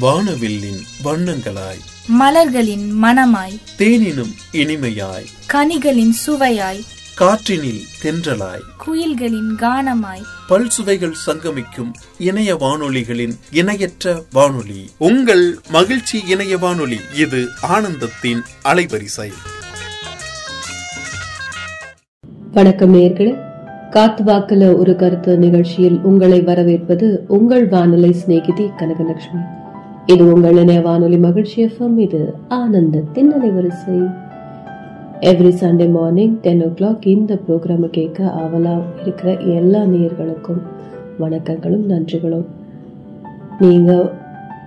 வானவில்லின் 0.00 0.80
வண்ணங்களாய். 1.04 1.80
மலர்களின் 2.06 3.02
மணமாய் 3.02 3.60
தேனினும் 3.78 4.32
இனிமையாய். 4.52 5.26
கனிகளின் 5.52 6.12
சுவையாய். 6.26 6.80
காற்றினில் 7.20 7.80
தென்றலாய். 8.02 8.62
குயில்களின் 8.86 9.54
கானமாய். 9.56 10.22
பல் 10.48 10.68
சுவைகள் 10.68 11.14
சங்கமிக்கும் 11.26 11.92
இணைய 12.18 12.56
வானொலிகளின் 12.56 13.38
இணையற்ற 13.50 14.22
வானொலி. 14.32 14.90
உங்கள் 14.98 15.58
மகிழ்ச்சி 15.68 16.22
இணைய 16.26 16.58
வானொலி 16.58 17.00
இது 17.14 17.48
ஆனந்தத்தின் 17.62 18.42
அலைவரிசை. 18.64 19.32
வணக்கம் 22.52 22.94
நேர்களே. 22.94 23.44
காத்து 23.90 24.24
வாக்குல 24.24 24.76
ஒரு 24.76 24.96
கருத்து 24.96 25.38
நிகழ்ச்சியில் 25.38 25.98
உங்களை 25.98 26.40
வரவேற்பது 26.40 27.24
உங்கள் 27.28 27.68
வானொலி 27.68 28.12
சிநேகிதி 28.12 28.62
கனகலட்சுமி. 28.62 29.64
இது 30.12 30.32
உங்கள் 30.32 30.56
இணைய 30.56 30.80
வானொலி 30.80 31.16
மகிழ்ச்சி 31.16 31.64
எஃப்எம் 31.64 31.96
இது 31.98 32.34
ஆனந்தத்தின் 32.48 33.30
அலைவரிசை 33.36 33.96
every 35.20 35.50
Sunday 35.62 35.90
morning 35.90 36.34
ten 36.40 36.62
o'clock 36.78 37.06
இந்த 37.06 37.38
ப்ரோக்ராமை 37.48 37.88
கேட்க 37.88 38.34
அவலா 38.42 38.74
இருக்கிற 39.02 39.36
எல்லா 39.36 39.82
நேயர்களுக்கும் 39.82 40.60
வணக்கங்களும் 41.18 41.84
நன்றிகளும். 41.86 42.46
நீங்க 43.58 44.12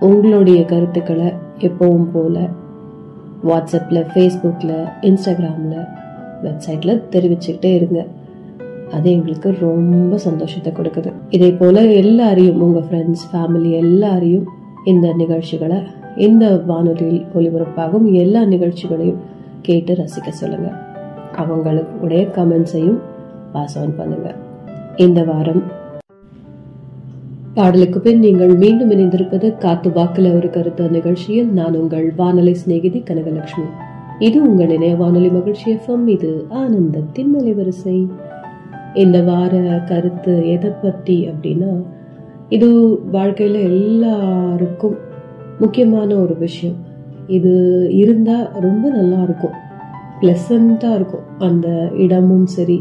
உங்களுடைய 0.00 0.64
கருத்துக்களை 0.64 1.32
எப்பவும் 1.58 2.10
போல 2.12 2.48
வாட்ஸ்அப்பில் 3.44 4.04
ஃபேஸ்புக்கில் 4.12 4.76
இன்ஸ்டாகிராமில் 5.00 5.80
வெப்சைட்டில் 6.44 7.02
தெரிவிச்சுக்கிட்டே 7.10 7.74
இருங்க. 7.74 8.06
அது 8.92 9.10
எங்களுக்கு 9.10 9.56
ரொம்ப 9.60 10.16
சந்தோஷத்தை 10.28 10.72
கொடுக்குது. 10.72 11.12
இதே 11.30 11.50
போல் 11.50 11.84
எல்லாரையும் 12.04 12.60
உங்கள் 12.60 12.88
ஃப்ரெண்ட்ஸ் 12.90 13.28
ஃபேமிலி 13.32 13.70
எல்லாரையும் 13.70 14.48
இந்த 14.84 15.12
நிகழ்ச்சிகளை 15.12 15.78
இந்த 16.16 16.62
வானொலியில் 16.66 17.26
ஒளிபரப்பாகும் 17.34 18.12
எல்லா 18.12 18.44
நிகழ்ச்சிகளையும் 18.44 19.20
கேட்டு 19.62 19.94
ரசிக்க 19.94 20.28
சொல்லுங்க. 20.28 20.70
உடைய 22.02 22.26
கமெண்ட்ஸையும் 22.36 22.98
பாஸ் 23.52 23.78
ஆன் 23.78 23.96
பண்ணுங்க. 23.96 24.34
இந்த 24.96 25.24
வாரம் 25.24 25.62
பாடலுக்கு 27.54 28.00
பின் 28.00 28.18
நீங்கள் 28.18 28.54
மீண்டும் 28.54 28.90
இணைந்திருப்பது 28.90 29.58
காத்து 29.58 29.90
வாக்குல 29.90 30.34
ஒரு 30.36 30.50
கருத்து 30.50 30.90
நிகழ்ச்சியில் 30.90 31.52
நான் 31.52 31.74
உங்கள் 31.74 32.12
வானொலி 32.16 32.54
சிநேகிதி 32.54 33.02
கனகலட்சுமி. 33.10 33.68
இது 34.18 34.42
உங்கள் 34.48 34.68
இணைய 34.68 34.96
வானொலி 34.96 35.28
மகிழ்ச்சி 35.28 35.76
எஃப்எம் 35.76 36.06
இது 36.06 36.46
ஆனந்தத்தின் 36.50 37.32
அலைவரிசை 37.40 38.08
இந்த 38.94 39.22
வார 39.22 39.82
கருத்து 39.88 40.50
எதை 40.50 40.70
பத்தி 40.82 41.28
அப்படின்னா 41.28 41.82
இது 42.50 42.68
வாழ்க்கையில் 43.10 43.58
எல்லாருக்கும் 43.60 44.96
முக்கியமான 45.58 46.16
ஒரு 46.16 46.34
விஷயம். 46.38 46.76
இது 47.26 47.52
இருந்தால் 47.94 48.50
ரொம்ப 48.60 48.88
நல்லா 48.88 49.18
இருக்கும். 49.22 49.56
ப்ளசண்ட்டாக 50.20 50.94
இருக்கும். 50.94 51.26
அந்த 51.38 51.90
இடமும் 51.94 52.46
சரி 52.46 52.78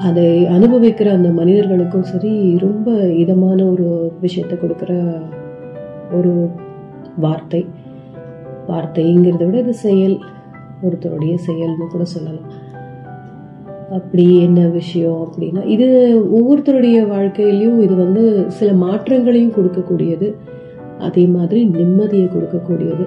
அதை 0.00 0.44
அனுபவிக்கிற 0.44 1.08
அந்த 1.08 1.28
மனிதர்களுக்கும் 1.28 2.02
சரி 2.02 2.58
ரொம்ப 2.58 2.90
இதமான 3.12 3.64
ஒரு 3.64 4.12
விஷயத்தை 4.20 4.58
கொடுக்குற 4.58 5.20
ஒரு 6.12 6.50
வார்த்தை. 7.16 7.66
வார்த்தைங்கிறத 8.68 9.44
விட 9.44 9.58
இது 9.58 9.74
செயல். 9.74 10.18
ஒருத்தருடைய 10.82 11.38
செயல்னு 11.46 11.86
கூட 11.90 12.04
சொல்லலாம். 12.04 12.62
அப்படி 13.90 14.40
என்ன 14.40 14.68
விஷயம் 14.68 15.28
அப்படின்னா 15.28 15.66
இது 15.66 15.86
ஒவ்வொருத்தருடைய 16.32 17.06
வாழ்க்கையிலையும் 17.08 17.80
இது 17.80 17.94
வந்து 17.94 18.44
சில 18.48 18.72
மாற்றங்களையும் 18.72 19.52
கொடுக்கக்கூடியது. 19.52 20.34
அதே 20.98 21.26
மாதிரி 21.26 21.68
நிம்மதியை 21.68 22.28
கொடுக்கக்கூடியது. 22.28 23.06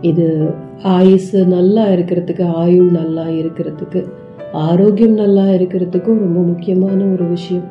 இது 0.00 0.54
ஆயுசு 0.82 1.46
நல்லா 1.46 1.86
இருக்கிறதுக்கு 1.86 2.44
ஆயுள் 2.46 2.90
நல்லா 2.90 3.24
இருக்கிறதுக்கு 3.26 4.08
ஆரோக்கியம் 4.52 5.12
நல்லா 5.12 5.44
இருக்கிறதுக்கும் 5.44 6.18
ரொம்ப 6.18 6.40
முக்கியமான 6.40 7.04
ஒரு 7.04 7.24
விஷயம். 7.24 7.64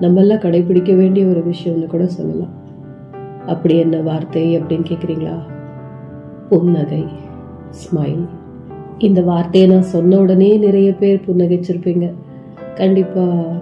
நம்மெல்லாம் 0.00 0.42
கடைபிடிக்க 0.42 0.96
வேண்டிய 0.96 1.26
ஒரு 1.26 1.42
விஷயம்னு 1.42 1.86
கூட 1.86 2.06
சொல்லலாம். 2.06 2.54
அப்படி 3.46 3.78
என்ன 3.78 4.00
வார்த்தை 4.00 4.58
அப்படின்னு 4.58 4.84
கேட்குறீங்களா 4.88 5.36
புன்னகை 6.48 7.04
ஸ்மைல் 7.70 8.26
இந்த 9.04 9.20
வார்த்தையை 9.22 9.70
நான் 9.70 9.90
சொன்ன 9.94 10.18
உடனே 10.18 10.48
நிறைய 10.56 10.92
பேர் 10.92 11.24
புன்னகைச்சிருப்பீங்க. 11.26 12.06
கண்டிப்பாக 12.74 13.56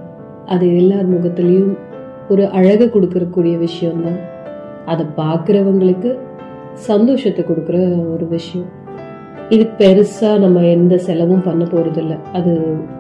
அது 0.46 0.76
எல்லார் 0.76 1.08
முகத்திலையும் 1.12 1.72
ஒரு 2.28 2.48
அழகை 2.48 2.86
கொடுக்கறக்கூடிய 2.88 3.58
விஷயம்தான். 3.58 4.20
அதை 4.86 5.06
பார்க்குறவங்களுக்கு 5.16 6.10
சந்தோஷத்தை 6.72 7.44
கொடுக்குற 7.44 7.78
ஒரு 8.14 8.26
விஷயம். 8.28 8.68
இது 9.48 9.64
பெருசாக 9.78 10.38
நம்ம 10.38 10.62
எந்த 10.76 10.98
செலவும் 10.98 11.42
பண்ண 11.42 11.64
போகிறதில்ல 11.64 12.18
அது 12.32 12.52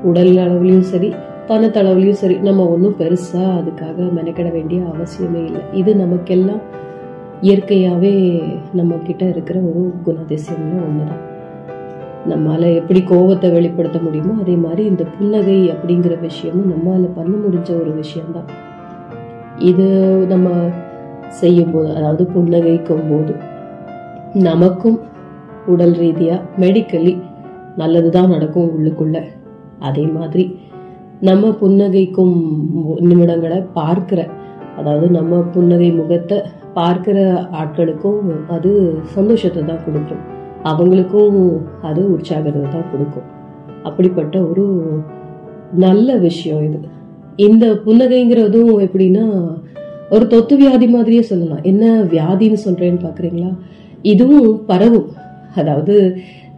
உடல் 0.02 0.34
அளவுலையும் 0.44 0.88
சரி 0.92 1.10
பணத்தளவுலையும் 1.48 2.20
சரி 2.22 2.36
நம்ம 2.38 2.66
ஒன்றும் 2.68 2.98
பெருசாக 2.98 3.52
அதுக்காக 3.60 4.08
மெனக்கிட 4.18 4.52
வேண்டிய 4.52 4.80
அவசியமே 4.94 5.42
இல்லை. 5.48 5.62
இது 5.72 5.94
நமக்கெல்லாம் 5.94 6.62
இயற்கையாகவே 7.40 8.12
நம்மக்கிட்ட 8.80 9.22
இருக்கிற 9.28 9.58
ஒரு 9.60 9.84
குணதிசயம்னு 10.08 11.06
தான் 11.12 11.22
நம்மால் 12.26 12.66
எப்படி 12.80 13.00
கோவத்தை 13.10 13.48
வெளிப்படுத்த 13.52 13.98
முடியுமோ 13.98 14.34
அதே 14.42 14.54
மாதிரி 14.56 14.82
இந்த 14.84 15.04
புன்னகை 15.16 15.58
அப்படிங்கிற 15.74 16.14
விஷயமும் 16.20 16.70
நம்மால் 16.72 17.04
பண்ண 17.16 17.32
முடிஞ்ச 17.44 17.70
ஒரு 17.80 17.92
விஷயம்தான். 18.02 18.48
இது 19.70 19.86
நம்ம 20.32 20.48
செய்யும்போது 21.40 21.90
அதாவது 21.96 22.24
புன்னகைக்கும் 22.34 23.06
போது 23.10 23.34
நமக்கும் 24.48 24.98
உடல் 25.66 25.94
ரீதியாக 25.94 26.46
மெடிக்கலி 26.62 27.14
நல்லது 27.76 28.08
தான் 28.10 28.32
நடக்கும் 28.34 28.72
உள்ளுக்குள்ள. 28.76 29.16
அதே 29.80 30.04
மாதிரி 30.16 30.44
நம்ம 31.20 31.50
புன்னகைக்கும் 31.60 32.34
நிமிடங்களை 33.08 33.60
பார்க்கிற 33.72 34.20
அதாவது 34.78 35.06
நம்ம 35.10 35.36
புன்னகை 35.54 35.90
முகத்தை 35.92 36.38
பார்க்கிற 36.74 37.18
ஆட்களுக்கும் 37.60 38.22
அது 38.48 38.70
சந்தோஷத்தை 39.16 39.62
தான் 39.64 39.84
கொடுக்கும். 39.84 40.22
அவங்களுக்கும் 40.70 41.38
அது 41.88 42.02
உற்சாகத்தை 42.14 42.62
தான் 42.74 42.90
கொடுக்கும். 42.92 43.28
அப்படிப்பட்ட 43.88 44.36
ஒரு 44.50 44.64
நல்ல 45.84 46.16
விஷயம் 46.26 46.62
இது. 46.68 46.78
இந்த 47.46 47.66
புன்னகைங்கிறதும் 47.86 48.72
எப்படின்னா 48.86 49.24
ஒரு 50.14 50.24
தொத்து 50.32 50.54
வியாதி 50.60 50.86
மாதிரியே 50.94 51.22
சொல்லலாம். 51.30 51.62
என்ன 51.70 51.84
வியாதின்னு 52.12 52.58
சொல்றேன்னு 52.66 53.04
பாக்குறீங்களா? 53.06 53.52
இதுவும் 54.12 54.50
பரவும். 54.70 55.08
அதாவது 55.60 55.94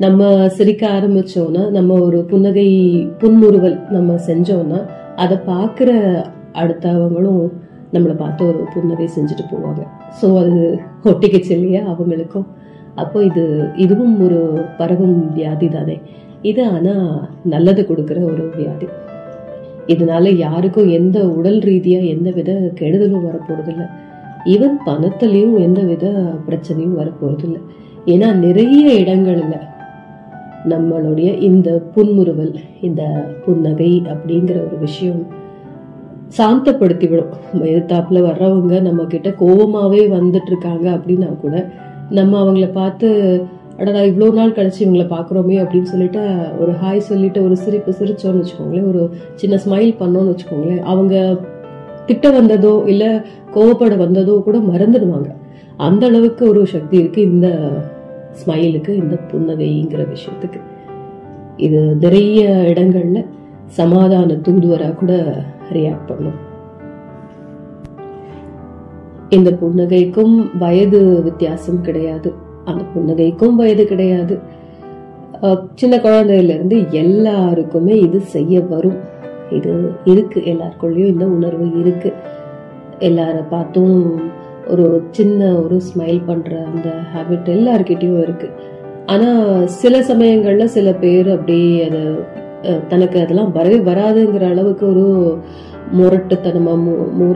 நம்ம 0.04 0.48
சிரிக்க 0.56 0.82
ஆரம்பிச்சோம்னா 0.96 1.62
நம்ம 1.76 1.94
ஒரு 2.06 2.18
புன்னகை 2.30 2.68
புன்முறுவல் 3.20 3.78
நம்ம 3.96 4.16
செஞ்சோம்னா 4.28 4.80
அதை 5.24 5.36
பார்க்குற 5.52 5.90
அடுத்தவங்களும் 6.62 7.42
நம்மளை 7.94 8.14
பார்த்து 8.22 8.42
ஒரு 8.50 8.60
புன்னகை 8.74 9.08
செஞ்சுட்டு 9.16 9.44
போவாங்க. 9.52 9.82
ஸோ 10.20 10.26
அது 10.42 10.56
ஒட்டிக்கிச்சு 11.10 11.52
இல்லையா 11.56 11.82
அவங்களுக்கும்? 11.92 12.46
அப்போ 12.96 13.18
இது 13.24 13.44
இதுவும் 13.76 14.14
ஒரு 14.20 14.40
பரவும் 14.78 15.32
வியாதி 15.34 15.68
தானே. 15.68 15.96
இது 16.42 16.62
ஆனா 16.64 16.94
நல்லது 17.44 17.82
கொடுக்குற 17.88 18.18
ஒரு 18.32 18.44
வியாதி. 18.56 18.86
இதனால 19.86 20.28
யாருக்கும் 20.36 20.88
எந்த 20.88 21.18
உடல் 21.28 21.58
ரீதியா 21.58 21.98
எந்த 22.06 22.30
வித 22.30 22.52
கெடுதலும் 22.80 23.26
வரப்போறதில்ல. 23.28 23.84
ஈவன் 24.44 24.76
பணத்திலையும் 24.86 25.54
எந்த 25.58 25.80
வித 25.82 26.06
பிரச்சனையும் 26.48 26.98
வரப்போறதில்ல. 27.00 27.58
ஏன்னா 28.06 28.28
நிறைய 28.34 28.84
இடங்கள்ல 29.02 29.56
நம்மளுடைய 30.68 31.28
இந்த 31.40 31.70
புன்முறுவல் 31.94 32.54
இந்த 32.80 33.02
புன்னகை 33.44 34.02
அப்படிங்கிற 34.12 34.56
ஒரு 34.66 34.78
விஷயம் 34.78 35.20
சாந்தப்படுத்தி 36.38 37.06
விடும் 37.10 37.34
எதிர்த்தாப்புல 37.70 38.22
வர்றவங்க 38.28 38.80
நம்ம 38.80 39.04
கிட்ட 39.04 39.28
கோபமாவே 39.40 40.02
வந்துட்டு 40.14 40.50
இருக்காங்க 40.52 40.86
அப்படின்னா 40.90 41.28
கூட 41.40 41.56
நம்ம 42.10 42.44
அவங்கள 42.44 42.72
பார்த்து 42.72 43.08
அடடா 43.78 44.00
இவ்வளோ 44.00 44.32
நாள் 44.32 44.52
கழிச்சு 44.52 44.80
இவங்களை 44.84 45.06
பார்க்குறோமே 45.08 45.56
அப்படின்னு 45.62 45.82
சொல்லிட்டு 45.82 46.20
ஒரு 46.60 46.72
ஹாய் 46.82 46.98
சொல்லிட்டு 46.98 47.42
ஒரு 47.42 47.56
சிரிப்பு 47.56 47.92
சிரிச்சோன்னு 47.92 48.42
வச்சுக்கோங்களேன் 48.42 48.88
ஒரு 48.88 49.10
சின்ன 49.34 49.56
ஸ்மைல் 49.56 49.92
பண்ணோன்னு 49.98 50.32
வச்சுக்கோங்களேன் 50.32 50.82
அவங்க 50.82 51.38
திட்ட 52.06 52.30
வந்ததோ 52.30 52.82
இல்லை 52.86 53.20
கோவப்பட 53.54 53.96
வந்ததோ 53.96 54.40
கூட 54.44 54.58
மறந்துடுவாங்க. 54.58 55.30
அந்த 55.76 56.06
அளவுக்கு 56.06 56.48
ஒரு 56.48 56.66
சக்தி 56.66 56.96
இருக்கு 56.96 57.22
இந்த 57.22 57.48
ஸ்மைலுக்கு 58.44 58.88
இந்த 58.88 59.16
புன்னகைங்கிற 59.32 60.06
விஷயத்துக்கு. 60.14 60.60
இது 61.56 61.80
நிறைய 61.80 62.48
இடங்கள்ல 62.48 63.26
சமாதான 63.66 64.34
தூதுவராக 64.34 64.92
கூட 64.92 65.42
ரியாக்ட் 65.72 66.06
பண்ணும். 66.06 66.45
இந்த 69.28 69.50
புன்னகைக்கும் 69.50 70.58
வயது 70.58 71.22
வித்தியாசம் 71.22 71.80
கிடையாது. 71.80 72.32
அந்த 72.64 72.84
புன்னகைக்கும் 72.94 73.54
வயது 73.54 73.84
கிடையாது. 73.84 74.38
சின்ன 75.74 75.96
குழந்தையில 75.96 76.44
இருந்து 76.44 76.84
எல்லாருக்குமே 76.90 77.98
இது 77.98 78.20
செய்ய 78.20 78.60
வரும். 78.60 78.96
இது 79.50 79.92
இருக்கு 80.04 80.40
எல்லாருக்குள்ளேயும் 80.40 81.06
இந்த 81.06 81.26
உணர்வு 81.26 81.80
இருக்கு. 81.80 82.12
எல்லார 82.98 83.48
பார்த்தும் 83.50 84.20
ஒரு 84.68 85.04
சின்ன 85.10 85.54
ஒரு 85.54 85.80
ஸ்மைல் 85.94 86.22
பண்ற 86.26 86.66
அந்த 86.74 86.90
ஹேபிட் 87.14 87.48
எல்லார்கிட்டயும் 87.48 88.22
இருக்கு. 88.22 88.50
ஆனா 89.06 89.60
சில 89.64 90.00
சமயங்கள்ல 90.00 90.64
சில 90.64 90.92
பேர் 90.92 91.30
அப்படியே 91.30 91.88
அது 91.88 92.14
தனக்கு 92.88 93.20
அதெல்லாம் 93.20 93.52
வரவே 93.52 93.78
வராதுங்கிற 93.78 94.48
அளவுக்கு 94.48 94.88
ஒரு 94.88 95.38
முரட்டுத்தனமா 95.96 96.78
மூ- 96.86 97.34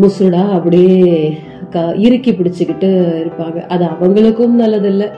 முசுடா 0.00 0.50
அப்படியே 0.50 1.38
க- 1.70 1.94
இறுக்கி 1.96 2.32
பிடிச்சிக்கிட்டு 2.32 3.12
இருப்பாங்க. 3.24 3.66
அது 3.66 3.84
அவங்களுக்கும் 3.84 4.60
நல்லதில்லை. 4.60 5.10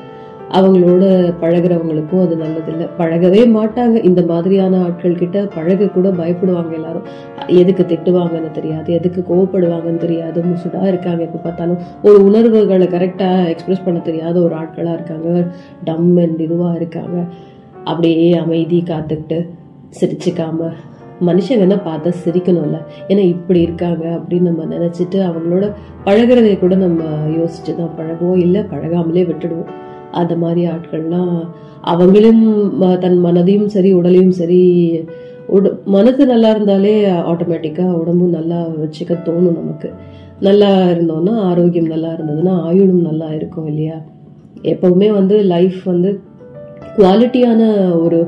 அவங்களோட 0.51 1.35
பழகுறவங்களுக்கும் 1.41 2.21
அது 2.21 2.37
நல்லதில்லை. 2.37 2.89
பழகவே 2.99 3.49
மாட்டாங்க. 3.49 4.05
இந்த 4.05 4.23
மாதிரியான 4.23 4.83
ஆட்கள் 4.83 5.15
கிட்ட 5.15 5.47
பழக 5.55 5.87
கூட 5.87 6.11
பயப்படுவாங்க 6.11 6.73
எல்லாரும். 6.73 7.03
எதுக்கு 7.47 7.83
திட்டுவாங்கன்னு 7.83 8.51
தெரியாது. 8.51 8.93
எதுக்கு 8.93 9.25
கோவப்படுவாங்கன்னு 9.35 9.97
தெரியாது. 9.97 10.43
முசுடா 10.43 10.87
இருக்காங்க 10.87 11.23
எப்போ 11.23 11.39
பார்த்தாலும். 11.39 11.79
ஒரு 12.03 12.25
உணர்வுகளை 12.25 12.87
கரெக்டாக 12.87 13.49
எக்ஸ்பிரஸ் 13.49 13.85
பண்ண 13.85 14.01
தெரியாத 14.01 14.41
ஒரு 14.41 14.55
ஆட்களாக 14.55 14.95
இருக்காங்க. 14.95 15.47
டம் 15.85 16.17
அண்ட் 16.17 16.41
இதுவாக 16.41 16.75
இருக்காங்க. 16.75 17.25
அப்படியே 17.85 18.37
அமைதி 18.37 18.83
காத்துக்கிட்டு 18.87 19.49
சிரிச்சுக்காம 20.01 20.73
மனுஷங்கன்னா 21.27 21.79
பார்த்தா 21.87 22.11
சிரிக்கணும்ல? 22.25 22.79
ஏன்னா 23.09 23.23
இப்படி 23.35 23.61
இருக்காங்க 23.61 24.05
அப்படின்னு 24.17 24.49
நம்ம 24.51 24.65
நினச்சிட்டு 24.75 25.19
அவங்களோட 25.29 25.67
பழகுறதை 26.05 26.53
கூட 26.59 26.75
நம்ம 26.75 27.03
யோசிச்சு 27.39 27.73
தான் 27.77 27.97
பழகுவோம். 27.99 28.39
இல்லை 28.39 28.63
பழகாமலே 28.63 29.25
விட்டுடுவோம். 29.25 29.73
அந்த 30.11 30.37
மாதிரி 30.37 30.63
ஆட்கள்லாம் 30.67 31.35
அவங்களும் 31.81 32.45
தன் 32.99 33.19
மனதையும் 33.25 33.67
சரி 33.67 33.93
உடலையும் 33.93 34.37
சரி 34.39 34.63
உட 35.57 35.69
மனது 35.85 36.27
நல்லா 36.27 36.51
இருந்தாலே 36.51 36.95
ஆட்டோமேட்டிக்காக 37.31 37.93
உடம்பும் 38.03 38.37
நல்லா 38.39 38.59
வச்சுக்க 38.83 39.13
தோணும் 39.27 39.57
நமக்கு. 39.59 39.89
நல்லா 40.41 40.69
இருந்தோம்னா 40.93 41.33
ஆரோக்கியம் 41.51 41.93
நல்லா 41.95 42.11
இருந்ததுன்னா 42.13 42.53
ஆயுளும் 42.69 43.07
நல்லா 43.09 43.29
இருக்கும் 43.39 43.67
இல்லையா? 43.67 43.97
எப்பவுமே 44.63 45.09
வந்து 45.13 45.37
லைஃப் 45.43 45.81
வந்து 45.85 46.11
குவாலிட்டியான 46.97 47.63
ஒரு 48.05 48.19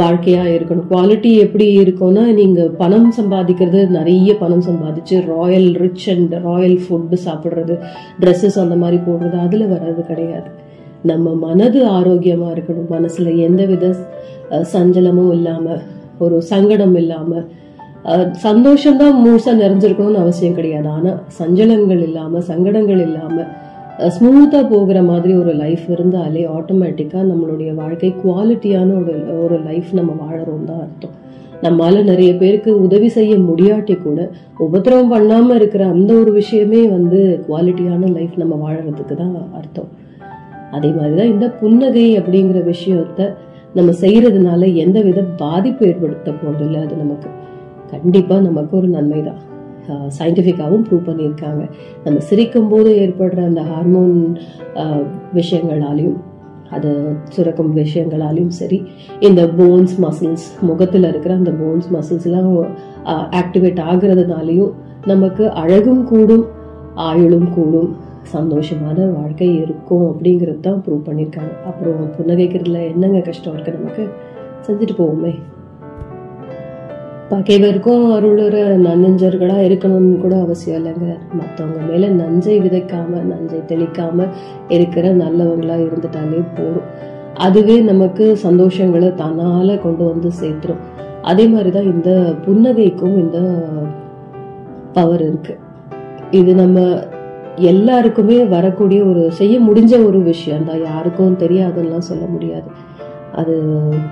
வாழ்க்கையாக 0.00 0.50
இருக்கணும். 0.56 0.88
குவாலிட்டி 0.92 1.30
எப்படி 1.44 1.66
இருக்கும்னா 1.78 2.24
நீங்கள் 2.38 2.74
பணம் 2.82 3.08
சம்பாதிக்கிறது 3.16 3.80
நிறைய 3.96 4.30
பணம் 4.42 4.66
சம்பாதிச்சு 4.68 5.16
royal 5.32 5.68
rich 5.82 6.06
and 6.12 6.34
royal 6.48 6.76
food 6.84 7.18
சாப்பிட்றது 7.26 7.76
ட்ரெஸ்ஸஸ் 8.22 8.60
அந்த 8.64 8.76
மாதிரி 8.82 9.00
போடுறது 9.08 9.38
அதில் 9.46 9.72
வர்றது 9.74 10.04
கிடையாது. 10.10 10.48
நம்ம 11.10 11.34
மனது 11.46 11.80
ஆரோக்கியமாக 11.96 12.54
இருக்கணும். 12.54 12.88
மனசில் 12.96 13.30
எந்தவித 13.46 13.86
சஞ்சலமும் 14.74 15.32
இல்லாமல் 15.38 15.82
ஒரு 16.24 16.36
சங்கடம் 16.52 16.96
இல்லாமல் 17.02 17.44
சந்தோஷம்தான் 18.46 19.20
முழுசாக 19.24 19.60
நிறைஞ்சிருக்கணும்னு 19.62 20.22
அவசியம் 20.24 20.56
கிடையாது. 20.56 20.88
ஆனால் 20.96 21.20
சஞ்சலங்கள் 21.40 22.02
இல்லாமல் 22.08 22.44
சங்கடங்கள் 22.48 23.02
இல்லாமல் 23.08 23.50
ஸ்மூத்தாக 23.98 24.68
போகிற 24.68 25.02
மாதிரி 25.02 25.36
ஒரு 25.36 25.54
லைஃப் 25.54 25.90
இருந்தாலே 25.90 26.46
ஆட்டோமேட்டிக்காக 26.46 27.24
நம்மளுடைய 27.32 27.74
வாழ்க்கை 27.74 28.14
குவாலிட்டியான 28.24 29.02
ஒரு 29.02 29.42
ஒரு 29.42 29.62
லைஃப் 29.62 29.90
நம்ம 29.92 30.12
வாழறோம் 30.22 30.64
தான் 30.64 30.80
அர்த்தம். 30.80 31.14
நம்மால 31.62 32.02
நிறைய 32.04 32.36
பேருக்கு 32.36 32.82
உதவி 32.82 33.08
செய்ய 33.08 33.36
முடியாட்டி 33.36 34.02
கூட 34.02 34.30
உபத்திரவம் 34.58 35.08
பண்ணாமல் 35.08 35.56
இருக்கிற 35.56 35.86
அந்த 35.86 36.14
ஒரு 36.14 36.32
விஷயமே 36.32 36.88
வந்து 36.88 37.40
குவாலிட்டியான 37.48 38.12
லைஃப் 38.12 38.34
நம்ம 38.36 38.58
வாழறதுக்கு 38.64 39.14
தான் 39.14 39.52
அர்த்தம். 39.52 39.88
அதே 40.70 40.88
மாதிரி 40.88 41.14
தான் 41.14 41.32
இந்த 41.34 41.48
புன்னகை 41.48 42.18
அப்படிங்கிற 42.18 42.60
விஷயத்த 42.64 43.34
நம்ம 43.74 43.92
செய்கிறதுனால 44.00 44.74
எந்த 44.74 45.00
வித 45.00 45.22
பாதிப்பு 45.22 45.86
ஏற்படுத்த 45.86 46.30
போறதில்லை 46.30 46.82
அது 46.82 46.96
நமக்கு. 46.96 47.28
கண்டிப்பாக 47.90 48.40
நமக்கு 48.40 48.76
ஒரு 48.76 48.86
நன்மை 48.86 49.22
தான். 49.22 49.40
சயின்டிஃபிக்காகவும் 50.18 50.84
ப்ரூவ் 50.88 51.08
பண்ணியிருக்காங்க. 51.08 51.62
நம்ம 52.04 52.18
சிரிக்கும் 52.20 52.68
போது 52.68 52.90
ஏற்படுற 53.04 53.40
அந்த 53.44 53.62
ஹார்மோன் 53.62 54.14
விஷயங்களாலையும் 55.34 56.16
அது 56.70 56.90
சுரக்கும் 57.34 57.76
விஷயங்களாலையும் 57.76 58.54
சரி 58.60 58.78
இந்த 59.20 59.42
போன்ஸ் 59.58 59.94
மசில்ஸ் 60.04 60.46
முகத்தில் 60.60 61.08
இருக்கிற 61.08 61.34
அந்த 61.34 61.52
போன்ஸ் 61.60 61.88
மசில்ஸ்லாம் 61.96 62.50
ஆக்டிவேட் 63.40 63.80
ஆகுறதுனாலையும் 63.90 64.72
நமக்கு 65.06 65.44
அழகும் 65.62 66.04
கூடும் 66.04 66.46
ஆயுளும் 67.08 67.48
கூடும் 67.54 67.90
சந்தோஷமான 68.32 68.98
வாழ்க்கை 69.18 69.48
இருக்கும் 69.54 70.04
அப்படிங்கிறது 70.10 70.60
தான் 70.60 70.82
ப்ரூவ் 70.86 71.06
பண்ணியிருக்காங்க. 71.08 71.54
அப்புறம் 71.66 72.04
புன்னகைக்கிறதுல 72.16 72.80
என்னங்க 72.92 73.20
கஷ்டம் 73.20 73.54
இருக்கு 73.54 73.76
நமக்கு? 73.78 74.04
செஞ்சுட்டு 74.66 74.94
போவோமே. 75.00 75.32
பகைவருக்கும் 77.30 78.04
அருளுற 78.16 78.56
நன்னஞ்சர்களா 78.86 79.56
இருக்கணும்னு 79.64 80.20
கூட 80.20 80.40
அவசியம் 80.40 80.84
இல்லைங்க. 80.84 81.18
மற்றவங்க 81.40 81.90
மேல 81.90 82.08
நஞ்சை 82.08 82.60
விதைக்காம 82.60 83.06
நஞ்சை 83.06 83.58
தெளிக்காம 83.58 84.28
இருக்கிற 84.68 85.14
நல்லவங்களா 85.14 85.76
இருந்துட்டாலே 85.84 86.44
போதும். 86.54 86.88
அதுவே 87.34 87.80
நமக்கு 87.80 88.38
சந்தோஷங்களை 88.42 89.08
தன்னால 89.14 89.82
கொண்டு 89.82 90.04
வந்து 90.04 90.30
சேர்த்துரும். 90.42 90.82
அதே 91.22 91.46
மாதிரிதான் 91.46 91.92
இந்த 91.92 92.34
புன்னகைக்கும் 92.46 93.18
இந்த 93.18 93.38
பவர் 94.92 95.20
இருக்கு. 95.20 95.58
இது 96.30 96.54
நம்ம 96.54 97.02
எல்லாருக்குமே 97.56 98.44
வரக்கூடிய 98.44 99.04
ஒரு 99.04 99.32
செய்ய 99.32 99.58
முடிஞ்ச 99.58 100.04
ஒரு 100.06 100.22
விஷயம் 100.22 100.64
தான் 100.64 100.82
யாருக்கும் 100.82 101.38
தெரியாதுன்னெலாம் 101.38 102.08
சொல்ல 102.10 102.24
முடியாது. 102.26 102.83
அது 103.40 103.54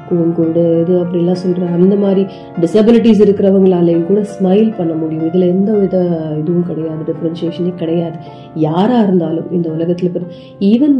கூண்கூடு 0.09 0.65
இது 0.83 0.95
அப்படிலாம் 1.03 1.43
சொல்கிறாங்க 1.43 1.77
அந்த 1.81 1.97
மாதிரி 2.05 2.23
டிசபிலிட்டிஸ் 2.63 3.23
இருக்கிறவங்களாலையும் 3.25 4.09
கூட 4.11 4.21
ஸ்மைல் 4.35 4.71
பண்ண 4.79 4.93
முடியும். 5.03 5.27
இதில் 5.31 5.51
எந்த 5.55 5.73
வித 5.83 5.97
இதுவும் 6.41 6.67
கிடையாது 6.71 7.03
டிஃப்ரென்ஷியேஷனே 7.11 7.73
கிடையாது. 7.83 8.19
யாராக 8.67 9.05
இருந்தாலும் 9.07 9.49
இந்த 9.59 9.69
உலகத்துல 9.77 10.27
ஈவன் 10.73 10.99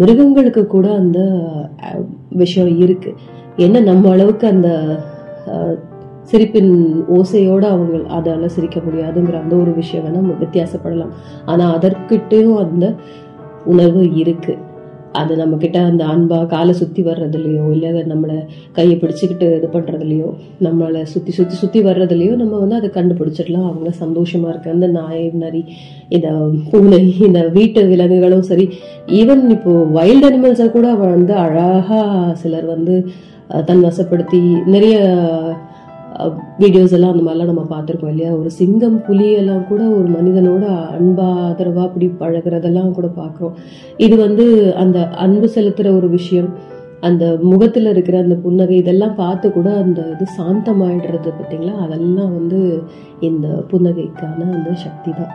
மிருகங்களுக்கு 0.00 0.62
கூட 0.74 0.86
அந்த 1.00 1.20
விஷயம் 2.42 2.74
இருக்குது 2.84 3.18
என்ன 3.64 3.80
நம்ம 3.90 4.10
அளவுக்கு 4.14 4.46
அந்த 4.54 4.68
சிரிப்பின் 6.30 6.72
ஓசையோடு 7.16 7.66
அவங்க 7.74 7.98
அதால் 8.16 8.52
சிரிக்க 8.54 8.78
முடியாதுங்கிற 8.86 9.36
அந்த 9.42 9.54
ஒரு 9.62 9.72
விஷயம் 9.78 10.04
வேணால் 10.04 10.24
நம்ம 10.24 10.36
வித்தியாசப்படலாம். 10.42 11.14
ஆனால் 11.50 11.72
அதற்கிட்டயும் 11.76 12.58
அந்த 12.64 12.86
உணர்வு 13.72 14.02
இருக்குது 14.22 14.58
அது 15.12 15.36
நம்ம 15.36 15.56
கிட்ட 15.56 15.80
அந்த 15.80 16.04
அன்பா 16.04 16.46
காலை 16.46 16.72
சுத்தி 16.72 17.02
வர்றதுலயோ 17.02 17.72
இல்ல 17.72 18.02
நம்மளை 18.02 18.44
கையை 18.72 18.96
பிடிச்சுக்கிட்டு 18.96 19.56
இது 19.56 19.68
பண்றதுலயோ 19.72 20.34
நம்மளை 20.62 21.02
சுத்தி 21.02 21.32
சுத்தி 21.32 21.54
சுத்தி 21.54 21.82
வர்றதுலயோ 21.82 22.36
நம்ம 22.36 22.58
வந்து 22.58 22.74
அதை 22.74 22.90
கண்டுபிடிச்சிடலாம். 22.90 23.68
அவங்க 23.70 23.90
சந்தோஷமா 24.00 24.48
இருக்க 24.48 24.70
அந்த 24.70 24.86
நாய் 24.86 25.30
நரி 25.34 25.64
இந்த 26.08 26.28
பூனை 26.70 27.16
இந்த 27.18 27.48
வீட்டு 27.48 27.86
விலங்குகளும் 27.86 28.42
சரி 28.42 28.68
ஈவன் 29.06 29.50
இப்போ 29.50 29.70
வைல்ட் 29.70 30.24
அனிமல்ஸை 30.24 30.70
கூட 30.70 30.94
வந்து 30.94 31.34
அழகா 31.34 32.32
சிலர் 32.32 32.64
வந்து 32.64 33.06
தன் 33.66 33.84
வசப்படுத்தி 33.84 34.64
நிறைய 34.64 34.98
வீடியோஸ் 36.58 36.94
எல்லாம் 36.96 37.12
அந்த 37.12 37.24
மாதிரிலாம் 37.24 37.50
நம்ம 37.52 37.64
பார்த்துருக்கோம் 37.70 38.08
இல்லையா? 38.08 38.32
ஒரு 38.38 38.50
சிங்கம் 38.50 38.98
புலியெல்லாம் 39.08 39.66
கூட 39.66 39.82
ஒரு 39.88 40.08
மனிதனோட 40.08 40.64
அன்பா 40.98 41.28
ஆதரவா 41.46 41.82
அப்படி 41.82 42.06
பழகுறதெல்லாம் 42.22 42.92
கூட 42.92 43.10
பார்க்குறோம். 43.16 43.56
இது 43.96 44.16
வந்து 44.16 44.74
அந்த 44.74 45.08
அன்பு 45.16 45.48
செலுத்துற 45.54 45.96
ஒரு 45.96 46.08
விஷயம். 46.08 46.50
அந்த 47.00 47.38
முகத்தில் 47.42 47.86
இருக்கிற 47.86 48.16
அந்த 48.18 48.36
புன்னகை 48.36 48.76
இதெல்லாம் 48.76 49.14
பார்த்து 49.14 49.52
கூட 49.52 49.68
அந்த 49.76 50.00
இது 50.14 50.26
சாந்தமாயிடுறது 50.38 51.30
பார்த்தீங்களா? 51.30 51.74
அதெல்லாம் 51.84 52.32
வந்து 52.38 52.82
இந்த 53.20 53.48
புன்னகைக்கான 53.72 54.48
அந்த 54.56 54.72
சக்தி 54.86 55.10
தான் 55.10 55.34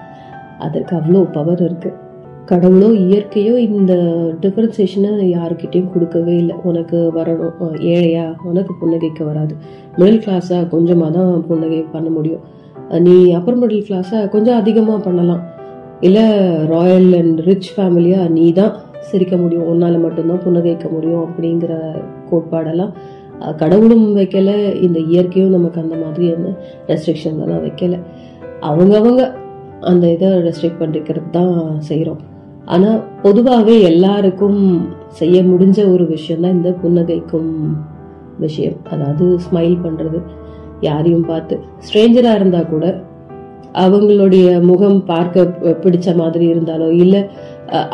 அதற்கு 0.60 0.96
அவ்வளோ 0.96 1.22
பவர் 1.32 1.64
இருக்குது 1.70 2.04
கடவுளோ 2.50 2.90
இயற்கையோ 3.06 3.54
இந்த 3.68 3.94
டிஃப்ரென்சேஷனை 4.42 5.12
யாருக்கிட்டேயும் 5.30 5.90
கொடுக்கவே 5.94 6.36
இல்லை. 6.38 6.56
உனக்கு 6.64 6.98
வரணும் 7.16 7.74
ஏழையா? 7.94 8.26
உனக்கு 8.44 8.74
புன்னகைக்க 8.82 9.24
வராது. 9.24 9.56
மிடில் 10.00 10.24
கிளாஸாக 10.26 10.64
கொஞ்சமாக 10.74 11.10
தான் 11.18 11.32
புன்னகை 11.50 11.82
பண்ண 11.96 12.08
முடியும். 12.18 12.44
நீ 13.06 13.16
அப்பர் 13.38 13.60
மிடில் 13.62 13.86
கிளாஸாக 13.88 14.30
கொஞ்சம் 14.34 14.60
அதிகமாக 14.62 15.00
பண்ணலாம். 15.08 15.44
இல்லை 16.08 16.26
ராயல் 16.74 17.12
அண்ட் 17.20 17.40
ரிச் 17.50 17.70
ஃபேமிலியாக 17.76 18.34
நீ 18.38 18.46
தான் 18.60 18.74
சிரிக்க 19.10 19.36
முடியும். 19.44 19.68
உன்னால் 19.72 20.04
மட்டும்தான் 20.06 20.44
புன்னகைக்க 20.46 20.88
முடியும் 20.96 21.24
அப்படிங்கிற 21.26 21.74
கோட்பாடெல்லாம் 22.30 22.94
கடவுளும் 23.62 24.06
வைக்கலை. 24.18 24.58
இந்த 24.86 25.00
இயற்கையும் 25.14 25.56
நமக்கு 25.58 25.80
அந்த 25.84 25.96
மாதிரி 26.04 26.28
அந்த 26.36 26.50
ரெஸ்ட்ரிக்ஷன் 26.92 27.42
எல்லாம் 27.46 27.64
வைக்கலை. 27.66 28.00
அவங்கவங்க 28.72 29.24
அந்த 29.90 30.06
இதை 30.14 30.30
ரெஸ்ட்ரிக்ட் 30.48 30.82
பண்ணிக்கிறது 30.82 31.30
தான் 31.38 31.56
செய்கிறோம் 31.90 32.22
ஆனால் 32.74 33.02
பொதுவாகவே 33.24 33.76
எல்லாருக்கும் 33.90 34.62
செய்ய 35.20 35.38
முடிஞ்ச 35.50 35.80
ஒரு 35.96 36.06
விஷயம் 36.14 36.44
தான் 36.46 36.56
இந்த 36.60 36.70
புன்னகைக்கும் 36.84 37.52
விஷயம். 38.40 38.78
அதாவது 38.94 39.26
ஸ்மைல் 39.48 39.76
பண்ணுறது 39.84 40.22
யாரையும் 40.82 41.28
பார்த்து. 41.32 41.58
ஸ்ட்ரேஞ்சராக 41.88 42.40
இருந்தால் 42.40 42.72
கூட 42.72 42.86
அவங்களுடைய 43.84 44.48
முகம் 44.70 45.00
பார்க்க 45.06 45.44
பிடிச்ச 45.84 46.08
மாதிரி 46.20 46.46
இருந்தாலோ 46.54 46.88
இல்லை 47.04 47.22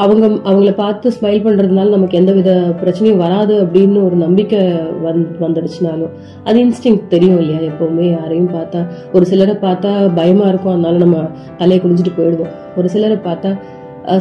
அவங்க 0.04 0.26
அவங்கள 0.50 0.72
பார்த்து 0.82 1.14
ஸ்மைல் 1.18 1.44
பண்ணுறதுனால 1.46 1.94
நமக்கு 1.96 2.20
எந்த 2.20 2.32
வித 2.38 2.52
பிரச்சனையும் 2.82 3.22
வராது 3.24 3.54
அப்படின்னு 3.64 4.00
ஒரு 4.08 4.16
நம்பிக்கை 4.16 4.60
வந் 5.06 5.22
வந்துடுச்சுனாலும் 5.44 6.14
அது 6.48 6.58
இன்ஸ்டிங் 6.66 7.00
தெரியும் 7.14 7.40
இல்லையா? 7.42 7.62
எப்போவுமே 7.72 8.06
யாரையும் 8.18 8.52
பார்த்தா 8.58 8.82
ஒரு 9.14 9.26
சிலரை 9.32 9.56
பார்த்தா 9.66 9.92
பயமாக 10.20 10.52
இருக்கும். 10.52 10.74
அதனால 10.76 10.98
நம்ம 10.98 11.24
தலையை 11.58 11.80
குளிச்சுட்டு 11.84 12.18
போயிடுவோம். 12.20 12.54
ஒரு 12.76 12.90
சிலரை 12.96 13.18
பார்த்தா 13.28 13.52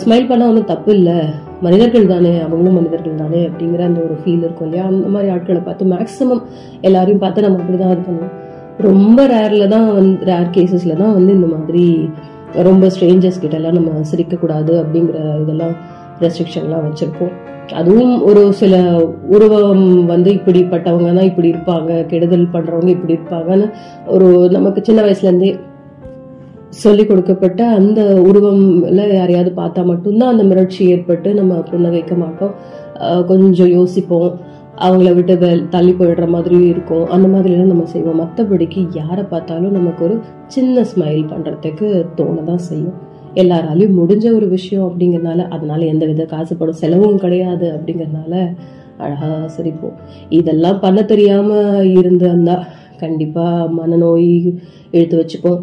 ஸ்மைல் 0.05 0.29
பண்ணால் 0.31 0.51
ஒன்றும் 0.53 0.71
தப்பு 0.73 0.93
இல்லை. 0.99 1.19
மனிதர்கள் 1.61 2.07
தானே 2.07 2.33
அவங்களும் 2.41 2.75
மனிதர்கள் 2.75 3.15
தானே 3.15 3.41
அப்படிங்கிற 3.49 3.85
அந்த 3.85 4.01
ஒரு 4.01 4.17
ஃபீல் 4.23 4.45
இருக்கும் 4.47 4.67
இல்லையா? 4.67 4.85
அந்த 4.87 5.09
மாதிரி 5.09 5.33
ஆட்களை 5.33 5.61
பார்த்து 5.61 5.85
மேக்ஸிமம் 5.85 6.43
எல்லாரையும் 6.81 7.19
பார்த்து 7.19 7.41
நம்ம 7.41 7.59
அப்படிதான் 7.59 7.91
இது 7.91 8.05
பண்ணுவோம். 8.07 8.35
ரொம்ப 8.79 9.27
ரேரில் 9.27 9.69
தான் 9.69 9.95
வந்து 9.95 10.27
ரேர் 10.27 10.53
கேசஸில் 10.57 11.01
தான் 11.03 11.15
வந்து 11.15 11.33
இந்த 11.33 11.47
மாதிரி 11.47 11.85
ரொம்ப 12.63 12.87
ஸ்ட்ரேஞ்சர்ஸ் 12.87 13.43
கிட்டலாம் 13.43 13.79
நம்ம 13.79 13.91
சிரிக்கக்கூடாது 14.13 14.73
அப்படிங்கிற 14.83 15.19
இதெல்லாம் 15.43 15.75
ரெஸ்ட்ரிக்ஷன்லாம் 16.21 16.87
வச்சுருப்போம். 16.87 17.35
அதுவும் 17.75 18.23
ஒரு 18.23 18.53
சில 18.53 18.75
உருவம் 19.29 20.07
வந்து 20.07 20.31
இப்படிப்பட்டவங்க 20.31 21.11
தான் 21.15 21.29
இப்படி 21.31 21.49
இருப்பாங்க 21.53 22.07
கெடுதல் 22.07 22.47
பண்ணுறவங்க 22.53 22.89
இப்படி 22.89 23.15
இருப்பாங்கன்னு 23.17 23.67
ஒரு 24.07 24.29
நமக்கு 24.51 24.81
சின்ன 24.85 25.03
வயசுலேருந்தே 25.03 25.51
சொல்லிக் 26.71 26.79
சொல்லி 26.83 27.05
கொடுக்கப்பட்ட 27.07 27.61
அந்த 27.69 28.01
உருவம்ல 28.31 29.01
யாரையாவது 29.15 29.51
பார்த்தா 29.57 29.85
மட்டும்தான் 29.85 30.33
அந்த 30.33 30.45
மிரட்சி 30.51 30.83
ஏற்பட்டு 30.83 31.35
நம்ம 31.35 31.55
புன்னகைக்க 31.71 32.17
மாட்டோம். 32.17 32.55
கொஞ்சம் 33.27 33.71
யோசிப்போம். 33.79 34.33
அவங்கள 34.77 35.15
விட்டு 35.15 35.35
தள்ளி 35.69 35.93
போயிடுற 35.93 36.27
மாதிரியும் 36.29 36.69
இருக்கும். 36.69 37.07
அந்த 37.15 37.27
மாதிரிலாம் 37.29 37.73
நம்ம 37.73 37.85
செய்வோம். 37.85 38.21
மற்றபடிக்கு 38.21 38.83
யாரை 38.95 39.25
பார்த்தாலும் 39.25 39.77
நமக்கு 39.79 40.05
ஒரு 40.05 40.19
சின்ன 40.47 40.85
ஸ்மைல் 40.91 41.25
பண்றதுக்கு 41.33 41.89
தோணதான் 42.17 42.63
செய்யும். 42.69 42.95
எல்லாராலையும் 43.35 43.99
முடிஞ்ச 44.01 44.25
ஒரு 44.35 44.49
விஷயம் 44.49 44.87
அப்படிங்கிறனால 44.87 45.49
அதனால 45.49 45.85
எந்த 45.85 46.07
வித 46.07 46.25
காசுப்படும் 46.25 46.81
செலவும் 46.83 47.19
கிடையாது 47.19 47.67
அப்படிங்கிறனால 47.75 48.35
அழகாக 48.97 49.51
சிரிப்போம். 49.57 49.99
இதெல்லாம் 50.29 50.81
பண்ண 50.81 51.03
தெரியாமல் 51.03 51.91
இருந்திருந்தா 51.99 52.57
கண்டிப்பாக 52.99 53.69
மனநோய் 53.81 54.55
இழுத்து 54.91 55.17
வச்சுப்போம். 55.21 55.61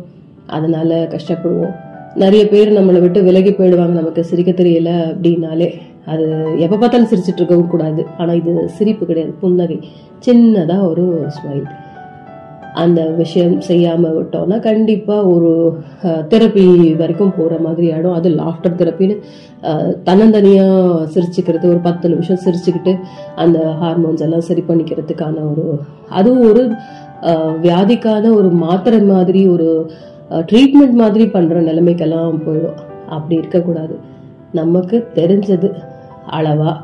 அதனால 0.55 0.99
கஷ்டப்படுவோம். 1.13 1.75
நிறைய 2.23 2.43
பேர் 2.51 2.69
நம்மளை 2.77 2.99
விட்டு 3.01 3.19
விலகி 3.27 3.51
போயிடுவாங்க. 3.53 3.95
நமக்கு 4.01 4.21
சிரிக்க 4.29 4.51
தெரியல 4.51 4.91
அப்படின்னாலே 5.11 5.67
அது 6.11 6.25
எப்ப 6.65 6.77
பார்த்தாலும் 6.77 7.09
சிரிச்சிட்டு 7.11 7.41
இருக்கவும் 7.41 7.71
கூடாது. 7.73 8.01
ஆனா 8.17 8.31
இது 8.41 8.53
சிரிப்பு 8.77 9.03
கிடையாது. 9.09 9.33
புன்னகை. 9.41 9.77
சின்னதா 10.25 10.77
ஒரு 10.91 11.05
ஸ்மைல் 11.35 11.67
அந்த 12.81 13.01
விஷயம் 13.19 13.55
செய்யாம 13.67 14.09
விட்டோம்னா 14.15 14.57
கண்டிப்பா 14.65 15.15
ஒரு 15.33 15.51
தெரப்பி 16.31 16.65
வரைக்கும் 16.99 17.33
போற 17.37 17.53
மாதிரி 17.63 17.87
ஆகிடும் 17.93 18.17
அது 18.17 18.29
லாஃப்டர் 18.41 18.77
தெரப்பின்னு 18.81 19.15
தன்னந்தனியா 20.07 20.65
சிரிச்சுக்கிறது. 21.13 21.65
ஒரு 21.73 21.81
பத்து 21.87 22.11
நிமிஷம் 22.13 22.41
சிரிச்சுக்கிட்டு 22.45 22.93
அந்த 23.43 23.59
ஹார்மோன்ஸ் 23.81 24.23
எல்லாம் 24.25 24.45
சரி 24.49 24.63
பண்ணிக்கிறதுக்கான 24.67 25.45
ஒரு 25.51 25.65
அதுவும் 26.19 26.45
ஒரு 26.51 26.63
வியாதிக்கான 27.65 28.23
ஒரு 28.39 28.51
மாத்திரை 28.65 28.99
மாதிரி 29.13 29.41
ஒரு 29.55 29.69
ட்ரீட்மெண்ட் 30.29 30.91
மாதிரி 30.91 31.25
பண்ணுற 31.25 31.57
நிலைமைக்கெல்லாம் 31.61 32.41
போயிடும் 32.47 32.77
அப்படி 33.07 33.35
இருக்கக்கூடாது. 33.35 33.99
நமக்கு 34.51 35.07
தெரிஞ்சது 35.15 35.73
அளவா. 36.31 36.77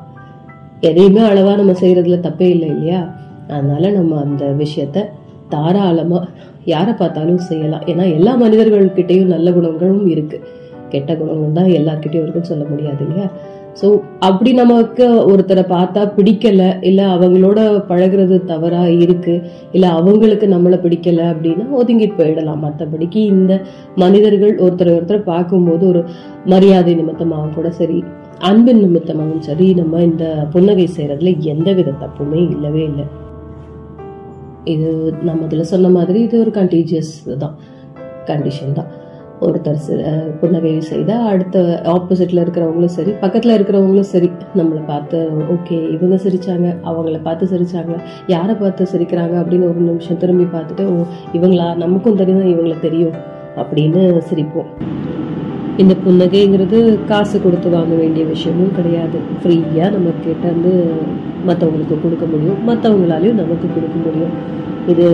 எதையுமே 0.79 1.21
அளவாக 1.21 1.55
நம்ம 1.55 1.71
செய்கிறதுல 1.71 2.19
தப்பே 2.19 2.49
இல்லை 2.49 2.69
இல்லையா? 2.69 3.13
அதனால 3.47 3.89
நம்ம 3.89 4.19
அந்த 4.19 4.45
விஷயத்த 4.45 5.09
தாராளமாக 5.49 6.27
யாரை 6.65 6.93
பார்த்தாலும் 6.93 7.37
செய்யலாம். 7.37 7.81
ஏன்னா 7.81 8.13
எல்லா 8.13 8.35
மனிதர்கள்கிட்டையும் 8.41 9.25
நல்ல 9.25 9.51
குணங்களும் 9.51 10.09
இருக்குது 10.09 10.41
கெட்ட 10.89 11.15
குணங்கள் 11.15 11.51
தான் 11.51 11.65
எல்லார்கிட்டயும் 11.65 12.21
இருக்குன்னு 12.21 12.51
சொல்ல 12.51 12.65
முடியாது 12.69 12.97
இல்லையா? 12.99 13.29
ஸோ 13.79 13.87
அப்படி 14.27 14.51
நமக்கு 14.53 15.05
ஒருத்தரை 15.29 15.63
பார்த்தா 15.73 16.01
பிடிக்கல 16.17 16.63
இல்லை 16.89 17.05
அவங்களோட 17.15 17.59
பழகுறது 17.89 18.35
தவறாக 18.51 18.91
இருக்கு 19.05 19.35
இல்லை 19.75 19.89
அவங்களுக்கு 19.99 20.47
நம்மளை 20.53 20.77
பிடிக்கல 20.83 21.21
அப்படின்னா 21.33 21.65
ஒதுங்கிட்டு 21.79 22.19
போயிடலாம். 22.19 22.61
மற்றபடிக்கு 22.65 23.19
இந்த 23.35 23.53
மனிதர்கள் 24.03 24.53
ஒருத்தர் 24.65 24.93
ஒருத்தர் 24.97 25.29
பார்க்கும்போது 25.31 25.83
ஒரு 25.91 26.03
மரியாதை 26.53 26.93
நிமித்தமாகவும் 27.01 27.57
கூட 27.57 27.71
சரி 27.79 27.99
அன்பின் 28.49 28.83
நிமித்தமாகவும் 28.85 29.45
சரி 29.49 29.67
நம்ம 29.81 30.01
இந்த 30.09 30.25
புன்னகை 30.53 30.87
எந்த 31.07 31.29
எந்தவித 31.53 31.95
தப்புமே 32.03 32.41
இல்லவே 32.55 32.83
இல்லை. 32.89 33.05
இது 34.73 34.89
நம்ம 35.27 35.45
இதில் 35.45 35.71
சொன்ன 35.71 35.89
மாதிரி 35.97 36.19
இது 36.27 36.35
ஒரு 36.39 36.51
கண்டீஜியஸ் 36.59 37.13
தான் 37.43 37.55
கண்டிஷன் 38.29 38.77
தான். 38.79 38.91
ஒருத்தர் 39.47 39.79
புன்னகை 40.39 40.71
செய்தா 40.89 41.15
அடுத்த 41.31 41.57
ஆப்போசிட்ல 41.93 42.43
இருக்கிறவங்களும் 42.43 42.93
சரி 42.95 43.11
பக்கத்துல 43.21 43.55
இருக்கிறவங்களும் 43.57 44.09
சரி 44.13 44.29
நம்மளை 44.59 44.81
பார்த்து 44.85 45.19
ஓகே 45.55 45.77
இவங்க 45.95 46.15
சிரிச்சாங்க 46.25 46.67
அவங்கள 46.89 47.19
பார்த்து 47.23 47.49
சிரிச்சாங்க 47.53 47.95
யாரை 48.27 48.55
பார்த்து 48.55 48.87
சிரிக்கிறாங்க? 48.93 49.35
அப்படின்னு 49.41 49.69
ஒரு 49.71 49.81
நிமிஷம் 49.89 50.21
திரும்பி 50.23 50.47
பார்த்துட்டு 50.55 50.85
ஓ 50.93 51.05
இவங்களா? 51.37 51.67
நமக்கும் 51.83 52.19
தெரியும் 52.21 52.49
இவங்கள 52.53 52.75
தெரியும் 52.79 53.15
அப்படின்னு 53.61 54.03
சிரிப்போம். 54.29 54.69
இந்த 55.81 55.93
புன்னகைங்கிறது 56.05 56.79
காசு 57.05 57.37
கொடுத்து 57.41 57.69
வாங்க 57.69 57.93
வேண்டிய 57.95 58.23
விஷயமும் 58.25 58.75
கிடையாது. 58.75 59.19
ஃப்ரீயா 59.41 59.85
நம்ம 59.95 60.09
கிட்ட 60.25 60.45
வந்து 60.47 60.73
மற்றவங்களுக்கு 61.47 61.95
கொடுக்க 62.03 62.25
முடியும். 62.33 62.59
மற்றவங்களாலையும் 62.69 63.39
நமக்கு 63.41 63.67
கொடுக்க 63.75 63.95
முடியும். 64.05 64.35
இது 64.91 65.07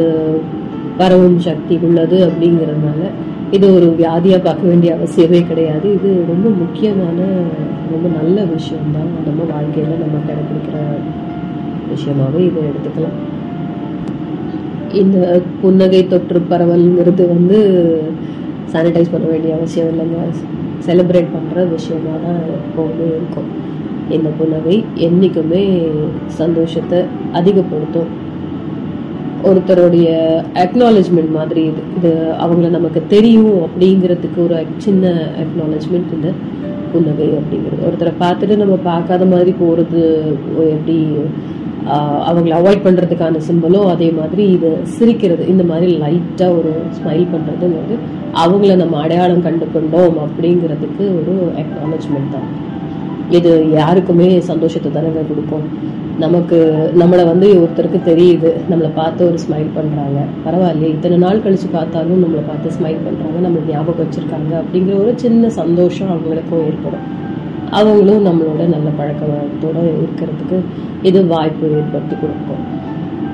வரவும் 0.98 1.40
சக்தி 1.40 1.76
உள்ளது 1.88 2.18
அப்படிங்கிறதுனால 2.28 3.02
இது 3.56 3.66
ஒரு 3.76 3.88
வியாதியாக 4.00 4.42
பார்க்க 4.48 4.72
வேண்டிய 4.72 4.90
அவசியமே 4.98 5.40
கிடையாது. 5.52 5.88
இது 5.98 6.10
ரொம்ப 6.32 6.48
முக்கியமான 6.62 7.20
ரொம்ப 7.94 8.08
நல்ல 8.18 8.38
விஷயம்தான். 8.56 9.12
நம்ம 9.28 9.46
வாழ்க்கையில் 9.54 10.02
நம்ம 10.04 10.18
கடைப்பிடிக்கிற 10.28 10.78
விஷயமாகவே 11.92 12.42
இதை 12.50 12.62
எடுத்துக்கலாம். 12.70 13.18
இந்த 15.02 15.18
புன்னகை 15.62 16.02
தொற்று 16.12 16.40
பரவல்ங்கிறது 16.52 17.24
வந்து 17.34 17.58
சானிடைஸ் 18.74 19.14
பண்ண 19.14 19.26
வேண்டிய 19.34 19.52
அவசியம் 19.58 19.92
இல்லைங்க. 19.94 20.20
செலிப்ரேட் 20.88 21.34
பண்ணுற 21.36 21.66
விஷயமா 21.76 22.14
தான் 22.26 22.42
எப்போவுமே 22.60 23.08
இருக்கும். 23.18 23.50
இந்த 24.16 24.30
புன்னகை 24.38 24.76
என்றைக்குமே 25.08 25.64
சந்தோஷத்தை 26.42 27.00
அதிகப்படுத்தும். 27.40 28.12
ஒருத்தருடைய 29.48 30.10
அக்னாலஜ்மெண்ட் 30.64 31.32
மாதிரி 31.38 31.62
இது 31.72 31.82
இது 31.98 32.12
அவங்கள 32.44 32.70
நமக்கு 32.70 33.02
தெரியும் 33.16 33.58
அப்படிங்கிறதுக்கு 33.66 34.40
ஒரு 34.46 34.58
சின்ன 34.86 35.14
அக்னாலஜ்மெண்ட் 35.44 36.14
இந்த 36.18 36.30
புன்னகை 36.94 37.28
அப்படிங்கிறது. 37.40 37.82
ஒருத்தரை 37.88 38.14
பார்த்துட்டு 38.24 38.56
நம்ம 38.62 38.76
பார்க்காத 38.92 39.26
மாதிரி 39.34 39.52
போகிறது 39.62 40.02
எப்படி 40.76 40.98
அவங்கள 42.30 42.54
அவாய்ட் 42.58 42.86
பண்ணுறதுக்கான 42.86 43.42
சிம்பலோ 43.48 43.82
அதே 43.94 44.10
மாதிரி 44.12 44.44
இது 44.56 44.70
சிரிக்கிறது 44.96 45.44
இந்த 45.48 45.64
மாதிரி 45.72 45.92
லைட்டாக 46.04 46.58
ஒரு 46.60 46.72
ஸ்மைல் 46.98 47.26
பண்ணுறதுங்கிறது 47.34 47.98
அவங்கள 48.44 48.76
நம்ம 48.84 48.98
அடையாளம் 49.04 49.46
கண்டு 49.48 49.68
கொண்டோம் 49.76 50.18
அப்படிங்கிறதுக்கு 50.26 51.06
ஒரு 51.20 51.36
அக்னாலஜ்மெண்ட் 51.64 52.34
தான். 52.36 52.50
இது 53.30 53.70
யாருக்குமே 53.72 54.40
சந்தோஷத்தை 54.40 54.92
தானே 54.92 55.10
கொடுக்கும் 55.30 55.66
நமக்கு 56.18 56.58
நம்மளை 56.98 57.24
வந்து 57.26 57.48
ஒருத்தருக்கு 57.60 58.00
தெரியுது 58.06 58.50
நம்மளை 58.70 58.90
பார்த்து 58.96 59.28
ஒரு 59.28 59.38
ஸ்மைல் 59.38 59.70
பண்ணுறாங்க 59.76 60.20
பரவாயில்லையே 60.46 60.90
இத்தனை 60.96 61.18
நாள் 61.18 61.42
கழித்து 61.42 61.68
பார்த்தாலும் 61.68 62.24
நம்மளை 62.24 62.44
பார்த்து 62.48 62.74
ஸ்மைல் 62.78 63.06
பண்ணுறாங்க 63.06 63.38
நம்மளை 63.46 63.62
ஞாபகம் 63.68 64.06
வச்சுருக்காங்க 64.06 64.54
அப்படிங்கிற 64.62 64.96
ஒரு 65.00 65.14
சின்ன 65.16 65.50
சந்தோஷம் 65.50 66.10
அவங்களுக்கும் 66.10 66.66
ஏற்படும். 66.66 67.06
அவங்களும் 67.70 68.26
நம்மளோட 68.26 68.68
நல்ல 68.68 68.90
பழக்க 68.98 69.26
வழக்கத்தோட 69.26 69.80
இருக்கிறதுக்கு 70.02 70.60
இது 71.02 71.26
வாய்ப்பு 71.28 71.66
ஏற்படுத்தி 71.78 72.16
கொடுக்கும். 72.16 72.64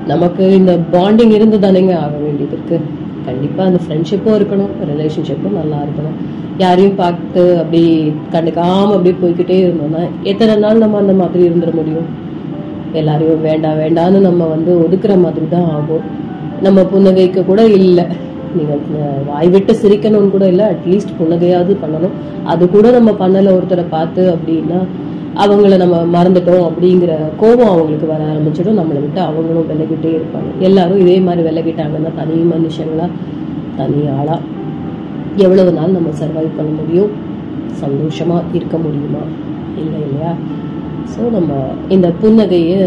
நமக்கு 0.06 0.44
இந்த 0.54 0.72
பாண்டிங் 0.92 1.30
இருந்து 1.30 1.58
தானேங்க 1.58 1.94
ஆக 1.98 2.16
வேண்டியது 2.16 2.56
இருக்குது 2.56 2.95
கண்டிப்பாக 3.28 3.68
அந்த 3.70 3.80
ஃப்ரெண்ட்ஷிப்பும் 3.84 4.36
இருக்கணும் 4.38 4.72
ரிலேஷன்ஷிப்பும் 4.90 5.58
நல்லா 5.60 5.78
இருக்கணும். 5.86 6.16
யாரையும் 6.62 6.98
பார்த்து 7.00 7.42
அப்படி 7.62 7.80
கண்டுக்காமல் 8.34 8.94
அப்படியே 8.96 9.16
போய்க்கிட்டே 9.22 9.58
இருந்தோம்னா 9.64 10.02
எத்தனை 10.30 10.54
நாள் 10.64 10.82
நம்ம 10.84 11.00
அந்த 11.04 11.14
மாதிரி 11.22 11.42
இருந்துட 11.48 11.72
முடியும்? 11.80 12.06
எல்லாரையும் 13.00 13.42
வேண்டாம் 13.48 13.80
வேண்டாம்னு 13.82 14.20
நம்ம 14.28 14.46
வந்து 14.54 14.72
ஒதுக்குற 14.84 15.14
மாதிரி 15.24 15.48
தான் 15.56 15.68
ஆகும். 15.78 16.04
நம்ம 16.66 16.84
புன்னகைக்கு 16.92 17.40
கூட 17.50 17.62
இல்லை. 17.80 18.04
நீங்கள் 18.56 19.24
வாய் 19.30 19.50
விட்டு 19.54 19.72
சிரிக்கணும்னு 19.82 20.30
கூட 20.34 20.44
இல்லை 20.52 20.66
அட்லீஸ்ட் 20.74 21.16
புன்னகையாவது 21.18 21.72
பண்ணணும். 21.82 22.14
அது 22.52 22.64
கூட 22.76 22.86
நம்ம 22.98 23.10
பண்ணலை 23.22 23.50
ஒருத்தரை 23.56 23.84
பார்த்து 23.96 24.22
அப்படின்னா 24.34 24.78
அவங்கள 25.42 25.76
நம்ம 25.76 25.96
மறந்துட்டோம் 26.14 26.66
அப்படிங்கிற 26.66 27.12
கோபம் 27.36 27.70
அவங்களுக்கு 27.72 28.06
வர 28.06 28.22
ஆரம்பிச்சிடும். 28.24 28.78
நம்மளை 28.80 29.00
விட்டு 29.00 29.20
அவங்களும் 29.20 29.68
விலகிட்டே 29.70 30.10
இருப்பாங்க. 30.18 30.50
எல்லாரும் 30.58 30.98
இதே 30.98 31.20
மாதிரி 31.20 31.42
விலகிட்டாங்கன்னா 31.48 32.14
தனி 32.14 32.36
மனுஷங்களா? 32.52 33.08
தனி 33.76 34.06
ஆளா? 34.18 34.36
எவ்வளவு 35.36 35.72
நாள் 35.72 35.90
நம்ம 35.90 36.12
சர்வைவ் 36.20 36.56
பண்ண 36.56 36.70
முடியும்? 36.80 37.10
சந்தோஷமா 37.82 38.36
இருக்க 38.52 38.76
முடியுமா? 38.76 39.22
இல்லை 39.76 40.00
இல்லையா? 40.00 40.32
ஸோ 41.12 41.20
நம்ம 41.30 41.52
இந்த 41.88 42.08
புன்னகையை 42.22 42.78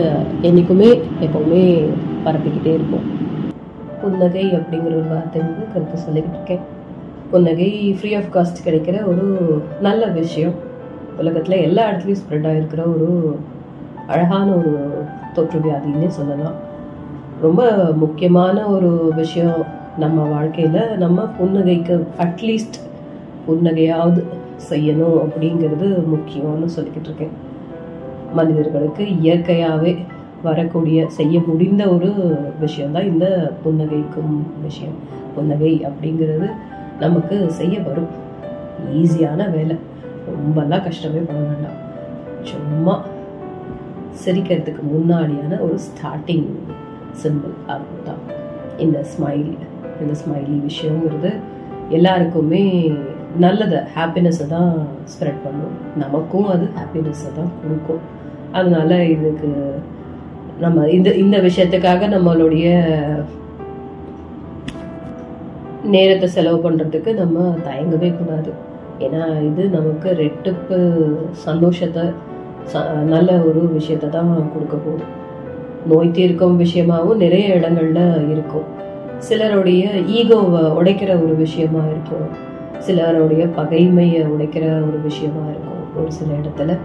என்றைக்குமே 0.41 0.89
எப்பவுமே 1.25 1.63
பரப்பிக்கிட்டே 2.25 2.73
இருப்போம். 2.73 3.05
புன்னகை 4.01 4.45
அப்படிங்கிற 4.57 4.93
ஒரு 4.99 5.07
வார்த்தை 5.09 5.41
வந்து 5.41 5.65
கருத்து 5.73 5.97
சொல்லிக்கிட்டு 6.05 6.37
இருக்கேன். 6.39 6.65
புன்னகை 7.31 7.95
ஃப்ரீ 7.99 8.13
ஆஃப் 8.13 8.33
காஸ்ட் 8.33 8.65
கிடைக்கிற 8.65 9.05
ஒரு 9.05 9.25
நல்ல 9.81 10.05
விஷயம். 10.05 10.55
உலகத்தில் 11.19 11.61
எல்லா 11.61 11.89
இடத்துலையும் 11.89 12.21
ஸ்ப்ரெட் 12.21 12.47
ஆகிருக்கிற 12.47 12.79
ஒரு 12.79 13.39
அழகான 14.07 14.51
ஒரு 14.51 15.03
தொற்று 15.33 15.59
வியாதின்னு 15.59 16.07
சொல்லலாம். 16.07 16.53
ரொம்ப 17.41 17.91
முக்கியமான 17.95 18.65
ஒரு 18.65 19.11
விஷயம் 19.15 19.65
நம்ம 19.97 20.23
வாழ்க்கையில் 20.23 20.97
நம்ம 20.97 21.29
புன்னகைக்கு 21.41 22.03
அட்லீஸ்ட் 22.19 22.77
புன்னகையாவது 23.47 24.23
செய்யணும் 24.69 25.19
அப்படிங்கிறது 25.19 26.03
முக்கியம்னு 26.13 26.67
சொல்லிக்கிட்டு 26.75 27.03
இருக்கேன். 27.03 27.47
மனிதர்களுக்கு 28.33 29.19
இயற்கையாகவே 29.19 29.97
வரக்கூடிய 30.43 31.09
செய்ய 31.09 31.41
முடிந்த 31.45 31.87
ஒரு 31.87 32.37
விஷயம்தான் 32.59 33.03
இந்த 33.03 33.51
புன்னகைக்கும் 33.65 34.41
விஷயம். 34.61 34.97
புன்னகை 35.35 35.85
அப்படிங்கிறது 35.85 36.51
நமக்கு 36.99 37.51
செய்ய 37.51 37.79
வரும். 37.79 38.07
ஈஸியான 38.93 39.51
வேலை. 39.51 39.75
ரொம்பலாம் 40.39 40.85
கஷ்டமே 40.87 41.21
பட 41.29 41.39
வேண்டாம். 41.39 41.79
சும்மா 42.49 42.95
சிரிக்கிறதுக்கு 44.21 44.83
முன்னாடியான 44.93 45.59
ஒரு 45.65 45.77
ஸ்டார்டிங் 45.87 46.47
சிம்பிள் 47.21 47.55
அதுதான். 47.73 48.23
இந்த 48.77 48.99
ஸ்மைல் 49.11 49.49
இந்த 50.01 50.13
ஸ்மைலி 50.21 50.57
விஷயங்கிறது 50.67 51.31
எல்லாருக்குமே 51.97 52.63
நல்லதை. 53.43 53.79
ஹாப்பினஸை 53.95 54.45
தான் 54.47 54.71
ஸ்ப்ரெட் 55.11 55.43
பண்ணும். 55.43 55.75
நமக்கும் 56.03 56.47
அது 56.53 56.65
ஹாப்பினஸை 56.77 57.29
தான் 57.35 57.51
கொடுக்கும். 57.61 58.01
அதனால 58.51 58.91
இதுக்கு 59.15 59.49
நம்ம 60.63 60.87
இந்த 60.97 61.09
இந்த 61.23 61.37
விஷயத்துக்காக 61.47 62.07
நம்மளுடைய 62.15 62.67
நேரத்தை 65.93 66.27
செலவு 66.29 66.57
பண்ணுறதுக்கு 66.63 67.11
நம்ம 67.21 67.55
தயங்கவே 67.67 68.09
கூடாது. 68.17 68.51
ஏன்னா 68.99 69.45
இது 69.45 69.69
நமக்கு 69.69 70.09
ரெட்டிப்பு 70.09 70.99
சந்தோஷத்தை 71.31 72.03
ச- 72.73 72.93
நல்ல 72.93 73.31
ஒரு 73.31 73.69
விஷயத்தை 73.73 74.09
தான் 74.09 74.53
கொடுக்க 74.53 74.77
போகுது. 74.77 75.03
நோய் 75.87 76.11
தீர்க்கும் 76.11 76.59
விஷயமாவும் 76.59 77.15
நிறைய 77.15 77.55
இடங்கள்ல 77.55 78.31
இருக்கும். 78.31 78.63
சிலருடைய 79.17 79.89
ஈகோவை 79.89 80.61
உடைக்கிற 80.63 81.23
ஒரு 81.23 81.35
விஷயமா 81.35 81.79
இருக்கும். 81.85 82.47
சிலருடைய 82.77 83.45
பகைமையை 83.45 84.25
உடைக்கிற 84.25 84.63
ஒரு 84.63 84.99
விஷயமா 85.03 85.47
இருக்கும் 85.49 86.01
ஒரு 86.01 86.11
சில 86.11 86.31
இடத்துல. 86.33 86.77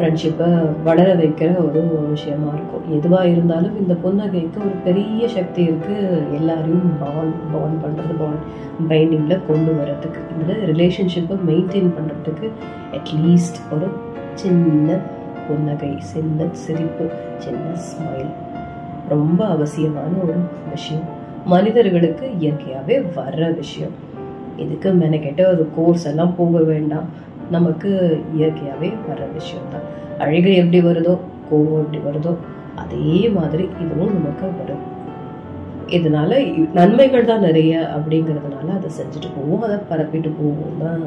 ஃப்ரெண்ட்ஷிப்பை 0.00 0.48
வளர 0.84 1.14
வைக்கிற 1.14 1.48
ஒரு 1.68 1.80
விஷயமா 2.10 2.50
இருக்கும். 2.52 2.84
எதுவாக 2.90 3.28
இருந்தாலும் 3.28 3.78
இந்த 3.80 3.94
புன்னகைக்கு 4.04 4.58
ஒரு 4.58 4.74
பெரிய 4.84 5.28
சக்தி 5.28 5.68
இருக்குது 5.68 6.34
எல்லாரையும் 6.34 6.92
பாண்ட் 7.00 7.36
பாண்ட் 7.52 7.80
பண்ணுறது 7.84 8.14
பாண்ட் 8.18 8.44
பைண்டிங்கில் 8.90 9.46
கொண்டு 9.46 9.72
வரதுக்கு 9.80 10.20
இந்த 10.40 10.52
ரிலேஷன்ஷிப்பை 10.72 11.36
மெயின்டைன் 11.50 11.90
பண்ணுறதுக்கு 11.96 12.48
அட்லீஸ்ட் 12.98 13.60
ஒரு 13.74 13.88
சின்ன 14.34 14.98
புன்னகை 15.48 15.94
சின்ன 15.98 16.46
சிரிப்பு 16.52 17.06
சின்ன 17.36 17.64
ஸ்மைல் 17.88 18.30
ரொம்ப 19.08 19.46
அவசியமான 19.46 20.10
ஒரு 20.22 20.34
விஷயம். 20.70 21.06
மனிதர்களுக்கு 21.44 22.26
இயற்கையாகவே 22.38 22.98
வர்ற 23.16 23.54
விஷயம். 23.54 23.94
இதுக்கு 24.56 24.92
மெனக்கெட்ட 24.92 25.42
ஒரு 25.52 25.68
கோர்ஸ் 25.76 26.06
எல்லாம் 26.06 26.34
போக 26.36 26.58
வேண்டாம். 26.62 27.06
நமக்கு 27.56 27.90
இயற்கையாகவே 28.38 28.88
வர்ற 29.08 29.24
விஷயம் 29.38 29.70
தான் 29.74 29.86
அழுகை 30.24 30.54
எப்படி 30.62 30.80
வருதோ 30.88 31.14
கோவம் 31.50 31.82
எப்படி 31.82 32.00
வருதோ 32.08 32.32
அதே 32.82 33.14
மாதிரி 33.36 33.64
இதுவும் 33.82 34.14
நமக்கு 34.16 34.46
வரும். 34.58 34.84
இதனால 35.96 36.38
நன்மைகள் 36.78 37.28
தான் 37.30 37.44
நிறைய 37.46 37.72
அப்படிங்கிறதுனால 37.96 38.68
அதை 38.78 38.90
செஞ்சுட்டு 38.98 39.28
போவோம். 39.36 39.64
அதை 39.66 39.78
பரப்பிட்டு 39.90 40.30
போவோம் 40.38 40.78
தான் 40.84 41.02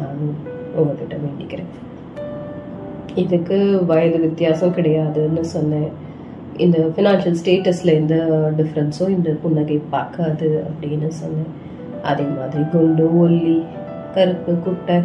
நானும் 0.00 0.34
உங்ககிட்ட 0.78 1.14
வேண்டிக்கிறேன். 1.24 1.70
இதுக்கு 3.22 3.58
வயது 3.90 4.18
வித்தியாசம் 4.26 4.74
கிடையாதுன்னு 4.78 5.44
சொன்னேன். 5.54 5.88
இந்த 6.64 6.78
ஃபினான்ஷியல் 6.94 7.38
ஸ்டேட்டஸில் 7.40 7.96
எந்த 8.00 8.16
டிஃப்ரென்ஸும் 8.58 9.14
இந்த 9.16 9.30
புன்னகை 9.42 9.78
பார்க்காது 9.94 10.48
அப்படின்னு 10.68 11.08
சொன்னேன். 11.22 11.50
அதே 12.10 12.26
மாதிரி 12.38 12.62
குண்டு 12.74 13.06
ஒல்லி 13.22 13.56
கருப்பு 14.14 14.52
குட்டை 14.66 14.96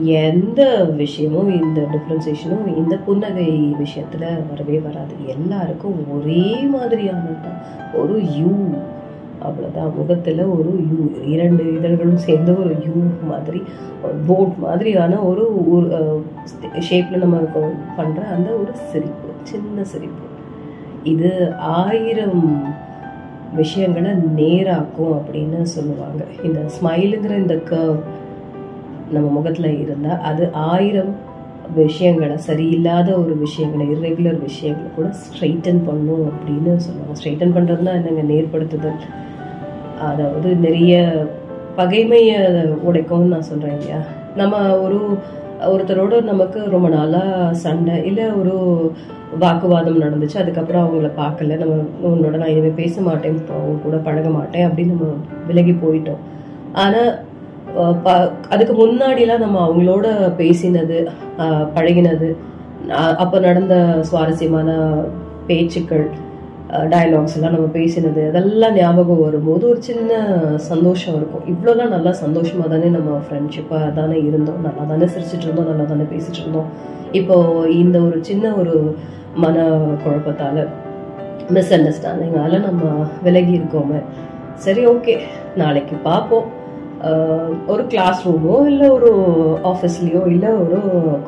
எந்த 0.00 0.84
விஷயமும் 0.84 1.62
இந்த 1.62 1.80
டிஃப்ரென்சேஷனும் 1.80 2.76
இந்த 2.76 2.96
புன்னகை 2.96 3.74
விஷயத்தில் 3.78 4.42
வரவே 4.48 4.78
வராது. 4.78 5.14
எல்லாருக்கும் 5.26 6.20
ஒரே 6.20 6.54
மாதிரியானது 6.64 7.36
தான் 7.42 7.60
ஒரு 7.94 8.24
யூ. 8.36 8.50
அவ்வளோதான் 9.42 9.94
முகத்தில் 9.96 10.38
ஒரு 10.38 10.84
யூ. 10.90 11.10
இரண்டு 11.26 11.76
இதழ்களும் 11.76 12.16
சேர்ந்து 12.16 12.58
ஒரு 12.64 12.76
யூ 12.84 12.92
மாதிரி 13.28 13.62
போட் 14.26 14.56
மாதிரியான 14.58 15.18
ஒரு 15.18 15.70
ஒரு 15.70 16.24
நம்ம 17.10 17.36
பண்ணுற 17.98 18.32
அந்த 18.34 18.50
ஒரு 18.50 18.70
சிரிப்பு 18.90 19.28
சின்ன 19.42 19.84
சிரிப்பு. 19.84 20.26
இது 21.02 21.52
ஆயிரம் 21.58 22.70
விஷயங்களை 23.54 24.10
நேராக்கும் 24.10 25.12
அப்படின்னு 25.12 25.62
சொல்லுவாங்க. 25.62 26.24
இந்த 26.44 26.60
ஸ்மைலுங்கிற 26.80 27.36
இந்த 27.36 27.54
கர்வ் 27.54 27.98
நம்ம 29.12 29.28
முகத்தில் 29.28 29.80
இருந்தால் 29.80 30.22
அது 30.30 30.44
ஆயிரம் 30.52 31.12
விஷயங்களை 31.74 32.36
சரியில்லாத 32.46 33.08
ஒரு 33.22 33.34
விஷயங்களை 33.38 33.84
இர்ரெகுலர் 33.94 34.40
விஷயங்களை 34.40 34.88
கூட 34.96 35.08
ஸ்ட்ரைட்டன் 35.22 35.82
பண்ணும் 35.88 36.24
அப்படின்னு 36.30 36.72
சொல்லுவாங்க. 36.86 37.16
ஸ்ட்ரைட்டன் 37.18 37.54
பண்ணுறதுனா 37.56 37.92
என்னங்க? 38.00 38.24
நேர்படுத்துதல். 38.32 38.98
அதாவது 40.10 40.48
நிறைய 40.56 40.94
பகைமையை 41.76 42.38
உடைக்கும்னு 42.88 43.32
நான் 43.34 43.48
சொல்கிறேன் 43.50 43.76
இல்லையா? 43.78 44.00
நம்ம 44.36 44.56
ஒரு 44.76 44.98
ஒருத்தரோட 45.70 46.14
நமக்கு 46.22 46.60
ரொம்ப 46.70 46.88
நாளாக 46.88 47.54
சண்டை 47.64 47.96
இல்லை 48.04 48.24
ஒரு 48.40 48.54
வாக்குவாதம் 49.38 50.00
நடந்துச்சு 50.04 50.38
அதுக்கப்புறம் 50.42 50.84
அவங்கள 50.84 51.10
பார்க்கல 51.20 51.56
நம்ம 51.56 51.74
உன்னோட 52.08 52.36
நான் 52.36 52.52
இனிமேல் 52.52 52.80
பேச 52.80 53.00
மாட்டேன் 53.00 53.36
இப்போ 53.36 53.54
அவங்க 53.54 53.78
கூட 53.82 53.96
பழக 53.96 54.28
மாட்டேன் 54.28 54.66
அப்படின்னு 54.68 54.94
நம்ம 54.94 55.12
விலகி 55.46 55.74
போயிட்டோம். 55.84 56.22
ஆனால் 56.72 57.10
அதுக்கு 58.52 58.74
முன்னாடிலாம் 58.80 59.44
நம்ம 59.44 59.58
அவங்களோட 59.66 60.06
பேசினது 60.40 60.98
பழகினது. 61.76 62.28
அப்போ 63.22 63.36
நடந்த 63.46 63.74
சுவாரஸ்யமான 64.08 64.70
பேச்சுக்கள் 65.48 66.04
டயலாக்ஸ் 66.92 67.34
எல்லாம் 67.36 67.54
நம்ம 67.54 67.68
பேசினது 67.78 68.22
அதெல்லாம் 68.30 68.76
ஞாபகம் 68.78 69.22
வரும்போது 69.24 69.64
ஒரு 69.70 69.80
சின்ன 69.88 70.12
சந்தோஷம் 70.68 71.16
இருக்கும். 71.18 71.44
இவ்வளோலாம் 71.52 71.92
நல்லா 71.94 72.12
சந்தோஷமாக 72.22 72.68
தானே 72.74 72.88
நம்ம 72.96 73.18
ஃப்ரெண்ட்ஷிப்பாக 73.24 73.90
தானே 73.98 74.18
இருந்தோம். 74.28 74.60
நல்லா 74.66 74.84
தானே 74.92 75.08
சிரிச்சிட்டு 75.14 75.46
இருந்தோம் 75.48 75.70
நல்லா 75.70 75.86
தானே 75.92 76.06
பேசிட்டு 76.14 76.40
இருந்தோம். 76.42 76.70
இப்போ 77.20 77.36
இந்த 77.82 77.96
ஒரு 78.06 78.18
சின்ன 78.30 78.54
ஒரு 78.62 78.76
மன 79.44 79.66
குழப்பத்தால் 80.04 80.62
மிஸ் 81.56 81.72
அண்டர்ஸ்டாண்டிங்கால 81.76 82.60
நம்ம 82.68 82.82
விலகி 83.26 83.54
இருக்கோமே. 83.58 84.00
சரி 84.64 84.82
ஓகே 84.94 85.14
நாளைக்கு 85.62 85.94
பார்ப்போம். 86.08 86.48
ஒரு 87.66 87.86
கிளாஸ் 87.86 88.20
ரூமோ 88.26 88.56
இல்லை 88.66 88.88
ஒரு 88.88 89.10
ஆஃபீஸ்லேயோ 89.64 90.22
இல்லை 90.26 90.50
ஒரு 90.54 90.78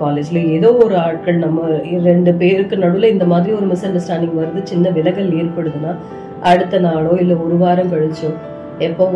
காலேஜ்லேயோ 0.01 0.51
ஏதோ 0.59 0.69
ஒரு 0.85 0.95
ஆட்கள் 0.97 1.39
நம்ம 1.39 1.69
ரெண்டு 2.03 2.35
பேருக்கு 2.35 2.77
நடுவில் 2.77 3.13
இந்த 3.13 3.25
மாதிரி 3.25 3.53
ஒரு 3.57 3.67
மிஸ் 3.67 3.87
அண்டர்ஸ்டாண்டிங் 3.87 4.37
வருது 4.41 4.63
சின்ன 4.63 4.91
விலகல் 4.91 5.33
ஏற்படுதுன்னா 5.41 5.95
அடுத்த 6.43 6.79
நாளோ 6.79 7.15
இல்லை 7.19 7.37
ஒரு 7.37 7.57
வாரம் 7.57 7.93
கழிச்சோ 7.93 8.31
எப்போ 8.79 9.07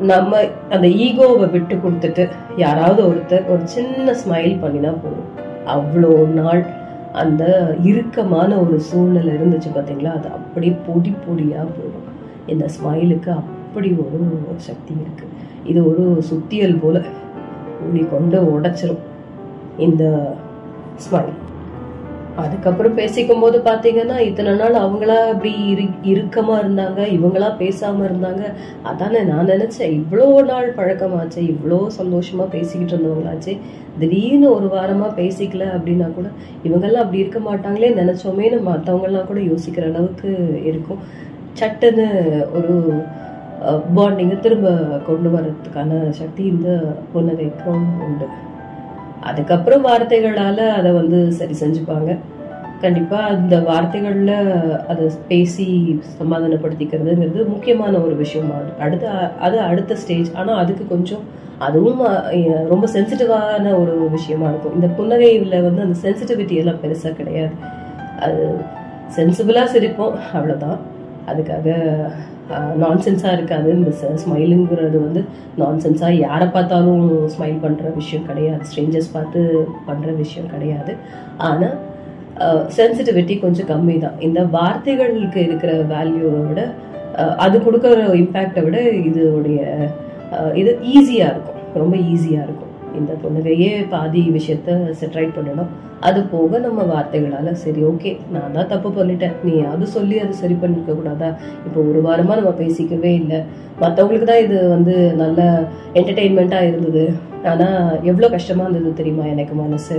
நம்ம 0.00 0.40
அந்த 0.70 0.86
ஈகோவை 1.04 1.46
விட்டு 1.50 1.74
கொடுத்துட்டு 1.74 2.24
யாராவது 2.56 3.00
ஒருத்தர் 3.08 3.50
ஒரு 3.52 3.62
சின்ன 3.66 4.14
ஸ்மைல் 4.24 4.56
பண்ணினா 4.62 4.90
போதும். 5.04 5.30
அவ்வளோ 5.66 6.10
நாள் 6.40 6.62
அந்த 7.12 7.44
இறுக்கமான 7.82 8.50
ஒரு 8.60 8.80
சூழ்நிலை 8.80 9.30
இருந்துச்சு 9.34 9.70
பார்த்தீங்களா 9.76 10.12
அது 10.18 10.28
அப்படியே 10.28 10.74
பொடி 10.86 11.12
பொடியாக 11.26 11.68
போகும். 11.78 12.08
இந்த 12.46 12.66
ஸ்மைலுக்கு 12.76 13.30
அப்படி 13.30 13.88
ஒரு 14.02 14.20
சக்தி 14.68 14.94
இருக்குது 15.02 15.35
இது 15.72 15.80
ஒரு 15.90 16.04
சுத்தியல் 16.30 16.80
போல 16.84 17.02
ஊழி 17.86 18.04
கொண்டு 18.14 18.38
உடைச்சிரும். 18.54 19.02
இந்த 19.86 20.04
ஸ்மைல் 21.04 21.34
அதுக்கப்புறம் 22.42 22.96
பேசிக்கும் 22.98 23.42
போது 23.42 23.58
பாத்தீங்கன்னா 23.66 24.16
இத்தனை 24.28 24.52
நாள் 24.60 24.74
அவங்களா 24.82 25.16
அப்படி 25.30 25.52
இரு 25.72 25.84
இறுக்கமா 26.12 26.54
இருந்தாங்க 26.62 27.00
இவங்களா 27.16 27.48
பேசாம 27.60 28.02
இருந்தாங்க. 28.08 28.42
அதானே 28.90 29.20
நான் 29.30 29.50
நினைச்சேன் 29.52 29.94
இவ்வளோ 29.98 30.26
நாள் 30.50 30.68
பழக்கமாச்சு 30.78 31.40
இவ்வளோ 31.52 31.78
சந்தோஷமா 31.98 32.46
பேசிக்கிட்டு 32.56 32.94
இருந்தவங்களாச்சு. 32.94 33.54
திடீர்னு 34.00 34.48
ஒரு 34.56 34.68
வாரமா 34.74 35.08
பேசிக்கல 35.20 35.66
அப்படின்னா 35.76 36.08
கூட 36.18 36.28
இவங்கெல்லாம் 36.66 37.04
அப்படி 37.04 37.22
இருக்க 37.24 37.40
மாட்டாங்களே 37.48 37.90
நினைச்சோமே 38.00 38.50
நம்ம 38.54 38.68
மற்றவங்கெல்லாம் 38.74 39.30
கூட 39.30 39.40
யோசிக்கிற 39.50 39.86
அளவுக்கு 39.92 40.30
இருக்கும். 40.70 41.00
சட்டுன்னு 41.60 42.06
ஒரு 42.58 42.74
பாண்டிங்கை 43.96 44.36
திரும்ப 44.44 44.68
கொண்டு 45.08 45.28
வர்றதுக்கான 45.34 46.00
சக்தி 46.20 46.42
இந்த 46.54 46.70
புன்னகைக்கும் 47.12 47.84
உண்டு. 48.06 48.26
அதுக்கப்புறம் 49.28 49.86
வார்த்தைகளால் 49.88 50.64
அதை 50.78 50.90
வந்து 51.00 51.20
சரி 51.38 51.54
செஞ்சுப்பாங்க. 51.60 52.10
கண்டிப்பாக 52.82 53.30
அந்த 53.34 53.56
வார்த்தைகளில் 53.68 54.34
அதை 54.92 55.04
பேசி 55.30 55.66
சமாதானப்படுத்திக்கிறதுங்கிறது 56.18 57.46
முக்கியமான 57.54 57.94
ஒரு 58.06 58.14
விஷயமா. 58.22 58.58
அடுத்த 58.86 59.32
அது 59.46 59.56
அடுத்த 59.70 59.96
ஸ்டேஜ் 60.02 60.30
ஆனால் 60.40 60.60
அதுக்கு 60.62 60.86
கொஞ்சம் 60.94 61.24
அதுவும் 61.66 62.02
ரொம்ப 62.72 62.86
சென்சிட்டிவான 62.94 63.66
ஒரு 63.82 63.94
விஷயமா 64.16 64.46
இருக்கும். 64.52 64.76
இந்த 64.78 64.88
புன்னகையில் 64.98 65.62
வந்து 65.68 65.84
அந்த 65.86 65.96
சென்சிட்டிவிட்டி 66.04 66.56
எல்லாம் 66.62 66.82
பெருசாக 66.84 67.14
கிடையாது. 67.20 67.54
அது 68.26 68.42
சென்சிபிளாக 69.16 69.72
சிரிப்போம் 69.74 70.16
அவ்வளோதான் 70.36 70.78
அதுக்காக 71.30 71.76
நான்சென்ஸாக 72.82 73.36
இருக்காது. 73.36 73.68
இந்த 73.78 73.90
ஸ்மைலுங்கிறது 74.22 74.98
வந்து 75.06 75.20
நான்சென்ஸாக 75.62 76.12
யாரை 76.26 76.48
பார்த்தாலும் 76.56 77.04
ஸ்மைல் 77.34 77.62
பண்ணுற 77.64 77.94
விஷயம் 78.00 78.26
கிடையாது. 78.30 78.62
ஸ்ட்ரேஞ்சர்ஸ் 78.70 79.14
பார்த்து 79.16 79.40
பண்ணுற 79.88 80.10
விஷயம் 80.22 80.50
கிடையாது. 80.54 80.94
ஆனால் 81.48 81.76
சென்சிட்டிவிட்டி 82.78 83.34
கொஞ்சம் 83.44 83.68
கம்மி 83.70 83.94
தான் 84.04 84.18
இந்த 84.26 84.40
வார்த்தைகளுக்கு 84.56 85.40
இருக்கிற 85.48 85.72
வேல்யூவை 85.92 86.40
விட 86.48 86.62
அது 87.44 87.56
கொடுக்குற 87.66 88.00
இம்பேக்டை 88.22 88.62
விட 88.66 88.78
இதோடைய 89.08 89.60
இது 90.60 90.70
ஈஸியாக 90.94 91.32
இருக்கும். 91.34 91.60
ரொம்ப 91.82 91.94
ஈஸியாக 92.12 92.46
இருக்கும். 92.46 92.65
இந்த 93.00 93.12
பொண்ணுகையே 93.22 93.70
பாதி 93.92 94.22
விஷயத்த 94.36 94.76
செட்ரைட் 95.00 95.36
பண்ணணும். 95.36 95.70
அது 96.08 96.20
போக 96.32 96.58
நம்ம 96.66 96.80
வார்த்தைகளால 96.92 97.52
சரி 97.64 97.82
ஓகே 97.90 98.10
நான் 98.34 98.54
தான் 98.56 98.70
தப்பு 98.72 98.90
பண்ணிட்டேன். 98.98 99.34
நீ 99.46 99.54
அது 99.72 99.86
சொல்லி 99.96 100.16
அது 100.24 100.34
சரி 100.42 100.56
பண்ணிக்க 100.62 100.96
கூடாதா? 100.98 101.30
இப்போ 101.66 101.78
ஒரு 101.90 102.00
வாரமா 102.06 102.36
நம்ம 102.40 102.52
பேசிக்கவே 102.62 103.12
இல்லை. 103.22 103.40
மற்றவங்களுக்கு 103.82 104.28
தான் 104.32 104.44
இது 104.46 104.58
வந்து 104.74 104.94
நல்ல 105.22 105.40
என்டர்டெயின்மெண்ட்டாக 105.98 106.68
இருந்தது. 106.70 107.04
ஆனால் 107.52 107.98
எவ்வளோ 108.10 108.30
கஷ்டமா 108.36 108.64
இருந்தது 108.66 108.98
தெரியுமா 109.00 109.26
எனக்கு 109.34 109.56
மனசு? 109.64 109.98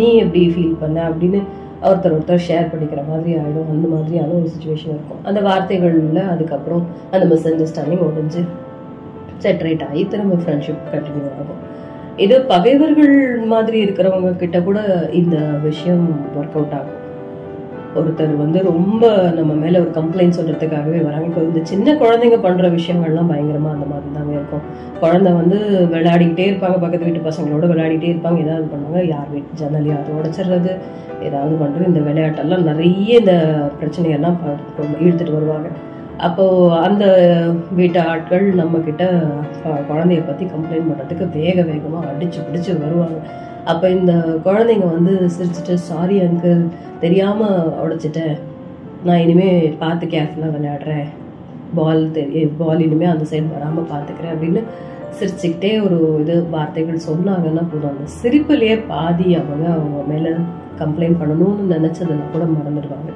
நீ 0.00 0.08
எப்படி 0.24 0.42
ஃபீல் 0.54 0.80
பண்ண 0.82 0.98
அப்படின்னு 1.10 1.40
ஒருத்தர் 1.88 2.14
ஒருத்தர் 2.16 2.44
ஷேர் 2.48 2.70
பண்ணிக்கிற 2.72 3.00
மாதிரி 3.08 3.30
ஆகிடும் 3.38 3.70
அந்த 3.72 3.86
மாதிரியான 3.94 4.34
ஒரு 4.40 4.50
சுச்சுவேஷன் 4.52 4.92
இருக்கும். 4.94 5.18
அந்த 5.28 5.40
வார்த்தைகள்ல 5.48 6.20
அதுக்கப்புறம் 6.34 6.84
அந்த 7.14 7.24
மிஸ் 7.32 7.48
அண்டர்ஸ்டாண்டிங் 7.50 8.04
ஒடிஞ்சு 8.06 8.42
செட்ரேட் 9.44 9.82
ஆகி 9.86 10.02
திரும்ப 10.12 10.38
ஃப்ரெண்ட்ஷிப் 10.42 10.84
கண்டினியூ 10.92 11.24
ஆகும். 11.40 11.60
இது 12.16 12.40
பகைவர்கள் 12.40 13.38
மாதிரி 13.38 13.84
இருக்கிறவங்க 13.84 14.36
கிட்ட 14.36 14.60
கூட 14.60 15.08
இந்த 15.12 15.36
விஷயம் 15.36 16.20
ஒர்க் 16.40 16.54
அவுட் 16.54 16.72
ஆகும். 16.72 17.02
ஒருத்தர் 17.94 18.36
வந்து 18.36 18.62
ரொம்ப 18.62 19.30
நம்ம 19.34 19.52
மேல 19.52 19.80
ஒரு 19.80 19.90
கம்ப்ளைண்ட் 19.94 20.32
சொல்றதுக்காகவே 20.40 21.04
வராங்க. 21.04 21.26
இப்போ 21.26 21.40
இந்த 21.40 21.60
சின்ன 21.62 21.94
குழந்தைங்க 21.94 22.42
பண்ற 22.42 22.68
விஷயங்கள்லாம் 22.68 23.28
பயங்கரமா 23.30 23.70
அந்த 23.70 23.86
மாதிரி 23.86 24.10
தாங்க 24.14 24.32
இருக்கும். 24.32 24.60
குழந்தை 25.00 25.32
வந்து 25.32 25.88
விளையாடிக்கிட்டே 25.92 26.54
இருப்பாங்க. 26.54 26.80
பக்கத்து 26.80 26.98
வீட்டு 26.98 27.28
பசங்களோட 27.28 27.70
விளையாடிட்டே 27.70 28.08
இருப்பாங்க. 28.08 28.38
ஏதாவது 28.38 28.68
பண்ணுவாங்க 28.68 29.06
யார் 29.06 29.26
வீட்டு 29.32 29.54
ஜன்னல் 29.54 29.86
யாரும் 29.86 30.22
உடைச்சிடுறது. 30.22 30.76
ஏதாவது 31.22 31.64
பண்றது. 31.64 31.86
இந்த 31.86 32.00
விளையாட்டெல்லாம் 32.00 32.62
நிறைய 32.62 33.18
இந்த 33.18 33.54
பிரச்சனையெல்லாம் 33.80 34.34
ப- 34.44 34.84
இழுத்துட்டு 35.02 35.32
வருவாங்க. 35.32 35.68
அப்போ 36.26 36.44
அந்த 36.86 37.04
வீட்டு 37.78 37.98
ஆட்கள் 38.00 38.44
நம்ம 38.60 38.78
கிட்ட 38.78 39.04
குழந்தைய 39.90 40.20
பத்தி 40.26 40.44
கம்ப்ளைண்ட் 40.52 40.88
பண்றதுக்கு 40.90 41.26
வேக 41.38 41.56
வேகமா 41.70 42.00
அடிச்சு 42.10 42.40
பிடிச்சு 42.46 42.72
வருவாங்க. 42.84 43.18
அப்ப 43.72 43.90
இந்த 43.90 44.12
குழந்தைங்க 44.46 44.86
வந்து 44.96 45.14
சிரிச்சுட்டு 45.36 45.74
சாரி 45.90 46.16
அங்கிள் 46.26 46.62
தெரியாம 47.04 47.48
உடைச்சிட்டேன். 47.84 48.34
நான் 49.04 49.22
இனிமே 49.24 49.50
பார்த்து 49.82 50.06
கேர்ஃபுல்லா 50.06 50.50
விளையாடுறேன். 50.56 51.06
பால் 51.78 52.02
தெரிய 52.18 52.46
பால் 52.58 52.84
இனிமே 52.86 53.06
அந்த 53.12 53.24
சைடு 53.30 53.54
வராம 53.56 53.84
பாத்துக்கிறேன் 53.92 54.34
அப்படின்னு 54.34 54.62
சிரிச்சுக்கிட்டே 55.18 55.72
ஒரு 55.86 55.98
இது 56.20 56.34
வார்த்தைகள் 56.56 57.06
சொன்னாங்கன்னா 57.10 57.64
போதும். 57.72 57.92
அந்த 57.94 58.06
சிரிப்புலேயே 58.20 58.76
பாதி 58.92 59.28
அவங்க 59.40 59.66
அவங்க 59.76 60.00
மேலே 60.12 60.32
கம்ப்ளைண்ட் 60.80 61.20
பண்ணணும்னு 61.20 61.72
நினைச்சதெல்லாம் 61.74 62.34
கூட 62.36 62.44
மறந்துடுவாங்க. 62.56 63.10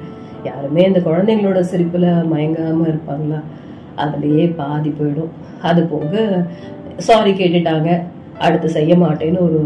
யாருமே 0.47 0.81
இந்த 0.89 0.99
குழந்தைங்களோட 1.07 1.59
சிரிப்பில் 1.71 2.07
மயங்காமல் 2.31 2.89
இருப்பாங்களா? 2.91 3.39
அதுலேயே 4.03 4.45
பாதி 4.59 4.91
போயிடும். 4.99 5.31
அது 5.69 5.81
போக 5.93 6.21
சாரி 7.07 7.31
கேட்டுட்டாங்க 7.39 7.89
அடுத்து 8.47 8.67
செய்ய 8.77 8.93
மாட்டேன்னு 9.03 9.39
ஒரு 9.47 9.59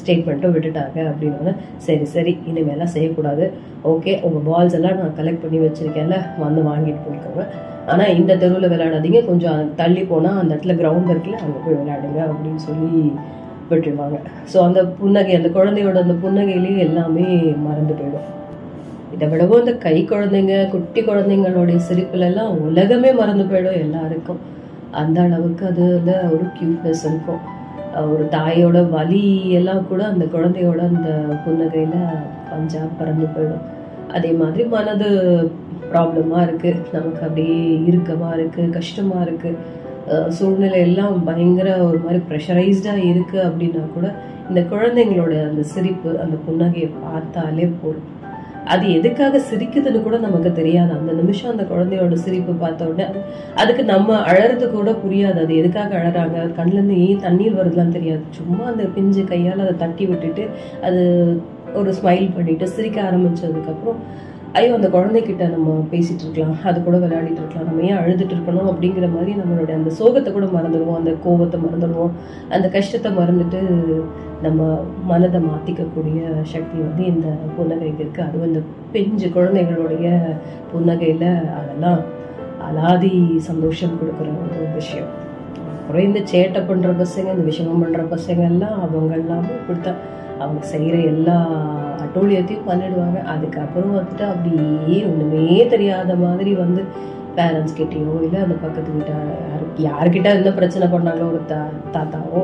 ஸ்டேட்மெண்ட்டும் 0.00 0.54
விட்டுட்டாங்க 0.54 0.98
அப்படின்னு 1.10 1.52
சரி 1.86 2.06
சரி 2.14 2.32
இனிமேலாம் 2.50 2.92
செய்யக்கூடாது. 2.94 3.44
ஓகே 3.90 4.12
உங்கள் 4.26 4.44
பால்ஸ் 4.48 4.76
எல்லாம் 4.78 5.00
நான் 5.00 5.16
கலெக்ட் 5.18 5.44
பண்ணி 5.44 5.58
வச்சுருக்கேன்ல 5.64 6.18
வந்து 6.44 6.60
வாங்கிட்டு 6.70 7.04
போய்க்கோங்க. 7.06 7.44
ஆனால் 7.92 8.14
இந்த 8.18 8.32
தெருவில் 8.42 8.72
விளையாடாதீங்க. 8.72 9.20
கொஞ்சம் 9.30 9.70
தள்ளி 9.80 10.02
போனால் 10.10 10.40
அந்த 10.40 10.50
இடத்துல 10.54 10.76
கிரவுண்ட் 10.80 11.12
இருக்குல்ல 11.12 11.42
அங்கே 11.44 11.62
போய் 11.64 11.78
விளையாடுங்க 11.80 12.20
அப்படின்னு 12.30 12.62
சொல்லி 12.68 12.90
விட்டுருவாங்க. 13.70 14.16
ஸோ 14.52 14.56
அந்த 14.68 14.80
புன்னகை 15.00 15.34
அந்த 15.40 15.50
குழந்தையோட 15.56 15.98
அந்த 16.04 16.16
புன்னகையிலேயே 16.24 16.78
எல்லாமே 16.86 17.26
மறந்து 17.66 17.94
போயிடும். 18.00 18.28
இதை 19.14 19.26
விடவும் 19.28 19.62
இந்த 19.62 19.72
கை 19.84 19.96
குழந்தைங்க 20.04 20.54
குட்டி 20.74 21.00
குழந்தைங்களுடைய 21.00 21.78
சிரிப்புல 21.88 22.28
எல்லாம் 22.30 22.52
உலகமே 22.68 23.10
மறந்து 23.20 23.44
போயிடும் 23.50 23.82
எல்லாருக்கும். 23.86 24.40
அந்த 25.00 25.18
அளவுக்கு 25.26 25.64
அதுல 25.66 26.12
ஒரு 26.34 26.46
கியூட்னஸ் 26.56 27.04
இருக்கும். 27.10 27.42
ஒரு 28.12 28.24
தாயோட 28.34 28.78
வலி 28.90 29.24
எல்லாம் 29.58 29.86
கூட 29.88 30.02
அந்த 30.12 30.24
குழந்தையோட 30.34 30.80
அந்த 30.92 31.10
புன்னகையில 31.44 31.96
பஞ்சா 32.50 32.82
பறந்து 32.98 33.26
போயிடும். 33.34 33.64
அதே 34.16 34.30
மாதிரி 34.40 34.64
மனது 34.74 35.08
ப்ராப்ளமா 35.92 36.38
இருக்கு. 36.46 36.70
நமக்கு 36.92 37.22
அப்படியே 37.26 37.58
இறுக்கமா 37.88 38.30
இருக்கு 38.38 38.62
கஷ்டமா 38.78 39.18
இருக்கு. 39.26 39.52
சூழ்நிலை 40.36 40.78
எல்லாம் 40.86 41.16
பயங்கர 41.24 41.68
ஒரு 41.88 41.98
மாதிரி 42.04 42.20
ப்ரெஷரைஸ்டா 42.30 42.94
இருக்கு 43.10 43.38
அப்படின்னா 43.48 43.82
கூட 43.96 44.06
இந்த 44.48 44.60
குழந்தைங்களோட 44.72 45.34
அந்த 45.50 45.62
சிரிப்பு 45.74 46.10
அந்த 46.24 46.36
புன்னகையை 46.46 46.88
பார்த்தாலே 47.04 47.66
போதும். 47.82 48.08
அது 48.64 48.92
எதுக்காக 48.92 49.40
சிரிக்குதுன்னு 49.50 50.02
கூட 50.02 50.18
நமக்கு 50.18 50.52
தெரியாது. 50.52 50.92
அந்த 50.92 51.12
நிமிஷம் 51.12 51.50
அந்த 51.50 51.62
குழந்தையோட 51.62 52.12
சிரிப்பு 52.12 52.52
பார்த்த 52.52 52.84
உடனே 52.84 53.20
அதுக்கு 53.54 53.84
நம்ம 53.84 54.18
அழறது 54.20 54.70
கூட 54.70 54.90
புரியாது. 54.90 55.38
அது 55.40 55.56
எதுக்காக 55.56 55.96
அழறாங்க? 55.96 56.36
அது 56.42 56.52
கண்ணுல 56.56 56.72
இருந்து 56.72 57.08
ஏன் 57.08 57.20
தண்ணீர் 57.20 57.58
வருதுலாம் 57.60 57.88
தெரியாது. 57.88 58.22
சும்மா 58.30 58.64
அந்த 58.64 58.84
பிஞ்சு 58.84 59.24
கையால் 59.24 59.60
அதை 59.60 59.76
தட்டி 59.76 60.06
விட்டுட்டு 60.06 60.48
அது 60.82 61.02
ஒரு 61.74 61.94
ஸ்மைல் 62.02 62.34
பண்ணிட்டு 62.34 62.68
சிரிக்க 62.68 63.02
ஆரம்பிச்சதுக்கப்புறம் 63.02 64.00
ஐயோ 64.58 64.72
அந்த 64.76 64.88
குழந்தைகிட்ட 64.88 65.44
நம்ம 65.48 65.74
பேசிட்டு 65.92 66.24
இருக்கலாம் 66.24 66.64
அது 66.70 66.78
கூட 66.86 66.96
விளையாடிட்டு 67.02 67.40
இருக்கலாம் 67.42 67.68
நம்ம 67.68 67.84
ஏன் 67.90 68.00
அழுதுட்டு 68.00 68.34
இருக்கணும் 68.36 68.68
அப்படிங்கிற 68.72 69.06
மாதிரி 69.12 69.32
நம்மளுடைய 69.38 69.76
அந்த 69.78 69.90
சோகத்தை 70.00 70.30
கூட 70.32 70.46
மறந்துடுவோம் 70.46 70.98
அந்த 70.98 71.12
கோபத்தை 71.24 71.58
மறந்துடுவோம் 71.60 72.12
அந்த 72.48 72.68
கஷ்டத்தை 72.68 73.10
மறந்துட்டு 73.20 73.60
நம்ம 74.42 74.60
மனதை 75.06 75.40
மாத்திக்கக்கூடிய 75.40 76.20
சக்தி 76.52 76.78
வந்து 76.78 77.02
இந்த 77.06 77.28
புன்னகைக்கு 77.56 78.02
இருக்குது 78.04 78.26
அதுவும் 78.26 78.48
இந்த 78.50 78.62
பெஞ்சு 78.92 79.28
குழந்தைகளுடைய 79.30 80.06
புன்னகையில் 80.72 81.28
அதெல்லாம் 81.58 82.00
அலாதி 82.68 83.14
சந்தோஷம் 83.50 83.98
கொடுக்குற 84.00 84.30
ஒரு 84.42 84.66
விஷயம். 84.74 85.10
அப்புறம் 85.78 86.06
இந்த 86.08 86.20
சேட்டை 86.32 86.60
பண்ணுற 86.68 86.90
பசங்க 87.00 87.32
இந்த 87.34 87.44
விஷமம் 87.50 87.82
பண்ணுற 87.84 88.02
பசங்க 88.12 88.42
எல்லாம் 88.52 88.76
அவங்க 88.80 89.14
எல்லாமே 89.14 89.52
இப்படித்தான். 89.60 90.00
அவங்க 90.42 90.62
செய்கிற 90.72 90.96
எல்லா 91.12 91.38
அட்டூழியத்தையும் 92.04 92.68
பண்ணிடுவாங்க. 92.70 93.18
அதுக்கப்புறம் 93.32 93.96
வந்துட்டு 93.98 94.24
அப்படியே 94.32 94.98
ஒன்றுமே 95.10 95.46
தெரியாத 95.74 96.14
மாதிரி 96.24 96.52
வந்து 96.62 96.82
பேரண்ட்ஸ் 97.36 97.78
கிட்டேயோ 97.78 98.14
இல்லை 98.26 98.38
அந்த 98.44 98.56
பக்கத்து 98.64 98.90
வீட்டா 98.96 99.18
யாரு 99.44 99.66
யாருக்கிட்ட 99.88 100.28
என்ன 100.38 100.50
பிரச்சனை 100.58 100.86
பண்ணாங்களோ 100.94 101.28
ஒரு 101.32 101.40
தா 101.52 101.60
தாத்தாவோ 101.94 102.40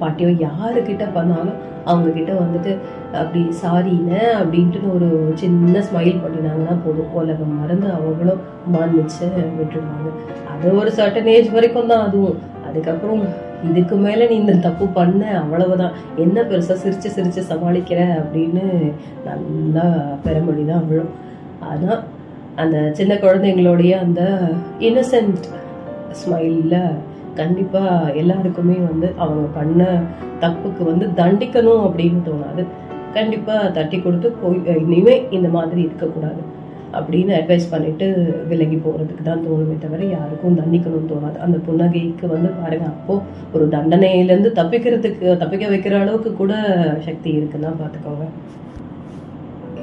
பாட்டியோ 0.00 0.30
யாருக்கிட்ட 0.46 1.04
பண்ணாலும் 1.14 1.60
அவங்கக்கிட்ட 1.90 2.32
வந்துட்டு 2.40 2.72
அப்படி 3.20 3.40
சாரின்னு 3.60 4.18
அப்படின்ட்டு 4.40 4.80
ஒரு 4.94 5.08
சின்ன 5.42 5.82
ஸ்மைல் 5.88 6.20
பண்ணினாங்கன்னா 6.24 6.74
போதும். 6.84 7.14
உலகம் 7.20 7.56
மறந்து 7.60 7.88
அவங்களும் 7.96 8.42
மன்னிச்சு 8.74 9.24
விட்டுருவாங்க 9.60 10.10
அது 10.52 10.74
ஒரு 10.82 10.92
சர்டன் 10.98 11.30
ஏஜ் 11.36 11.50
வரைக்கும் 11.56 11.90
தான் 11.92 12.04
அதுவும். 12.08 12.38
அதுக்கப்புறம் 12.68 13.24
இதுக்கு 13.68 13.96
மேல 14.04 14.26
நீ 14.30 14.34
இந்த 14.42 14.54
தப்பு 14.66 14.86
பண்ண 14.98 15.22
அவ்வளவுதான். 15.42 15.96
என்ன 16.24 16.40
பெருசா 16.50 16.74
சிரிச்சு 16.84 17.08
சிரிச்சு 17.16 17.42
சமாளிக்கிற 17.50 18.00
அப்படின்னு 18.22 18.64
நல்லா 19.28 19.86
பெருமொழி 20.24 20.64
தான் 20.72 20.86
விழும். 20.90 21.12
அதான் 21.72 22.02
அந்த 22.62 22.76
சின்ன 22.98 23.12
குழந்தைங்களுடைய 23.24 23.92
அந்த 24.04 24.22
இன்னசென்ட் 24.88 25.44
ஸ்மைலில் 26.20 26.78
கண்டிப்பா 27.40 27.82
எல்லாருக்குமே 28.22 28.78
வந்து 28.88 29.08
அவங்க 29.24 29.44
பண்ண 29.58 29.82
தப்புக்கு 30.42 30.82
வந்து 30.90 31.06
தண்டிக்கணும் 31.20 31.84
அப்படின்னு 31.86 32.20
தோணாது. 32.28 32.64
கண்டிப்பா 33.14 33.54
தட்டி 33.78 33.96
கொடுத்து 33.98 34.28
போய் 34.42 34.60
இனிமே 34.82 35.14
இந்த 35.36 35.48
மாதிரி 35.56 35.80
இருக்கக்கூடாது. 35.86 36.42
அப்படின்னு 36.98 37.32
அட்வைஸ் 37.38 37.66
பண்ணிட்டு 37.72 38.06
விலகி 38.50 38.78
போகிறதுக்கு 38.84 39.24
தான் 39.28 39.44
தோணுமே 39.46 39.76
தவிர 39.84 40.00
யாருக்கும் 40.14 40.58
தண்டிக்கணும்னு 40.60 41.10
தோணாது. 41.12 41.38
அந்த 41.46 41.58
புன்னகைக்கு 41.66 42.26
வந்து 42.34 42.50
பாருங்க 42.60 42.88
அப்போ 42.94 43.14
ஒரு 43.54 43.66
தண்டனையிலேருந்து 43.76 44.52
தப்பிக்கிறதுக்கு 44.60 45.28
தப்பிக்க 45.44 45.70
வைக்கிற 45.74 45.96
அளவுக்கு 46.02 46.32
கூட 46.42 46.54
சக்தி 47.08 47.30
இருக்குன்னா 47.38 47.72
பார்த்துக்கோங்க. 47.82 48.26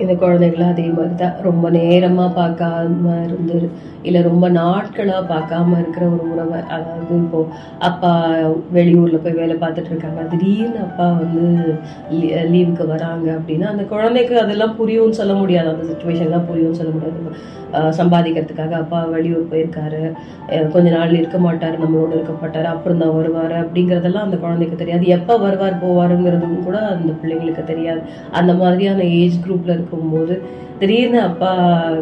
இந்த 0.04 0.14
குழந்தைகளும் 0.24 0.72
அதே 0.74 0.88
மாதிரி 0.98 1.16
தான் 1.22 1.38
ரொம்ப 1.48 1.66
நேரமாக 1.78 2.30
பார்க்காம 2.40 3.14
இருந்து 3.28 3.60
இல்லை 4.08 4.20
ரொம்ப 4.28 4.46
நாட்களாக 4.58 5.24
பார்க்காம 5.32 5.78
இருக்கிற 5.82 6.04
ஒரு 6.16 6.26
உறவை. 6.34 6.60
அதாவது 6.76 7.14
இப்போது 7.24 7.50
அப்பா 7.88 8.12
வெளியூரில் 8.78 9.24
போய் 9.24 9.40
வேலை 9.42 9.56
பார்த்துட்டு 9.64 9.92
இருக்காங்க. 9.94 10.22
திடீர்னு 10.34 10.80
அப்பா 10.88 11.08
வந்து 11.22 11.46
லீவுக்கு 12.54 12.86
வராங்க 12.94 13.28
அப்படின்னா 13.38 13.70
அந்த 13.74 13.86
குழந்தைக்கு 13.94 14.36
அதெல்லாம் 14.44 14.78
புரியும்னு 14.82 15.20
சொல்ல 15.22 15.36
முடியாது. 15.42 15.72
அந்த 15.74 15.86
சுச்சுவேஷன்லாம் 15.92 16.50
புரியும்னு 16.52 16.82
சொல்ல 16.82 16.94
முடியாது. 16.98 17.32
சம்பாதிக்கிறதுக்காக 17.98 18.74
அப்பா 18.84 19.00
வெளியூர் 19.16 19.50
போயிருக்காரு. 19.50 20.00
கொஞ்ச 20.74 20.88
நாள் 20.96 21.12
இருக்க 21.18 21.38
மாட்டார் 21.44 21.76
நம்மளோட 21.82 22.12
இருக்க 22.18 22.34
மாட்டார் 22.42 22.68
அப்புறம் 22.72 23.02
தான் 23.02 23.14
வருவார் 23.18 23.54
அப்படிங்கிறதெல்லாம் 23.60 24.26
அந்த 24.28 24.38
குழந்தைக்கு 24.44 24.80
தெரியாது. 24.82 25.06
எப்போ 25.18 25.34
வருவார் 25.44 25.76
போவாருங்கிறதும் 25.84 26.56
கூட 26.68 26.78
அந்த 26.94 27.12
பிள்ளைங்களுக்கு 27.20 27.66
தெரியாது. 27.72 28.02
அந்த 28.40 28.54
மாதிரியான 28.62 29.06
ஏஜ் 29.20 29.38
குரூப்ல 29.46 29.76
இருக்கும்போது 29.92 30.36
திடீர்னு 30.80 31.20
அப்பா 31.20 31.52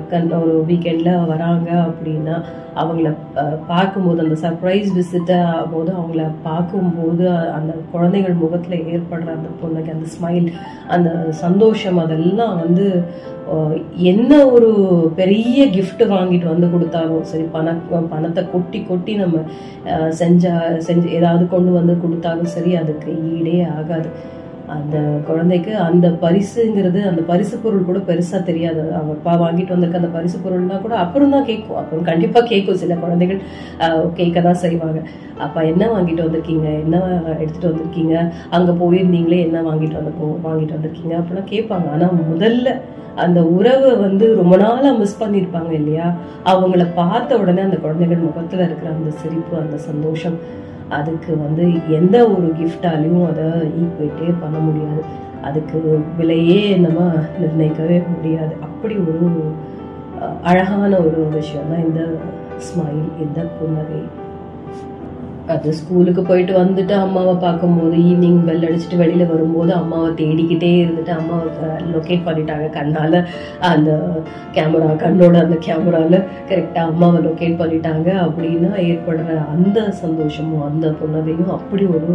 கண் 0.09 0.27
ஒரு 0.37 0.55
வீக்கெண்டில் 0.65 1.27
வராங்க 1.27 1.69
அப்படின்னா 1.85 2.35
அவங்கள 2.73 3.09
பார்க்கும்போது 3.67 4.19
அந்த 4.23 4.35
சர்ப்ரைஸ் 4.43 4.89
விசிட்டாக 4.97 5.63
போது 5.71 5.89
அவங்கள 5.91 6.23
பார்க்கும்போது 6.43 7.25
அந்த 7.57 7.71
குழந்தைகள் 7.91 8.35
முகத்தில் 8.35 8.85
ஏற்படுற 8.93 9.31
அந்த 9.37 9.49
பொண்ணுக்கு 9.61 9.95
அந்த 9.95 10.09
ஸ்மைல் 10.15 10.47
அந்த 10.87 11.09
சந்தோஷம் 11.41 11.97
அதெல்லாம் 11.97 12.55
வந்து 12.57 12.85
என்ன 14.03 14.31
ஒரு 14.47 14.69
பெரிய 15.15 15.59
கிஃப்ட் 15.75 16.05
வாங்கிட்டு 16.13 16.47
வந்து 16.47 16.67
கொடுத்தாலும் 16.71 17.27
சரி 17.31 17.45
பண 17.51 17.75
பணத்தை 18.09 18.41
கொட்டி 18.45 18.79
கொட்டி 18.83 19.13
நம்ம 19.15 19.43
செஞ்சா 20.21 20.55
செஞ்சு 20.87 21.07
ஏதாவது 21.09 21.45
கொண்டு 21.47 21.71
வந்து 21.71 21.93
கொடுத்தாலும் 22.01 22.53
சரி 22.55 22.73
அதுக்கு 22.75 23.11
ஈடே 23.31 23.57
ஆகாது. 23.75 24.09
அந்த 24.75 24.97
குழந்தைக்கு 25.27 25.71
அந்த 25.85 26.07
பரிசுங்கிறது 26.23 26.99
அந்த 27.09 27.21
பரிசு 27.29 27.55
பொருள் 27.63 27.85
கூட 27.89 27.99
பெருசா 28.07 28.39
தெரியாது. 28.49 28.81
அவங்க 28.97 29.13
அப்பா 29.17 29.33
வாங்கிட்டு 29.43 29.73
வந்திருக்க 29.73 30.01
அந்த 30.01 30.11
பரிசு 30.15 30.37
பொருள்னா 30.45 30.77
கூட 30.85 30.95
அப்புறம் 31.03 31.33
தான் 31.35 31.47
கேட்கும். 31.49 31.79
அப்புறம் 31.81 32.03
கண்டிப்பா 32.09 32.41
கேட்கும். 32.51 32.79
சில 32.81 32.95
குழந்தைகள் 33.03 33.39
கேட்க 34.19 34.41
தான் 34.47 34.59
செய்வாங்க. 34.63 35.01
அப்பா 35.45 35.61
என்ன 35.71 35.83
வாங்கிட்டு 35.95 36.25
வந்திருக்கீங்க? 36.25 36.67
என்ன 36.83 37.01
எடுத்துட்டு 37.41 37.71
வந்திருக்கீங்க? 37.71 38.15
அங்க 38.57 38.71
போயிருந்தீங்களே 38.81 39.39
என்ன 39.47 39.63
வாங்கிட்டு 39.69 39.99
வந்து 40.01 40.13
வாங்கிட்டு 40.47 40.77
வந்திருக்கீங்க? 40.77 41.15
அப்படிலாம் 41.21 41.51
கேட்பாங்க. 41.53 41.89
ஆனா 41.95 42.09
முதல்ல 42.21 42.75
அந்த 43.25 43.39
உறவை 43.57 43.91
வந்து 44.05 44.25
ரொம்ப 44.39 44.55
நாளா 44.63 44.89
மிஸ் 45.01 45.21
பண்ணியிருப்பாங்க 45.23 45.71
இல்லையா? 45.81 46.07
அவங்கள 46.51 46.83
பார்த்த 47.01 47.39
உடனே 47.43 47.61
அந்த 47.67 47.77
குழந்தைகள் 47.85 48.25
முகத்துல 48.27 48.65
இருக்கிற 48.67 48.89
அந்த 48.97 49.11
சிரிப்பு 49.21 49.55
அந்த 49.63 49.77
சந்தோஷம் 49.89 50.37
அதுக்கு 50.89 51.37
வந்து 51.37 51.63
எந்த 51.89 52.17
ஒரு 52.29 52.47
கிஃப்டாலையும் 52.59 53.25
அதை 53.29 53.45
ஈக்குவேட்டே 53.81 54.33
பண்ண 54.39 54.57
முடியாது. 54.57 55.01
அதுக்கு 55.41 56.01
விலையே 56.17 56.75
நம்ம 56.75 57.01
நிர்ணயிக்கவே 57.41 58.03
முடியாது. 58.13 58.55
அப்படி 58.61 58.95
ஒரு 58.95 59.41
அழகான 60.41 60.97
ஒரு 60.99 61.27
விஷயம் 61.33 61.69
தான் 61.69 61.85
இந்த 61.87 62.01
ஸ்மைல் 62.67 63.03
இந்த 63.25 63.41
புன்னகை. 63.59 64.01
அது 65.53 65.73
ஸ்கூலுக்கு 65.79 66.21
போயிட்டு 66.29 66.53
வந்துட்டு 66.61 66.93
அம்மாவை 67.03 67.33
பார்க்கும்போது 67.43 67.95
ஈவினிங் 68.07 68.39
பெல் 68.47 68.65
அடிச்சுட்டு 68.67 69.01
வெளியில் 69.01 69.31
வரும்போது 69.31 69.71
அம்மாவை 69.79 70.09
தேடிக்கிட்டே 70.19 70.71
இருந்துட்டு 70.81 71.13
அம்மாவை 71.19 71.69
லொக்கேட் 71.93 72.25
பண்ணிட்டாங்க 72.27 72.67
கண்ணால். 72.77 73.17
அந்த 73.71 73.91
கேமரா 74.57 74.89
கண்ணோட 75.03 75.37
அந்த 75.45 75.57
கேமராவில் 75.67 76.19
கரெக்டாக 76.49 76.89
அம்மாவை 76.91 77.21
லொக்கேட் 77.27 77.61
பண்ணிட்டாங்க 77.61 78.09
அப்படின்னா 78.25 78.71
ஏற்படுற 78.89 79.37
அந்த 79.55 79.79
சந்தோஷமும் 80.03 80.67
அந்த 80.69 80.87
புன்னகையும் 81.01 81.55
அப்படி 81.57 81.85
ஒரு 81.95 82.11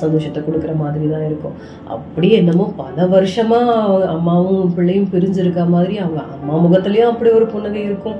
சந்தோஷத்தை 0.00 0.40
கொடுக்குற 0.42 0.72
மாதிரி 0.82 1.06
தான் 1.12 1.24
இருக்கும். 1.28 1.56
அப்படி 1.94 2.28
என்னமோ 2.38 2.64
பல 2.80 3.06
வருஷமாக 3.14 3.72
அவங்க 3.86 4.06
அம்மாவும் 4.16 4.70
பிள்ளையும் 4.76 5.10
பிரிஞ்சிருக்க 5.14 5.62
மாதிரி 5.74 5.94
அவங்க 6.02 6.20
அம்மா 6.36 6.54
முகத்துலேயும் 6.64 7.10
அப்படி 7.12 7.30
ஒரு 7.38 7.46
புன்னகை 7.54 7.82
இருக்கும். 7.88 8.18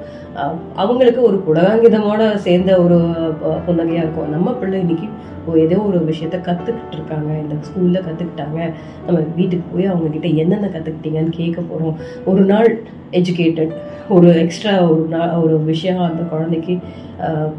அவங்களுக்கு 0.75 1.23
ஒரு 1.23 1.43
புலகாங்கிதமோட 1.49 2.35
சேர்ந்த 2.35 2.83
ஒரு 2.83 2.97
புன்னகையாக 2.97 3.61
புன்னகையா 3.69 3.93
இருக்கும். 3.93 4.31
நம்ம 4.31 4.53
பிள்ளை 4.53 4.81
இன்னைக்கு 4.81 5.09
ஓ, 5.47 5.55
ஏதோ 5.55 5.79
ஒரு 5.79 5.99
விஷயத்த 5.99 6.41
கத்துக்கிட்டு 6.41 6.93
இருக்காங்க. 6.93 7.33
இந்த 7.33 7.55
ஸ்கூல்ல 7.55 8.03
கத்துக்கிட்டாங்க. 8.03 8.73
நம்ம 9.07 9.21
வீட்டுக்கு 9.37 9.77
போய் 9.77 9.85
அவங்க 9.85 10.09
கிட்ட 10.09 10.27
என்னென்ன 10.27 10.67
கத்துக்கிட்டீங்கன்னு 10.67 11.29
கேட்க 11.29 11.61
போறோம். 11.61 11.95
ஒரு 12.25 12.41
நாள் 12.41 12.83
எஜுகேட்டட் 13.11 13.71
ஒரு 14.09 14.39
எக்ஸ்ட்ரா 14.39 14.91
ஒரு 14.91 15.09
நா- 15.11 15.43
ஒரு 15.43 15.65
விஷயம் 15.65 15.99
அந்த 15.99 16.23
குழந்தைக்கு 16.23 16.79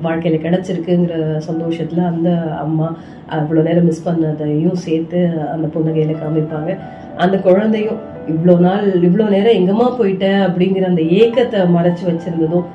வாழ்க்கையில் 0.02 0.42
வாழ்க்கையில 0.42 0.44
கிடைச்சிருக்குங்கிற 0.44 1.42
சந்தோஷத்துல 1.52 2.06
அந்த 2.06 2.56
அம்மா 2.60 2.98
அவ்வளோ 3.30 3.62
நேரம் 3.62 3.86
மிஸ் 3.86 4.10
பண்ணதையும் 4.10 4.74
சேர்த்து 4.74 5.30
அந்த 5.54 5.68
புன்னகையில 5.68 6.16
காமிப்பாங்க. 6.26 6.78
அந்த 7.18 7.38
குழந்தையும் 7.38 8.14
இவ்வளோ 8.34 8.56
நாள் 8.68 8.88
இவ்வளோ 9.10 9.28
நேரம் 9.36 9.60
எங்கம்மா 9.60 9.90
போயிட்டேன் 10.00 10.42
அப்படிங்கிற 10.48 10.86
அந்த 10.94 11.04
ஏக்கத்தை 11.22 11.62
மறைச்சு 11.78 12.04
வச்சிருந்ததும் 12.10 12.66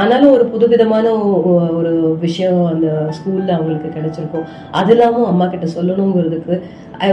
ஆனாலும் 0.00 0.32
ஒரு 0.34 0.44
புதுவிதமான 0.50 1.06
ஒரு 1.78 1.92
விஷயம் 2.24 2.58
அந்த 2.72 2.88
ஸ்கூல்ல 3.16 3.54
அவங்களுக்கு 3.54 3.88
கிடைச்சிருக்கும். 3.94 4.44
அது 4.80 4.92
இல்லாமல் 4.94 5.28
அம்மா 5.30 5.46
கிட்ட 5.46 5.66
சொல்லணுங்கிறதுக்கு 5.76 6.54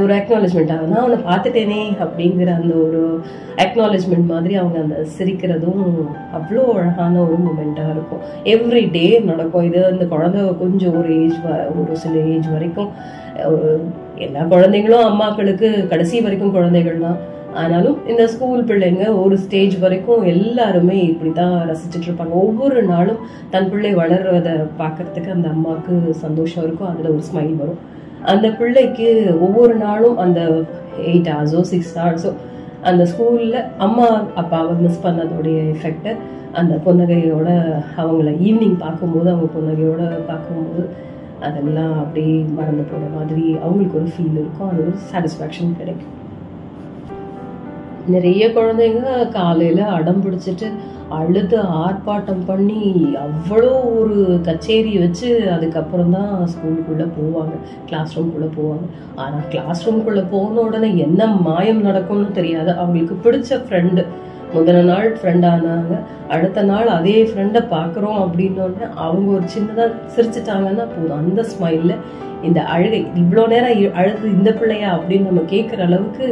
ஒரு 0.04 0.14
அக்னாலேஜ்மெண்ட் 0.18 0.74
ஆகும் 0.74 0.92
நான் 0.92 1.02
அவனை 1.04 1.18
பார்த்துட்டேனே 1.30 1.80
அப்படிங்கிற 2.06 2.50
அந்த 2.58 2.74
ஒரு 2.86 3.02
அக்னாலேஜ்மெண்ட் 3.64 4.32
மாதிரி 4.34 4.56
அவங்க 4.62 4.78
அந்த 4.86 4.98
சிரிக்கிறதும் 5.16 5.82
அவ்வளோ 6.40 6.66
அழகான 6.80 7.22
ஒரு 7.26 7.38
மூமெண்ட்டாக 7.46 7.96
இருக்கும். 7.96 8.22
எவ்ரி 8.54 8.84
டே 8.98 9.06
நடக்கும். 9.30 9.66
இது 9.70 9.80
அந்த 9.92 10.08
குழந்தை 10.14 10.44
கொஞ்சம் 10.62 10.98
ஒரு 11.00 11.10
ஏஜ் 11.24 11.40
ஒரு 11.80 11.96
சில 12.04 12.16
ஏஜ் 12.34 12.50
வரைக்கும் 12.56 12.92
ஒரு 13.54 13.72
எல்லா 14.28 14.44
குழந்தைங்களும் 14.54 15.08
அம்மாக்களுக்கு 15.10 15.70
கடைசி 15.94 16.22
வரைக்கும் 16.28 16.56
குழந்தைகள் 16.58 17.04
தான் 17.08 17.18
ஆனாலும் 17.54 17.98
இந்த 18.08 18.28
ஸ்கூல் 18.28 18.64
பிள்ளைங்க 18.70 19.06
ஒரு 19.24 19.38
ஸ்டேஜ் 19.38 19.80
வரைக்கும் 19.80 20.24
எல்லாருமே 20.24 20.98
இப்படிதான் 21.12 21.56
ரசிச்சுட்டு 21.70 22.08
இருப்பாங்க. 22.10 22.34
ஒவ்வொரு 22.46 22.84
நாளும் 22.84 23.22
தன் 23.50 23.70
பிள்ளை 23.70 23.96
வளர்றதை 23.96 24.56
பார்க்கறதுக்கு 24.82 25.36
அந்த 25.36 25.48
அம்மாவுக்கு 25.50 26.14
சந்தோஷம் 26.26 26.64
இருக்கும். 26.64 26.90
அதுல 26.92 27.10
ஒரு 27.10 27.24
ஸ்மைல் 27.30 27.56
வரும். 27.62 27.80
அந்த 28.34 28.48
பிள்ளைக்கு 28.60 29.10
ஒவ்வொரு 29.40 29.76
நாளும் 29.76 30.18
அந்த 30.18 30.42
எயிட் 31.12 31.32
ஹவர்ஸோ 31.34 31.62
சிக்ஸ் 31.72 31.94
ஹவர்ஸோ 32.00 32.32
அந்த 32.82 33.04
ஸ்கூல்ல 33.12 33.64
அம்மா 33.78 34.08
அப்பாவை 34.42 34.74
மிஸ் 34.84 35.04
பண்ணதோடைய 35.06 35.60
எஃபெக்ட் 35.74 36.10
அந்த 36.60 36.74
புன்னகையோட 36.86 37.50
அவங்கள 38.02 38.30
ஈவினிங் 38.48 38.78
பார்க்கும்போது 38.86 39.30
அவங்க 39.32 39.50
புன்னகையோட 39.56 40.02
பார்க்கும்போது 40.30 40.84
அதெல்லாம் 41.40 41.96
அப்படியே 42.04 42.46
மறந்து 42.60 42.84
போன 42.92 43.10
மாதிரி 43.16 43.58
அவங்களுக்கு 43.64 44.00
ஒரு 44.00 44.10
ஃபீல் 44.14 44.38
இருக்கும். 44.42 44.70
அது 44.70 44.80
ஒரு 44.86 44.94
சாட்டிஸ்ஃபேக்ஷன் 45.12 45.78
கிடைக்கும். 45.80 46.14
நிறைய 48.15 48.43
குழந்தைங்க 48.48 49.10
காலையில 49.38 49.82
அடம் 49.98 50.22
பிடிச்சிட்டு 50.26 50.67
அழுது 51.17 51.58
ஆர்ப்பாட்டம் 51.82 52.41
பண்ணி 52.46 52.82
அவ்வளோ 53.26 53.72
ஒரு 54.00 54.17
கச்சேரி 54.48 54.93
வச்சு 54.98 55.30
அதுக்கப்புறம் 55.56 56.13
தான் 56.15 56.32
ஸ்கூலுக்குள்ளே 56.54 57.08
போவாங்க. 57.17 57.56
கிளாஸ் 57.89 58.15
ரூம்குள்ளே 58.17 58.50
போவாங்க. 58.58 58.86
ஆனால் 59.15 59.48
கிளாஸ் 59.50 59.84
ரூம்குள்ளே 59.86 60.24
போன 60.30 60.62
உடனே 60.67 60.89
என்ன 61.06 61.28
மாயம் 61.48 61.82
நடக்கும்னு 61.82 62.32
தெரியாது. 62.39 62.72
அவங்களுக்கு 62.82 63.17
பிடிச்ச 63.26 63.62
ஃப்ரெண்டு 63.65 64.04
முதல் 64.56 64.84
நாள் 64.90 65.10
ஃப்ரெண்ட் 65.18 65.46
ஆனாங்க. 65.54 65.96
அடுத்த 66.34 66.62
நாள் 66.70 66.88
அதே 66.98 67.18
ஃப்ரெண்டை 67.30 67.62
பார்க்குறோம் 67.74 68.20
அப்படின்னோடனே 68.24 68.88
அவங்க 69.06 69.28
ஒரு 69.38 69.48
சின்னதாக 69.56 69.90
சிரிச்சிட்டாங்கன்னா 70.16 70.86
போதும். 70.94 71.20
அந்த 71.22 71.42
ஸ்மைலில் 71.52 71.96
இந்த 72.48 72.60
அழுகை 72.74 73.00
இவ்வளோ 73.22 73.44
நேரம் 73.52 73.94
அழுது 74.00 74.26
இந்த 74.36 74.50
பிள்ளையா 74.58 74.90
அப்படின்னு 74.96 75.30
நம்ம 75.30 75.44
கேட்குற 75.54 75.80
அளவுக்கு 75.86 76.26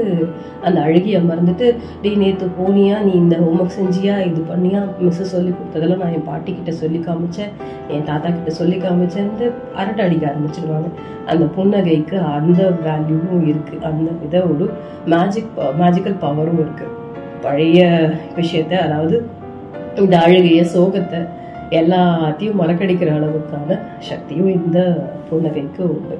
அந்த 0.67 0.77
அழுகியை 0.87 1.19
மறந்துட்டு 1.29 1.67
டே 2.01 2.11
நேற்று 2.23 2.47
போனியா? 2.59 2.97
நீ 3.07 3.13
இந்த 3.21 3.37
ஹோம்ஒர்க் 3.45 3.77
செஞ்சியா? 3.79 4.17
இது 4.29 4.41
பண்ணியா? 4.51 4.81
மிஸ் 5.05 5.21
சொல்லி 5.33 5.53
கொடுத்ததெல்லாம் 5.55 6.03
நான் 6.03 6.15
என் 6.17 6.27
பாட்டிக்கிட்ட 6.31 6.73
சொல்லி 6.81 7.01
காமிச்சேன். 7.07 7.51
என் 7.93 8.07
தாத்தா 8.09 8.29
கிட்ட 8.29 8.53
சொல்லி 8.59 8.77
காமிச்சேன்ட்டு 8.85 9.47
அரட்டை 9.75 10.03
அடிக்க 10.05 10.33
ஆரம்பிச்சிருவாங்க. 10.33 10.91
அந்த 11.33 11.47
புன்னகைக்கு 11.57 12.19
அந்த 12.35 12.61
வேல்யூவும் 12.85 13.47
இருக்குது 13.53 13.81
அந்த 13.91 14.11
இதை 14.27 14.41
ஒரு 14.53 14.67
மேஜிக் 15.15 15.51
மேஜிக்கல் 15.81 16.21
பவரும் 16.27 16.61
இருக்குது 16.65 17.03
பழைய 17.45 17.81
விஷயத்த 18.39 18.73
அதாவது 18.85 19.17
இந்த 20.03 20.15
அழுகைய 20.25 20.61
சோகத்தை 20.75 21.19
எல்லாத்தையும் 21.79 22.59
மறக்கடிக்கிற 22.61 23.11
அளவுக்கான 23.17 23.77
சக்தியும் 24.09 24.53
இந்த 24.59 24.79
புன்னகைக்கு 25.29 25.83
உண்டு. 25.93 26.17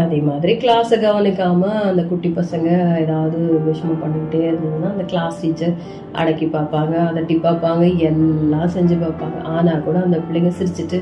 அதே 0.00 0.18
மாதிரி 0.28 0.52
கிளாஸை 0.62 0.96
கவனிக்காம 1.04 1.68
அந்த 1.90 2.02
குட்டி 2.08 2.30
பசங்க 2.38 2.68
ஏதாவது 3.02 3.38
விஷமம் 3.68 4.02
பண்ணிக்கிட்டே 4.02 4.40
இருந்ததுன்னா 4.48 4.88
அந்த 4.94 5.04
கிளாஸ் 5.12 5.40
டீச்சர் 5.42 5.74
அடக்கி 6.20 6.46
பார்ப்பாங்க 6.56 6.94
அதட்டி 7.10 7.36
பார்ப்பாங்க 7.46 7.84
எல்லாம் 8.08 8.74
செஞ்சு 8.76 8.96
பார்ப்பாங்க. 9.04 9.38
ஆனா 9.56 9.74
கூட 9.86 9.96
அந்த 10.06 10.18
பிள்ளைங்க 10.26 10.52
சிரிச்சிட்டு 10.58 11.00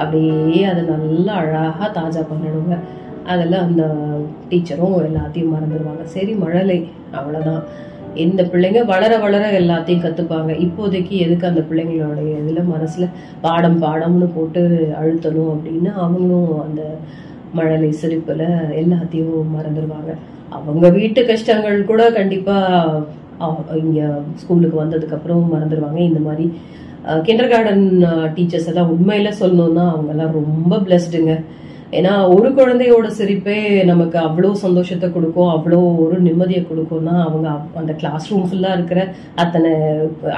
அப்படியே 0.00 0.60
அதை 0.72 0.84
நல்லா 0.94 1.34
அழகா 1.42 1.86
தாஜா 1.98 2.22
பண்ணிடுங்க. 2.30 2.76
அதில் 3.32 3.64
அந்த 3.66 3.82
டீச்சரும் 4.50 4.96
எல்லாத்தையும் 5.08 5.52
மறந்துடுவாங்க. 5.54 6.04
சரி 6.16 6.32
மழலை 6.44 6.78
அவ்வளோதான் 7.18 7.62
இந்த 8.24 8.42
பிள்ளைங்க 8.52 8.80
வளர 8.92 9.12
வளர 9.24 9.44
எல்லாத்தையும் 9.60 10.04
கற்றுப்பாங்க 10.04 10.52
இப்போதைக்கு 10.64 11.14
எதுக்கு 11.24 11.48
அந்த 11.50 11.62
பிள்ளைங்களுடைய 11.68 12.30
இதில் 12.42 12.70
மனசில் 12.74 13.12
பாடம் 13.44 13.78
பாடம்னு 13.84 14.28
போட்டு 14.36 14.62
அழுத்தணும் 15.00 15.52
அப்படின்னு 15.54 15.90
அவங்களும் 16.04 16.50
அந்த 16.66 16.82
மழலை 17.58 17.90
சிரிப்பில் 18.00 18.46
எல்லாத்தையும் 18.80 19.52
மறந்துடுவாங்க. 19.56 20.10
அவங்க 20.56 20.88
வீட்டு 20.98 21.20
கஷ்டங்கள் 21.30 21.78
கூட 21.90 22.02
கண்டிப்பாக 22.18 23.76
இங்கே 23.82 24.06
ஸ்கூலுக்கு 24.40 24.76
வந்ததுக்கப்புறம் 24.82 25.44
மறந்துடுவாங்க. 25.54 26.00
இந்த 26.10 26.20
மாதிரி 26.26 26.46
கிண்டர் 27.26 27.50
கார்டன் 27.52 27.84
டீச்சர்ஸ் 28.36 28.68
எல்லாம் 28.70 28.90
உண்மையில் 28.94 29.38
சொல்லணும்னா 29.40 29.84
அவங்கெல்லாம் 29.92 30.36
ரொம்ப 30.40 30.76
பிளஸ்டுங்க 30.86 31.34
ஏன்னா 31.92 32.28
ஒரு 32.28 32.48
குழந்தையோட 32.50 33.06
சிரிப்பே 33.18 33.84
நமக்கு 33.84 34.18
அவ்வளோ 34.18 34.50
சந்தோஷத்தை 34.52 35.12
கொடுக்கும் 35.12 35.48
அவ்வளோ 35.48 35.78
ஒரு 35.98 36.16
நிம்மதியை 36.20 36.62
கொடுக்கும்னா 36.64 37.14
அவங்க 37.22 37.48
அந்த 37.74 37.92
கிளாஸ் 37.92 38.30
ரூம் 38.30 38.48
ஃபுல்லா 38.50 38.72
இருக்கிற 38.72 39.14
அத்தனை 39.34 39.70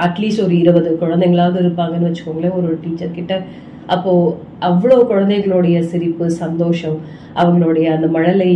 அட்லீஸ்ட் 0.01 0.43
ஒரு 0.43 0.55
இருபது 0.57 0.97
குழந்தைங்களாவது 1.01 1.63
இருப்பாங்கன்னு 1.63 2.09
வச்சுக்கோங்களேன் 2.09 2.57
ஒரு 2.59 2.79
டீச்சர் 2.83 3.11
கிட்ட. 3.11 3.41
அப்போ 3.87 4.37
அவ்வளோ 4.61 5.07
குழந்தைகளுடைய 5.07 5.83
சிரிப்பு 5.83 6.31
சந்தோஷம் 6.31 6.99
அவங்களுடைய 7.35 7.83
அந்த 7.83 8.07
மழலை 8.07 8.49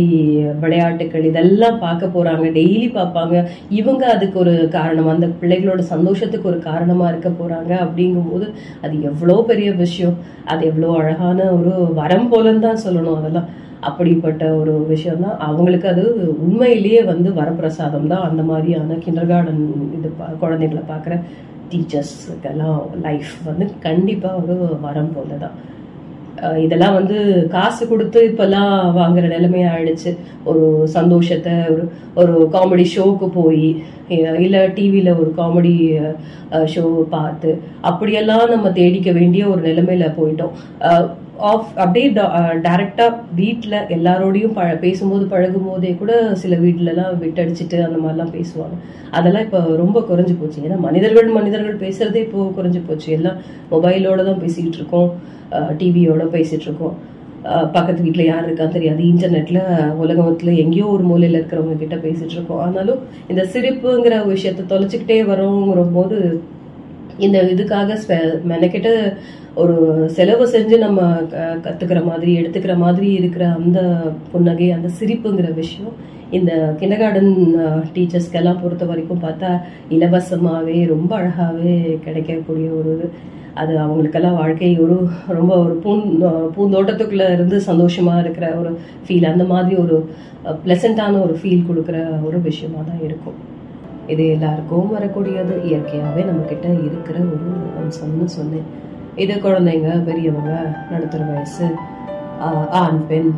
விளையாட்டுகள் 0.60 1.24
இதெல்லாம் 1.24 1.78
பார்க்க 1.78 2.06
போறாங்க 2.06 2.44
டெய்லி 2.52 2.90
பார்ப்பாங்க. 2.94 3.44
இவங்க 3.68 4.06
அதுக்கு 4.06 4.38
ஒரு 4.38 4.68
காரணம் 4.68 5.08
அந்த 5.08 5.26
பிள்ளைகளோட 5.40 5.78
சந்தோஷத்துக்கு 5.78 6.48
ஒரு 6.48 6.58
காரணமா 6.58 7.08
இருக்க 7.08 7.28
போறாங்க 7.28 7.86
அப்படிங்கும்போது 7.86 8.52
அது 8.82 9.02
எவ்வளோ 9.02 9.44
பெரிய 9.46 9.72
விஷயம். 9.72 10.16
அது 10.44 10.66
எவ்வளோ 10.66 10.98
அழகான 10.98 11.52
ஒரு 11.52 11.92
வரம் 11.94 12.32
போலன்னு 12.32 12.58
தான் 12.58 12.84
சொல்லணும் 12.86 13.16
அதெல்லாம். 13.16 13.48
அப்படிப்பட்ட 13.80 14.54
ஒரு 14.54 14.86
விஷயம் 14.86 15.20
தான் 15.20 15.38
அவங்களுக்கு 15.38 15.88
அது 15.88 16.34
உண்மையிலேயே 16.40 17.02
வந்து 17.02 17.30
வரப்பிரசாதம் 17.30 18.06
தான். 18.06 18.30
அந்த 18.30 18.42
மாதிரியான 18.42 18.94
கிண்டர் 18.94 19.26
கார்டன் 19.26 19.92
இது 19.98 20.12
பா- 20.20 20.38
குழந்தைகளை 20.38 20.82
பார்க்குற 20.88 21.20
டீச்சர்ஸுக்கெல்லாம் 21.70 22.80
லைஃப் 23.06 23.32
வந்து 23.48 23.66
கண்டிப்பாக 23.86 24.42
ஒரு 24.42 24.56
வரம் 24.84 25.14
போல 25.16 25.38
தான் 25.44 25.56
இதெல்லாம் 26.62 26.96
வந்து 26.98 27.18
காசு 27.52 27.82
கொடுத்து 27.90 28.18
இப்பெல்லாம் 28.30 28.72
வாங்குற 28.98 29.26
நிலைமை 29.34 29.60
ஆயிடுச்சு. 29.64 30.10
ஒரு 30.50 30.64
சந்தோஷத்தை 30.96 31.54
ஒரு 31.70 31.84
ஒரு 32.22 32.34
காமெடி 32.54 32.84
ஷோக்கு 32.94 33.26
போய் 33.38 33.68
இல்லை 34.46 34.60
டிவியில் 34.76 35.18
ஒரு 35.20 35.30
காமெடி 35.38 35.74
ஷோ 36.74 36.82
பார்த்து 37.14 37.52
அப்படியெல்லாம் 37.90 38.44
நம்ம 38.54 38.72
தேடிக்க 38.80 39.12
வேண்டிய 39.12 39.44
ஒரு 39.52 39.62
நிலைமையில 39.68 40.08
போயிட்டோம். 40.18 40.54
ஆஃப் 41.38 41.78
அப்படியே 41.78 42.10
டேரெக்டாக 42.62 43.14
வீட்டில் 43.34 43.70
எல்லாரோடையும் 43.70 44.52
பழ 44.52 44.76
பேசும்போது 44.76 45.26
பழகும் 45.26 45.66
போதே 45.66 45.94
கூட 45.94 46.34
சில 46.34 46.56
வீட்டிலலாம் 46.56 47.16
விட்டடிச்சிட்டு 47.20 47.82
அந்த 47.82 47.98
மாதிரிலாம் 47.98 48.26
பேசுவாங்க. 48.26 48.78
அதெல்லாம் 49.10 49.42
இப்போ 49.42 49.58
ரொம்ப 49.58 50.00
குறைஞ்சி 50.00 50.36
போச்சு. 50.40 50.62
ஏன்னா 50.62 50.78
மனிதர்கள் 50.78 51.26
மனிதர்கள் 51.26 51.76
பேசுறதே 51.76 52.14
இப்போ 52.14 52.52
குறைஞ்சி 52.56 52.80
போச்சு. 52.86 53.12
எல்லாம் 53.12 53.36
மொபைலோட 53.70 54.24
தான் 54.24 54.38
பேசிக்கிட்டு 54.38 54.76
இருக்கோம். 54.76 55.14
டிவியோட 55.52 56.36
பேசிட்டு 56.36 56.60
இருக்கோம். 56.60 56.96
பக்கத்து 57.42 58.02
வீட்டில் 58.02 58.24
யார் 58.24 58.52
இருக்கான்னு 58.52 58.68
தெரியாது. 58.68 59.02
இன்டர்நெட்ல 59.02 59.58
உலகத்தில் 59.90 60.56
எங்கேயோ 60.56 60.86
ஒரு 60.86 61.02
மூலையில் 61.02 61.42
இருக்கிறவங்க 61.42 61.76
கிட்ட 61.76 61.94
பேசிட்டு 61.94 62.30
இருக்கோம். 62.30 62.58
ஆனாலும் 62.58 62.98
இந்த 63.28 63.46
சிரிப்புங்கிற 63.52 64.36
விஷயத்த 64.36 64.64
தொலைச்சிக்கிட்டே 64.68 65.24
வரோங்கிற 65.24 65.86
போது 65.92 66.40
இந்த 67.18 67.42
இதுக்காக 67.42 67.98
ஸ்பெ- 68.08 68.40
மெனக்கெட்டு 68.48 69.16
ஒரு 69.56 69.74
செலவு 70.08 70.46
செஞ்சு 70.46 70.78
நம்ம 70.78 71.00
க- 71.24 71.58
கத்துக்கிற 71.64 72.04
மாதிரி 72.04 72.40
எடுத்துக்கிற 72.40 72.76
மாதிரி 72.76 73.12
இருக்கிற 73.12 73.48
அந்த 73.52 73.78
புன்னகை 74.32 74.70
அந்த 74.70 74.88
சிரிப்புங்கிற 75.00 75.54
விஷயம் 75.54 75.94
இந்த 76.30 76.76
கிண்டகார்டன் 76.80 77.32
டீச்சர்ஸ்க்கெல்லாம் 77.94 78.62
பொறுத்த 78.62 78.84
வரைக்கும் 78.84 79.22
பார்த்தா 79.22 79.50
இலவசமாகவே 79.90 80.86
ரொம்ப 80.86 81.16
அழகாகவே 81.16 81.98
கிடைக்கக்கூடிய 82.04 82.70
ஒரு 82.70 82.92
இது 82.94 83.08
அது 83.54 83.78
அவங்களுக்கெல்லாம் 83.78 84.34
வாழ்க்கை 84.34 84.78
ஒரு 84.78 84.96
ரொம்ப 85.28 85.58
ஒரு 85.58 85.80
பூந் 85.84 86.02
பூந்தோட்டத்துக்குள்ள 86.56 87.32
இருந்து 87.32 87.60
சந்தோஷமா 87.66 88.20
இருக்கிற 88.20 88.54
ஒரு 88.54 88.78
ஃபீல் 89.06 89.26
அந்த 89.26 89.44
மாதிரி 89.44 89.76
ஒரு 89.76 89.96
ப்ளசண்ட்டான 90.66 91.22
ஒரு 91.22 91.38
ஃபீல் 91.42 91.66
கொடுக்குற 91.70 92.24
ஒரு 92.24 92.40
விஷயமா 92.40 92.80
தான் 92.86 93.02
இருக்கும். 93.04 93.38
இது 94.06 94.26
எல்லாருக்கும் 94.28 94.90
வரக்கூடியது 94.94 95.54
இயற்கையாகவே 95.64 96.22
நம்மக்கிட்ட 96.22 96.66
இருக்கிற 96.84 97.18
ஒரு 97.28 97.48
அம்சம்னு 97.80 98.24
சொன்னேன். 98.24 98.66
இது 99.16 99.34
குழந்தைங்க 99.36 99.90
பெரியவங்க 100.04 100.54
நடுத்தர 100.90 101.22
வயசு 101.28 101.66
ஆஹ் 102.40 102.66
ஆண் 102.80 103.00
பெண் 103.08 103.30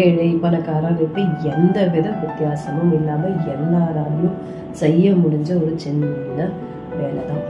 ஏழை 0.00 0.28
பணக்காரர் 0.40 1.02
இப்படி 1.02 1.24
எந்த 1.52 1.78
வித 1.86 2.06
வித்தியாசமும் 2.22 2.92
இல்லாமல் 2.92 3.36
எல்லாராலையும் 3.46 4.38
செய்ய 4.72 5.12
முடிஞ்ச 5.14 5.50
ஒரு 5.62 5.74
சின்ன 5.76 6.48
வேலை 6.96 7.22
தான் 7.24 7.44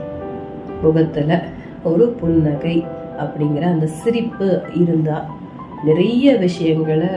முகத்துல 0.81 1.39
ஒரு 1.83 2.07
புன்னகை 2.19 2.75
அப்படிங்கிற 3.19 3.65
அந்த 3.71 3.87
சிரிப்பு 3.99 4.47
இருந்தால் 4.75 5.27
நிறைய 5.83 6.35
விஷயங்களை 6.37 7.09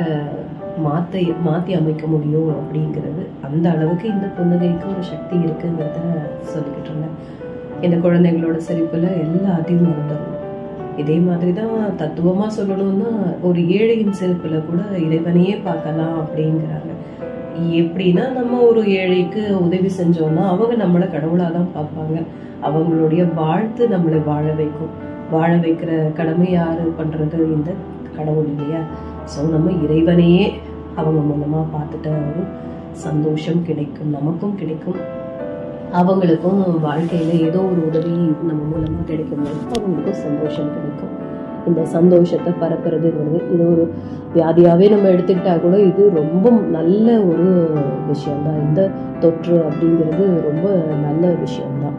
மாற்ற 0.78 1.14
மாற்றி 1.42 1.72
அமைக்க 1.74 2.04
முடியும் 2.06 2.50
அப்படிங்கிறது 2.56 3.22
அந்த 3.42 3.66
அளவுக்கு 3.70 4.06
இந்த 4.08 4.26
புன்னகைக்கு 4.36 4.86
ஒரு 4.92 5.02
சக்தி 5.02 5.36
இருக்குங்கிறத 5.38 6.00
சொல்லிக்கிட்டு 6.52 6.90
இருந்தேன். 6.90 7.16
இந்த 7.86 7.96
குழந்தைங்களோட 8.04 8.56
சிரிப்புல 8.66 9.06
எல்லாத்தையும் 9.24 9.86
மறந்துடணும் 9.88 10.36
இதே 11.00 11.16
மாதிரி 11.26 11.52
தான் 11.58 11.76
தத்துவமா 12.00 12.46
சொல்லணும்னா 12.56 13.10
ஒரு 13.48 13.60
ஏழையின் 13.76 14.16
சிரிப்புல 14.18 14.56
கூட 14.66 14.80
இறைவனையே 15.06 15.54
பார்க்கலாம் 15.66 16.16
அப்படிங்கிறாங்க. 16.22 16.90
எப்படின்னா 17.82 18.24
நம்ம 18.38 18.58
ஒரு 18.70 18.82
ஏழைக்கு 19.00 19.42
உதவி 19.66 19.90
செஞ்சோம்னா 20.00 20.44
அவங்க 20.52 20.74
நம்மளை 20.84 21.06
கடவுளாக 21.14 21.50
தான் 21.56 21.70
பார்ப்பாங்க. 21.76 22.16
அவங்களுடைய 22.68 23.22
வாழ்த்து 23.34 23.82
நம்மளை 23.94 24.18
வாழ 24.30 24.46
வைக்கும். 24.60 24.92
வாழ 25.34 25.50
வைக்கிற 25.64 25.90
கடமை 26.18 26.48
யாரு 26.50 26.84
பண்றது? 27.00 27.38
இந்த 27.56 27.70
கடவுள் 28.16 28.50
இல்லையா? 28.54 28.82
ஸோ 29.32 29.46
நம்ம 29.54 29.72
இறைவனையே 29.84 30.44
அவங்க 30.98 31.20
மூலமா 31.30 31.62
பார்த்துட்டு 31.76 32.12
ஒரு 32.28 32.44
சந்தோஷம் 33.06 33.64
கிடைக்கும் 33.70 34.14
நமக்கும் 34.18 34.58
கிடைக்கும். 34.60 35.00
அவங்களுக்கும் 35.98 36.60
வாழ்க்கையில 36.84 37.32
ஏதோ 37.46 37.60
ஒரு 37.70 37.80
உதவி 37.88 38.16
நம்ம 38.48 38.60
மூலமா 38.72 39.00
கிடைக்கும். 39.08 39.46
அவங்களுக்கும் 39.76 40.20
சந்தோஷம் 40.26 40.70
கிடைக்கும். 40.74 41.14
இந்த 41.68 41.80
சந்தோஷத்தை 41.94 42.50
பரப்புறதுங்கிறது 42.60 43.40
இது 43.54 43.64
ஒரு 43.72 43.84
வியாதியாவே 44.34 44.86
நம்ம 44.92 45.08
எடுத்துக்கிட்டா 45.14 45.54
கூட 45.64 45.76
இது 45.88 46.02
ரொம்ப 46.20 46.50
நல்ல 46.76 47.06
ஒரு 47.30 47.48
விஷயம்தான். 48.10 48.60
இந்த 48.66 48.80
தொற்று 49.24 49.56
அப்படிங்கிறது 49.68 50.26
ரொம்ப 50.48 50.68
நல்ல 51.06 51.32
விஷயம்தான். 51.44 51.98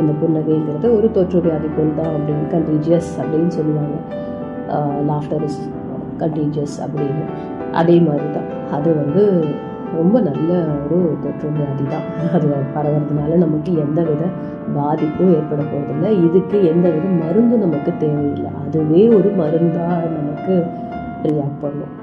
இந்த 0.00 0.12
புன்னகைங்கிறது 0.20 0.88
ஒரு 0.98 1.08
தொற்று 1.16 1.40
வியாதி 1.46 1.70
போல் 1.78 1.98
தான் 2.00 2.12
அப்படின்னு 2.16 2.46
கண்டீஜியஸ் 2.56 3.10
அப்படின்னு 3.22 3.50
சொல்லுவாங்க. 3.58 3.96
லாஃப்டர் 5.10 5.44
இஸ் 5.48 5.60
கண்டீஜியஸ் 6.22 6.78
அப்படின்னு. 6.84 7.26
அதே 7.80 7.96
மாதிரி 8.06 8.28
தான் 8.36 8.48
அது 8.76 8.88
வந்து 9.02 9.24
ரொம்ப 9.96 10.20
நல்ல 10.20 10.50
ஒரு 10.90 11.16
தொற்று 11.22 11.48
வியாதி 11.50 11.84
தான் 11.84 12.06
அது 12.32 12.48
பரவுறதுனால 12.74 13.36
நமக்கு 13.36 13.76
எந்த 13.76 14.02
வித 14.02 14.24
பாதிப்பும் 14.74 15.32
ஏற்பட 15.34 15.62
போறதில்லை. 15.62 16.24
இதுக்கு 16.24 16.64
எந்த 16.64 16.88
வித 16.88 17.06
மருந்து 17.24 17.56
நமக்கு 17.56 17.92
தேவையில்லை. 17.98 18.50
அதுவே 18.66 19.08
ஒரு 19.08 19.30
மருந்தா 19.38 19.86
நமக்கு 20.18 20.64
ரியாக்ட் 21.22 21.62
பண்ணும். 21.62 21.94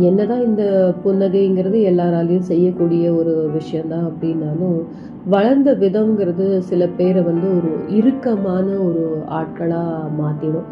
என்னதான் 0.00 0.40
இந்த 0.40 0.94
புன்னகைங்கிறது 1.04 1.80
எல்லாராலையும் 1.80 2.48
செய்யக்கூடிய 2.52 3.12
ஒரு 3.12 3.50
விஷயம்தான் 3.52 4.06
அப்படின்னாலும் 4.06 4.78
வளர்ந்த 5.24 5.72
விதம்ங்கிறது 5.72 6.58
சில 6.58 6.86
பேரை 6.86 7.22
வந்து 7.22 7.56
ஒரு 7.56 7.70
இறுக்கமான 7.88 8.66
ஒரு 8.78 9.22
ஆட்களா 9.30 9.82
மாற்றிடும் 10.20 10.68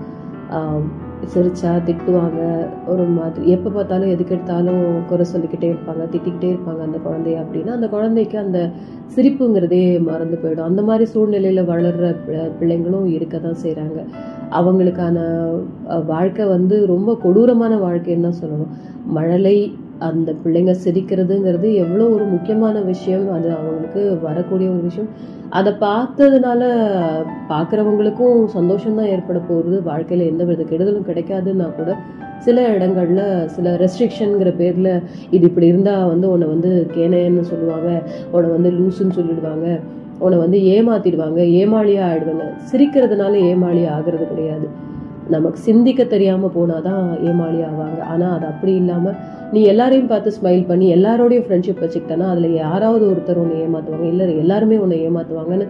ஆஹ் 0.51 0.83
சிரிச்சா 1.35 1.83
திட்டுவாங்க 1.87 2.67
ஒரு 2.87 3.05
மாதிரி. 3.05 3.51
எப்போ 3.51 3.71
பார்த்தாலும் 3.71 4.09
எதுக்கு 4.09 4.35
எடுத்தாலும் 4.35 5.07
குறை 5.07 5.25
சொல்லிக்கிட்டே 5.25 5.73
இருப்பாங்க 5.73 6.15
திட்டிக்கிட்டே 6.15 6.57
இருப்பாங்க 6.57 6.81
அந்த 6.81 6.99
குழந்தைய 6.99 7.35
அப்படின்னா 7.35 7.69
அந்த 7.69 7.89
குழந்தைக்கு 7.89 8.39
அந்த 8.39 8.71
சிரிப்புங்கிறதே 9.17 10.03
மறந்து 10.03 10.39
போயிடும். 10.43 10.61
அந்த 10.61 10.83
மாதிரி 10.83 11.05
சூழ்நிலையில் 11.05 11.65
வளர்கிற 11.65 12.11
பி- 12.11 12.53
பிள்ளைங்களும் 12.61 13.07
இருக்க 13.07 13.39
தான் 13.39 13.57
செய்கிறாங்க 13.63 14.07
அவங்களுக்கான 14.51 15.21
வாழ்க்கை 16.07 16.47
வந்து 16.47 16.87
ரொம்ப 16.87 17.17
கொடூரமான 17.17 17.77
வாழ்க்கைன்னு 17.77 18.21
தான் 18.21 18.41
சொல்லணும். 18.45 18.69
மழலை 19.07 19.77
அந்த 19.99 20.35
பிள்ளைங்க 20.45 20.75
சிரிக்கிறதுங்கிறது 20.85 21.75
எவ்வளோ 21.75 22.09
ஒரு 22.09 22.25
முக்கியமான 22.25 22.81
விஷயம். 22.81 23.33
அது 23.33 23.51
அவங்களுக்கு 23.51 24.19
வரக்கூடிய 24.23 24.71
ஒரு 24.71 24.81
விஷயம். 24.81 25.09
அதை 25.49 25.73
பார்த்ததுனால 25.73 26.63
பார்க்குறவங்களுக்கும் 27.49 28.45
சந்தோஷம் 28.45 28.97
தான் 28.97 29.07
ஏற்பட 29.07 29.39
போகுது. 29.39 29.83
வாழ்க்கையில் 29.83 30.27
எந்த 30.27 30.45
வித 30.45 30.63
கெடுதலும் 30.63 31.09
கிடைக்காதுன்னா 31.09 31.75
கூட 31.75 31.97
சில 32.39 32.69
இடங்களில் 32.69 33.49
சில 33.49 33.77
ரெஸ்ட்ரிக்ஷனுங்கிற 33.77 34.57
பேரில் 34.57 35.03
இது 35.31 35.47
இப்படி 35.47 35.67
இருந்தால் 35.67 36.09
வந்து 36.09 36.31
உன்னை 36.31 36.49
வந்து 36.49 36.91
கேனேன்னு 36.97 37.41
சொல்லுவாங்க. 37.41 38.03
உன்னை 38.31 38.51
வந்து 38.51 38.71
லூசுன்னு 38.71 39.19
சொல்லிடுவாங்க. 39.21 39.81
உன்னை 40.19 40.39
வந்து 40.39 40.59
ஏமாத்திடுவாங்க. 40.59 41.41
ஏமாளியாக 41.61 42.09
ஆயிடுவாங்க. 42.11 42.53
சிரிக்கிறதுனால 42.73 43.35
ஏமாளி 43.35 43.87
ஆகிறது 43.87 44.29
கிடையாது. 44.29 44.69
நமக்கு 45.33 45.59
சிந்திக்க 45.67 46.03
தெரியாமல் 46.05 46.53
போனால் 46.55 46.85
தான் 46.87 47.05
ஏமாளி 47.29 47.61
ஆவாங்க. 47.69 48.01
ஆனால் 48.13 48.35
அது 48.37 48.47
அப்படி 48.53 48.73
இல்லாமல் 48.81 49.17
நீ 49.55 49.61
எல்லாரையும் 49.73 50.09
பார்த்து 50.11 50.37
ஸ்மைல் 50.37 50.63
பண்ணி 50.69 50.87
எல்லாரோடையும் 50.95 51.45
ஃப்ரெண்ட்ஷிப் 51.47 51.83
வச்சுக்கிட்டனா 51.83 52.29
அதில் 52.33 52.57
யாராவது 52.63 53.05
ஒருத்தர் 53.11 53.41
உன்னை 53.43 53.57
ஏமாற்றுவாங்க 53.65 54.07
இல்லை 54.13 54.37
எல்லாருமே 54.45 54.77
உன்னை 54.85 54.99
ஏமாற்றுவாங்கன்னு 55.09 55.67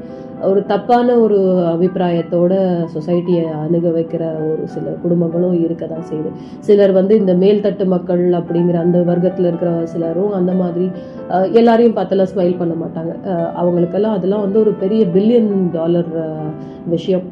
ஒரு 0.51 0.61
தப்பான 0.71 1.17
ஒரு 1.25 1.39
அபிப்பிராயத்தோட 1.73 2.55
சொசைட்டியை 2.95 3.45
அணுக 3.65 3.89
வைக்கிற 3.97 4.23
ஒரு 4.49 4.65
சில 4.75 4.95
குடும்பங்களும் 5.03 5.57
இருக்க 5.65 5.85
தான் 5.87 6.09
செய்யுது. 6.11 6.31
சிலர் 6.69 6.93
வந்து 6.93 7.15
இந்த 7.23 7.35
மேல்தட்டு 7.43 7.87
மக்கள் 7.95 8.25
அப்படிங்கிற 8.41 8.79
அந்த 8.87 8.99
வர்க்கத்தில் 9.11 9.49
இருக்கிற 9.51 9.73
சிலரும் 9.95 10.35
அந்த 10.41 10.53
மாதிரி 10.53 10.89
எல்லாரையும் 11.61 11.97
பார்த்தெல்லாம் 11.99 12.33
ஸ்மைல் 12.33 12.61
பண்ண 12.61 12.75
மாட்டாங்க. 12.83 13.15
அவங்களுக்கெல்லாம் 13.61 14.17
அதெல்லாம் 14.19 14.45
வந்து 14.47 14.59
ஒரு 14.65 14.75
பெரிய 14.85 15.05
பில்லியன் 15.17 15.53
டாலர் 15.79 16.13
விஷயம். 16.95 17.25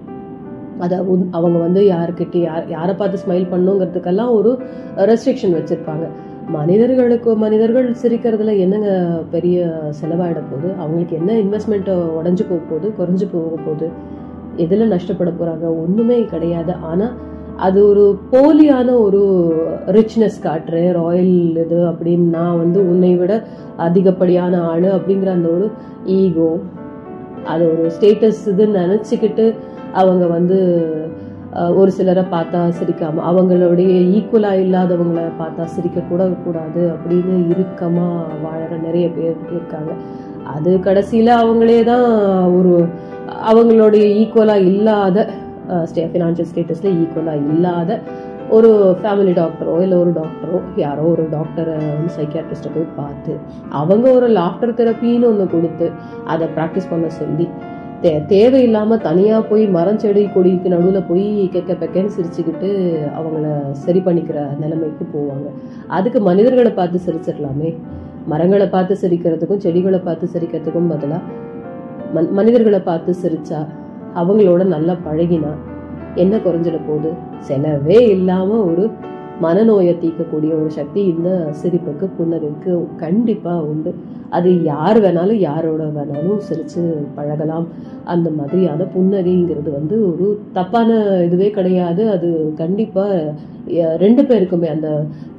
அதை 0.85 0.97
அவங்க 1.39 1.57
வந்து 1.67 1.81
யாருக்கிட்ட 1.93 2.37
யார் 2.49 2.67
யாரை 2.77 2.95
பார்த்து 3.01 3.23
ஸ்மைல் 3.25 3.51
பண்ணுங்கிறதுக்கெல்லாம் 3.53 4.33
ஒரு 4.39 4.53
ரெஸ்ட்ரிக்ஷன் 5.11 5.57
வச்சுருப்பாங்க. 5.59 6.07
மனிதர்களுக்கு 6.57 7.31
மனிதர்கள் 7.43 7.89
சிரிக்கிறதுல 8.03 8.55
என்னங்க 8.65 8.91
பெரிய 9.35 9.59
செலவாயிட 9.99 10.41
போகுது? 10.51 10.69
அவங்களுக்கு 10.81 11.19
என்ன 11.21 11.37
இன்வெஸ்ட்மெண்ட்டை 11.43 11.95
உடஞ்சி 12.21 12.45
போக 12.49 12.63
போகுது 12.71 12.89
குறைஞ்சி 12.99 13.29
போக 13.35 13.59
போகுது? 13.67 13.89
எதில் 14.65 14.93
நஷ்டப்பட 14.95 15.31
போகிறாங்க 15.33 15.67
ஒன்றுமே 15.83 16.19
கிடையாது. 16.33 16.73
ஆனால் 16.91 17.15
அது 17.67 17.79
ஒரு 17.89 18.05
போலியான 18.33 18.89
ஒரு 19.05 19.21
ரிச்னஸ் 19.97 20.39
காட்டுறேன் 20.45 20.91
ராயல் 20.99 21.35
இது 21.65 21.79
அப்படின்னு 21.91 22.27
நான் 22.37 22.61
வந்து 22.63 22.79
உன்னை 22.91 23.11
விட 23.17 23.33
அதிகப்படியான 23.87 24.61
ஆள் 24.71 24.87
அப்படிங்கிற 24.97 25.31
அந்த 25.39 25.49
ஒரு 25.57 25.67
ஈகோ 26.19 26.51
அது 27.53 27.65
ஒரு 27.73 27.85
ஸ்டேட்டஸ் 27.97 28.43
இதுன்னு 28.53 28.83
நினச்சிக்கிட்டு 28.83 29.47
அவங்க 29.93 30.27
வந்து 30.27 30.59
ஒரு 31.77 31.91
சிலரை 31.91 32.25
பார்த்தா 32.33 32.61
சிரிக்காம 32.79 33.23
அவங்களுடைய 33.31 33.95
ஈக்குவலாக 34.17 34.63
இல்லாதவங்கள 34.65 35.23
பார்த்தா 35.39 35.65
சிரிக்க 35.65 36.01
கூட 36.01 36.25
கூடாது 36.45 36.83
அப்படின்னு 36.95 37.35
இறுக்கமாக 37.53 38.39
வாழற 38.45 38.73
நிறைய 38.83 39.07
பேர் 39.09 39.37
இருக்காங்க. 39.51 39.93
அது 40.45 40.71
கடைசியில் 40.81 41.33
அவங்களே 41.37 41.79
தான் 41.85 42.07
ஒரு 42.55 42.75
அவங்களுடைய 43.51 44.05
ஈக்குவலாக 44.21 44.69
இல்லாத 44.71 45.19
ஸ்டே 45.85 46.05
ஃபினான்ஷியல் 46.13 46.51
ஸ்டேட்டஸில் 46.51 46.97
ஈக்குவலாக 47.03 47.45
இல்லாத 47.53 48.01
ஒரு 48.51 48.71
ஃபேமிலி 49.03 49.33
டாக்டரோ 49.33 49.75
இல்லை 49.83 49.99
ஒரு 49.99 50.13
டாக்டரோ 50.13 50.59
யாரோ 50.77 51.05
ஒரு 51.05 51.25
டாக்டரை 51.31 51.75
வந்து 51.75 52.11
சைக்கியாட்ரிஸ்ட்டை 52.17 52.73
போய் 52.75 52.97
பார்த்து 52.97 53.35
அவங்க 53.71 54.07
ஒரு 54.11 54.29
லாஃப்டர் 54.31 54.75
தெரப்பின்னு 54.75 55.29
ஒன்று 55.29 55.47
கொடுத்து 55.47 55.87
அதை 56.25 56.49
ப்ராக்டிஸ் 56.57 56.91
பண்ண 56.91 57.09
சொல்லி 57.11 57.47
தே 58.03 58.13
தேவையில்லாமல் 58.27 59.03
தனியாக 59.07 59.41
போய் 59.49 59.65
மரம் 59.75 59.99
செடி 60.03 60.23
கொடிக்கு 60.35 60.69
நடுவில் 60.73 61.07
போய் 61.09 61.27
கெக்க 61.53 61.73
பெக்கன்னு 61.83 62.15
சிரிச்சுக்கிட்டு 62.17 62.69
அவங்கள 63.19 63.45
சரி 63.85 64.01
பண்ணிக்கிற 64.07 64.39
நிலைமைக்கு 64.63 65.05
போவாங்க. 65.15 65.47
அதுக்கு 65.97 66.21
மனிதர்களை 66.29 66.73
பார்த்து 66.73 66.99
சிரிச்சிடலாமே. 67.07 67.71
மரங்களை 68.33 68.67
பார்த்து 68.67 68.95
சிரிக்கிறதுக்கும் 69.03 69.63
செடிகளை 69.65 70.01
பார்த்து 70.09 70.27
சிரிக்கிறதுக்கும் 70.35 70.91
பதிலாக 70.93 71.23
மன் 72.17 72.31
மனிதர்களை 72.39 72.81
பார்த்து 72.81 73.15
சிரிச்சா 73.23 73.61
அவங்களோட 74.15 74.63
நல்லா 74.75 74.97
பழகினா 75.07 75.53
என்ன 76.15 76.37
குறைஞ்சிட 76.37 76.79
போகுது? 76.89 77.13
செலவே 77.49 78.01
இல்லாமல் 78.17 78.67
ஒரு 78.71 78.85
மனநோயை 79.45 79.93
தீர்க்கக்கூடிய 80.03 80.53
ஒரு 80.61 80.71
சக்தி 80.79 81.01
இந்த 81.13 81.29
சிரிப்புக்கு 81.61 82.07
புன்னகைக்கு 82.19 82.73
கண்டிப்பாக 83.05 83.69
உண்டு. 83.71 83.91
அது 84.37 84.51
யார் 84.73 84.99
வேணாலும் 85.05 85.41
யாரோட 85.49 85.85
வேணாலும் 85.97 86.43
சிரித்து 86.49 86.83
பழகலாம். 87.17 87.67
அந்த 88.13 88.29
மாதிரியான 88.39 88.87
புன்னகைங்கிறது 88.95 89.71
வந்து 89.79 89.97
ஒரு 90.11 90.27
தப்பான 90.59 90.99
இதுவே 91.27 91.49
கிடையாது. 91.59 92.05
அது 92.15 92.29
கண்டிப்பாக 92.63 93.35
ரெண்டு 94.05 94.23
பேருக்குமே 94.29 94.69
அந்த 94.75 94.89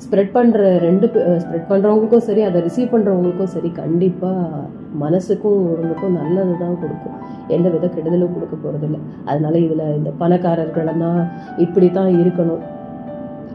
ஸ்ப்ரெட் 0.03 0.35
பண்ணுற 0.35 0.59
ரெண்டு 0.87 1.05
ஸ்ப்ரெட் 1.43 1.69
பண்ணுறவங்களுக்கும் 1.71 2.27
சரி 2.27 2.43
அதை 2.49 2.59
ரிசீவ் 2.67 2.93
பண்ணுறவங்களுக்கும் 2.93 3.53
சரி 3.55 3.71
கண்டிப்பாக 3.81 4.61
மனசுக்கும் 5.03 5.59
உடம்புக்கும் 5.71 6.17
நல்லது 6.19 6.53
தான் 6.63 6.79
கொடுக்கும். 6.83 7.17
எந்த 7.55 7.67
வித 7.73 7.85
கெடுதலும் 7.95 8.35
கொடுக்க 8.35 8.55
போகிறதில்ல 8.55 8.99
அதனால 9.29 9.55
இதில் 9.65 9.85
இந்த 9.99 10.11
பணக்காரர்களெல்லாம் 10.21 11.21
இப்படி 11.65 11.89
தான் 11.99 12.11
இருக்கணும். 12.21 12.63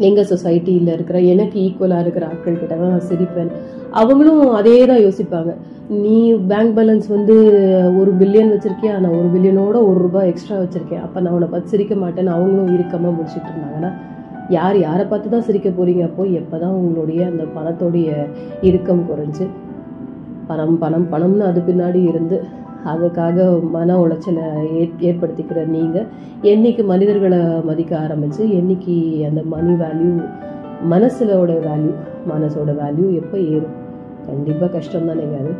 எங்கள் 0.06 0.28
சொசைட்டியில் 0.30 0.92
இருக்கிற 0.94 1.18
எனக்கு 1.32 1.56
ஈக்குவலாக 1.66 2.04
இருக்கிற 2.04 2.24
ஆட்கள் 2.32 2.60
கிட்ட 2.60 2.74
தான் 2.74 2.92
நான் 2.94 3.08
சிரிப்பேன். 3.10 3.50
அவங்களும் 4.00 4.42
அதே 4.58 4.74
தான் 4.90 5.02
யோசிப்பாங்க. 5.04 5.52
நீ 6.02 6.16
பேங்க் 6.50 6.74
பேலன்ஸ் 6.78 7.08
வந்து 7.16 7.36
ஒரு 8.00 8.10
பில்லியன் 8.20 8.52
வச்சுருக்கியா? 8.54 8.94
நான் 9.04 9.16
ஒரு 9.20 9.28
பில்லியனோட 9.34 9.76
ஒரு 9.88 9.98
ரூபாய் 10.06 10.30
எக்ஸ்ட்ரா 10.32 10.58
வச்சுருக்கேன். 10.62 11.02
அப்போ 11.06 11.20
நான் 11.20 11.34
உன்னை 11.36 11.48
பார்த்து 11.48 11.72
சிரிக்க 11.74 11.94
மாட்டேன்னு 11.94 12.34
அவங்களும் 12.36 12.74
இறுக்கமாக 12.76 13.16
முடிச்சிட்டு 13.16 13.50
இருந்தாங்கன்னா 13.52 13.92
யார் 14.50 14.76
யாரை 14.78 15.04
பார்த்து 15.06 15.32
தான் 15.32 15.46
சிரிக்க 15.46 15.68
அப்போது 15.72 15.94
அப்போ 16.08 16.22
எப்பதான் 16.40 16.76
உங்களுடைய 16.82 17.20
அந்த 17.30 17.44
பணத்தோடைய 17.56 18.10
இறுக்கம் 18.68 19.02
குறைஞ்சு 19.10 19.46
பணம் 20.46 20.78
பணம் 20.78 21.08
பணம்னு 21.12 21.44
அது 21.44 21.60
பின்னாடி 21.60 22.00
இருந்து 22.04 22.36
அதுக்காக 22.84 23.68
மன 23.70 23.96
உளைச்சலை 23.98 24.44
ஏற் 24.72 25.00
ஏற்படுத்திக்கிற 25.00 25.66
நீங்கள் 25.66 26.06
என்னைக்கு 26.42 26.84
மனிதர்களை 26.84 27.38
மதிக்க 27.64 27.98
ஆரம்பித்து 27.98 28.46
என்னைக்கு 28.46 29.24
அந்த 29.28 29.42
மணி 29.42 29.72
வேல்யூ 29.72 30.24
மனசுலோட 30.90 31.52
வேல்யூ 31.68 31.92
மனசோட 32.28 32.70
வேல்யூ 32.80 33.14
எப்போ 33.14 33.38
ஏறும்? 33.38 33.86
கண்டிப்பாக 34.26 34.72
கஷ்டம் 34.72 35.08
தானேங்க 35.08 35.38
அது. 35.40 35.52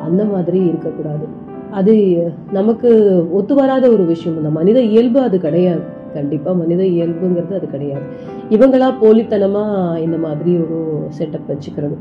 அந்த 0.00 0.24
மாதிரி 0.24 0.58
இருக்கக்கூடாது. 0.58 1.26
அது 1.70 2.32
நமக்கு 2.52 2.90
ஒத்து 3.32 3.54
வராத 3.54 3.88
ஒரு 3.88 4.04
விஷயம். 4.04 4.36
இந்த 4.36 4.50
மனித 4.50 4.82
இயல்பு 4.82 5.20
அது 5.20 5.40
கிடையாது. 5.40 5.80
கண்டிப்பாக 6.14 6.56
மனித 6.56 6.82
இயல்புங்கிறது 6.82 7.54
அது 7.54 7.66
கிடையாது. 7.70 8.02
இவங்களா 8.50 8.92
போலித்தனமாக 9.00 9.98
இந்த 9.98 10.16
மாதிரி 10.16 10.56
ஒரு 10.56 11.08
செட்டப் 11.18 11.48
வச்சுக்கிறது 11.48 11.96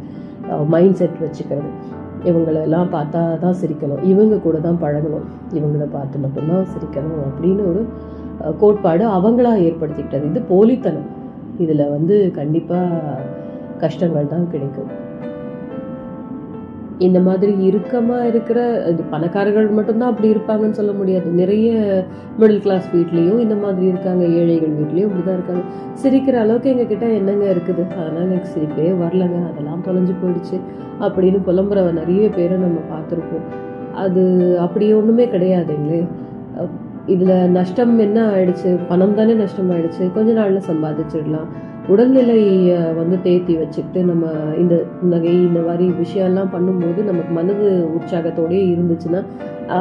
மைண்ட் 0.68 0.94
செட் 0.94 1.18
வச்சுக்கிறது. 1.22 1.70
இவங்களெல்லாம் 2.30 2.90
பார்த்தா 2.96 3.22
தான் 3.44 3.58
சிரிக்கணும். 3.62 4.02
இவங்க 4.12 4.36
கூட 4.46 4.58
தான் 4.68 4.82
பழகணும். 4.84 5.26
இவங்களை 5.58 5.88
பார்த்து 5.98 6.24
மட்டும்தான் 6.26 6.70
சிரிக்கணும் 6.74 7.24
அப்படின்னு 7.28 7.64
ஒரு 7.72 7.82
கோட்பாடு 8.62 9.04
அவங்களா 9.18 9.54
ஏற்படுத்திக்கிட்டது. 9.68 10.26
இது 10.32 10.42
போலித்தனம். 10.54 11.10
இதில் 11.64 11.92
வந்து 11.96 12.16
கண்டிப்பாக 12.40 13.20
கஷ்டங்கள் 13.84 14.34
தான் 14.34 14.48
கிடைக்கும். 14.54 14.92
இந்த 16.98 17.20
மாதிரி 17.20 17.54
இறுக்கமா 17.70 18.24
இருக்கிற 18.24 18.88
இது 18.88 19.04
பணக்காரர்கள் 19.04 19.68
மட்டும்தான் 19.68 20.10
அப்படி 20.10 20.30
இருப்பாங்கன்னு 20.32 20.72
சொல்ல 20.72 20.92
முடியாது. 20.92 21.30
நிறைய 21.30 21.72
மிடில் 22.40 22.62
கிளாஸ் 22.62 22.90
வீட்லேயும் 22.96 23.40
இந்த 23.40 23.56
மாதிரி 23.56 23.86
இருக்காங்க. 23.86 24.26
ஏழைகள் 24.26 24.70
வீட்லேயும் 24.70 25.10
இப்படிதான் 25.10 25.38
இருக்காங்க. 25.38 25.64
சிரிக்கிற 26.04 26.40
அளவுக்கு 26.40 26.70
எங்க 26.70 26.84
கிட்ட 26.84 27.06
என்னங்க 27.06 27.46
இருக்குது? 27.46 27.84
அதனால 27.92 28.26
எனக்கு 28.26 28.50
சிரிப்பே 28.50 28.88
வரலங்க. 29.04 29.40
அதெல்லாம் 29.52 29.84
தொலைஞ்சு 29.88 30.14
போயிடுச்சு 30.24 30.60
அப்படின்னு 31.00 31.40
புலம்புற 31.48 31.92
நிறைய 31.92 32.30
பேரை 32.30 32.58
நம்ம 32.58 32.80
பார்த்துருப்போம். 32.92 33.46
அது 33.94 34.24
அப்படி 34.60 34.94
ஒன்றுமே 34.94 35.26
கிடையாதுங்களே. 35.26 36.08
இதில் 37.06 37.50
நஷ்டம் 37.50 38.00
என்ன 38.00 38.28
ஆயிடுச்சு? 38.28 38.80
பணம் 38.88 39.16
தானே 39.16 39.34
நஷ்டம் 39.34 39.72
ஆயிடுச்சு 39.72 40.14
கொஞ்ச 40.14 40.32
நாள்ல 40.32 40.62
சம்பாதிச்சிடலாம். 40.72 41.50
உடல்நிலையை 41.88 42.78
வந்து 43.00 43.18
தேத்தி 43.24 43.54
வச்சுக்கிட்டு 43.58 44.00
நம்ம 44.04 44.28
இந்த 44.62 44.76
நகை 45.14 45.34
இந்த 45.48 45.60
மாதிரி 45.60 45.86
விஷயம்லாம் 46.04 46.54
பண்ணும்போது 46.54 47.00
நமக்கு 47.04 47.34
மனது 47.34 47.68
உற்சாகத்தோடயே 47.98 48.64
இருந்துச்சுன்னா 48.72 49.22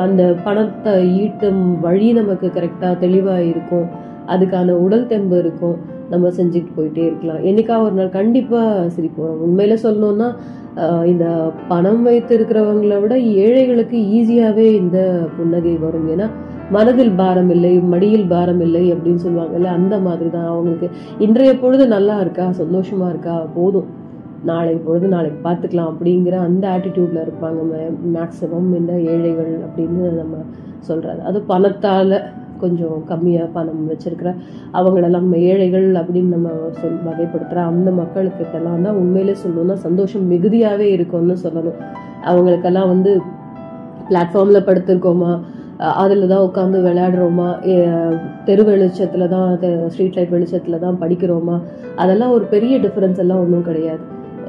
அந்த 0.02 0.22
பணத்தை 0.44 0.94
ஈட்டும் 1.22 1.62
வழி 1.80 2.12
நமக்கு 2.12 2.46
கரெக்டாக 2.56 2.98
தெளிவாக 2.98 3.48
இருக்கும். 3.52 3.86
அதுக்கான 4.32 4.76
உடல் 4.84 5.06
தெம்பு 5.06 5.36
இருக்கும். 5.38 5.76
நம்ம 6.10 6.28
செஞ்சுட்டு 6.38 6.70
போயிட்டே 6.76 7.04
இருக்கலாம். 7.08 7.42
என்னைக்கா 7.50 7.74
ஒரு 7.84 7.94
நாள் 7.98 8.16
கண்டிப்பா 8.18 8.60
சிரிப்போம். 8.96 9.38
உண்மையில 9.46 9.74
சொல்லணும்னா 9.84 10.28
இந்த 11.10 11.26
பணம் 11.68 12.02
வைத்து 12.02 12.32
இருக்கிறவங்கள 12.38 12.94
விட 13.00 13.14
ஏழைகளுக்கு 13.42 13.98
ஈஸியாவே 14.18 14.66
இந்த 14.82 14.98
புன்னகை 15.36 15.74
வரும். 15.84 16.08
ஏன்னா 16.14 16.26
மனதில் 16.70 17.12
பாரம் 17.20 17.50
இல்லை 17.54 17.72
மடியில் 17.92 18.30
பாரம் 18.32 18.62
இல்லை 18.66 18.84
அப்படின்னு 18.92 19.24
சொல்லுவாங்கல்ல 19.26 19.74
அந்த 19.78 19.94
மாதிரி 20.06 20.30
தான் 20.30 20.48
அவங்களுக்கு. 20.52 20.88
இன்றைய 21.18 21.52
பொழுது 21.62 21.86
நல்லா 21.96 22.16
இருக்கா? 22.24 22.46
சந்தோஷமா 22.62 23.08
இருக்கா? 23.12 23.36
போதும். 23.56 23.90
நாளை 24.50 24.72
பொழுது 24.86 25.06
நாளைக்கு 25.08 25.38
பார்த்துக்கலாம் 25.44 25.90
அப்படிங்கிற 25.92 26.38
அந்த 26.46 26.64
ஆட்டிடியூட்ல 26.74 27.18
இருப்பாங்க. 27.26 27.60
மேக்சிமம் 28.16 28.70
இந்த 28.80 28.92
ஏழைகள் 29.12 29.52
அப்படின்னு 29.66 30.02
நம்ம 30.20 30.42
சொல்றது. 30.88 31.20
அது 31.30 31.38
பணத்தால 31.48 32.20
கொஞ்சம் 32.64 32.96
கம்மியாக 33.10 33.48
பணம் 33.56 33.82
வச்சிருக்கிற 33.90 34.30
அவங்களெல்லாம் 34.78 35.26
நம்ம 35.26 35.40
ஏழைகள் 35.50 35.88
அப்படின்னு 36.00 36.34
நம்ம 36.36 36.50
சொல் 36.80 37.00
வகைப்படுத்துகிற 37.08 37.62
அந்த 37.72 37.90
மக்களுக்கிட்டலாம் 38.00 38.86
தான் 38.86 39.00
உண்மையிலே 39.02 39.34
சொல்லணும்னா 39.42 39.76
சந்தோஷம் 39.86 40.28
மிகுதியாகவே 40.32 40.88
இருக்கும்னு 40.96 41.36
சொல்லணும். 41.46 41.78
அவங்களுக்கெல்லாம் 42.30 42.92
வந்து 42.94 43.12
பிளாட்ஃபார்மில் 44.08 44.66
படுத்திருக்கோமா? 44.68 45.32
அதில் 46.02 46.30
தான் 46.32 46.44
உட்காந்து 46.48 46.78
விளையாடுறோமா? 46.86 47.46
தெரு 48.48 48.62
வெளிச்சத்தில் 48.68 49.32
தான் 49.34 49.48
ஸ்ட்ரீட் 49.92 50.18
லைட் 50.18 50.34
வெளிச்சத்தில் 50.34 50.82
தான் 50.84 51.00
படிக்கிறோமா? 51.02 51.56
அதெல்லாம் 52.02 52.34
ஒரு 52.36 52.44
பெரிய 52.52 52.74
டிஃப்ரென்ஸ் 52.84 53.22
எல்லாம் 53.24 53.42
ஒன்றும் 53.44 53.66
கிடையாது. 53.68 54.04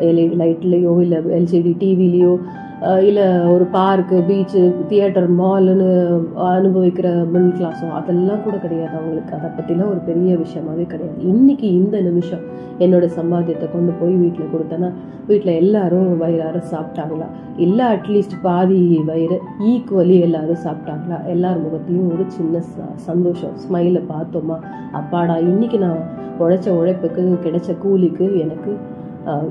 எல்இடி 0.08 0.36
லைட்லேயோ 0.42 0.94
இல்லை 1.04 1.20
எல்சிடி 1.38 1.74
டிவிலேயோ 1.82 2.34
இல்லை 2.82 3.40
ஒரு 3.40 3.68
பார்க்கு 3.74 4.24
பீச்சு 4.30 4.86
தியேட்டர் 4.86 5.36
மால்னு 5.36 6.22
அனுபவிக்கிற 6.38 7.26
மிடில் 7.34 7.60
கிளாஸோ 7.60 7.92
அதெல்லாம் 7.92 8.44
கூட 8.44 8.58
கிடையாது 8.58 8.98
அவங்களுக்கு. 8.98 9.36
அதை 9.36 9.50
பற்றிலாம் 9.50 9.90
ஒரு 9.90 9.98
பெரிய 9.98 10.36
விஷயமாவே 10.36 10.86
கிடையாது. 10.86 11.24
இன்றைக்கி 11.24 11.64
இந்த 11.64 12.02
நிமிஷம் 12.02 12.40
என்னோட 12.80 13.10
சம்பாத்தியத்தை 13.20 13.72
கொண்டு 13.72 13.94
போய் 14.00 14.14
வீட்டில் 14.14 14.50
கொடுத்தேன்னா 14.54 14.92
வீட்டில் 15.28 15.56
எல்லாரும் 15.56 16.18
வயிறார 16.18 16.64
சாப்பிட்டாங்களா? 16.72 17.26
இல்லை 17.58 17.86
அட்லீஸ்ட் 17.86 18.42
பாதி 18.42 19.04
வயிறு 19.06 19.42
ஈக்குவலி 19.62 20.20
எல்லாரும் 20.20 20.64
சாப்பிட்டாங்களா? 20.64 21.26
எல்லார் 21.26 21.62
முகத்தையும் 21.62 22.12
ஒரு 22.14 22.24
சின்ன 22.28 22.60
ச- 22.60 22.96
சந்தோஷம் 22.96 23.52
ஸ்மைலை 23.70 24.04
பார்த்தோமா? 24.10 24.60
அப்பாடா 24.92 25.38
இன்றைக்கி 25.38 25.78
நான் 25.78 26.00
உழைச்ச 26.40 26.70
உழைப்புக்கு 26.70 27.40
கிடைச்ச 27.44 27.78
கூலிக்கு 27.78 28.40
எனக்கு 28.40 28.78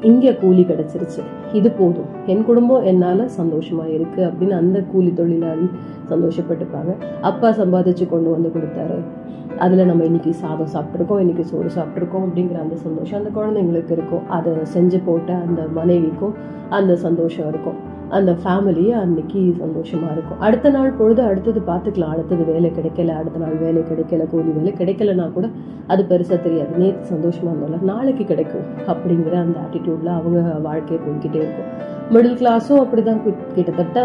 இங்கே 0.02 0.32
கூலி 0.34 0.62
கிடைச்சிருச்சு 0.62 1.22
இது 1.52 1.68
போதும் 1.70 2.10
என் 2.26 2.44
குடும்பம் 2.44 2.84
என்னால் 2.84 3.24
சந்தோஷமாக 3.32 3.88
இருக்கு 3.88 4.20
அப்படின்னு 4.24 4.54
அந்த 4.54 4.78
கூலி 4.92 5.10
தொழிலாளி 5.12 5.66
சந்தோஷப்பட்டுப்பாங்க 6.10 6.92
அப்பா 7.20 7.50
சம்பாதிச்சு 7.50 8.06
கொண்டு 8.08 8.30
வந்து 8.30 8.50
கொடுத்தாரு 8.50 8.98
அதில் 9.58 9.86
நம்ம 9.86 10.04
இன்னைக்கு 10.04 10.30
சாதம் 10.34 10.70
சாப்பிட்ருக்கோம் 10.74 11.20
இன்றைக்கி 11.20 11.44
சோறு 11.44 11.70
சாப்பிட்ருக்கோம் 11.70 12.24
அப்படிங்கிற 12.26 12.58
அந்த 12.60 12.76
சந்தோஷம் 12.76 13.18
அந்த 13.18 13.30
குழந்தைங்களுக்கு 13.30 13.92
இருக்கும் 13.92 14.24
அதை 14.28 14.52
செஞ்சு 14.74 15.00
போட்ட 15.04 15.32
அந்த 15.38 15.62
மனைவிக்கும் 15.74 16.34
அந்த 16.70 16.94
சந்தோஷம் 16.96 17.48
இருக்கும் 17.48 17.78
அந்த 18.18 18.32
ஃபேமிலி 18.42 18.84
அன்னைக்கு 19.00 19.40
சந்தோஷமாக 19.62 20.12
இருக்கும். 20.14 20.40
அடுத்த 20.46 20.70
நாள் 20.76 20.96
பொழுது 20.98 21.22
அடுத்தது 21.30 21.60
பார்த்துக்கலாம். 21.70 22.12
அடுத்தது 22.14 22.42
வேலை 22.52 22.70
கிடைக்கல 22.78 23.16
அடுத்த 23.20 23.38
நாள் 23.44 23.56
வேலை 23.64 23.82
கிடைக்கல 23.90 24.26
கூலி 24.32 24.50
வேலை 24.58 24.72
கிடைக்கலனா 24.80 25.26
கூட 25.36 25.48
அது 25.92 26.02
பெருசாக 26.10 26.38
தெரியாது. 26.46 26.72
நேற்று 26.82 27.10
சந்தோஷமாக 27.14 27.52
இருந்தால 27.54 27.80
நாளைக்கு 27.92 28.26
கிடைக்கும் 28.32 28.68
அப்படிங்கிற 28.92 29.34
அந்த 29.44 29.58
ஆட்டிடியூடில் 29.64 30.14
அவங்க 30.18 30.38
வாழ்க்கையை 30.68 31.00
போய்கிட்டே 31.06 31.40
இருக்கும். 31.44 31.70
மிடில் 32.14 32.38
கிளாஸும் 32.40 32.80
அப்படிதான். 32.84 33.20
கிட்டத்தட்ட 33.56 33.98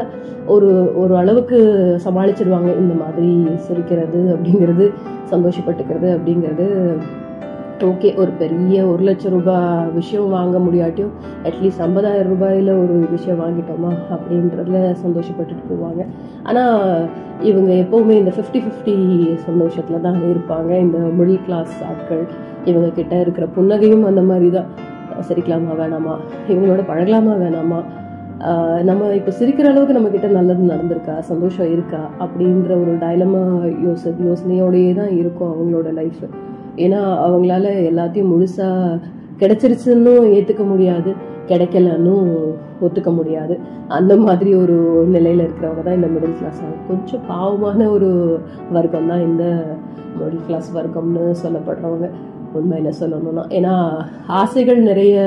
ஒரு 0.55 0.69
ஒரு 1.01 1.13
அளவுக்கு 1.21 1.57
சமாளிச்சிடுவாங்க 2.05 2.69
இந்த 2.81 2.93
மாதிரி 3.03 3.31
சிரிக்கிறது 3.67 4.21
அப்படிங்கிறது 4.35 4.85
சந்தோஷப்பட்டுக்கிறது 5.33 6.07
அப்படிங்கிறது 6.17 6.67
ஓகே 7.87 8.09
ஒரு 8.21 8.31
பெரிய 8.39 8.77
ஒரு 8.91 9.01
லட்சம் 9.07 9.33
ரூபாய் 9.35 9.91
விஷயம் 9.97 10.33
வாங்க 10.35 10.57
முடியாட்டியும் 10.65 11.13
அட்லீஸ்ட் 11.47 11.83
ஐம்பதாயிரம் 11.85 12.31
ரூபாயில 12.31 12.71
ஒரு 12.81 12.95
விஷயம் 13.13 13.39
வாங்கிட்டோமா 13.43 13.91
அப்படின்றதுல 14.15 14.79
சந்தோஷப்பட்டுட்டு 15.03 15.63
போவாங்க. 15.69 16.01
ஆனால் 16.49 17.05
இவங்க 17.49 17.71
எப்போவுமே 17.83 18.15
இந்த 18.21 18.33
ஃபிஃப்டி 18.37 18.61
ஃபிஃப்டி 18.65 18.95
சந்தோஷத்தில் 19.45 20.03
தான் 20.07 20.19
இருப்பாங்க. 20.31 20.71
இந்த 20.85 20.97
மிடில் 21.19 21.41
கிளாஸ் 21.45 21.73
ஆட்கள் 21.91 22.23
இவங்க 22.65 22.89
கிட்ட 22.99 23.21
இருக்கிற 23.25 23.47
புன்னகையும் 23.57 24.05
அந்த 24.11 24.23
மாதிரி 24.31 24.49
தான் 24.57 24.69
சிரிக்கலாமா 25.29 25.79
வேணாமா? 25.81 26.17
இவங்களோட 26.51 26.83
பழகலாமா 26.91 27.35
வேணாமா? 27.45 27.79
நம்ம 28.89 29.07
இப்போ 29.21 29.31
சிரிக்கிற 29.39 29.67
அளவுக்கு 29.71 29.97
நம்ம 29.97 30.09
கிட்ட 30.09 30.27
நல்லது 30.35 30.71
நடந்திருக்கா? 30.73 31.15
சந்தோஷம் 31.31 31.71
இருக்கா? 31.75 32.03
அப்படின்ற 32.25 32.71
ஒரு 32.83 32.93
டைலமா 33.07 33.41
யோச 33.87 34.13
யோசனையோடயே 34.29 34.93
தான் 35.01 35.11
இருக்கும் 35.21 35.51
அவங்களோட 35.55 35.89
லைஃப் 36.01 36.23
ஏன்னா 36.85 36.99
அவங்களால 37.25 37.67
எல்லாத்தையும் 37.89 38.31
முழுசா 38.33 38.67
கிடைச்சிருச்சுன்னு 39.41 40.13
ஏத்துக்க 40.37 40.63
முடியாது. 40.71 41.11
கிடைக்கலன்னு 41.49 42.15
ஒத்துக்க 42.85 43.11
முடியாது. 43.15 43.53
அந்த 43.97 44.13
மாதிரி 44.25 44.51
ஒரு 44.55 44.75
நிலையில 45.13 45.45
இருக்கிறவங்க 45.45 45.83
தான் 45.85 45.97
இந்த 45.99 46.09
மிடில் 46.15 46.37
கிளாஸ் 46.39 46.59
கொஞ்சம் 46.87 47.23
பாவமான 47.27 47.87
ஒரு 47.95 48.09
வர்க்கம் 48.75 49.09
தான் 49.11 49.23
இந்த 49.29 49.45
மிடில் 50.19 50.45
கிளாஸ் 50.47 50.69
வர்க்கம்னு 50.77 51.23
சொல்லப்படுறவங்க. 51.43 52.09
உண்மையில 52.55 52.91
சொல்லணும்னா. 52.99 53.43
ஏன்னா 53.47 53.73
ஆசைகள் 54.27 54.79
நிறைய 54.79 55.19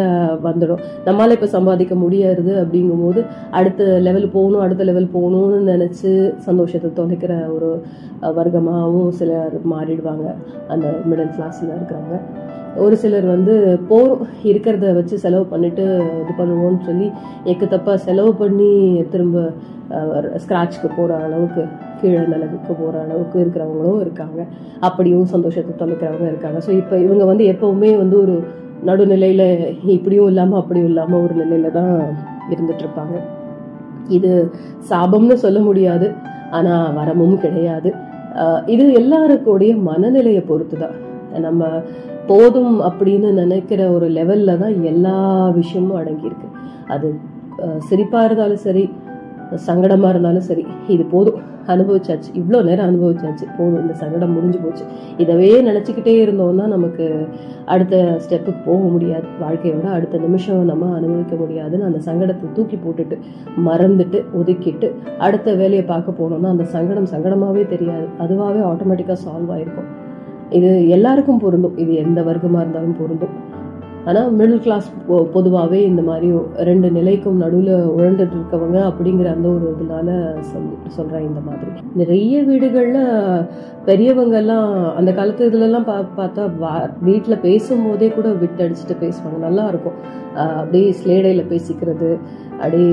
வந்துடும். 0.45 0.83
நம்மளால 1.05 1.31
இப்ப 1.31 1.47
சம்பாதிக்க 1.47 1.95
முடியாது 1.95 2.67
அப்படிங்கும்போது 2.67 3.27
அடுத்த 3.51 3.85
லெவல் 3.85 4.31
போகணும் 4.31 4.61
அடுத்த 4.61 4.85
லெவல் 4.85 5.11
போகணும்னு 5.15 5.69
நினைச்சு 5.73 6.37
சந்தோஷத்தை 6.39 7.05
தொலைக்கிற 7.05 7.55
ஒரு 7.55 7.83
வர்க்கமாகவும் 8.23 9.09
சிலர் 9.09 9.55
மாறிடுவாங்க. 9.71 10.35
அந்த 10.69 11.01
மிடில் 11.11 11.35
கிளாஸ்ல 11.37 11.71
இருக்கிறவங்க. 11.77 12.19
ஒரு 12.85 12.95
சிலர் 13.03 13.27
வந்து 13.35 13.55
போர் 13.89 14.13
இருக்கிறத 14.51 14.93
வச்சு 14.99 15.17
செலவு 15.25 15.45
பண்ணிட்டு 15.53 15.85
இது 16.23 16.33
பண்ணுவோம்னு 16.39 16.81
சொல்லி 16.89 17.09
எக்கு 17.53 17.67
தப்பாக 17.75 17.97
செலவு 18.07 18.33
பண்ணி 18.41 18.71
திரும்ப 19.13 19.45
ஸ்க்ராட்ச்க்கு 20.43 20.89
போகிற 20.99 21.19
அளவுக்கு 21.27 21.63
கீழே 22.01 22.23
நிலவுக்கு 22.33 22.73
போகிற 22.81 22.95
அளவுக்கு 23.05 23.37
இருக்கிறவங்களும் 23.43 24.01
இருக்காங்க. 24.05 24.41
அப்படியும் 24.89 25.27
சந்தோஷத்தை 25.35 25.75
தொலைக்கிறவங்க 25.83 26.29
இருக்காங்க. 26.33 26.59
ஸோ 26.67 26.71
இப்போ 26.81 26.95
இவங்க 27.05 27.25
வந்து 27.31 27.45
எப்போவுமே 27.53 27.91
வந்து 28.03 28.17
ஒரு 28.25 28.37
நடுநிலையில் 28.89 29.47
இப்படியும் 29.97 30.31
இல்லாமல் 30.33 30.61
அப்படியும் 30.61 30.91
இல்லாமல் 30.93 31.23
ஒரு 31.25 31.35
நிலையில 31.43 31.71
தான் 31.79 31.93
இருந்துட்டுருப்பாங்க 32.53 33.17
இது 34.17 34.31
சாபம்னு 34.91 35.37
சொல்ல 35.45 35.59
முடியாது. 35.69 36.09
ஆனால் 36.57 36.95
வரமும் 36.97 37.37
கிடையாது. 37.45 37.91
இது 38.75 38.85
எல்லாருக்குடைய 39.01 39.73
மனநிலையை 39.89 40.43
பொறுத்து 40.51 40.77
தான் 40.83 40.97
நம்ம 41.45 41.69
போதும் 42.31 42.75
அப்படின்னு 42.89 43.31
நினைக்கிற 43.43 43.83
ஒரு 43.91 44.09
லெவல்ல 44.19 44.59
தான் 44.65 44.75
எல்லா 44.91 45.17
விஷயமும் 45.61 46.01
அடங்கியிருக்கு. 46.01 46.49
அது 46.95 47.09
சிரிப்பாக 47.61 47.89
சிரிப்பா 47.89 48.21
இருந்தாலும் 48.25 48.61
சரி 48.67 48.85
சங்கடமா 49.67 50.09
இருந்தாலும் 50.13 50.47
சரி 50.51 50.63
இது 50.95 51.05
போதும். 51.15 51.41
அனுபவிச்சாச்சு. 51.73 52.31
இவ்வளோ 52.39 52.59
நேரம் 52.69 52.89
அனுபவிச்சாச்சு. 52.91 53.45
போதும். 53.57 53.83
இந்த 53.83 53.95
சங்கடம் 54.03 54.33
முடிஞ்சு 54.37 54.59
போச்சு. 54.63 54.85
இதவே 55.23 55.51
நினச்சிக்கிட்டே 55.69 56.15
இருந்தோம்னா 56.23 56.65
நமக்கு 56.75 57.07
அடுத்த 57.75 57.97
ஸ்டெப்புக்கு 58.25 58.63
போக 58.69 58.81
முடியாது. 58.95 59.27
வாழ்க்கையோட 59.43 59.89
அடுத்த 59.97 60.19
நிமிஷம் 60.25 60.63
நம்ம 60.71 60.89
அனுபவிக்க 60.99 61.37
முடியாதுன்னு 61.43 61.89
அந்த 61.91 62.01
சங்கடத்தை 62.09 62.49
தூக்கி 62.57 62.79
போட்டுட்டு 62.85 63.19
மறந்துட்டு 63.69 64.21
ஒதுக்கிட்டு 64.41 64.91
அடுத்த 65.27 65.55
வேலையை 65.63 65.85
பார்க்க 65.93 66.21
போனோம்னா 66.23 66.55
அந்த 66.55 66.67
சங்கடம் 66.77 67.13
சங்கடமாகவே 67.15 67.65
தெரியாது. 67.75 68.09
அதுவாகவே 68.27 68.63
ஆட்டோமேட்டிக்காக 68.71 69.21
சால்வ் 69.27 69.53
ஆயிருக்கும். 69.57 69.91
இது 70.53 70.89
எல்லாருக்கும் 70.89 71.39
பொருந்தும். 71.39 71.77
இது 71.77 71.95
எந்த 71.95 72.21
வர்க்கமாக 72.23 72.63
இருந்தாலும் 72.65 72.97
பொருந்தும். 72.99 73.35
ஆனால் 74.09 74.31
மிடில் 74.39 74.63
கிளாஸ் 74.65 74.87
பொதுவாகவே 75.35 75.81
இந்த 75.91 76.03
மாதிரி 76.03 76.29
ரெண்டு 76.69 76.91
நிலைக்கும் 76.91 77.41
நடுவில் 77.43 77.75
உழந்துட்டு 77.99 78.37
இருக்கவங்க 78.39 78.79
அப்படிங்கிற 78.91 79.29
அந்த 79.35 79.49
ஒரு 79.49 79.67
இதனால 79.75 80.09
சொல் 80.51 80.71
சொல்கிறேன் 80.97 81.29
இந்த 81.29 81.41
மாதிரி. 81.49 81.71
நிறைய 82.01 82.43
வீடுகளில் 82.43 83.03
பெரியவங்கெல்லாம் 83.89 84.69
அந்த 84.99 85.13
காலத்து 85.13 85.51
இதுலலாம் 85.51 85.87
பா 85.91 85.97
பார்த்தா 86.19 86.43
வா 86.59 86.73
வீட்டில் 87.09 87.43
பேசும்போதே 87.47 88.09
கூட 88.09 88.29
விட்டடிச்சுட்டு 88.43 88.97
பேசுவாங்க. 89.05 89.39
நல்லா 89.47 89.67
இருக்கும். 89.73 89.99
அப்படியே 90.35 90.95
ஸ்லேடையில் 91.01 91.51
பேசிக்கிறது. 91.53 92.11
அப்படியே 92.63 92.91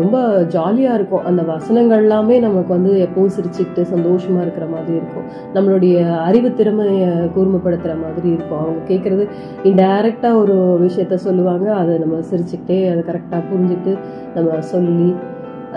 ரொம்ப 0.00 0.16
ஜாலியாக 0.54 0.96
இருக்கும். 0.98 1.24
அந்த 1.24 1.42
வசனங்கள் 1.42 2.02
எல்லாமே 2.04 2.38
நமக்கு 2.46 2.70
வந்து 2.76 2.92
எப்பவும் 3.06 3.34
சிரிச்சுக்கிட்டு 3.36 3.82
சந்தோஷமாக 3.94 4.44
இருக்கிற 4.46 4.66
மாதிரி 4.74 4.94
இருக்கும். 5.00 5.26
நம்மளுடைய 5.54 5.96
அறிவு 6.28 6.48
திறமையை 6.60 7.10
கூர்மைப்படுத்துகிற 7.36 7.94
மாதிரி 8.06 8.28
இருக்கும். 8.36 8.62
அவங்க 8.64 8.80
கேட்குறது 8.92 9.26
இன்டைரக்டா 9.70 10.10
கரெக்டாக 10.12 10.40
ஒரு 10.42 10.54
விஷயத்த 10.86 11.14
சொல்லுவாங்க. 11.26 11.66
அதை 11.82 11.92
நம்ம 12.02 12.16
சிரிச்சுக்கிட்டே 12.30 12.78
அதை 12.92 13.02
கரெக்டாக 13.10 13.42
புரிஞ்சுட்டு 13.50 13.92
நம்ம 14.34 14.58
சொல்லி 14.72 15.06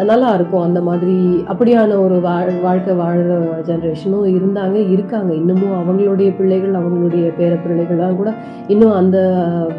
நல்லா 0.10 0.30
இருக்கும் 0.38 0.64
அந்த 0.68 0.80
மாதிரி. 0.88 1.16
அப்படியான 1.52 1.98
ஒரு 2.06 2.16
வாழ் 2.26 2.50
வாழ்க்கை 2.66 2.94
வாழ்கிற 3.02 3.36
ஜென்ரேஷனும் 3.70 4.26
இருந்தாங்க 4.38 4.78
இருக்காங்க. 4.96 5.32
இன்னமும் 5.42 5.78
அவங்களுடைய 5.80 6.30
பிள்ளைகள் 6.40 6.78
அவங்களுடைய 6.80 7.30
பேர 7.40 7.54
பிள்ளைகள்லாம் 7.66 8.20
கூட 8.22 8.34
இன்னும் 8.74 8.98
அந்த 9.02 9.18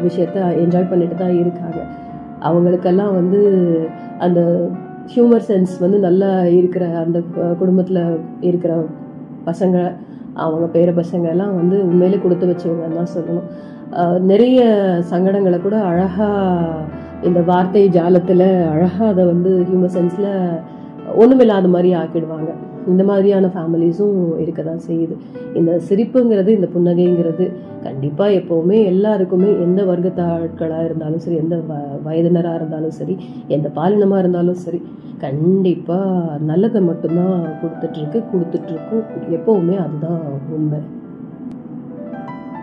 விஷயத்த 0.05 0.39
என்ஜாய் 0.63 0.89
பண்ணிட்டு 0.93 1.17
தான் 1.21 1.37
இருக்காங்க. 1.43 1.79
அவங்களுக்கெல்லாம் 2.49 3.13
வந்து 3.19 3.41
அந்த 4.27 4.41
ஹியூமர் 5.13 5.47
சென்ஸ் 5.51 5.75
வந்து 5.85 5.99
நல்லா 6.07 6.31
இருக்கிற 6.59 6.85
அந்த 7.05 7.19
குடும்பத்தில் 7.61 8.03
இருக்கிற 8.49 8.73
பசங்க 9.45 9.77
அவங்க 10.45 10.65
பேர 10.73 10.89
பசங்க 11.01 11.25
எல்லாம் 11.35 11.55
வந்து 11.61 11.77
உண்மையிலே 11.89 12.17
கொடுத்து 12.23 12.49
வச்சவங்கன்னு 12.49 12.99
தான் 13.01 13.13
சொல்லணும். 13.15 13.47
நிறைய 14.19 14.61
சங்கடங்களை 15.09 15.61
கூட 15.61 15.81
அழகா 15.81 16.29
இந்த 17.23 17.41
வார்த்தை 17.41 17.89
ஜாலத்துல 17.89 18.69
அழகா 18.69 19.07
அதை 19.07 19.25
வந்து 19.25 19.65
ஹியூமன் 19.71 19.95
சென்ஸ்ல 19.97 20.27
ஒண்ணுமில்லாத 21.19 21.67
மாதிரி 21.67 21.95
ஆக்கிடுவாங்க. 21.95 22.51
இந்த 22.87 23.03
மாதிரியான 23.03 23.47
ஃபேமிலிஸும் 23.47 24.39
இருக்க 24.39 24.61
தான் 24.61 24.79
செய்யுது. 24.87 25.15
இந்த 25.53 25.79
சிரிப்புங்கிறது 25.89 26.47
இந்த 26.47 26.67
புன்னகைங்கிறது 26.75 27.51
கண்டிப்பாக 27.83 28.31
எப்போவுமே 28.31 28.85
எல்லாருக்குமே 28.85 29.47
எந்த 29.47 29.83
வர்க்கத்தாட்களாக 29.83 30.85
இருந்தாலும் 30.85 31.19
சரி 31.19 31.35
எந்த 31.35 31.55
வ- 31.55 31.99
வயதினராக 32.05 32.55
இருந்தாலும் 32.55 32.89
சரி 32.89 33.17
எந்த 33.47 33.69
பாலினமாக 33.75 34.19
இருந்தாலும் 34.19 34.53
சரி 34.53 34.81
கண்டிப்பாக 35.17 36.37
நல்லதை 36.39 36.81
மட்டும்தான் 36.81 37.43
கொடுத்துட்ருக்கு 37.63 38.23
கொடுத்துட்ருக்கும் 38.33 39.03
எப்போவுமே 39.31 39.77
அதுதான் 39.77 40.21
உண்மை. 40.49 40.79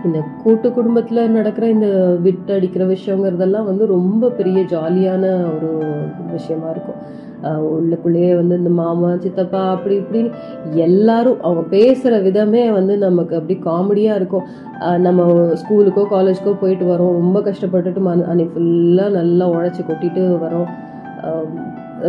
இந்த 0.05 0.25
கூட்டு 0.43 0.73
குடும்பத்தில் 0.73 1.31
நடக்கிற 1.31 1.69
இந்த 1.69 2.17
விட்டு 2.23 2.55
அடிக்கிற 2.55 2.85
விஷயங்கிறதெல்லாம் 2.87 3.65
வந்து 3.65 3.87
ரொம்ப 3.87 4.31
பெரிய 4.31 4.63
ஜாலியான 4.63 5.45
ஒரு 5.57 5.95
விஷயமா 6.33 6.71
இருக்கும். 6.71 7.23
உள்ளுக்குள்ளேயே 7.43 8.35
வந்து 8.35 8.57
இந்த 8.57 8.71
மாமா 8.71 9.17
சித்தப்பா 9.17 9.71
அப்படி 9.71 9.99
இப்படின்னு 9.99 10.31
எல்லாரும் 10.71 11.43
அவங்க 11.43 11.63
பேசுகிற 11.63 12.19
விதமே 12.19 12.71
வந்து 12.71 12.99
நமக்கு 12.99 13.37
அப்படி 13.37 13.59
காமெடியாக 13.65 14.15
இருக்கும். 14.15 14.43
நம்ம 14.79 15.33
ஸ்கூலுக்கோ 15.33 16.07
காலேஜ்க்கோ 16.11 16.57
போயிட்டு 16.61 16.85
வரோம். 16.85 17.13
ரொம்ப 17.13 17.41
கஷ்டப்பட்டுட்டு 17.41 17.99
மன- 17.99 18.25
அன்னைக்கு 18.25 18.61
ஃபுல்லாக 18.61 19.11
நல்லா 19.11 19.51
உழைச்சி 19.51 19.81
கொட்டிட்டு 19.89 20.39
வரோம். 20.39 20.69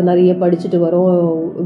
நிறைய 0.10 0.32
படிச்சுட்டு 0.44 0.78
வரோம். 0.86 1.12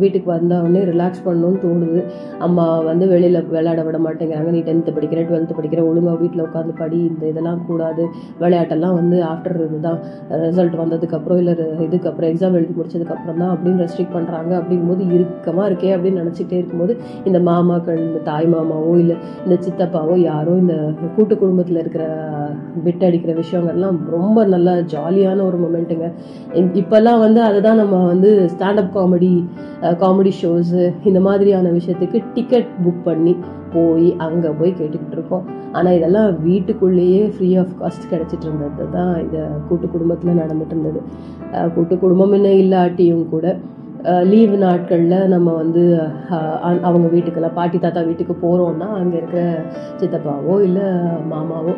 வீட்டுக்கு 0.02 0.30
வந்தவொடனே 0.32 0.82
ரிலாக்ஸ் 0.92 1.24
பண்ணணும்னு 1.28 1.60
தோணுது. 1.66 2.02
அம்மா 2.48 2.66
வந்து 2.90 3.06
வெளியில் 3.14 3.40
விளையாட 3.54 3.84
விட 3.88 3.98
மாட்டேங்கிறாங்க. 4.06 4.52
நீ 4.56 4.62
டென்த்து 4.70 4.96
படிக்கிற 4.98 5.22
டுவெல்த்து 5.30 5.58
படிக்கிற 5.60 5.82
ஒழுங்காக 5.90 6.18
வீட்டில் 6.24 6.46
உட்காந்து 6.48 6.76
படி. 6.82 7.00
இந்த 7.12 7.26
இதெல்லாம் 7.34 7.62
கூடாது. 7.70 8.06
விளையாட்டெல்லாம் 8.42 8.98
வந்து 9.00 9.18
ஆஃப்டர் 9.32 9.60
இதுதான். 9.68 10.00
ரிசல்ட் 10.46 10.78
வந்ததுக்கப்புறம் 10.84 11.40
இல்லை 11.44 11.56
இதுக்கப்புறம் 11.88 12.30
எக்ஸாம் 12.32 12.58
எழுதி 12.60 12.74
முடிச்சதுக்கப்புறம் 12.80 13.42
தான் 13.42 13.54
அப்படின்னு 13.56 13.84
ரெஸ்ட்ரிக்ட் 13.86 14.16
பண்ணுறாங்க 14.18 14.52
அப்படிங்கும்போது 14.60 15.04
இறுக்கமாக 15.16 15.68
இருக்கே 15.70 15.92
அப்படின்னு 15.96 16.22
நினச்சிட்டே 16.24 16.60
இருக்கும்போது 16.62 16.96
இந்த 17.24 17.40
மாமாக்கள் 17.50 18.02
இந்த 18.08 18.22
தாய் 18.30 18.50
மாமாவோ 18.56 18.94
இல்லை 19.04 19.18
இந்த 19.46 19.56
சித்தப்பாவோ 19.66 20.16
யாரோ 20.22 20.54
இந்த 20.64 20.76
கூட்டு 21.16 21.34
குடும்பத்தில் 21.42 21.82
இருக்கிற 21.84 22.06
பிட் 22.86 23.06
அடிக்கிற 23.08 23.34
விஷயங்கள்லாம் 23.42 23.98
ரொம்ப 24.16 24.46
நல்லா 24.46 24.74
ஜாலியான 24.94 25.44
ஒரு 25.50 25.58
மொமெண்ட்டுங்க 25.64 26.08
இப்போல்லாம் 26.82 27.20
வந்து 27.20 27.40
அதை 27.42 27.60
தான் 27.62 27.80
நம்ம 27.82 27.96
வந்து 28.06 28.18
வந்து 28.20 28.32
ஸ்டாண்டப் 28.53 28.89
காமெடி 28.95 29.34
காமெடி 30.01 30.32
ஷோஸு 30.39 30.82
இந்த 31.09 31.20
மாதிரியான 31.28 31.70
விஷயத்துக்கு 31.76 32.20
டிக்கெட் 32.36 32.72
புக் 32.84 33.05
பண்ணி 33.05 33.34
போய் 33.74 34.07
அங்கே 34.26 34.49
போய் 34.59 34.72
கேட்டுக்கிட்டு 34.80 35.15
இருக்கோம். 35.17 35.45
ஆனால் 35.78 35.95
இதெல்லாம் 35.97 36.30
வீட்டுக்குள்ளேயே 36.47 37.22
ஃப்ரீ 37.34 37.49
ஆஃப் 37.61 37.74
காஸ்ட் 37.82 38.09
கிடச்சிட்டு 38.13 38.45
இருந்தது 38.47 38.88
தான் 38.95 39.13
இதை 39.26 39.43
கூட்டு 39.67 39.88
குடும்பத்தில் 39.95 40.39
நடந்துட்டு 40.41 40.76
இருந்தது. 40.76 41.01
கூட்டு 41.76 41.95
குடும்பம் 42.03 42.36
என்ன 42.38 42.51
இல்லாட்டியும் 42.63 43.26
கூட 43.34 43.55
லீவு 44.32 44.57
நாட்களில் 44.65 45.32
நம்ம 45.36 45.53
வந்து 45.61 45.82
அவங்க 46.88 47.07
வீட்டுக்கெல்லாம் 47.15 47.57
பாட்டி 47.57 47.78
தாத்தா 47.80 48.03
வீட்டுக்கு 48.09 48.36
போகிறோன்னா 48.43 48.89
அங்கே 48.99 49.17
இருக்கிற 49.22 49.41
சித்தப்பாவோ 50.01 50.55
இல்லை 50.67 50.88
மாமாவோ 51.32 51.74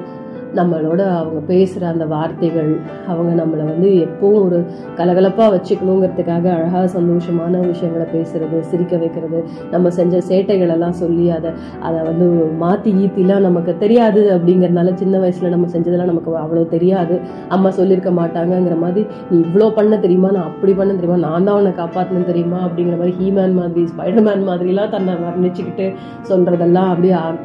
நம்மளோட 0.56 1.02
அவங்க 1.18 1.40
பேசுகிற 1.40 1.88
அந்த 1.88 2.06
வார்த்தைகள் 2.06 2.72
அவங்க 3.08 3.44
நம்மளை 3.44 3.66
வந்து 3.66 3.90
எப்பவும் 4.06 4.44
ஒரு 4.46 4.66
கலகலப்பாக 4.98 5.50
வச்சுக்கணுங்கிறதுக்காக 5.56 6.46
அழகாக 6.56 6.88
சந்தோஷமான 6.88 7.60
விஷயங்களை 7.68 8.08
பேசுறது 8.16 8.60
சிரிக்க 8.60 8.98
வைக்கிறது 8.98 9.44
நம்ம 9.72 9.90
செஞ்ச 9.90 10.22
சேட்டைகளெல்லாம் 10.30 10.90
சொல்லி 10.90 11.32
அதை 11.32 11.52
அதை 11.80 12.04
வந்து 12.04 12.28
மாற்றி 12.58 12.92
ஈத்திலாம் 12.92 13.42
நமக்கு 13.42 13.78
தெரியாது 13.78 14.22
அப்படிங்கிறதுனால 14.36 14.94
சின்ன 14.94 15.20
வயசில் 15.20 15.50
நம்ம 15.50 15.68
செஞ்சதெல்லாம் 15.68 16.12
நமக்கு 16.14 16.32
அவ்வளோ 16.44 16.66
தெரியாது. 16.68 17.20
அம்மா 17.50 17.70
சொல்லியிருக்க 17.70 18.12
மாட்டாங்கங்கிற 18.12 18.80
மாதிரி 18.80 19.06
நீ 19.30 19.40
இவ்வளோ 19.40 19.70
பண்ண 19.70 19.98
தெரியுமா? 19.98 20.32
நான் 20.32 20.44
அப்படி 20.44 20.74
பண்ண 20.74 20.94
தெரியுமா? 20.94 21.20
நான் 21.28 21.44
தான் 21.44 21.58
உன்னை 21.58 21.72
காப்பாற்றினேன் 21.72 22.30
தெரியுமா? 22.32 22.60
அப்படிங்கிற 22.68 22.98
மாதிரி 22.98 23.16
ஹீமேன் 23.20 23.58
மாதிரி 23.60 23.84
ஸ்பைடர்மேன் 23.94 24.48
மாதிரிலாம் 24.50 24.90
தன்னை 24.90 25.14
வர்ணிச்சுக்கிட்டு 25.26 25.88
சொல்கிறதெல்லாம் 26.30 26.90
அப்படியே 26.90 27.14
அதை 27.14 27.40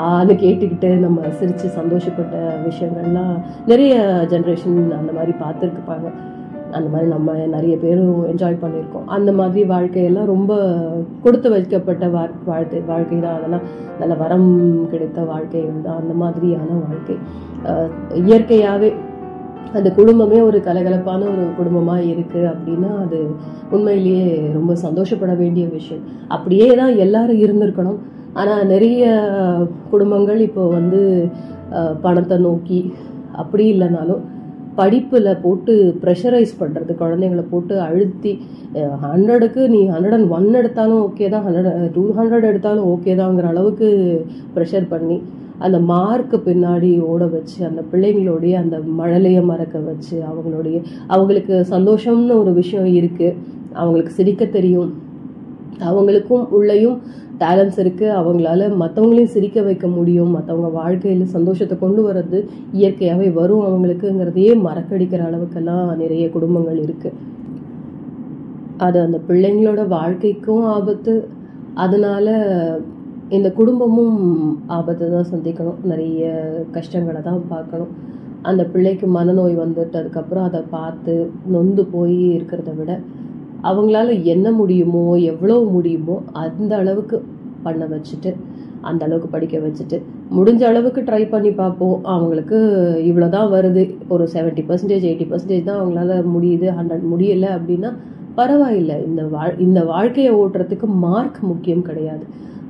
ஆன்னு 0.00 0.34
கேட்டுக்கிட்டு 0.44 0.90
நம்ம 0.98 1.28
சிரித்து 1.38 1.68
சந்தோஷப்பட்ட 1.78 2.36
விஷயங்கள்லாம் 2.68 3.40
நிறைய 3.66 4.24
ஜென்ரேஷன் 4.28 4.90
அந்த 4.90 5.12
மாதிரி 5.12 5.32
பார்த்துருக்குப்பாங்க. 5.32 6.12
அந்த 6.70 6.88
மாதிரி 6.88 7.10
நம்ம 7.10 7.32
நிறைய 7.32 7.76
பேரும் 7.76 8.26
என்ஜாய் 8.26 8.56
பண்ணியிருக்கோம். 8.62 9.04
அந்த 9.06 9.32
மாதிரி 9.32 9.68
வாழ்க்கையெல்லாம் 9.68 10.24
ரொம்ப 10.24 10.76
கொடுத்து 11.22 11.50
வைக்கப்பட்ட 11.50 12.06
வா- 12.06 12.30
வாழ்க்கை 12.44 12.80
வாழ்க்கை 12.80 13.20
தான் 13.20 13.36
அதெல்லாம் 13.36 13.60
நல்ல 13.98 14.14
வரம் 14.14 14.88
கிடைத்த 14.90 15.22
வாழ்க்கைகள் 15.22 15.80
தான். 15.82 15.96
அந்த 15.96 16.14
மாதிரியான 16.14 16.64
வாழ்க்கை. 16.64 17.16
இயற்கையாகவே 18.14 18.94
அந்த 19.74 19.90
குடும்பமே 19.90 20.40
ஒரு 20.40 20.58
கலகலப்பான 20.58 21.20
ஒரு 21.20 21.46
குடும்பமாக 21.56 22.00
இருக்குது 22.00 22.54
அப்படின்னா 22.54 23.02
அது 23.02 23.30
உண்மையிலேயே 23.70 24.50
ரொம்ப 24.52 24.74
சந்தோஷப்பட 24.74 25.34
வேண்டிய 25.34 25.66
விஷயம். 25.68 26.02
அப்படியே 26.28 26.66
தான் 26.66 26.96
எல்லாரும் 26.96 27.38
இருந்திருக்கணும். 27.38 27.98
ஆனால் 28.34 28.66
நிறைய 28.66 29.02
குடும்பங்கள் 29.90 30.40
இப்போ 30.40 30.62
வந்து 30.68 31.00
பணத்தை 32.02 32.36
நோக்கி 32.38 32.80
அப்படி 33.32 33.64
இல்லைனாலும் 33.74 34.22
படிப்பில் 34.78 35.40
போட்டு 35.40 35.72
ப்ரெஷரைஸ் 36.02 36.52
பண்ணுறது 36.58 36.92
குழந்தைங்களை 36.94 37.44
போட்டு 37.48 37.74
அழுத்தி 37.80 38.32
ஹண்ட்ரடுக்கு 39.04 39.62
நீ 39.68 39.80
ஹண்ட்ரட் 39.86 40.16
அண்ட் 40.18 40.30
ஒன் 40.30 40.48
எடுத்தாலும் 40.54 41.02
ஓகே 41.02 41.28
தான் 41.28 41.44
ஹண்ட்ரட் 41.44 41.92
டூ 41.92 42.04
ஹண்ட்ரட் 42.12 42.48
எடுத்தாலும் 42.50 42.88
ஓகே 42.94 43.14
தாங்கிற 43.14 43.48
அளவுக்கு 43.48 43.88
ப்ரெஷர் 44.54 44.88
பண்ணி 44.88 45.18
அந்த 45.58 45.78
மார்க்கு 45.90 46.36
பின்னாடி 46.46 46.90
ஓட 47.00 47.24
வச்சு 47.26 47.58
அந்த 47.64 47.82
பிள்ளைங்களுடைய 47.92 48.54
அந்த 48.54 48.76
மழலையை 48.98 49.42
மறக்க 49.42 49.78
வச்சு 49.78 50.16
அவங்களுடைய 50.30 50.76
அவங்களுக்கு 51.06 51.56
சந்தோஷம்னு 51.70 52.36
ஒரு 52.36 52.52
விஷயம் 52.52 52.90
இருக்குது 53.00 53.36
அவங்களுக்கு 53.74 54.12
சிரிக்க 54.12 54.44
தெரியும். 54.46 54.90
அவங்களுக்கும் 55.88 56.44
உள்ளேயும் 56.56 56.98
டேலண்ட்ஸ் 57.42 57.78
இருக்குது 57.82 58.14
அவங்களால 58.18 58.68
மற்றவங்களையும் 58.82 59.34
சிரிக்க 59.34 59.58
வைக்க 59.68 59.86
முடியும். 59.96 60.32
மற்றவங்க 60.36 60.70
வாழ்க்கையில் 60.80 61.34
சந்தோஷத்தை 61.36 61.76
கொண்டு 61.78 62.02
வர்றது 62.08 62.38
இயற்கையாகவே 62.80 63.28
வரும் 63.40 63.64
அவங்களுக்குங்கிறதையே 63.68 64.52
மறக்கடிக்கிற 64.66 65.22
அளவுக்கெல்லாம் 65.28 65.86
நிறைய 66.02 66.24
குடும்பங்கள் 66.36 66.80
இருக்குது 66.86 67.18
அது 68.86 68.98
அந்த 69.06 69.18
பிள்ளைங்களோட 69.28 69.82
வாழ்க்கைக்கும் 69.96 70.64
ஆபத்து. 70.76 71.14
அதனால 71.84 72.26
இந்த 73.36 73.48
குடும்பமும் 73.58 74.16
ஆபத்தை 74.76 75.06
தான் 75.10 75.30
சந்திக்கணும். 75.32 75.78
நிறைய 75.90 76.30
கஷ்டங்களை 76.76 77.20
தான் 77.28 77.42
பார்க்கணும். 77.52 77.92
அந்த 78.50 78.62
பிள்ளைக்கு 78.72 79.06
மனநோய் 79.16 79.54
வந்துட்டு 79.62 79.98
அதுக்கப்புறம் 80.00 80.46
அதை 80.48 80.60
பார்த்து 80.76 81.14
நொந்து 81.54 81.82
போய் 81.94 82.18
இருக்கிறத 82.36 82.70
விட 82.78 82.92
அவங்களால 83.70 84.14
என்ன 84.34 84.46
முடியுமோ 84.60 85.04
எவ்வளோ 85.32 85.56
முடியுமோ 85.76 86.16
அந்த 86.44 86.72
அளவுக்கு 86.82 87.18
பண்ண 87.66 87.84
வச்சுட்டு 87.92 88.30
அந்த 88.88 89.02
அளவுக்கு 89.06 89.28
படிக்க 89.34 89.56
வச்சுட்டு 89.64 89.96
முடிஞ்ச 90.36 90.62
அளவுக்கு 90.68 91.00
ட்ரை 91.08 91.20
பண்ணி 91.32 91.50
பார்ப்போம். 91.60 91.96
அவங்களுக்கு 92.14 92.58
இவ்வளோ 93.10 93.28
தான் 93.36 93.50
வருது. 93.54 93.82
ஒரு 94.14 94.24
செவன்ட்டி 94.34 94.62
பர்சன்டேஜ் 94.68 95.06
எயிட்டி 95.08 95.26
பர்சன்டேஜ் 95.32 95.68
தான் 95.68 95.80
அவங்களால 95.80 96.16
முடியுது. 96.34 96.66
ஹண்ட்ரட் 96.78 97.04
முடியலை 97.12 97.50
அப்படின்னா 97.58 97.90
பரவாயில்லை. 98.38 98.96
இந்த 99.08 99.22
வாழ் 99.34 99.54
இந்த 99.66 99.80
வாழ்க்கையை 99.92 100.32
ஓட்டுறதுக்கு 100.40 100.88
மார்க் 101.06 101.38
முக்கியம் 101.50 101.86
கிடையாது. 101.88 102.24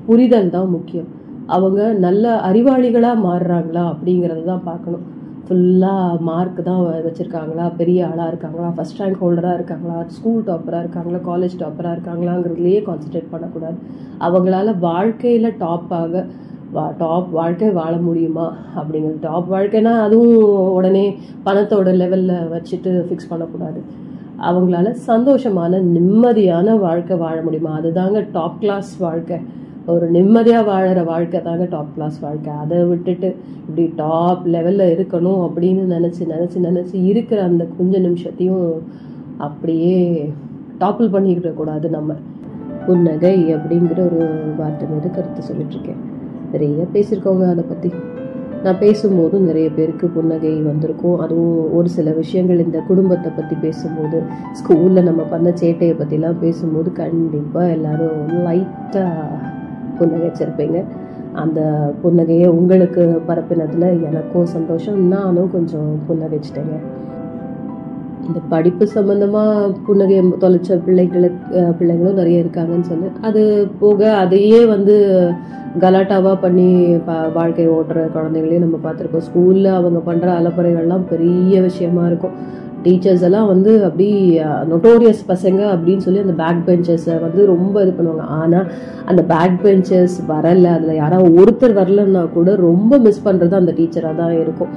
புரிதல் 0.08 0.54
தான் 0.56 0.70
முக்கியம். 0.76 1.08
அவங்க 1.56 1.80
நல்ல 2.06 2.24
அறிவாளிகளாக 2.48 3.22
மாறுறாங்களா 3.28 3.84
அப்படிங்கிறத 3.92 4.44
தான் 4.52 4.66
பார்க்கணும். 4.70 5.04
ஃபுல்லாக 5.46 6.18
மார்க் 6.18 6.64
தான் 6.64 6.82
வச்சுருக்காங்களா? 7.06 7.76
பெரிய 7.76 8.08
ஆளாக 8.08 8.28
இருக்காங்களா? 8.28 8.68
ஃபஸ்ட் 8.76 8.98
ரேங்க் 8.98 9.20
ஹோல்டராக 9.20 9.54
இருக்காங்களா? 9.54 10.04
ஸ்கூல் 10.06 10.42
டாப்பராக 10.42 10.78
இருக்காங்களா? 10.78 11.18
காலேஜ் 11.30 11.56
டாப்பராக 11.58 11.96
இருக்காங்களாங்கிறதுலையே 11.96 12.80
கான்சன்ட்ரேட் 12.88 13.30
பண்ணக்கூடாது. 13.30 13.76
அவங்களால 14.20 14.78
வாழ்க்கையில் 14.78 15.54
டாப்பாக 15.60 16.26
வா 16.72 16.92
டாப் 16.98 17.30
வாழ்க்கை 17.30 17.70
வாழ 17.70 17.96
முடியுமா? 17.96 18.56
அப்படிங்கிறது 18.76 19.18
டாப் 19.20 19.52
வாழ்க்கைனா 19.52 20.00
அதுவும் 20.00 20.70
உடனே 20.72 21.18
பணத்தோட 21.44 21.90
லெவலில் 22.02 22.36
வச்சுட்டு 22.54 22.92
ஃபிக்ஸ் 23.08 23.28
பண்ணக்கூடாது. 23.28 23.82
அவங்களால 24.40 24.96
சந்தோஷமான 25.06 25.80
நிம்மதியான 25.96 26.78
வாழ்க்கை 26.78 27.16
வாழ 27.16 27.42
முடியுமா? 27.42 27.78
அதுதாங்க 27.78 28.28
டாப் 28.32 28.60
கிளாஸ் 28.60 28.96
வாழ்க்கை. 28.96 29.36
ஒரு 29.86 30.10
நிம்மதியாக 30.10 30.70
வாழற 30.70 31.04
வாழ்க்கை 31.04 31.42
தாங்க 31.42 31.66
டாப் 31.70 31.94
கிளாஸ் 31.94 32.20
வாழ்க்கை. 32.20 32.52
அதை 32.52 32.84
விட்டுட்டு 32.84 33.36
இப்படி 33.68 33.92
டாப் 33.96 34.46
லெவலில் 34.46 34.92
இருக்கணும் 34.94 35.40
அப்படின்னு 35.46 35.82
நினச்சி 35.94 36.22
நினச்சி 36.34 36.58
நினச்சி 36.68 37.04
இருக்கிற 37.04 37.42
அந்த 37.42 37.66
கொஞ்ச 37.78 37.98
நிமிஷத்தையும் 37.98 38.70
அப்படியே 39.36 40.28
டாப்பிள் 40.80 41.12
பண்ணிக்கிட்ட 41.14 41.54
கூடாது 41.54 41.90
நம்ம. 41.90 42.14
புன்னகை 42.86 43.54
அப்படிங்கிற 43.54 43.98
ஒரு 43.98 44.54
வார்த்தை 44.56 44.88
மீது 44.88 45.10
கருத்து 45.10 45.42
சொல்லிட்டு 45.42 45.74
இருக்கேன். 45.74 46.00
நிறைய 46.52 46.84
பேசியிருக்கோங்க 46.92 47.50
அதை 47.50 47.64
பற்றி 47.64 47.90
நான் 48.62 48.80
பேசும்போதும் 48.80 49.46
நிறைய 49.50 49.70
பேருக்கு 49.70 50.06
புன்னகை 50.06 50.62
வந்திருக்கும். 50.62 51.18
அதுவும் 51.18 51.72
ஒரு 51.74 51.88
சில 51.88 52.10
விஷயங்கள் 52.10 52.58
இந்த 52.58 52.78
குடும்பத்தை 52.78 53.32
பற்றி 53.36 53.56
பேசும்போது 53.56 54.22
ஸ்கூலில் 54.60 55.02
நம்ம 55.02 55.22
பண்ண 55.22 55.50
சேட்டையை 55.50 55.94
பற்றிலாம் 56.00 56.38
பேசும்போது 56.40 56.92
கண்டிப்பாக 56.92 57.70
எல்லாரும் 57.70 58.28
லைட்டாக 58.46 59.50
புன்னகைச்சிருப்பீங்க 60.02 60.80
அந்த 61.42 61.60
புன்னகையை 62.02 62.48
உங்களுக்கு 62.58 63.04
பரப்பினதில் 63.28 63.88
எனக்கும் 64.08 64.52
சந்தோஷம் 64.56 64.98
நானும் 65.14 65.54
கொஞ்சம் 65.54 65.90
புன்னகைச்சிட்டேங்க. 66.08 66.76
இந்த 68.26 68.40
படிப்பு 68.52 68.84
சம்மந்தமாக 68.94 69.70
புன்னகையை 69.86 70.20
தொலைச்ச 70.42 70.76
பிள்ளைகளுக்கு 70.84 71.62
பிள்ளைங்களும் 71.78 72.20
நிறைய 72.20 72.42
இருக்காங்கன்னு 72.42 72.90
சொல்லி 72.90 73.08
அது 73.28 73.42
போக 73.80 74.10
அதையே 74.22 74.60
வந்து 74.74 74.94
கலாட்டாவாக 75.84 76.36
பண்ணி 76.44 76.68
பா 77.06 77.16
வாழ்க்கை 77.36 77.66
ஓட்டுற 77.76 77.98
குழந்தைங்களையும் 78.16 78.64
நம்ம 78.66 78.78
பார்த்துருக்கோம். 78.84 79.26
ஸ்கூலில் 79.28 79.68
அவங்க 79.78 80.00
பண்ணுற 80.08 80.28
அலப்பறைகள்லாம் 80.38 81.08
பெரிய 81.12 81.60
விஷயமா 81.68 82.04
இருக்கும். 82.10 82.36
டீச்சர்ஸ் 82.84 83.24
எல்லாம் 83.28 83.48
வந்து 83.52 83.72
அப்படி 83.88 84.08
நொட்டோரியஸ் 84.72 85.22
பசங்க 85.32 85.60
அப்படின்னு 85.72 86.04
சொல்லி 86.06 86.22
அந்த 86.24 86.34
பேக் 86.42 86.62
பெஞ்சஸை 86.68 87.16
வந்து 87.24 87.40
ரொம்ப 87.52 87.74
இது 87.84 87.92
பண்ணுவாங்க. 87.98 88.26
ஆனால் 88.40 88.66
அந்த 89.10 89.22
பேக் 89.32 89.56
பெஞ்சஸ் 89.64 90.16
வரல. 90.32 90.66
அதில் 90.78 91.00
யாராவது 91.02 91.30
ஒருத்தர் 91.40 91.76
வரலன்னா 91.80 92.22
கூட 92.36 92.54
ரொம்ப 92.68 92.98
மிஸ் 93.06 93.24
பண்ணுறது 93.26 93.56
அந்த 93.60 93.74
டீச்சராக 93.78 94.14
தான் 94.22 94.34
இருக்கும். 94.42 94.72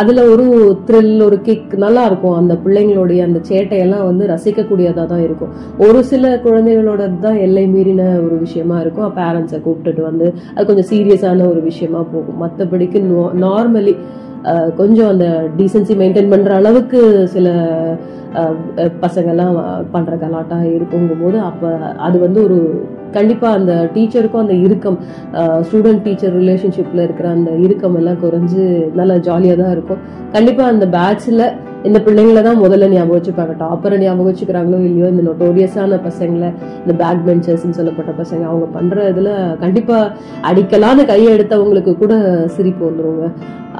அதில் 0.00 0.22
ஒரு 0.32 0.46
த்ரில் 0.86 1.20
ஒரு 1.26 1.36
கிக் 1.48 1.74
நல்லா 1.84 2.04
இருக்கும். 2.10 2.36
அந்த 2.40 2.54
பிள்ளைங்களுடைய 2.64 3.20
அந்த 3.28 3.40
சேட்டையெல்லாம் 3.50 4.06
வந்து 4.10 4.24
ரசிக்கக்கூடியதாக 4.32 5.06
தான் 5.12 5.24
இருக்கும். 5.26 5.52
ஒரு 5.86 6.00
சில 6.10 6.32
குழந்தைகளோட 6.46 7.02
தான் 7.26 7.38
எல்லை 7.46 7.66
மீறின 7.74 8.08
ஒரு 8.24 8.38
விஷயமா 8.46 8.78
இருக்கும். 8.84 9.08
பேரண்ட்ஸை 9.20 9.60
கூப்பிட்டுட்டு 9.66 10.02
வந்து 10.10 10.26
அது 10.54 10.66
கொஞ்சம் 10.70 10.90
சீரியஸான 10.92 11.46
ஒரு 11.52 11.62
விஷயமா 11.70 12.02
போகும். 12.14 12.40
மற்றபடிக்கு 12.44 13.00
நார்மலி 13.46 13.94
கொஞ்சம் 14.76 15.08
அந்த 15.08 15.26
டீசன்சி 15.56 15.94
மெயின்டைன் 15.96 16.32
பண்ணுற 16.32 16.50
அளவுக்கு 16.50 17.28
சில 17.28 17.48
பசங்கள்லாம் 19.00 19.54
பண்ணுற 19.54 19.54
பசங்கெல்லாம் 19.54 19.54
பண்ற 19.90 20.16
கலாட்டா 20.16 20.58
இருக்குங்கும் 20.76 21.22
போது 21.22 21.38
அது 21.96 22.18
வந்து 22.18 22.42
ஒரு 22.42 22.58
கண்டிப்பாக 23.12 23.58
அந்த 23.58 23.90
டீச்சருக்கும் 23.94 24.44
அந்த 24.44 24.54
இறுக்கம் 24.54 24.98
ஸ்டூடெண்ட் 25.66 26.02
டீச்சர் 26.02 26.36
ரிலேஷன்ஷிப்பில் 26.36 27.04
இருக்கிற 27.04 27.28
அந்த 27.28 27.50
இறுக்கம் 27.50 27.96
எல்லாம் 27.96 28.22
குறைஞ்சு 28.22 28.62
நல்லா 28.94 29.16
ஜாலியாக 29.16 29.62
தான் 29.62 29.70
இருக்கும். 29.70 30.00
கண்டிப்பாக 30.32 30.72
அந்த 30.74 30.86
பேட்சில் 30.86 31.44
இந்த 31.88 31.98
பிள்ளைங்கள 32.06 32.40
தான் 32.46 32.60
முதல்ல 32.62 32.88
ஞாபகம் 32.92 33.16
வச்சுப்பாங்க. 33.18 33.54
டாப்பரை 33.62 33.96
ஞாபகம் 34.02 34.28
வச்சுக்கிறாங்களோ 34.30 34.78
இல்லையோ 34.88 35.06
இந்த 35.12 35.22
நொட்டோரியஸான 35.28 35.98
பசங்களை 36.06 36.48
இந்த 36.82 36.94
பேக் 37.00 37.24
பெஞ்சர்ஸ்ன்னு 37.28 37.78
சொல்லப்பட்ட 37.78 38.12
பசங்க 38.20 38.42
அவங்க 38.50 38.66
பண்ற 38.76 39.08
இதுல 39.12 39.30
கண்டிப்பா 39.64 39.98
அடிக்கலான 40.50 41.04
கையை 41.10 41.30
எடுத்தவங்களுக்கு 41.36 41.94
கூட 42.02 42.14
சிரிப்பு 42.56 42.84
வந்துருங்க. 42.88 43.26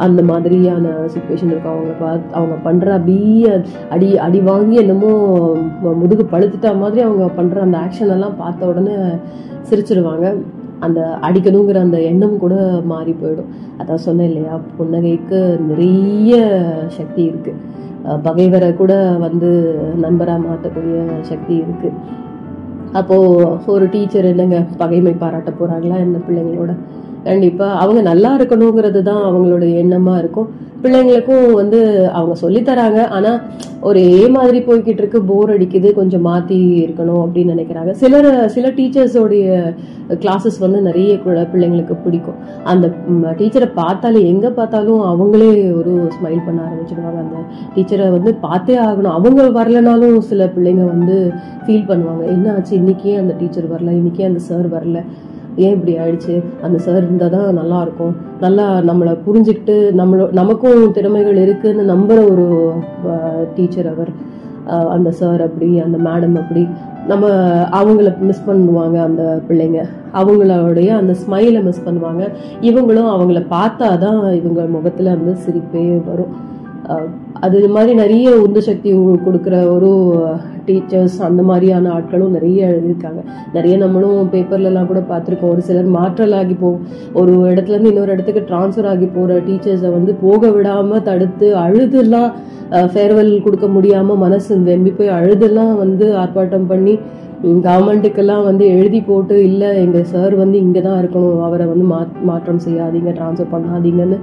அந்த 0.05 0.21
மாதிரியான 0.31 0.85
சுச்சுவேஷன் 1.15 1.51
இருக்கும். 1.53 1.75
அவங்க 1.77 1.95
பார்த்து 2.03 2.37
அவங்க 2.39 2.57
பண்ற 2.67 2.87
அப்படியே 2.99 3.51
அடி 3.95 4.09
அடி 4.27 4.41
வாங்கி 4.51 4.77
என்னமோ 4.83 5.13
முதுகு 6.03 6.27
பழுத்துட்டா 6.35 6.73
மாதிரி 6.83 7.03
அவங்க 7.09 7.27
பண்ற 7.39 7.61
அந்த 7.67 7.79
ஆக்ஷன் 7.85 8.15
எல்லாம் 8.17 8.39
பார்த்த 8.43 8.71
உடனே 8.73 8.97
சிரிச்சிடுவாங்க 9.71 10.27
அந்த 10.87 11.01
அடிக்கணுங்கிற 11.29 11.79
அந்த 11.87 11.99
எண்ணம் 12.11 12.39
கூட 12.45 12.55
மாறி 12.93 13.13
போயிடும். 13.23 13.51
அதான் 13.81 14.05
சொன்னேன் 14.07 14.31
இல்லையா? 14.31 14.55
புன்னகைக்கு 14.79 15.41
நிறைய 15.69 16.35
சக்தி 16.99 17.23
இருக்கு. 17.31 17.55
பகைவரை 18.27 18.71
கூட 18.81 18.93
வந்து 19.25 19.51
நண்பராக 20.05 20.45
மாற்றக்கூடிய 20.47 20.99
சக்தி 21.31 21.55
இருக்கு. 21.65 21.91
அப்போது 23.01 23.59
ஒரு 23.75 23.85
டீச்சர் 23.93 24.31
என்னங்க? 24.33 24.59
பகைமை 24.83 25.13
பாராட்ட 25.23 25.51
போகிறாங்களா 25.59 25.99
இந்த 26.07 26.19
பிள்ளைங்களோட? 26.27 26.73
கண்டிப்பா. 27.25 27.67
அவங்க 27.75 28.01
நல்லா 28.01 28.37
இருக்கணுங்கிறது 28.37 29.03
தான் 29.03 29.25
அவங்களோட 29.33 29.65
எண்ணமா 29.83 30.19
இருக்கும். 30.19 30.49
பிள்ளைங்களுக்கும் 30.83 31.53
வந்து 31.53 32.09
அவங்க 32.11 32.35
சொல்லித் 32.35 32.69
தராங்க 32.69 33.07
ஆனா 33.07 33.41
ஒரே 33.81 34.29
மாதிரி 34.29 34.59
போய்கிட்டு 34.59 35.01
இருக்கு 35.03 35.23
போர் 35.23 35.61
அடிக்குது 35.61 35.93
கொஞ்சம் 35.93 36.25
மாத்தி 36.27 36.59
இருக்கணும் 36.83 37.21
அப்படின்னு 37.25 37.53
நினைக்கிறாங்க. 37.55 37.91
சிலர் 37.91 38.49
சில 38.49 38.69
டீச்சர்ஸோடைய 38.69 39.75
கிளாஸஸ் 40.09 40.59
வந்து 40.61 40.83
நிறைய 40.83 41.15
பிள்ளைங்களுக்கு 41.25 41.97
பிடிக்கும். 42.05 42.35
அந்த 42.65 42.91
டீச்சரை 43.39 43.71
பார்த்தாலே 43.75 44.27
எங்க 44.27 44.51
பார்த்தாலும் 44.51 45.01
அவங்களே 45.01 45.51
ஒரு 45.79 46.09
ஸ்மைல் 46.17 46.45
பண்ண 46.47 46.61
ஆரம்பிச்சிடுவாங்க. 46.69 47.21
அந்த 47.25 47.39
டீச்சரை 47.75 48.11
வந்து 48.11 48.35
பார்த்தே 48.35 48.77
ஆகணும். 48.77 49.17
அவங்க 49.19 49.43
வரலனாலும் 49.59 50.19
சில 50.19 50.51
பிள்ளைங்க 50.57 50.85
வந்து 50.85 51.33
ஃபீல் 51.67 51.89
பண்ணுவாங்க. 51.91 52.25
என்ன 52.27 52.53
ஆச்சு? 52.53 52.77
இன்னைக்கே 52.77 53.19
அந்த 53.19 53.35
டீச்சர் 53.39 53.71
வரல. 53.73 53.93
இன்னைக்கே 54.01 54.25
அந்த 54.25 54.39
சார் 54.39 54.69
வரல. 54.77 55.01
ஏன் 55.65 55.75
இப்படி 55.77 55.95
ஆயிடுச்சு? 56.03 56.35
அந்த 56.67 56.77
சார் 56.85 57.03
இருந்தால் 57.07 57.35
தான் 57.37 57.59
நல்லா 57.61 57.79
இருக்கும் 57.87 58.15
நல்லா 58.45 58.67
நம்மளை 58.89 59.13
புரிஞ்சுக்கிட்டு 59.27 59.75
நம்மளோ 60.01 60.27
நமக்கும் 60.41 60.85
திறமைகள் 60.99 61.41
இருக்குன்னு 61.45 61.85
நம்புகிற 61.93 62.21
ஒரு 62.33 62.47
டீச்சர் 63.57 63.91
அவர். 63.95 64.13
அந்த 64.95 65.11
சார் 65.21 65.41
அப்படி 65.47 65.69
அந்த 65.85 65.99
மேடம் 66.09 66.37
அப்படி. 66.41 66.63
நம்ம 67.11 67.29
அவங்கள 67.79 68.09
மிஸ் 68.29 68.47
பண்ணுவாங்க 68.49 68.97
அந்த 69.07 69.23
பிள்ளைங்க. 69.49 69.81
அவங்களுடைய 70.21 70.89
அந்த 71.01 71.13
ஸ்மைலை 71.23 71.61
மிஸ் 71.69 71.87
பண்ணுவாங்க. 71.87 72.23
இவங்களும் 72.69 73.11
அவங்கள 73.15 73.41
பார்த்தா 73.57 73.89
தான் 74.05 74.21
இவங்க 74.41 74.63
முகத்தில் 74.77 75.15
அந்த 75.17 75.33
சிரிப்பே 75.45 75.85
வரும். 76.11 76.33
அது 77.41 77.69
மாதிரி 77.69 77.93
நிறைய 77.95 78.31
உந்து 78.37 78.61
சக்தி 78.63 78.91
கொடுக்குற 79.27 79.57
ஒரு 79.75 79.91
டீச்சர்ஸ் 80.67 81.17
அந்த 81.23 81.43
மாதிரியான 81.43 81.91
ஆட்களும் 81.91 82.35
நிறைய 82.37 82.69
எழுதியிருக்காங்க. 82.69 83.21
நிறைய 83.53 83.77
நம்மளும் 83.77 84.31
பேப்பர்லலாம் 84.33 84.87
கூட 84.87 85.01
பார்த்துருக்கோம். 85.11 85.53
ஒரு 85.55 85.61
சிலர் 85.61 85.89
மாற்றல் 85.99 86.33
ஆகி 86.33 86.55
போ 86.55 86.71
ஒரு 87.13 87.33
இடத்துலேருந்து 87.53 87.93
இன்னொரு 87.93 88.13
இடத்துக்கு 88.13 88.43
டிரான்ஸ்ஃபர் 88.51 88.87
ஆகி 88.87 89.07
போகிற 89.07 89.39
டீச்சர்ஸை 89.49 89.91
வந்து 89.93 90.15
போக 90.15 90.51
விடாமல் 90.51 91.03
தடுத்து 91.03 91.49
அழுதுலாம் 91.57 92.31
ஃபேர்வெல் 92.95 93.33
கொடுக்க 93.43 93.67
முடியாமல் 93.67 94.17
மனசு 94.17 94.59
வெம்பி 94.59 94.91
போய் 94.91 95.09
அழுதெல்லாம் 95.09 95.75
வந்து 95.77 96.17
ஆர்ப்பாட்டம் 96.17 96.67
பண்ணி 96.67 96.99
கவர்மெண்ட்டுக்கெல்லாம் 97.67 98.45
வந்து 98.49 98.65
எழுதி 98.77 99.01
போட்டு 99.09 99.37
இல்லை 99.49 99.71
எங்கள் 99.85 100.09
சார் 100.13 100.35
வந்து 100.43 100.57
இங்கே 100.65 100.83
தான் 100.87 100.99
இருக்கணும். 101.03 101.41
அவரை 101.47 101.65
வந்து 101.73 101.87
மா 101.93 101.99
மாற்றம் 102.31 102.61
செய்யாதீங்க 102.67 103.13
ட்ரான்ஸ்ஃபர் 103.19 103.53
பண்ணாதீங்கன்னு 103.55 104.19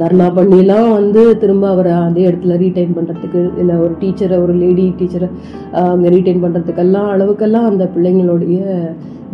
தர்ணா 0.00 0.28
பண்ணிலாம் 0.38 0.88
வந்து 0.98 1.22
திரும்ப 1.42 1.66
அவரை 1.74 1.92
அதே 2.06 2.24
இடத்துல 2.30 2.56
ரீடைன் 2.64 2.96
பண்ணுறதுக்கு 2.98 3.42
இல்லை 3.62 3.76
ஒரு 3.84 3.94
டீச்சரை 4.02 4.38
ஒரு 4.46 4.54
லேடி 4.62 4.86
டீச்சரை 5.00 5.28
அங்கே 5.84 6.14
ரீடைன் 6.16 6.42
பண்ணுறதுக்கெல்லாம் 6.46 7.12
அளவுக்கெல்லாம் 7.14 7.70
அந்த 7.72 7.86
பிள்ளைங்களுடைய 7.96 8.64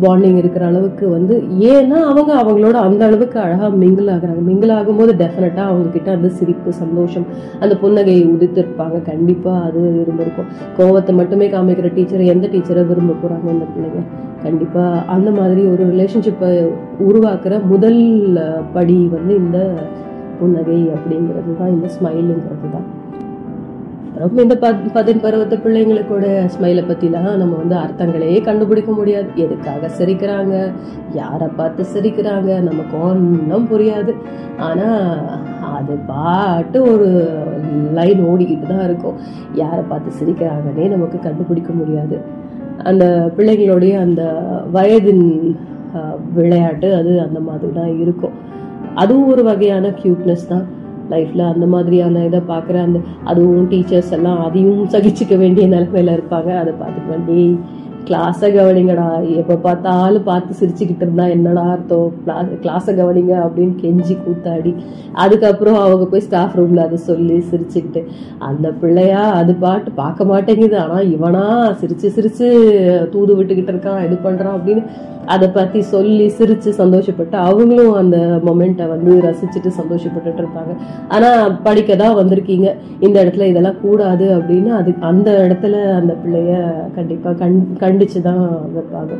பாண்டிங் 0.03 0.39
இருக்கிற 0.39 0.63
அளவுக்கு 0.69 1.05
வந்து 1.13 1.35
ஏன்னா 1.73 1.97
அவங்க 2.11 2.31
அவங்களோட 2.39 2.77
அந்த 2.87 3.01
அளவுக்கு 3.07 3.37
அழகாக 3.43 3.69
மிங்கிள் 3.83 4.09
ஆகுறாங்க. 4.13 4.41
மிங்கிள் 4.47 4.73
ஆகும்போது 4.77 5.11
டெஃபினட்டாக 5.21 5.69
அவங்க 5.71 5.87
கிட்ட 5.93 6.09
அந்த 6.17 6.29
சிரிப்பு 6.39 6.69
சந்தோஷம் 6.79 7.27
அந்த 7.63 7.73
புன்னகையை 7.83 8.23
உதித்திருப்பாங்க. 8.33 8.97
கண்டிப்பாக 9.11 9.61
அது 9.67 9.81
இருந்திருக்கும். 10.01 10.49
கோவத்தை 10.79 11.13
மட்டுமே 11.19 11.47
காமிக்கிற 11.53 11.91
டீச்சரை 11.97 12.25
எந்த 12.33 12.49
டீச்சரை 12.55 12.83
விரும்ப 12.89 13.04
போகிறாங்க 13.13 13.47
இந்த 13.55 13.67
பிள்ளைங்க. 13.73 14.01
கண்டிப்பாக 14.43 15.03
அந்த 15.15 15.31
மாதிரி 15.31 15.61
ஒரு 15.65 15.83
ரிலேஷன்ஷிப்பை 15.93 16.51
உருவாக்குற 17.07 17.63
முதல் 17.65 18.01
படி 18.73 18.97
வந்து 19.15 19.35
இந்த 19.35 19.59
புன்னகை 20.39 20.79
அப்படிங்கிறது 20.95 21.51
தான் 21.59 21.73
இந்த 21.75 21.89
ஸ்மைலுங்கிறது 21.95 22.69
தான் 22.75 22.87
ரொம்ப 24.21 24.41
இந்த 24.41 24.55
பத் 24.55 24.83
பதின் 24.95 25.21
பருவத்து 25.23 25.55
பிள்ளைங்களுக்கோட 25.63 26.25
ஸ்மைலை 26.53 26.83
பற்றிலாம் 26.89 27.33
நம்ம 27.41 27.53
வந்து 27.61 27.75
அர்த்தங்களே 27.75 28.43
கண்டுபிடிக்க 28.43 28.91
முடியாது. 28.91 29.29
எதுக்காக 29.35 29.89
சிரிக்கிறாங்க? 29.97 30.71
யாரை 31.13 31.47
பார்த்து 31.55 31.85
சிரிக்கிறாங்க? 31.95 32.61
நமக்கு 32.69 32.95
ஒன்றும் 33.07 33.67
புரியாது. 33.71 34.13
ஆனால் 34.57 35.17
அது 35.77 35.93
பாட்டு 36.11 36.79
ஒரு 36.93 37.09
லைன் 37.99 38.21
ஓடிக்கிட்டு 38.31 38.67
தான் 38.67 38.85
இருக்கும். 38.89 39.17
யாரை 39.53 39.83
பார்த்து 39.91 40.11
சிரிக்கிறாங்கன்னே 40.19 40.87
நமக்கு 40.95 41.19
கண்டுபிடிக்க 41.19 41.73
முடியாது. 41.73 42.17
அந்த 42.89 43.05
பிள்ளைங்களுடைய 43.37 43.93
அந்த 44.05 44.23
வயதின் 44.77 45.25
விளையாட்டு 46.37 46.87
அது 46.99 47.11
அந்த 47.25 47.39
மாதிரி 47.47 47.71
தான் 47.79 47.93
இருக்கும். 48.03 48.35
அதுவும் 49.01 49.29
ஒரு 49.33 49.43
வகையான 49.49 49.91
க்யூட்னஸ் 50.01 50.49
தான். 50.53 50.65
லைஃப்பில் 51.13 51.43
அந்த 51.53 51.65
மாதிரியான 51.73 52.23
இதை 52.29 52.41
பார்க்குற 52.51 52.77
அந்த 52.87 52.99
அதுவும் 53.31 53.67
டீச்சர்ஸ் 53.71 54.13
எல்லாம் 54.17 54.39
அதையும் 54.45 54.83
சகிச்சுக்க 54.93 55.35
வேண்டிய 55.43 55.65
நிலமையில 55.73 56.15
இருப்பாங்க. 56.17 56.51
அதை 56.61 56.73
பார்த்துட்டு 56.81 57.13
வண்டி 57.13 57.43
கிளாஸை 58.09 58.49
கவனிங்கடா. 58.57 59.07
எப்போ 59.41 59.55
பார்த்தாலும் 59.65 60.27
பார்த்து 60.29 60.59
சிரிச்சுக்கிட்டு 60.59 61.05
இருந்தா 61.05 61.25
என்னடா 61.35 61.63
அர்த்தம்? 61.75 62.11
கிளாஸ் 62.25 62.51
கிளாஸை 62.65 62.93
கவனிங்க 62.99 63.33
அப்படின்னு 63.45 63.75
கெஞ்சி 63.83 64.17
கூத்தாடி. 64.25 64.73
அதுக்கப்புறம் 65.23 65.79
அவங்க 65.85 66.05
போய் 66.13 66.25
ஸ்டாஃப் 66.27 66.55
ரூம்ல 66.59 66.85
அதை 66.87 66.99
சொல்லி 67.09 67.39
சிரிச்சுக்கிட்டு. 67.51 68.03
அந்த 68.49 68.69
பிள்ளையா 68.83 69.23
அது 69.41 69.55
பாட்டு 69.65 69.91
பார்க்க 70.03 70.31
மாட்டேங்குது. 70.33 70.77
ஆனா 70.83 70.99
இவனா 71.15 71.43
சிரிச்சு 71.81 72.13
சிரிச்சு 72.19 72.47
தூது 73.15 73.33
விட்டுக்கிட்டு 73.41 73.75
இருக்கான் 73.75 74.05
இது 74.07 74.17
பண்றான் 74.27 74.55
அப்படின்னு 74.59 74.83
அதை 75.33 75.47
பத்தி 75.49 75.79
சொல்லி 75.91 76.25
சிரிச்சு 76.39 76.71
சந்தோஷப்பட்டு 76.79 77.35
அவங்களும் 77.45 77.93
அந்த 78.01 78.17
மொமெண்ட்டை 78.47 78.85
வந்து 78.91 79.11
ரசிச்சுட்டு 79.25 79.69
சந்தோஷப்பட்டுட்டு 79.77 80.41
இருப்பாங்க. 80.43 80.73
ஆனா 81.15 81.29
படிக்க 81.67 81.95
தான் 82.01 82.17
வந்திருக்கீங்க. 82.19 82.67
இந்த 83.05 83.15
இடத்துல 83.23 83.47
இதெல்லாம் 83.51 83.79
கூடாது 83.85 84.25
அப்படின்னு 84.37 84.71
அது 84.79 84.93
அந்த 85.09 85.29
இடத்துல 85.45 85.75
அந்த 85.99 86.13
பிள்ளைய 86.23 86.53
கண்டிப்பா 86.97 87.31
கண் 87.41 87.57
கண்டிச்சு 87.95 88.19
தான் 88.21 88.41
வைப்பாங்க. 88.75 89.13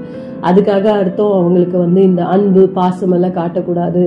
அதுக்காக 0.50 0.86
அர்த்தம் 1.02 1.36
அவங்களுக்கு 1.40 1.78
வந்து 1.78 2.02
இந்த 2.02 2.22
அன்பு 2.24 2.62
பாசம் 2.78 3.14
எல்லாம் 3.18 3.38
காட்டக்கூடாது. 3.38 4.02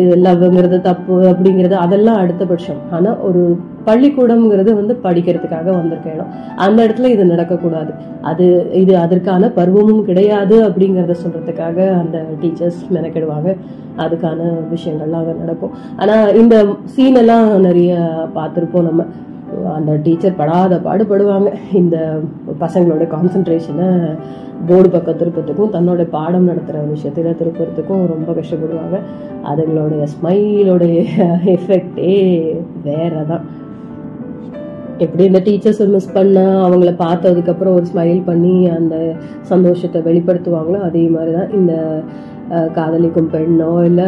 இது 0.00 0.10
லவ்ங்கிறது 0.26 0.78
தப்பு 0.80 1.14
அப்படிங்கிறது 1.30 1.76
அதெல்லாம் 1.84 2.20
அடுத்த 2.22 2.44
பட்சம். 2.44 2.80
ஆனா 2.96 3.16
ஒரு 3.28 3.42
பள்ளிக்கூடம்ங்கிறது 3.86 4.70
வந்து 4.80 4.94
படிக்கிறதுக்காக 5.06 5.68
வந்திருக்க 5.78 6.14
இடம். 6.16 6.30
அந்த 6.64 6.78
இடத்துல 6.86 7.10
இது 7.14 7.24
நடக்கக்கூடாது. 7.32 7.92
அது 8.30 8.46
இது 8.82 8.92
அதற்கான 8.96 9.48
பருவமும் 9.58 10.04
கிடையாது 10.10 10.56
அப்படிங்கிறத 10.68 11.16
சொல்றதுக்காக 11.24 11.78
அந்த 12.02 12.18
டீச்சர்ஸ் 12.42 12.80
மெனக்கிடுவாங்க. 12.96 13.56
அதுக்கான 14.04 14.40
விஷயங்கள்லாம் 14.74 15.22
அங்கே 15.24 15.36
நடக்கும். 15.42 15.74
ஆனா 15.96 16.16
இந்த 16.42 16.56
சீன் 16.94 17.20
எல்லாம் 17.24 17.60
நிறைய 17.68 17.92
பார்த்துருப்போம் 18.38 18.88
நம்ம. 18.90 19.04
அந்த 19.76 19.92
டீச்சர் 20.04 20.38
படாத 20.40 20.76
பாடுபடுவாங்க. 20.86 21.50
இந்த 21.80 21.96
பசங்களோட 22.62 23.06
கான்சென்ட்ரேஷனை 23.14 23.88
போர்டு 24.68 24.88
பக்கம் 24.90 25.18
திருப்பத்துக்கும் 25.20 25.72
தன்னோட 25.76 26.02
பாடம் 26.16 26.48
நடத்துகிற 26.50 26.84
விஷயத்தில் 26.92 27.38
திருப்பறதுக்கும் 27.40 28.04
ரொம்ப 28.12 28.30
கஷ்டப்படுவாங்க. 28.38 28.98
அதுங்களோடைய 29.50 30.04
ஸ்மைலோடைய 30.14 30.98
எஃபெக்டே 31.56 32.14
வேற 32.88 33.14
தான் 33.32 33.44
எப்படி 35.04 35.24
இந்த 35.28 35.40
டீச்சர்ஸை 35.46 35.86
மிஸ் 35.92 36.14
பண்ணால் 36.16 36.58
அவங்கள 36.66 36.90
பார்த்ததுக்கப்புறம் 37.04 37.76
ஒரு 37.78 37.86
ஸ்மைல் 37.92 38.20
பண்ணி 38.28 38.54
அந்த 38.78 38.96
சந்தோஷத்தை 39.52 40.00
வெளிப்படுத்துவாங்களோ 40.08 40.80
அதே 40.88 41.04
மாதிரி 41.14 41.32
தான் 41.38 41.54
இந்த 41.58 41.72
காதலிக்கும் 42.52 43.30
பெண்ணோ 43.30 43.84
இல்லை 43.84 44.04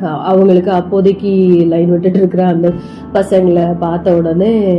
அவங்களுக்கு 0.00 0.70
அப்போதைக்கு 0.70 1.64
லைன் 1.68 1.90
விட்டுட்டு 1.90 2.18
இருக்கிற 2.18 2.46
அந்த 2.46 2.72
பசங்களை 3.14 3.76
பார்த்த 3.78 4.16
உடனே 4.16 4.78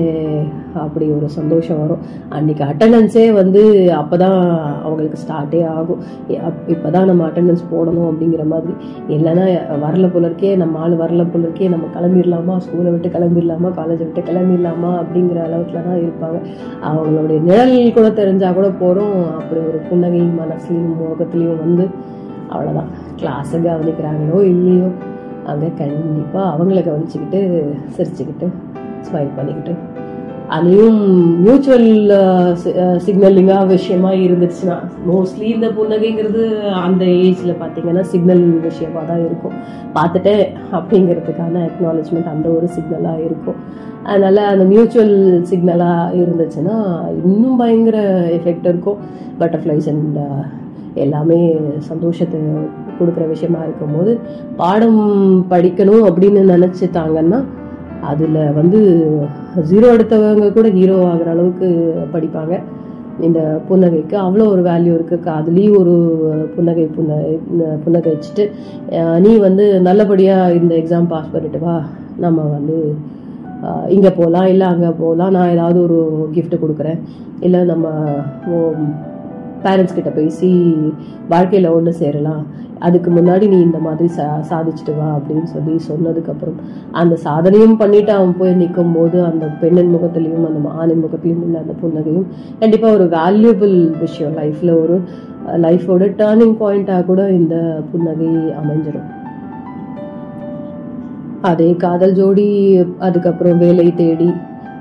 அப்படி 0.74 1.08
ஒரு 1.08 1.30
சந்தோஷம் 1.30 1.80
வரும். 1.80 1.98
அன்னைக்கு 2.30 2.64
அட்டண்டன்ஸே 2.64 3.34
வந்து 3.34 3.74
அப்போதான் 3.74 4.60
அவங்களுக்கு 4.84 5.20
ஸ்டார்ட்டே 5.28 5.68
ஆகும். 5.68 6.00
அப்- 6.28 6.68
இப்பதான் 6.68 7.06
நம்ம 7.06 7.28
அட்டண்டன்ஸ் 7.28 7.64
போடணும் 7.72 8.12
அப்படிங்கிற 8.12 8.46
மாதிரி. 8.46 8.74
இல்லைன்னா 9.08 9.60
வரல 9.86 10.14
போல 10.14 10.28
இருக்கே 10.28 10.56
நம்ம 10.56 10.80
ஆள் 10.80 10.92
வரல 10.92 11.28
போல 11.32 11.48
இருக்கே 11.48 11.70
நம்ம 11.70 11.86
கிளம்பிடலாமா? 11.96 12.58
ஸ்கூலை 12.58 12.92
விட்டு 12.92 13.08
கிளம்பிடலாமா? 13.08 13.72
காலேஜை 13.72 13.98
விட்டு 13.98 14.22
கிளம்பிடலாமா? 14.22 14.90
அப்படிங்கிற 14.90 15.42
அளவுக்குல 15.42 15.80
தான் 15.84 16.02
இருப்பாங்க. 16.02 16.46
அவங்களுடைய 16.84 17.42
நிழல் 17.42 17.94
கூட 17.94 18.10
தெரிஞ்சால் 18.10 18.54
கூட 18.54 18.70
போகிறோம் 18.70 19.34
அப்படி 19.40 19.62
ஒரு 19.62 19.82
புன்னகையும் 19.92 20.42
மனசுலையும் 20.44 20.96
முகத்துலையும் 21.00 21.58
வந்து 21.58 21.88
அவ்வளோதான் 22.54 22.92
கிளாஸை 23.22 23.60
கவனிக்கிறாங்களோ 23.68 24.40
இல்லையோ 24.54 24.90
அங்கே 25.52 25.70
கண்டிப்பாக 25.82 26.52
அவங்கள 26.54 26.80
கவனிச்சுக்கிட்டு 26.90 27.42
சிரிச்சுக்கிட்டு 27.96 28.48
ஸ்மைல் 29.08 29.36
பண்ணிக்கிட்டு. 29.38 29.74
அதையும் 30.56 30.98
மியூச்சுவல் 31.44 31.90
சிக்னலிங்காக 33.06 33.66
விஷயமா 33.74 34.10
இருந்துச்சுன்னா 34.26 34.76
மோஸ்ட்லி 35.10 35.46
இந்த 35.56 35.68
புன்னகைங்கிறது 35.78 36.44
அந்த 36.86 37.04
ஏஜில் 37.26 37.60
பார்த்தீங்கன்னா 37.62 38.04
சிக்னல் 38.12 38.44
விஷயமாக 38.68 39.06
தான் 39.12 39.24
இருக்கும். 39.28 39.56
பார்த்துட்டேன் 39.96 40.44
அப்படிங்கிறதுக்கான 40.78 41.62
அக்னாலஜ்மெண்ட் 41.70 42.32
அந்த 42.34 42.48
ஒரு 42.58 42.68
சிக்னலாக 42.78 43.26
இருக்கும். 43.28 43.60
அதனால் 44.12 44.42
அந்த 44.54 44.66
மியூச்சுவல் 44.74 45.16
சிக்னலாக 45.52 46.18
இருந்துச்சுன்னா 46.22 46.78
இன்னும் 47.30 47.60
பயங்கர 47.64 47.98
எஃபெக்ட் 48.38 48.70
இருக்கும். 48.74 49.00
பட்டர்ஃப்ளைஸ் 49.42 49.90
அண்ட் 49.94 50.20
எல்லாமே 51.06 51.40
சந்தோஷத்தை 51.90 52.40
கொடுக்குற 53.00 53.24
விஷயமா 53.34 53.60
இருக்கும்போது 53.68 54.12
பாடம் 54.62 55.02
படிக்கணும் 55.52 56.06
அப்படின்னு 56.10 56.42
நினச்சிட்டாங்கன்னா 56.54 57.42
அதில் 58.12 58.40
வந்து 58.60 58.80
ஜீரோ 59.70 59.90
எடுத்தவங்க 59.96 60.48
கூட 60.56 60.68
ஹீரோ 60.78 60.96
ஆகிற 61.10 61.30
அளவுக்கு 61.34 61.68
படிப்பாங்க. 62.16 62.54
இந்த 63.26 63.40
புன்னகைக்கு 63.68 64.16
அவ்வளோ 64.26 64.46
ஒரு 64.54 64.62
வேல்யூ 64.70 64.94
இருக்குது 64.98 65.34
அதுலேயும் 65.38 65.80
ஒரு 65.82 65.96
புன்னகை 66.56 66.86
புன்ன 66.96 67.18
புன்னகை 67.84 68.12
வச்சுட்டு 68.14 68.46
நீ 69.26 69.32
வந்து 69.48 69.66
நல்லபடியாக 69.88 70.56
இந்த 70.60 70.74
எக்ஸாம் 70.82 71.12
பாஸ் 71.14 71.34
பண்ணிட்டு 71.34 71.62
வா. 71.66 71.76
நம்ம 72.26 72.40
வந்து 72.56 72.78
இங்கே 73.96 74.12
போகலாம் 74.20 74.48
இல்லை 74.54 74.66
அங்கே 74.74 74.90
போகலாம் 75.02 75.34
நான் 75.36 75.54
ஏதாவது 75.56 75.80
ஒரு 75.88 76.00
கிஃப்ட் 76.36 76.62
கொடுக்குறேன். 76.64 77.00
இல்லை 77.48 77.62
நம்ம 77.72 77.88
பேரண்ட்ஸ் 79.66 79.96
கிட்ட 79.98 80.12
பேசி 80.20 80.50
வாழ்க்கையில் 81.32 81.74
ஒன்று 81.78 81.94
சேரலாம். 82.02 82.44
அதுக்கு 82.88 83.10
முன்னாடி 83.12 83.46
நீ 83.54 83.58
இந்த 83.68 83.80
மாதிரி 83.86 84.08
சா 84.18 84.26
சாதிச்சுட்டு 84.50 84.94
வா 84.98 85.10
அப்படின்னு 85.18 85.48
சொல்லி 85.54 85.76
சொன்னதுக்கப்புறம் 85.90 86.58
அந்த 87.02 87.18
சாதனையும் 87.26 87.78
பண்ணிட்டு 87.82 88.12
அவன் 88.12 88.38
போய் 88.40 88.54
நிற்கும் 88.62 88.96
போது 88.96 89.18
அந்த 89.24 89.46
பெண்ணின் 89.62 89.94
முகத்திலையும் 89.96 90.48
அந்த 90.50 90.70
ஆணின் 90.82 91.04
முகத்திலையும் 91.04 91.44
உள்ள 91.48 91.58
அந்த 91.64 91.76
புன்னகையும் 91.82 92.28
கண்டிப்பாக 92.60 92.98
ஒரு 92.98 93.08
வேல்யூபிள் 93.18 93.76
விஷயம். 94.00 94.36
லைஃப்பில் 94.42 94.74
ஒரு 94.84 94.98
லைஃபோட 95.66 96.04
டேர்னிங் 96.22 96.56
பாயிண்ட்டாக 96.62 97.06
கூட 97.06 97.22
இந்த 97.40 97.56
புன்னகை 97.92 98.32
அமைஞ்சிடும் 98.62 99.10
அதே 101.50 101.70
காதல் 101.84 102.14
ஜோடி 102.14 102.46
அதுக்கப்புறம் 103.00 103.58
வேலை 103.58 103.88
தேடி 103.96 104.28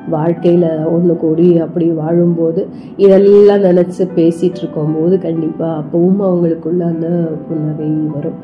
வாழ்க்கையில் 0.09 0.84
ஒன்று 0.86 1.16
கூடி 1.16 1.59
அப்படி 1.59 1.90
வாழும்போது 1.90 2.68
இதெல்லாம் 2.96 3.62
நினச்சி 3.62 4.09
பேசிகிட்டு 4.14 4.57
இருக்கும்போது 4.57 5.18
கண்டிப்பாக 5.18 5.82
அப்பவும் 5.82 6.22
அவங்களுக்குள்ள 6.22 6.80
அந்த 6.80 7.09
புன்னகை 7.48 7.90
வரும். 8.14 8.38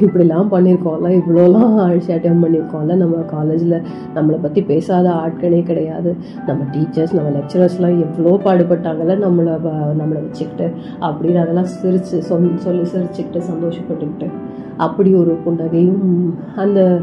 இப்படிலாம் 0.00 0.50
பண்ணியிருக்கோம்ல 0.50 1.18
இவ்வளோலாம் 1.18 1.74
அழிச்சாட்டம் 1.88 2.42
பண்ணியிருக்கோம்ல 2.42 2.94
நம்ம 2.94 3.16
காலேஜில் 3.16 3.82
நம்மளை 4.14 4.42
பற்றி 4.42 4.62
பேசாத 4.62 5.10
ஆட்களே 5.10 5.62
கிடையாது. 5.62 6.16
நம்ம 6.46 6.64
டீச்சர்ஸ் 6.72 7.14
நம்ம 7.14 7.30
லெக்சரர்ஸ்லாம் 7.30 8.00
எவ்வளோ 8.00 8.40
பாடுபட்டாங்கல்ல 8.44 9.16
நம்மளை 9.18 9.60
வ- 9.60 9.94
நம்மளை 9.98 10.22
வச்சுக்கிட்டு 10.22 10.70
அப்படின்னு 11.00 11.36
அதெல்லாம் 11.36 11.64
சிரித்து 11.64 12.22
சொல் 12.22 12.56
சொல்லி 12.56 12.82
சிரிச்சுக்கிட்டு 12.82 13.40
சந்தோஷப்பட்டுக்கிட்டு 13.52 14.30
அப்படி 14.76 15.14
ஒரு 15.14 15.38
புன்னகையும் 15.46 16.04
அந்த 16.56 17.00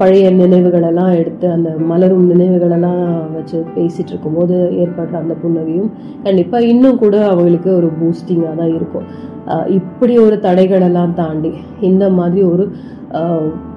பழைய 0.00 0.26
நினைவுகளெல்லாம் 0.40 1.12
எடுத்து 1.20 1.46
அந்த 1.54 1.70
மலரும் 1.90 2.28
நினைவுகளெல்லாம் 2.32 3.02
வச்சு 3.34 3.58
பேசிகிட்டு 3.74 4.12
இருக்கும்போது 4.12 4.56
ஏற்படுற 4.82 5.16
அந்த 5.22 5.34
புன்னகையும் 5.42 5.90
கண்டிப்பாக 6.24 6.70
இன்னும் 6.72 7.00
கூட 7.04 7.16
அவங்களுக்கு 7.32 7.70
ஒரு 7.78 7.88
பூஸ்டிங்காக 7.98 8.54
தான் 8.60 8.72
இருக்கும். 8.78 9.06
இப்படி 9.78 10.14
ஒரு 10.26 10.36
தடைகளெல்லாம் 10.46 11.12
தாண்டி 11.20 11.52
இந்த 11.90 12.04
மாதிரி 12.18 12.42
ஒரு 12.52 12.66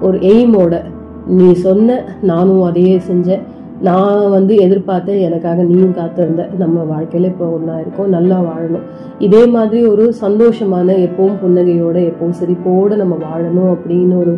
ஒரு 0.06 0.16
எய்மோட 0.32 0.74
நீ 1.38 1.48
சொன்ன 1.66 1.98
நானும் 2.30 2.62
அதையே 2.68 2.96
செஞ்சேன். 3.08 3.42
நான் 3.88 4.24
வந்து 4.34 4.54
எதிர்பார்த்தேன் 4.64 5.20
எனக்காக 5.26 5.62
நீயும் 5.68 5.94
காத்திருந்த. 5.98 6.42
நம்ம 6.62 6.82
வாழ்க்கையில 6.90 7.30
இப்போ 7.32 7.46
ஒன்றா 7.56 7.76
இருக்கோம் 7.82 8.10
நல்லா 8.16 8.38
வாழணும். 8.48 8.84
இதே 9.26 9.42
மாதிரி 9.54 9.80
ஒரு 9.92 10.04
சந்தோஷமான 10.24 10.96
எப்பவும் 11.06 11.38
புன்னகையோட 11.42 11.96
எப்பவும் 12.10 12.36
சிரிப்போடு 12.40 12.96
நம்ம 13.02 13.16
வாழணும் 13.26 13.70
அப்படின்னு 13.74 14.16
ஒரு 14.24 14.34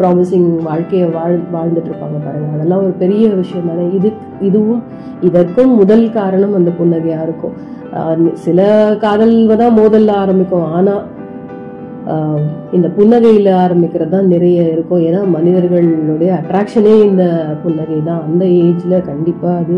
ப்ராமிசிங் 0.00 0.48
வாழ்க்கையை 0.68 1.06
வாழ் 1.16 1.36
வாழ்ந்துட்டு 1.54 1.90
இருப்பாங்க 1.90 2.18
பாருங்க. 2.26 2.50
அதெல்லாம் 2.56 2.82
ஒரு 2.86 2.94
பெரிய 3.02 3.28
விஷயம் 3.42 3.70
தானே. 3.70 3.86
இது 3.98 4.10
இதுவும் 4.48 4.82
இதற்கும் 5.28 5.72
முதல் 5.82 6.04
காரணம் 6.18 6.58
அந்த 6.60 6.72
புன்னகையாக 6.80 7.26
இருக்கும். 7.28 7.56
சில 8.44 8.60
காதல் 9.04 9.34
தான் 9.62 9.76
மோதல்ல 9.80 10.12
ஆரம்பிக்கும். 10.24 10.68
ஆனால் 10.78 11.02
இந்த 12.76 12.88
புன்னகையில் 12.96 13.50
ஆரம்பிக்கிறது 13.64 14.12
தான் 14.14 14.30
நிறைய 14.32 14.62
இருக்கும். 14.72 15.04
ஏன்னா 15.08 15.20
மனிதர்களுடைய 15.36 16.30
அட்ராக்ஷனே 16.40 16.94
இந்த 17.10 17.24
புன்னகை 17.62 17.98
தான். 18.08 18.22
அந்த 18.28 18.44
ஏஜில் 18.64 19.06
கண்டிப்பாக 19.10 19.60
அது 19.62 19.76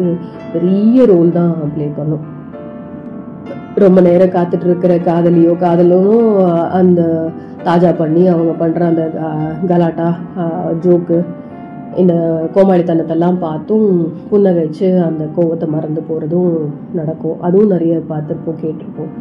பெரிய 0.54 1.06
ரோல் 1.12 1.30
தான் 1.38 1.54
ப்ளே 1.74 1.86
பண்ணும். 1.98 2.24
ரொம்ப 3.84 4.00
நேரம் 4.08 4.34
காத்துட்டு 4.34 4.66
இருக்கிற 4.68 4.92
காதலியோ 5.08 5.54
காதலனும் 5.64 6.36
அந்த 6.80 7.00
தாஜா 7.66 7.90
பண்ணி 8.02 8.22
அவங்க 8.34 8.52
பண்ணுற 8.62 8.82
அந்த 8.92 9.04
கலாட்டா 9.70 10.08
ஜோக்கு 10.84 11.18
இந்த 12.02 12.14
கோமாளித்தனத்தெல்லாம் 12.54 13.38
பார்த்தும் 13.46 13.88
புன்னகைச்சு 14.30 14.88
அந்த 15.08 15.24
கோவத்தை 15.36 15.66
மறந்து 15.74 16.02
போகிறதும் 16.08 16.54
நடக்கும். 16.98 17.38
அதுவும் 17.46 17.72
நிறைய 17.74 17.94
பார்த்துருப்போம் 18.12 18.62
கேட்டிருப்போம். 18.64 19.12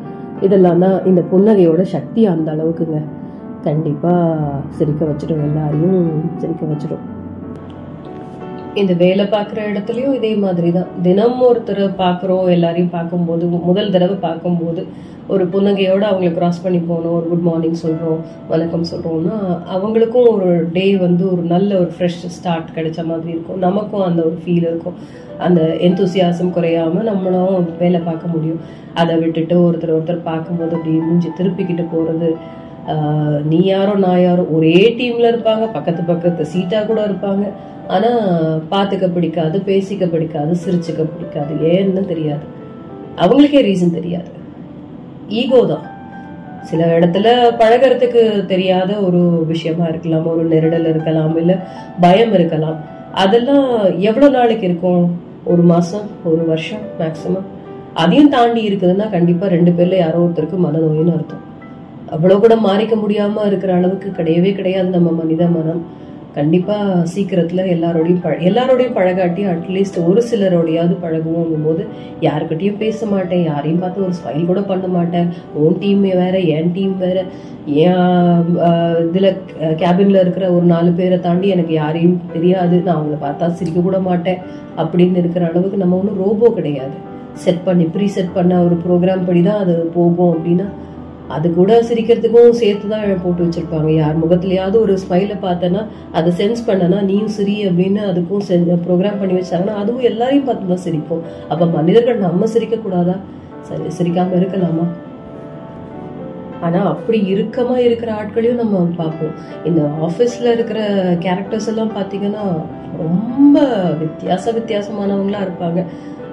இதெல்லாம் 0.42 0.80
தான் 0.80 1.06
இந்த 1.06 1.22
புன்னகையோட 1.32 1.82
சக்தி 1.82 2.26
அந்த 2.26 2.52
அளவுக்குங்க. 2.52 3.02
கண்டிப்பா 3.64 4.42
சிரிக்க 4.70 5.06
வச்சிடும் 5.06 5.44
எல்லாரையும் 5.44 6.24
சிரிக்க 6.38 6.66
வச்சிடும் 6.66 7.04
இந்த 8.74 8.94
வேலை 8.94 9.26
பார்க்குற 9.26 9.72
இடத்துலையும் 9.72 10.14
இதே 10.14 10.36
மாதிரி 10.36 10.72
தான் 10.72 10.88
தினம் 11.02 11.42
ஒருத்தர் 11.42 11.96
பார்க்குறோம் 11.98 12.50
எல்லாரையும் 12.50 12.90
பார்க்கும்போது 12.90 13.46
முதல் 13.48 13.92
தடவை 13.92 14.16
பார்க்கும்போது 14.16 14.88
ஒரு 15.34 15.44
புன்னகையோடு 15.54 16.06
அவங்கள 16.08 16.32
கிராஸ் 16.34 16.62
பண்ணி 16.64 16.80
போனோம் 16.90 17.14
ஒரு 17.18 17.28
குட் 17.30 17.46
மார்னிங் 17.46 17.78
சொல்கிறோம் 17.84 18.20
வணக்கம் 18.52 18.84
சொல்கிறோம்னா 18.90 19.38
அவங்களுக்கும் 19.76 20.28
ஒரு 20.34 20.50
டே 20.76 20.84
வந்து 21.04 21.24
ஒரு 21.32 21.44
நல்ல 21.54 21.70
ஒரு 21.84 21.92
ஃப்ரெஷ் 21.96 22.20
ஸ்டார்ட் 22.36 22.70
கிடைச்ச 22.76 23.06
மாதிரி 23.08 23.32
இருக்கும். 23.36 23.64
நமக்கும் 23.66 24.04
அந்த 24.08 24.22
ஒரு 24.30 24.38
ஃபீல் 24.44 24.68
இருக்கும். 24.72 24.98
அந்த 25.46 25.62
எந்தூசியாசம் 25.88 26.52
குறையாம 26.58 27.02
நம்மளும் 27.10 27.66
வேலை 27.82 28.02
பார்க்க 28.10 28.34
முடியும். 28.36 28.62
அதை 28.94 29.16
விட்டுட்டு 29.24 29.58
ஒருத்தர் 29.66 29.96
ஒருத்தர் 29.98 30.22
பார்க்கும்போது 30.30 30.76
அப்படி 30.78 30.94
மூஞ்சி 31.08 31.32
திருப்பிக்கிட்டு 31.40 31.86
போகிறது 31.96 32.30
நீ 33.52 33.60
யாரோ 33.74 33.94
நான் 34.06 34.24
யாரோ 34.28 34.46
ஒரே 34.58 34.78
டீம்ல 35.00 35.26
இருப்பாங்க. 35.34 35.66
பக்கத்து 35.78 36.02
பக்கத்து 36.12 36.52
சீட்டா 36.54 36.80
கூட 36.92 37.00
இருப்பாங்க. 37.10 37.46
ஆனா 37.96 38.14
பாத்துக்க 38.74 39.06
பிடிக்காது 39.18 39.58
பேசிக்க 39.72 40.06
பிடிக்காது 40.16 40.54
சிரிச்சுக்க 40.66 41.02
பிடிக்காது. 41.18 41.54
ஏன்னு 41.74 42.06
தெரியாது. 42.14 42.46
அவங்களுக்கே 43.24 43.62
ரீசன் 43.72 43.98
தெரியாது. 44.00 44.32
ஈகோ 45.28 45.66
தான். 45.66 45.86
சில 46.62 47.00
இடத்துல 47.00 47.28
பழகறதுக்கு 47.60 48.46
தெரியாத 48.46 48.94
ஒரு 48.94 49.46
விஷயமா 49.48 49.88
இருக்கலாம் 49.88 50.28
ஒரு 50.28 50.48
நெருடல் 50.48 50.88
இருக்கலாம் 50.90 51.38
இல்ல 51.38 51.68
பயம் 52.00 52.34
இருக்கலாம். 52.34 52.78
அதெல்லாம் 53.12 53.84
எவ்வளவு 54.00 54.32
நாளைக்கு 54.32 54.66
இருக்கும்? 54.66 55.20
ஒரு 55.44 55.62
மாசம் 55.62 56.08
ஒரு 56.24 56.46
வருஷம் 56.46 56.80
மேக்சிமம் 57.00 57.46
அதையும் 57.94 58.30
தாண்டி 58.30 58.70
இருக்குதுன்னா 58.70 59.10
கண்டிப்பா 59.10 59.48
ரெண்டு 59.48 59.72
பேர்ல 59.72 59.98
யாரோ 59.98 60.18
ஒருத்தருக்கு 60.18 60.58
மனநோயின்னு 60.66 61.14
அர்த்தம். 61.14 61.44
அவ்வளவு 62.10 62.40
கூட 62.40 62.56
மாறிக்க 62.56 62.96
முடியாம 62.96 63.46
இருக்கிற 63.46 63.74
அளவுக்கு 63.74 64.24
கிடையவே 64.24 64.54
கிடையாது 64.54 64.90
நம்ம 64.90 65.12
மனித 65.12 65.46
மனம். 65.46 65.86
கண்டிப்பாக 66.38 66.96
சீக்கிரத்தில் 67.14 67.70
எல்லாரோடையும் 67.74 68.22
பழ 68.24 68.34
எல்லாரோடையும் 68.50 68.96
பழகாட்டி 68.98 69.44
அட்லீஸ்ட் 69.52 70.00
ஒரு 70.10 70.22
சிலரோடையாவது 70.30 70.96
பழகுவோங்கும் 71.04 71.66
போது 71.68 71.84
யாருக்கிட்டையும் 72.26 72.80
பேச 72.84 73.06
மாட்டேன் 73.14 73.44
யாரையும் 73.52 73.82
பார்த்து 73.84 74.06
ஒரு 74.08 74.16
ஸ்மைல் 74.20 74.50
கூட 74.52 74.62
பண்ண 74.72 74.88
மாட்டேன். 74.96 75.28
உன் 75.64 75.80
டீம் 75.84 76.04
வேறு 76.22 76.42
என் 76.56 76.72
டீம் 76.78 76.96
வேறு. 77.04 77.24
என் 77.86 78.04
இதில் 79.08 79.30
கேபினில் 79.82 80.22
இருக்கிற 80.24 80.48
ஒரு 80.56 80.66
நாலு 80.74 80.92
பேரை 81.00 81.20
தாண்டி 81.28 81.48
எனக்கு 81.56 81.74
யாரையும் 81.82 82.18
தெரியாது. 82.34 82.76
நான் 82.86 82.98
அவங்கள 82.98 83.20
பார்த்தா 83.26 83.52
சிரிக்க 83.60 83.88
கூட 83.88 84.00
மாட்டேன். 84.10 84.42
அப்படின்னு 84.82 85.22
இருக்கிற 85.24 85.46
அளவுக்கு 85.52 85.84
நம்ம 85.84 85.98
ஒன்றும் 86.02 86.22
ரோபோ 86.24 86.50
கிடையாது. 86.60 86.96
செட் 87.46 87.64
பண்ணி 87.68 87.86
ப்ரீ 87.94 88.06
செட் 88.18 88.36
பண்ண 88.36 88.60
ஒரு 88.66 88.76
ப்ரோக்ராம் 88.84 89.26
படி 89.30 89.42
தான் 89.48 89.62
அது 89.64 89.74
போகும் 89.96 90.34
அப்படின்னா 90.34 90.68
அது 91.36 91.48
கூட 91.54 91.72
சிரிக்கிறதுக்கும் 91.90 92.58
சேர்த்து 92.60 92.88
தான் 92.92 93.22
போட்டு 93.24 93.46
வச்சிருப்பாங்க. 93.46 93.90
யார் 94.02 94.22
முகத்துலயாவது 94.24 94.78
ஒரு 94.86 94.94
ஸ்மைலை 95.04 95.38
பார்த்தனா 95.46 95.82
அதை 96.18 96.32
சென்ஸ் 96.42 96.62
பண்ணனா 96.68 97.00
நீயும் 97.10 97.34
சிரி 97.38 97.56
அப்படின்னு 97.70 98.04
அதுக்கும் 98.12 98.44
ப்ரோக்ராம் 98.86 99.20
பண்ணி 99.22 99.36
வச்சாங்கன்னா 99.40 99.76
அதுவும் 99.82 100.08
எல்லாரையும் 100.12 100.48
பார்த்து 100.50 100.72
தான் 100.74 100.86
சிரிப்போம். 100.88 101.26
அப்ப 101.52 101.66
மனிதர்கள் 101.80 102.24
நம்ம 102.28 102.48
சிரிக்க 102.56 102.78
கூடாதா 102.86 103.18
சரி 103.70 103.92
சிரிக்காம 103.98 104.36
இருக்கலாமா? 104.40 104.88
ஆனா 106.66 106.80
அப்படி 106.92 107.18
இறுக்கமா 107.34 107.76
இருக்கிற 107.86 108.10
ஆட்களையும் 108.20 108.62
நம்ம 108.62 108.82
பார்ப்போம். 109.00 109.34
இந்த 109.70 109.82
ஆபீஸ்ல 110.08 110.54
இருக்கிற 110.58 110.80
கேரக்டர்ஸ் 111.26 111.70
எல்லாம் 111.72 111.96
பாத்தீங்கன்னா 111.98 112.44
ரொம்ப 113.04 113.60
வித்தியாச 114.02 114.54
வித்தியாசமானவங்களா 114.58 115.42
இருப்பாங்க. 115.46 115.82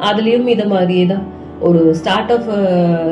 அதுலயும் 0.09 0.49
இதை 0.55 0.67
மாதிரியே 0.75 1.07
தான். 1.13 1.25
ஒரு 1.69 1.81
ஸ்டார்ட் 1.95 2.33
ஆஃப் 2.33 2.49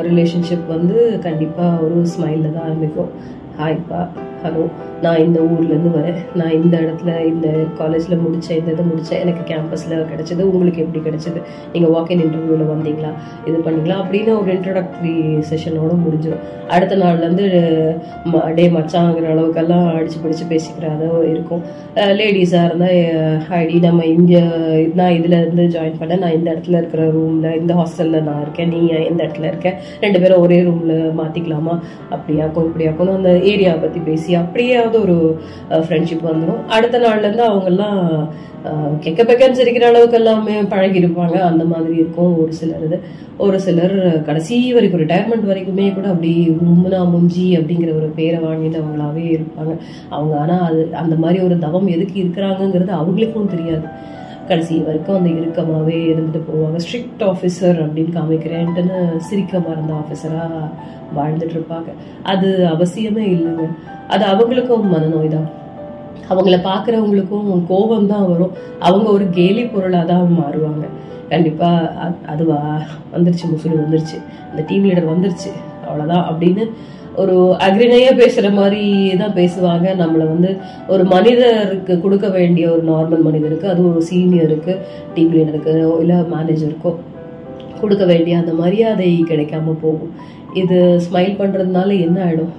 ரிலேஷன்ஷிப் 0.07 0.65
வந்து 0.67 0.97
கண்டிப்பாக 1.23 1.83
ஒரு 1.85 1.97
ஸ்மைலில் 2.13 2.53
தான் 2.53 2.65
ஆரம்பிக்கும். 2.67 3.11
ஹாய்ப்பா 3.59 4.01
ஹலோ 4.43 4.63
நான் 5.05 5.23
இந்த 5.25 5.39
ஊர்லேருந்து 5.51 5.91
வரேன். 5.97 6.17
நான் 6.39 6.55
இந்த 6.59 6.75
இடத்துல 6.85 7.11
இந்த 7.31 7.47
காலேஜில் 7.79 8.21
முடித்தேன் 8.23 8.59
இந்த 8.61 8.71
இதை 8.75 8.85
முடித்தேன் 8.89 9.21
எனக்கு 9.23 9.43
கேம்பஸில் 9.51 9.95
கிடச்சிது. 10.11 10.41
உங்களுக்கு 10.51 10.83
எப்படி 10.85 11.01
கிடச்சிது? 11.07 11.41
நீங்கள் 11.73 11.93
வாக்கின் 11.95 12.23
இன்டர்வியூவில் 12.25 12.71
வந்தீங்களா? 12.73 13.11
இது 13.49 13.57
பண்ணீங்களா? 13.65 13.97
அப்படின்னு 14.03 14.33
ஒரு 14.41 14.51
இன்ட்ரடக்டரி 14.55 15.15
செஷனோட 15.51 15.93
முடிஞ்சிடும் 16.05 16.43
அடுத்த 16.75 16.95
நாள்லேருந்து 17.03 17.47
டே 18.57 18.65
மச்சாங்கிற 18.75 19.25
அளவுக்கெல்லாம் 19.35 19.87
அடிச்சு 19.95 20.19
பிடிச்சு 20.23 20.45
பேசிக்கிற 20.51 20.85
அளவு 20.95 21.17
இருக்கும். 21.31 21.63
லேடிஸாக 22.19 22.67
இருந்தால் 22.67 23.57
ஐடி 23.61 23.79
நம்ம 23.87 24.05
இங்கே 24.15 24.43
நான் 24.99 25.15
இதுலேருந்து 25.19 25.65
ஜாயின் 25.75 25.99
பண்ணேன். 26.01 26.23
நான் 26.25 26.37
இந்த 26.37 26.47
இடத்துல 26.53 26.79
இருக்கிற 26.81 27.09
ரூமில் 27.17 27.57
இந்த 27.61 27.73
ஹாஸ்டலில் 27.79 28.25
நான் 28.29 28.41
இருக்கேன். 28.45 28.71
நீ 28.75 28.81
எந்த 29.09 29.21
இடத்துல 29.25 29.51
இருக்கேன் 29.53 29.77
ரெண்டு 30.05 30.21
பேரும் 30.23 30.43
ஒரே 30.45 30.59
ரூமில் 30.69 30.95
மாற்றிக்கலாமா 31.19 31.75
அப்படியாக்கும் 32.15 32.67
இப்படியாக்கணும் 32.69 33.17
அந்த 33.19 33.33
ஏரியா 33.53 33.73
பற்றி 33.83 33.99
பேசி 34.09 34.31
அப்படியே 34.43 34.77
அப்படியாவது 34.91 35.03
ஒரு 35.05 35.83
ஃப்ரெண்ட்ஷிப் 35.87 36.29
வந்துடும் 36.29 36.61
அடுத்த 36.75 36.99
நாள்ல 36.99 37.27
இருந்து 37.27 38.39
கெக்க 39.03 39.21
பெக்கன்னு 39.27 39.57
சிரிக்கிற 39.59 39.85
அளவுக்கு 39.89 40.17
எல்லாமே 40.17 40.55
பழகி 40.73 40.97
இருப்பாங்க 41.01 41.37
அந்த 41.49 41.63
மாதிரி 41.65 41.93
இருக்கும் 42.01 42.33
ஒரு 42.41 42.51
சிலர் 42.57 42.83
இது. 42.87 42.97
ஒரு 43.45 43.57
சிலர் 43.65 43.95
கடைசி 44.27 44.57
வரைக்கும் 44.75 45.01
ரிட்டையர்மெண்ட் 45.01 45.47
வரைக்குமே 45.51 45.85
கூட 45.93 46.07
அப்படி 46.13 46.31
மும்முனா 46.65 46.99
முஞ்சி 47.13 47.45
அப்படிங்கிற 47.59 47.91
ஒரு 47.99 48.09
பேரை 48.17 48.39
வாங்கினவங்களாவே 48.43 49.25
இருப்பாங்க. 49.35 49.73
அவங்க 50.09 50.35
ஆனா 50.43 50.57
அது 50.69 50.81
அந்த 51.03 51.15
மாதிரி 51.23 51.39
ஒரு 51.47 51.57
தவம் 51.65 51.93
எதுக்கு 51.95 52.17
இருக்கிறாங்கங்கிறது 52.23 52.93
அவங்களுக்கும் 53.01 53.51
தெரியாது. 53.55 53.87
கடைசி 54.51 54.75
வரைக்கும் 54.87 55.17
அந்த 55.17 55.29
இறுக்கமாகவே 55.39 55.97
இருந்துட்டு 56.11 56.41
போவாங்க. 56.49 56.77
ஸ்ட்ரிக்ட் 56.85 57.23
ஆஃபீஸர் 57.31 57.79
அப்படின்னு 57.83 58.13
காமிக்கிறேன்ட்டுன்னு 58.17 58.99
சிரிக்க 59.29 59.59
மறந்த 59.67 59.93
ஆஃபீஸராக 60.01 60.61
வாழ்ந்துட்டு 61.17 61.55
இருப்பாங்க 61.57 61.89
அது 62.33 62.49
அவசியமே 62.73 63.25
இல்லைங்க. 63.35 63.65
அது 64.13 64.23
அவங்களுக்கும் 64.31 64.85
மனநோய் 64.93 65.35
தான் 65.37 65.49
அவங்கள 66.31 66.57
பார்க்குறவங்களுக்கும் 66.67 67.47
கோபம் 67.69 68.09
தான் 68.11 68.27
வரும். 68.31 68.51
அவங்க 68.87 69.07
ஒரு 69.17 69.25
கேலி 69.37 69.63
பொருளாக 69.65 70.05
தான் 70.11 70.35
மாறுவாங்க 70.39 70.85
கண்டிப்பாக 71.31 72.07
அதுவா? 72.33 72.59
வந்துருச்சு 73.13 73.45
முசுலு 73.51 73.81
வந்துருச்சு. 73.81 74.17
அந்த 74.49 74.61
டீம் 74.69 74.85
லீடர் 74.87 75.11
வந்துருச்சு. 75.13 75.51
அவ்வளோதான் 75.85 76.25
அப்படின்னு 76.31 76.63
ஒரு 77.15 77.55
அக்ரிணையா 77.59 78.15
பேசுற 78.15 78.51
மாதிரி 78.51 79.15
தான் 79.17 79.33
பேசுவாங்க. 79.33 79.87
நம்மளை 79.87 80.17
வந்து 80.17 80.57
ஒரு 80.87 81.03
மனிதருக்கு 81.03 82.01
கொடுக்க 82.01 82.29
வேண்டிய 82.29 82.71
ஒரு 82.71 82.83
நார்மல் 82.83 83.21
மனிதருக்கு 83.21 83.69
அது 83.69 83.89
ஒரு 83.89 84.03
சீனியருக்கு 84.13 84.77
டீம் 85.13 85.35
லீடருக்கு 85.35 85.99
இல்லை 85.99 86.15
மேனேஜருக்கோ 86.15 86.95
கொடுக்க 87.81 88.05
வேண்டிய 88.05 88.37
அந்த 88.37 88.53
மரியாதை 88.53 89.23
கிடைக்காம 89.27 89.75
போகும். 89.81 90.11
இது 90.53 91.01
ஸ்மைல் 91.11 91.39
பண்றதுனால 91.39 92.01
என்ன 92.01 92.25
ஆகிடும் 92.25 92.49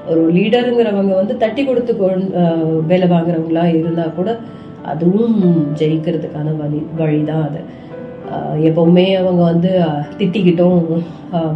ஒரு 0.08 0.32
லீடருங்கிறவங்க 0.32 1.14
வந்து 1.14 1.36
தட்டி 1.36 1.64
கொடுத்து 1.64 1.92
கொண்- 1.92 2.32
வேலை 2.86 3.08
வாங்குறவங்களா 3.08 3.74
இருந்தால் 3.74 4.14
கூட 4.14 4.38
அதுவும் 4.94 5.36
ஜெயிக்கிறதுக்கான 5.78 6.56
வழி 6.62 6.80
வழிதான் 6.98 7.46
அது. 7.48 7.62
எப்பவுமே 8.68 9.04
அவங்க 9.20 9.42
வந்து 9.50 9.70
திட்டிக்கிட்டோம் 10.18 10.82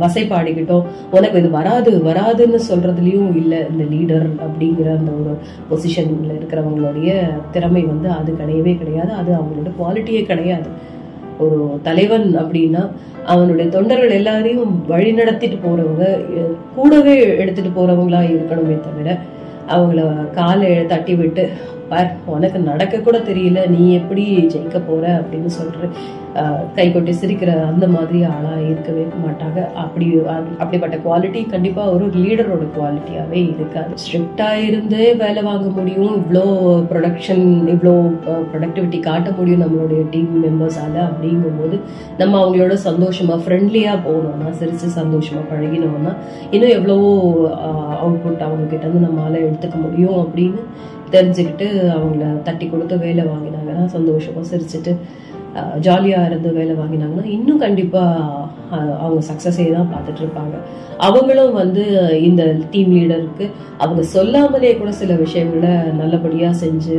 வசைப்பாடிக்கிட்டோம். 0.03 0.87
உனக்கு 1.17 1.39
இது 1.41 1.51
வராது 1.51 1.91
வராதுன்னு 2.07 2.59
சொல்றதுலயும் 2.71 3.29
இல்லை 3.41 3.59
இந்த 3.73 3.85
லீடர் 3.93 4.27
அப்படிங்கிற 4.47 4.89
அந்த 4.99 5.13
ஒரு 5.21 5.33
பொசிஷன்ல 5.71 6.35
இருக்கிறவங்களுடைய 6.39 7.13
திறமை 7.57 7.83
வந்து 7.93 8.11
அது 8.19 8.33
கிடையவே 8.41 8.75
கிடையாது. 8.83 9.13
அது 9.21 9.31
அவங்களோட 9.39 9.71
குவாலிட்டியே 9.81 10.23
கிடையாது. 10.31 10.69
ஒரு 11.45 11.59
தலைவன் 11.87 12.27
அப்படின்னா 12.41 12.83
அவனுடைய 13.27 13.67
தொண்டர்கள் 13.71 14.17
எல்லாரையும் 14.19 14.75
வழி 14.89 15.13
நடத்திட்டு 15.13 15.57
போறவங்க 15.63 16.05
கூடவே 16.75 17.17
எடுத்துட்டு 17.43 17.71
போறவங்களா 17.77 18.21
இருக்கணுமே 18.33 18.77
தவிர 18.89 19.17
அவங்கள 19.75 20.01
காலை 20.39 20.71
தட்டி 20.87 21.15
விட்டு 21.21 21.43
பார் 21.89 22.11
உனக்கு 22.35 22.59
நடக்க 22.59 23.01
கூட 23.01 23.19
தெரியல 23.19 23.61
நீ 23.69 23.83
எப்படி 23.95 24.25
ஜெயிக்க 24.55 24.79
போற 24.87 25.05
அப்படின்னு 25.21 25.51
சொல்ற. 25.61 25.89
கை 26.77 26.87
கொட்டி 26.93 27.13
சிரிக்கிற 27.19 27.51
அந்த 27.71 27.87
மாதிரி 27.95 28.19
ஆளா 28.35 28.53
இருக்கவே 28.71 29.05
மாட்டாங்க. 29.25 29.59
அப்படி 29.83 30.07
அப்படிப்பட்ட 30.63 30.97
குவாலிட்டி 31.05 31.41
கண்டிப்பா 31.53 31.83
ஒரு 31.95 32.07
லீடரோட 32.23 32.65
குவாலிட்டியாவே 32.77 33.41
இருக்காது. 33.55 33.93
ஸ்ட்ரிக்டா 34.03 34.49
இருந்தே 34.69 35.07
வேலை 35.23 35.43
வாங்க 35.49 35.69
முடியும். 35.77 36.15
இவ்வளோ 36.21 36.45
ப்ரொடக்ஷன் 36.91 37.45
இவ்வளோ 37.75 37.95
ப்ரொடக்டிவிட்டி 38.53 39.01
காட்ட 39.09 39.31
முடியும் 39.39 39.65
நம்மளுடைய 39.65 40.03
டீம் 40.15 40.33
மெம்பர்ஸால 40.47 40.97
அப்படிங்கும்போது 41.11 41.79
நம்ம 42.23 42.35
அவங்களோட 42.43 42.77
சந்தோஷமா 42.89 43.37
ஃப்ரெண்ட்லியா 43.45 43.95
போகணும்னா 44.07 44.51
சிரிச்சு 44.61 44.89
சந்தோஷமா 45.01 45.43
பழகினோம்னா 45.53 46.15
இன்னும் 46.55 46.75
எவ்வளவோ 46.79 47.11
அவுட்புட் 48.05 48.47
அவங்க 48.49 48.67
கிட்ட 48.73 48.85
இருந்து 48.87 49.07
நம்மளால 49.07 49.39
எடுத்துக்க 49.47 49.77
முடியும் 49.87 50.19
அப்படின்னு 50.25 50.63
தெரிஞ்சுக்கிட்டு 51.15 51.67
அவங்கள 51.97 52.25
தட்டி 52.47 52.67
கொடுத்து 52.69 52.97
வேலை 53.05 53.25
வாங்கினாங்கன்னா 53.33 53.85
சந்தோஷமா 53.97 54.43
சிரிச்சுட்டு 54.53 54.93
ஜாலியாக 55.87 56.29
இருந்து 56.29 56.49
வேலை 56.59 56.75
வாங்கினாங்கன்னா 56.81 57.27
இன்னும் 57.37 57.63
கண்டிப்பாக 57.65 58.43
அவங்க 59.03 59.21
சக்ஸஸே 59.29 59.67
தான் 59.77 59.93
பார்த்துட்டு 59.93 60.23
இருப்பாங்க. 60.25 60.55
அவங்களும் 61.07 61.59
வந்து 61.63 61.85
இந்த 62.29 62.43
டீம் 62.73 62.93
லீடருக்கு 62.97 63.47
அவங்க 63.85 64.03
சொல்லாமலே 64.15 64.73
கூட 64.81 64.91
சில 65.01 65.13
விஷயங்களை 65.25 65.75
நல்லபடியாக 66.01 66.61
செஞ்சு 66.65 66.99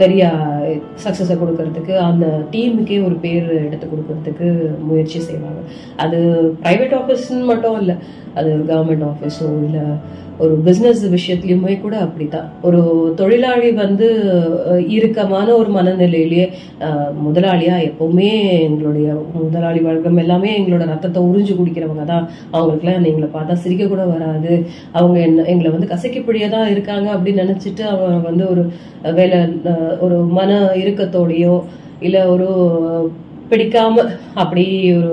பெரிய 0.00 0.22
சக்சஸை 1.04 1.34
கொடுக்கறதுக்கு 1.38 1.94
அந்த 2.08 2.26
டீமுக்கே 2.52 2.98
ஒரு 3.06 3.16
பேர் 3.24 3.48
எடுத்து 3.66 3.86
கொடுக்கறதுக்கு 3.86 4.48
முயற்சி 4.88 5.20
செய்வாங்க. 5.28 5.60
அது 6.04 6.18
பிரைவேட் 6.64 6.96
ஆஃபீஸ்ன்னு 7.00 7.50
மட்டும் 7.52 7.78
இல்லை 7.82 7.96
அது 8.40 8.50
கவர்மெண்ட் 8.70 9.06
ஆஃபீஸோ 9.12 9.48
இல்லை 9.66 9.84
ஒரு 10.38 10.54
பிஸ்னஸ் 10.64 11.02
விஷயத்துலயுமே 11.10 11.80
கூட 11.80 11.94
அப்படித்தான். 11.98 12.48
ஒரு 12.62 12.80
தொழிலாளி 13.16 13.70
வந்து 13.74 14.08
இறுக்கமான 14.90 15.48
ஒரு 15.54 15.70
மனநிலையிலேயே 15.72 16.44
அஹ், 16.80 17.12
முதலாளியா 17.24 17.76
எப்பவுமே 17.86 18.28
எங்களுடைய 18.62 19.08
முதலாளி 19.36 19.80
வர்க்கம் 19.80 20.16
எல்லாமே 20.16 20.50
எங்களோட 20.58 20.84
ரத்தத்தை 20.86 21.22
உறிஞ்சு 21.22 21.54
குடிக்கிறவங்க 21.54 22.04
தான். 22.04 22.26
அவங்களுக்குலாம் 22.52 23.08
எங்களை 23.08 23.28
பார்த்தா 23.32 23.56
சிரிக்க 23.56 23.86
கூட 23.86 24.04
வராது. 24.06 24.52
அவங்க 24.92 25.18
என்ன 25.20 25.46
எங்களை 25.46 25.70
வந்து 25.70 25.90
கசக்கிப்பிடியா 25.90 26.36
இருக்காங்க 26.68 27.08
அப்படின்னு 27.14 27.44
நினைச்சிட்டு 27.44 27.84
அவங்க 27.86 28.28
வந்து 28.28 28.46
ஒரு 28.48 28.64
வேலை 29.14 29.40
ஒரு 30.00 30.16
மன 30.32 30.50
இறுக்கத்தோடையோ 30.76 31.56
இல்லை 32.00 32.22
ஒரு 32.28 32.48
பிடிக்காம 33.50 34.02
அப்படி 34.34 34.64
ஒரு 34.96 35.12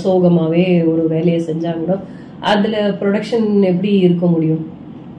சோகமாகவே 0.00 0.62
சோகமாவே 0.62 0.62
ஒரு 0.88 1.02
வேலையை 1.08 1.40
செஞ்சாங்கன்னா 1.42 1.96
அதில் 2.40 2.80
ப்ரொடக்ஷன் 3.00 3.48
எப்படி 3.62 3.90
இருக்க 3.98 4.26
முடியும்? 4.26 4.66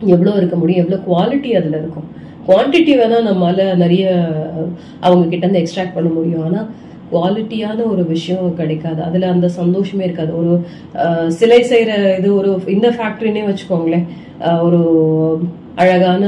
எவ்வளோ 0.06 0.36
இருக்க 0.36 0.56
முடியும்? 0.56 0.82
எவ்வளோ 0.84 1.00
குவாலிட்டி 1.10 1.50
அதில் 1.60 1.80
இருக்கும்? 1.80 2.08
குவான்டிட்டி 2.48 2.94
வேணால் 3.00 3.28
நம்மளால் 3.30 3.76
நிறைய 3.76 4.06
அவங்க 5.00 5.24
கிட்டேருந்து 5.32 5.62
எக்ஸ்ட்ராக்ட் 5.62 5.98
பண்ண 5.98 6.10
முடியும். 6.10 6.46
ஆனால் 6.46 6.70
குவாலிட்டியான 7.12 7.86
ஒரு 7.92 8.04
விஷயம் 8.06 8.56
கிடைக்காது. 8.56 9.04
அதில் 9.04 9.32
அந்த 9.34 9.48
சந்தோஷமே 9.50 10.04
இருக்காது. 10.04 10.32
ஒரு 10.38 10.54
சிலை 11.28 11.64
செய்கிற 11.64 12.18
இது 12.18 12.36
ஒரு 12.36 12.62
இந்த 12.68 12.90
ஃபேக்ட்ரினே 12.90 13.44
வச்சுக்கோங்களேன். 13.50 14.06
ஒரு 14.66 14.82
அழகான 15.76 16.24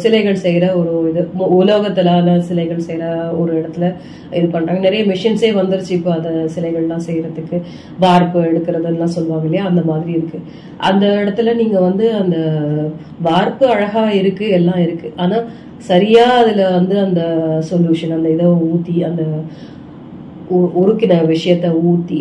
சிலைகள் 0.00 0.38
செய்கிற 0.40 0.64
ஒரு 0.76 0.90
இது 1.10 1.22
உலோகத்திலான 1.56 2.10
சிலைகள் 2.46 2.84
செய்கிற 2.84 3.06
ஒரு 3.38 3.52
இடத்துல 3.58 3.86
இது 4.32 4.46
பண்ணுறாங்க 4.48 4.80
நிறைய 4.80 5.02
மிஷின்ஸே 5.06 5.50
வந்துருச்சு 5.56 5.92
இப்போ 5.92 6.10
அந்த 6.12 6.30
சிலைகள்லாம் 6.54 7.06
செய்கிறதுக்கு 7.06 7.58
வார்ப்பு 7.98 8.38
எடுக்கிறதெல்லாம் 8.44 9.14
சொல்லுவாங்க 9.14 9.44
இல்லையா? 9.44 9.64
அந்த 9.66 9.82
மாதிரி 9.84 10.12
இருக்குது 10.12 10.46
அந்த 10.82 11.04
இடத்துல 11.18 11.54
நீங்கள் 11.56 11.86
வந்து 11.88 12.06
அந்த 12.18 12.38
வார்ப்பு 13.22 13.66
அழகாக 13.68 14.14
இருக்குது 14.20 14.54
எல்லாம் 14.54 14.82
இருக்குது 14.82 15.14
ஆனால் 15.16 15.46
சரியாக 15.84 16.40
அதில் 16.40 16.64
வந்து 16.72 16.96
அந்த 17.00 17.22
சொல்யூஷன் 17.70 18.14
அந்த 18.14 18.28
இதை 18.30 18.44
ஊற்றி 18.68 18.96
அந்த 19.04 19.22
உ- 20.50 20.72
உருக்கின 20.78 21.18
விஷயத்த 21.28 21.66
ஊற்றி 21.86 22.20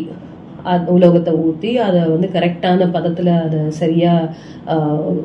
அது 0.63 0.91
உலோகத்தை 0.91 1.33
ஊற்றி 1.41 1.71
அதை 1.79 2.01
வந்து 2.05 2.27
கரெக்டான 2.33 2.87
பதத்தில் 2.91 3.33
அதை 3.37 3.59
சரியாக 3.73 4.29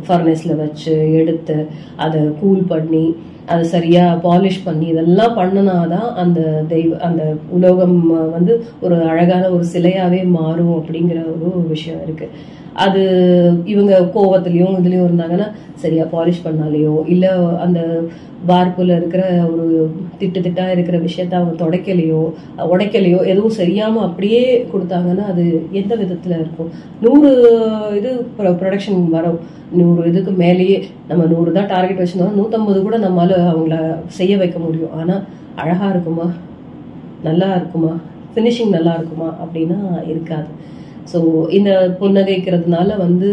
ஃபர்னஸில் 0.06 0.54
வச்சு 0.56 0.94
எடுத்து 1.12 1.56
அதை 1.96 2.20
கூல் 2.40 2.62
பண்ணி 2.66 3.06
அதை 3.46 3.64
சரியாக 3.66 4.20
பாலிஷ் 4.22 4.64
பண்ணி 4.64 4.86
இதெல்லாம் 4.86 5.36
பண்ணினாதான் 5.36 6.08
அந்த 6.14 6.40
தெய்வ 6.68 6.98
அந்த 7.00 7.22
உலோகம் 7.50 7.98
வந்து 8.30 8.52
ஒரு 8.80 8.96
அழகான 9.04 9.44
ஒரு 9.50 9.64
சிலையாகவே 9.74 10.20
மாறும் 10.32 10.76
அப்படிங்கிற 10.76 11.20
ஒரு 11.48 11.50
விஷயம் 11.68 12.02
இருக்குது 12.02 12.32
அது 12.84 13.02
இவங்க 13.64 13.92
கோவத்துலேயும் 14.14 14.78
இதுலேயும் 14.78 15.06
இருந்தாங்கன்னா 15.08 15.48
சரியாக 15.82 16.08
பாலிஷ் 16.14 16.44
பண்ணாலேயோ 16.44 16.94
இல்லை 17.06 17.30
அந்த 17.64 17.80
வார்ப்புல 18.48 18.96
இருக்கிற 18.96 19.22
ஒரு 19.52 19.66
திட்டு 20.20 20.38
திட்டா 20.46 20.64
இருக்கிற 20.74 20.96
விஷயத்த 20.98 21.34
அவங்க 21.38 21.54
தொடக்கலையோ 21.64 22.22
உடைக்கலையோ 22.72 23.20
எதுவும் 23.32 23.56
சரியாம 23.60 24.02
அப்படியே 24.08 24.42
கொடுத்தாங்கன்னா 24.72 25.24
அது 25.32 25.44
எந்த 25.72 25.92
விதத்துல 26.02 26.38
இருக்கும்? 26.42 26.70
நூறு 27.04 27.30
இது 27.98 28.10
ப்ரொடக்ஷன் 28.60 29.00
வரும். 29.16 29.38
நூறு 29.78 30.02
இதுக்கு 30.10 30.30
மேலேயே 30.42 30.76
நம்ம 31.08 31.24
நூறு 31.24 31.52
தான் 31.52 31.70
டார்கெட் 31.74 32.02
வச்சிருந்தோம் 32.02 32.38
நூற்றம்பது 32.40 32.82
கூட 32.82 32.98
நம்மளால 32.98 33.40
அவங்கள 33.52 33.78
செய்ய 34.18 34.36
வைக்க 34.36 34.58
முடியும். 34.58 34.94
ஆனா 35.00 35.16
அழகா 35.54 35.88
இருக்குமா? 35.88 36.28
நல்லா 37.22 37.54
இருக்குமா? 37.56 37.92
ஃபினிஷிங் 38.34 38.74
நல்லா 38.76 38.94
இருக்குமா? 38.94 39.28
அப்படின்னா 39.44 39.78
இருக்காது. 40.12 40.48
ஸோ 41.12 41.18
இந்த 41.58 41.70
புன்னகைக்கிறதுனால 42.00 42.88
வந்து 43.04 43.30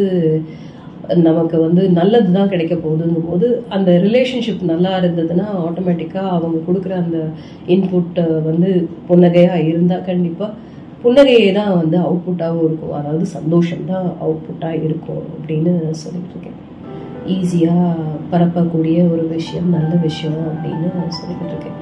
நமக்கு 1.27 1.57
வந்து 1.63 1.83
நல்லது 1.97 2.29
தான் 2.35 2.51
கிடைக்க 2.51 2.75
போகுதுங்கும் 2.75 3.29
போது 3.29 3.47
அந்த 3.75 3.89
ரிலேஷன்ஷிப் 4.05 4.61
நல்லா 4.71 4.91
இருந்ததுன்னா 4.99 5.47
ஆட்டோமேட்டிக்காக 5.63 6.35
அவங்க 6.35 6.59
கொடுக்குற 6.67 6.93
அந்த 7.03 7.17
இன்புட்டை 7.73 8.25
வந்து 8.49 8.69
புன்னகையாக 9.09 9.65
இருந்தால் 9.71 10.07
கண்டிப்பாக 10.09 10.51
புன்னகையே 11.03 11.47
தான் 11.57 11.73
வந்து 11.79 11.97
அவுட்புட்டாகவும் 12.05 12.67
இருக்கும். 12.67 12.93
அதாவது 12.99 13.25
சந்தோஷம் 13.37 13.87
தான் 13.89 14.05
அவுட்புட்டாக 14.23 14.83
இருக்கும் 14.87 15.23
அப்படின்னு 15.33 15.73
சொல்லிட்டு 16.03 16.33
இருக்கேன். 16.35 16.59
ஈஸியாக 17.35 17.97
பரப்பக்கூடிய 18.31 18.97
ஒரு 19.13 19.25
விஷயம் 19.35 19.67
நல்ல 19.77 19.91
விஷயம் 20.07 20.39
அப்படின்னு 20.51 20.89
சொல்லிக்கிட்டு 21.17 21.53
இருக்கேன். 21.53 21.77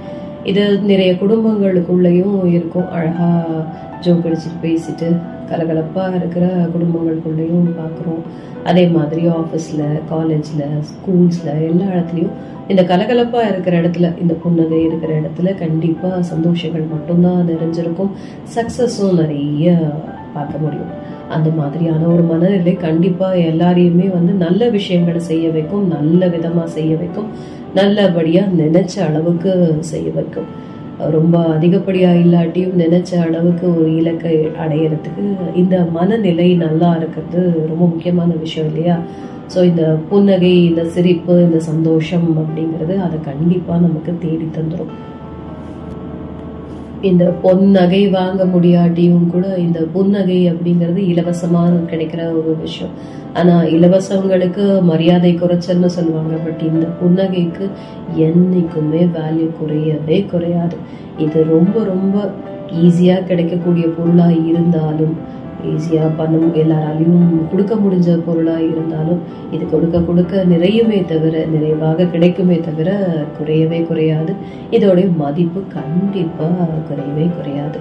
இது 0.52 0.64
நிறைய 0.92 1.12
குடும்பங்களுக்குள்ளேயும் 1.22 2.38
இருக்கும். 2.58 2.90
அழகாக 2.98 3.66
ஜோக் 4.06 4.26
அடிச்சுட்டு 4.28 4.62
பேசிட்டு 4.66 5.10
கலகலப்பாக 5.52 6.12
இருக்கிற 6.20 6.46
குடும்பங்களுக்குள்ளேயும் 6.74 7.70
பார்க்குறோம். 7.82 8.22
அதே 8.70 8.86
மாதிரி 8.96 9.24
ஆஃபீஸில் 9.40 9.86
காலேஜில் 10.12 10.66
ஸ்கூல்ஸில் 10.90 11.52
எல்லா 11.70 11.88
இடத்துலையும் 11.96 12.34
இந்த 12.72 12.82
கலகலப்பாக 12.92 13.50
இருக்கிற 13.52 13.74
இடத்துல 13.82 14.10
இந்த 14.24 14.34
புன்னகை 14.44 14.82
இருக்கிற 14.88 15.12
இடத்துல 15.22 15.54
கண்டிப்பாக 15.64 16.20
சந்தோஷங்கள் 16.32 16.86
மட்டும்தான் 16.94 17.48
நிறைஞ்சிருக்கும். 17.52 18.12
சக்ஸஸும் 18.56 19.18
நிறைய 19.22 19.74
பார்க்க 20.36 20.64
முடியும். 20.66 20.92
அந்த 21.36 21.50
மாதிரியான 21.58 22.08
ஒரு 22.14 22.24
மனநிலை 22.32 22.74
கண்டிப்பாக 22.88 23.44
எல்லாரையுமே 23.52 24.08
வந்து 24.18 24.34
நல்ல 24.46 24.70
விஷயங்களை 24.78 25.22
செய்ய 25.32 25.46
வைக்கும் 25.50 25.86
நல்ல 25.88 26.28
விதமாக 26.28 26.70
செய்ய 26.78 26.96
வைக்கும் 26.96 27.30
நல்லபடியாக 27.80 28.56
நினைச்ச 28.64 28.94
அளவுக்கு 29.08 29.52
செய்ய 29.92 30.08
வைக்கும். 30.18 30.50
ரொம்ப 31.10 31.38
அதிகப்படியாக 31.48 32.18
இல்லாட்டியும் 32.18 32.76
நினைச்ச 32.76 33.16
அளவுக்கு 33.22 33.76
ஒரு 33.76 33.96
இலக்கை 33.96 34.36
அடையிறதுக்கு 34.60 35.24
இந்த 35.56 35.86
மனநிலை 35.92 36.56
நல்லா 36.56 36.96
இருக்கிறது 36.96 37.68
ரொம்ப 37.68 37.86
முக்கியமான 37.88 38.34
விஷயம் 38.36 38.68
இல்லையா? 38.68 38.98
ஸோ 39.54 39.64
இந்த 39.64 39.98
புன்னகை 40.10 40.64
இந்த 40.64 40.86
சிரிப்பு 40.86 41.34
இந்த 41.42 41.60
சந்தோஷம் 41.60 42.38
அப்படிங்கிறது 42.38 42.98
அதை 42.98 43.20
கண்டிப்பாக 43.22 43.82
நமக்கு 43.82 44.18
தேடி 44.20 44.50
தந்துடும் 44.58 44.94
இந்த 47.10 47.26
பொன்னகை 47.44 48.10
வாங்க 48.10 48.46
முடியாட்டியும் 48.46 49.26
கூட 49.28 49.46
இந்த 49.58 49.80
புன்னகை 49.94 50.38
அப்படிங்கிறது 50.52 51.02
இலவசமாக 51.12 51.80
கிடைக்கிற 51.92 52.22
ஒரு 52.40 52.56
விஷயம். 52.60 52.94
ஆனால் 53.34 53.72
இலவசங்களுக்கு 53.72 54.66
மரியாதை 54.82 55.32
குறைச்சல்னு 55.36 55.90
சொல்லுவாங்க. 55.98 56.36
பட் 56.46 56.62
இந்த 56.72 56.88
புன்னகைக்கு 57.00 57.66
என்றைக்குமே 58.28 59.02
வேல்யூ 59.18 59.48
குறையவே 59.62 60.18
குறையாது. 60.26 60.78
இது 61.18 61.44
ரொம்ப 61.44 61.84
ரொம்ப 61.84 62.32
ஈஸியாக 62.82 63.24
கிடைக்கக்கூடிய 63.24 63.86
பொருளாக 63.98 64.34
இருந்தாலும் 64.52 65.16
ஈஸியாக 65.66 66.10
பண்ண 66.18 66.46
எல்லாராலையும் 66.46 67.50
கொடுக்க 67.52 67.76
முடிஞ்ச 67.76 68.20
பொருளாக 68.26 68.62
இருந்தாலும் 68.62 69.22
இது 69.52 69.70
கொடுக்க 69.70 70.02
கொடுக்க 70.02 70.46
நிறையுமே 70.50 71.06
தவிர 71.06 71.46
நிறைவாக 71.46 72.06
கிடைக்குமே 72.06 72.60
தவிர 72.60 73.08
குறையவே 73.40 73.88
குறையாது. 73.88 74.34
இதோடைய 74.72 75.16
மதிப்பு 75.16 75.62
கண்டிப்பாக 75.68 76.54
குறையவே 76.90 77.30
குறையாது. 77.36 77.80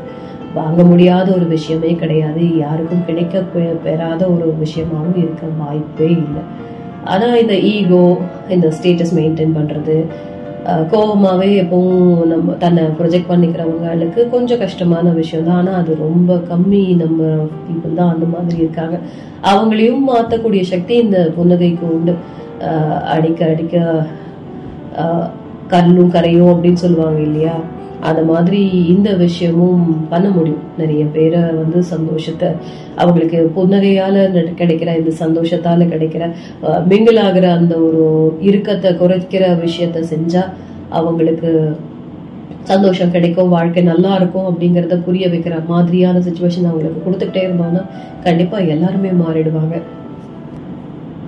வாங்க 0.55 0.85
முடியாத 0.85 1.33
ஒரு 1.33 1.47
விஷயமே 1.47 1.95
கிடையாது. 1.95 2.57
யாருக்கும் 2.57 3.05
கிடைக்க 3.05 3.43
பெ- 3.55 3.77
பெறாத 3.85 4.27
ஒரு 4.27 4.55
விஷயமாவும் 4.63 5.17
இருக்க 5.17 5.47
வாய்ப்பே 5.59 6.05
இல்லை. 6.05 6.69
ஆனால் 7.05 7.41
இந்த 7.41 7.59
ஈகோ 7.59 8.19
இந்த 8.49 8.73
ஸ்டேட்டஸ் 8.83 9.15
மெயின்டைன் 9.15 9.57
பண்ணுறது 9.57 10.05
அஹ், 10.65 10.85
எப்பவும் 11.61 12.03
நம்ம 12.27 12.53
தன்னை 12.55 12.83
ப்ரொஜெக்ட் 12.99 13.29
பண்ணிக்கிறவங்களுக்கு 13.29 14.29
கொஞ்சம் 14.29 14.59
கஷ்டமான 14.59 15.09
விஷயம் 15.13 15.45
தான். 15.45 15.57
ஆனால் 15.57 15.75
அது 15.75 15.95
ரொம்ப 15.99 16.35
கம்மி 16.49 16.97
நம்ம 16.97 17.21
பீப்புள் 17.63 17.95
தான் 17.95 18.11
அந்த 18.11 18.27
மாதிரி 18.27 18.59
இருக்காங்க. 18.59 18.97
அவங்களையும் 19.43 20.05
மாற்றக்கூடிய 20.09 20.63
சக்தி 20.65 20.95
இந்த 20.97 21.33
புன்னகைக்கு 21.37 21.85
உண்டு. 21.91 22.15
அடிக்க 23.09 23.45
அடிக்க 23.47 23.77
கல்லும் 25.69 26.11
கரையும் 26.11 26.53
அப்படின்னு 26.53 26.75
சொல்லுவாங்க 26.77 27.21
இல்லையா? 27.21 27.55
அந்த 28.09 28.21
மாதிரி 28.31 28.61
இந்த 28.93 29.09
விஷயமும் 29.23 29.85
பண்ண 30.13 30.27
முடியும். 30.37 30.65
நிறைய 30.81 31.03
பேரை 31.15 31.41
வந்து 31.61 31.81
சந்தோஷத்தை 31.93 32.49
அவங்களுக்கு 33.03 33.39
புன்னகையால் 33.57 34.19
கிடைக்கிற 34.61 34.91
இந்த 35.01 35.13
சந்தோஷத்தால் 35.23 35.85
கிடைக்கிற 35.93 36.25
மிங்கிலாகிற 36.91 37.47
அந்த 37.59 37.77
ஒரு 37.89 38.03
இறுக்கத்தை 38.49 38.93
குறைக்கிற 39.03 39.45
விஷயத்த 39.67 40.05
செஞ்சால் 40.13 40.51
அவங்களுக்கு 40.99 41.53
சந்தோஷம் 42.71 43.13
கிடைக்கும் 43.15 43.55
வாழ்க்கை 43.57 43.83
நல்லா 43.93 44.11
இருக்கும் 44.21 44.49
அப்படிங்கிறத 44.49 44.97
புரிய 45.07 45.27
வைக்கிற 45.35 45.57
மாதிரியான 45.73 46.21
சுச்சுவேஷன் 46.27 46.69
அவங்களுக்கு 46.71 47.07
கொடுத்துக்கிட்டே 47.07 47.43
இருந்தோம்னா 47.47 47.83
கண்டிப்பாக 48.27 48.73
எல்லாருமே 48.75 49.13
மாறிடுவாங்க. 49.23 49.77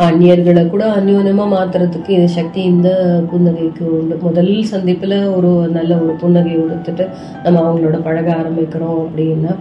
அந்நியர்களை 0.00 0.62
கூட 0.68 0.84
அந்யோன்யமா 0.98 1.44
மாத்துறதுக்கு 1.54 2.10
இந்த 2.16 2.26
சக்தி 2.26 2.62
இந்த 2.62 2.88
புன்னகைக்கு 3.32 3.84
உண்டு. 3.98 4.14
முதல் 4.22 4.52
சந்திப்புல 4.70 5.14
ஒரு 5.36 5.50
நல்ல 5.70 5.96
ஒரு 5.96 6.12
புன்னகை 6.22 6.54
கொடுத்துட்டு 6.56 7.04
நம்ம 7.44 7.62
அவங்களோட 7.66 7.98
பழக 8.02 8.28
ஆரம்பிக்கிறோம் 8.40 9.00
அப்படின்னா 9.04 9.54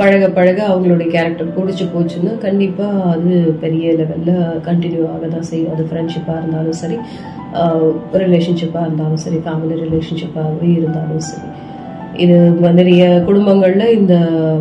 பழக 0.00 0.28
பழக 0.28 0.58
அவங்களுடைய 0.72 1.08
கேரக்டர் 1.10 1.54
பிடிச்சி 1.54 1.84
போச்சுன்னா 1.94 2.38
கண்டிப்பா 2.38 2.86
அது 3.14 3.56
பெரிய 3.60 3.92
லெவல்ல 3.92 4.32
கண்டினியூ 4.68 5.04
ஆக 5.14 5.26
தான் 5.26 5.48
செய்யும். 5.50 5.72
அது 5.74 5.88
ஃப்ரெண்ட்ஷிப்பா 5.90 6.36
இருந்தாலும் 6.40 6.78
சரி 6.82 6.98
ரிலேஷன்ஷிப்பா 8.24 8.80
இருந்தாலும் 8.80 9.16
சரி 9.16 9.36
ஃபேமிலி 9.36 9.76
ரிலேஷன்ஷிப்பாகவே 9.84 10.70
இருந்தாலும் 10.78 11.20
சரி. 11.20 11.48
இது 12.16 12.36
நிறைய 12.78 13.22
குடும்பங்களில் 13.26 13.94
இந்த 13.98 14.14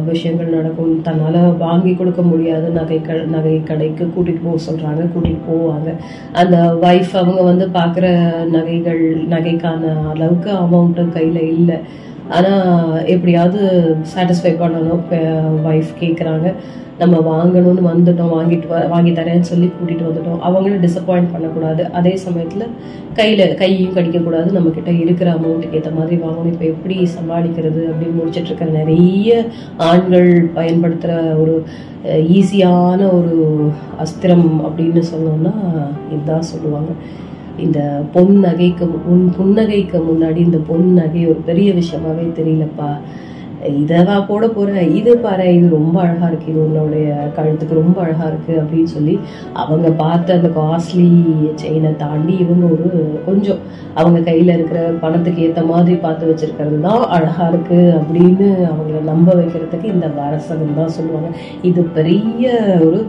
விஷயங்கள் 0.06 0.54
நடக்கும். 0.56 1.02
தன்னால் 1.02 1.58
வாங்கி 1.58 1.94
கொடுக்க 1.94 2.22
முடியாத. 2.22 2.70
நகை 2.70 3.02
க 3.02 3.14
நகை 3.14 3.64
கடைக்கு 3.64 4.12
கூட்டிகிட்டு 4.16 4.44
போக 4.44 4.58
சொல்கிறாங்க 4.68 5.08
கூட்டிகிட்டு 5.14 5.50
போவாங்க. 5.50 5.96
அந்த 6.32 6.58
வைஃப் 6.82 7.14
அவங்க 7.22 7.42
வந்து 7.42 7.68
பார்க்குற 7.74 8.08
நகைகள் 8.48 9.04
நகைக்கான 9.28 9.94
அளவுக்கு 10.14 10.52
அமௌண்ட்டு 10.52 11.10
கையில் 11.10 11.42
இல்லை. 11.58 11.80
ஆனால் 12.30 13.06
எப்படியாவது 13.06 13.62
சாட்டிஸ்ஃபை 14.16 14.54
பண்ணணும். 14.64 15.04
ஒய்ஃப் 15.70 15.92
கேட்குறாங்க 16.02 16.54
நம்ம 17.02 17.44
வாங்கணும்னு 17.44 17.88
வந்துட்டோம் 17.94 18.34
வாங்கிட்டு 18.38 18.64
வ- 18.72 18.90
வாங்கி 18.90 19.12
தரேன்னு 19.12 19.40
சொல்லி 19.40 19.66
கூட்டிட்டு 19.66 20.06
வந்துட்டோம். 20.06 20.40
அவங்களும் 20.40 20.82
டிசப்பாயிண்ட் 20.82 21.32
பண்ணக்கூடாது. 21.32 21.92
அதே 21.92 22.20
சமயத்துல 22.30 22.68
கையில 23.16 23.56
கையும் 23.56 23.96
கடிக்கக்கூடாது. 23.96 24.52
நம்ம 24.52 24.70
கிட்ட 24.70 24.92
இருக்கிற 24.92 25.34
அமௌண்ட்டுக்கு 25.34 25.74
ஏற்ற 25.74 25.92
மாதிரி 25.92 26.16
வாங்கணும். 26.16 26.46
இப்போ 26.46 26.66
எப்படி 26.66 26.96
சமாளிக்கிறது 26.96 27.84
அப்படின்னு 27.90 28.22
முடிச்சிட்டுருக்க 28.22 28.70
நிறைய 28.70 29.46
ஆண்கள் 29.78 30.52
பயன்படுத்துற 30.56 31.42
ஒரு 31.42 31.64
ஈஸியான 32.06 32.96
ஒரு 32.96 33.68
அஸ்திரம் 34.00 34.62
அப்படின்னு 34.62 35.04
சொன்னோம்னா 35.14 35.54
இதுதான் 36.12 36.42
சொல்லுவாங்க. 36.42 36.92
இந்த 37.58 38.02
பொன் 38.14 38.42
நகைக்கு 38.44 38.90
உன் 39.08 39.34
புன்னகைக்கு 39.40 40.02
முன்னாடி 40.12 40.36
இந்த 40.36 40.58
பொன் 40.68 40.94
நகை 40.94 41.26
ஒரு 41.26 41.42
பெரிய 41.46 41.74
விஷயமாவே 41.74 42.32
தெரியலப்பா. 42.36 42.98
இதவா 43.82 44.16
போட 44.30 44.48
போற 44.48 44.82
இது 45.00 45.12
பாரு 45.18 45.46
இது 45.58 45.68
ரொம்ப 45.70 45.96
அழகா 46.04 46.28
இருக்கு. 46.30 46.52
இது 46.52 46.60
உன்னுடைய 46.66 47.08
கழுத்துக்கு 47.38 47.80
ரொம்ப 47.80 47.98
அழகா 48.04 48.26
இருக்கு 48.32 48.54
அப்படின்னு 48.62 48.92
சொல்லி 48.96 49.16
அவங்க 49.64 49.90
பார்த்த 50.04 50.38
அந்த 50.40 50.50
காஸ்ட்லி 50.60 51.10
செயினை 51.64 51.92
தாண்டி 52.04 52.36
இவங்க 52.46 52.66
ஒரு 52.76 52.90
கொஞ்சம் 53.28 53.62
அவங்க 53.94 54.20
கையில 54.30 54.56
இருக்கிற 54.58 54.82
பணத்துக்கு 55.04 55.46
ஏத்த 55.48 55.64
மாதிரி 55.72 55.96
பார்த்து 56.06 56.30
வச்சிருக்கிறது 56.30 56.80
தான் 56.88 57.04
அழகா 57.18 57.48
இருக்கு 57.54 57.80
அப்படின்னு 58.00 58.50
அவங்கள 58.72 59.02
நம்ப 59.12 59.36
வைக்கிறதுக்கு 59.42 59.94
இந்த 59.96 60.10
வரசகம் 60.22 60.80
தான் 60.80 60.96
சொல்லுவாங்க. 60.98 61.32
இது 61.62 61.84
பெரிய 62.00 62.54
ஒரு 62.88 63.02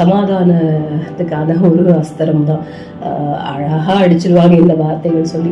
சமாதானத்துக்கான 0.00 1.58
ஒரு 1.70 1.82
அஸ்திரம் 2.00 2.46
தான். 2.50 2.62
அழகாக 3.52 3.74
அழகா 3.76 3.94
அடிச்சிருவாங்க 4.04 4.54
இந்த 4.62 4.74
வார்த்தைகள் 4.74 5.32
சொல்லி. 5.32 5.50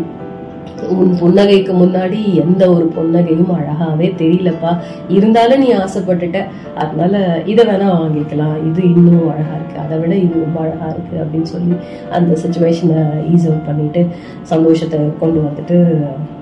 உன் 0.91 1.16
புன்னகைக்கு 1.20 1.72
முன்னாடி 1.72 2.35
எந்த 2.35 2.70
ஒரு 2.70 2.93
புன்னகையும் 2.97 3.53
அழகாவே 3.55 4.14
தெரியலப்பா. 4.18 4.79
இருந்தாலும் 5.09 5.59
நீ 5.59 5.72
ஆசைப்பட்டுட்ட. 5.75 6.45
அதனால 6.75 7.42
இதை 7.46 7.67
வேணா 7.67 7.87
வாங்கிக்கலாம். 7.95 8.67
இது 8.67 8.83
இன்னும் 8.83 9.29
அழகா 9.29 9.55
இருக்கு. 9.55 9.79
அதை 9.79 9.99
விட 9.99 10.14
இது 10.14 10.41
ரொம்ப 10.41 10.61
அழகா 10.61 10.87
இருக்கு 10.88 11.17
அப்படின்னு 11.18 11.42
சொல்லி 11.42 11.75
அந்த 12.11 12.37
சுச்சுவேஷனை 12.42 12.99
ஈஸ் 13.34 13.46
அவுட் 13.46 13.67
பண்ணிட்டு 13.67 14.07
சந்தோஷத்தை 14.42 15.18
கொண்டு 15.21 15.41
வந்துட்டு 15.41 15.79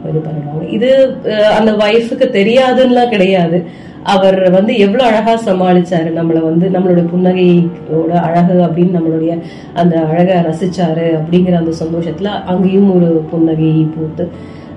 இது 0.08 0.18
பண்ணிடுவாங்க. 0.18 0.68
இது 0.68 1.18
அஹ், 1.24 1.52
அந்த 1.58 1.72
ஒய்ஃபுக்கு 1.72 2.28
தெரியாதுன்னுலாம் 2.30 3.08
கிடையாது. 3.08 3.58
அவர் 4.04 4.50
வந்து 4.50 4.78
எவ்வளவு 4.78 5.08
அழகா 5.08 5.34
சமாளிச்சாரு. 5.46 6.10
நம்மளை 6.12 6.40
வந்து 6.40 6.68
நம்மளுடைய 6.68 7.04
புன்னகையோட 7.12 8.12
அழகு 8.20 8.54
அப்படின்னு 8.62 8.96
நம்மளுடைய 8.98 9.42
அந்த 9.74 9.96
அழகை 10.00 10.36
ரசிச்சாரு 10.42 11.06
அப்படிங்கிற 11.18 11.56
அந்த 11.58 11.74
சந்தோஷத்துல 11.80 12.32
அங்கேயும் 12.44 12.90
ஒரு 12.94 13.24
புன்னகை 13.30 13.86
பூத்து 13.96 14.28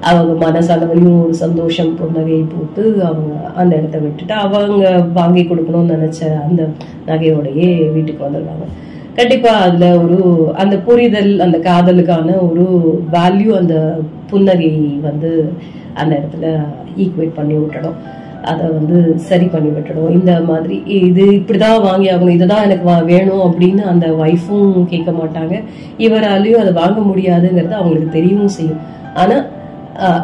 அவங்க 0.01 0.33
மனசளவிலையும் 0.45 1.21
ஒரு 1.21 1.33
சந்தோஷம் 1.33 1.95
புன்னகை 1.95 2.39
பூத்து 2.43 3.03
அவங்க 3.03 3.51
அந்த 3.55 3.75
இடத்த 3.75 3.97
விட்டுட்டு 3.97 4.33
அவங்க 4.33 5.03
வாங்கி 5.13 5.43
கொடுக்கணும்னு 5.43 5.95
நினைச்ச 5.95 6.21
அந்த 6.43 6.69
நகையோடையே 7.07 7.91
வீட்டுக்கு 7.91 8.25
வந்துடுவாங்க 8.25 8.67
கண்டிப்பா 9.15 9.51
அதுல 9.59 9.97
ஒரு 9.99 10.53
அந்த 10.53 10.77
புரிதல் 10.77 11.39
அந்த 11.39 11.57
காதலுக்கான 11.57 12.37
ஒரு 12.41 12.65
வேல்யூ 13.11 13.51
அந்த 13.55 13.97
புன்னகை 14.29 14.99
வந்து 15.01 15.53
அந்த 15.93 16.15
இடத்துல 16.15 16.59
ஈக்குவேட் 16.97 17.35
பண்ணி 17.35 17.53
விட்டணும் 17.53 17.97
அதை 18.45 18.67
வந்து 18.69 19.19
சரி 19.19 19.45
பண்ணி 19.45 19.69
விட்டுடும் 19.69 20.11
இந்த 20.11 20.41
மாதிரி 20.41 20.83
இது 20.85 21.25
இப்படிதான் 21.25 21.81
வாங்கி 21.81 22.11
ஆகணும் 22.11 22.29
இதுதான் 22.29 22.63
எனக்கு 22.63 22.89
வா- 22.89 23.05
வேணும் 23.05 23.39
அப்படின்னு 23.39 23.81
அந்த 23.81 24.07
ஒய்ஃபும் 24.07 24.85
கேட்க 24.85 25.11
மாட்டாங்க. 25.11 25.63
இவராலையும் 25.97 26.55
அதை 26.55 26.71
வாங்க 26.73 27.01
முடியாதுங்கிறது 27.01 27.69
அவங்களுக்கு 27.69 28.19
தெரியவும் 28.19 28.45
செய்யும். 28.45 28.79
ஆனால் 29.13 29.45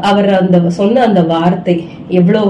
அவர் 0.02 0.30
அந்த 0.40 0.58
சொன்ன 0.70 1.04
அந்த 1.08 1.22
வார்த்தை 1.24 1.76
எவ்வளோ 2.20 2.42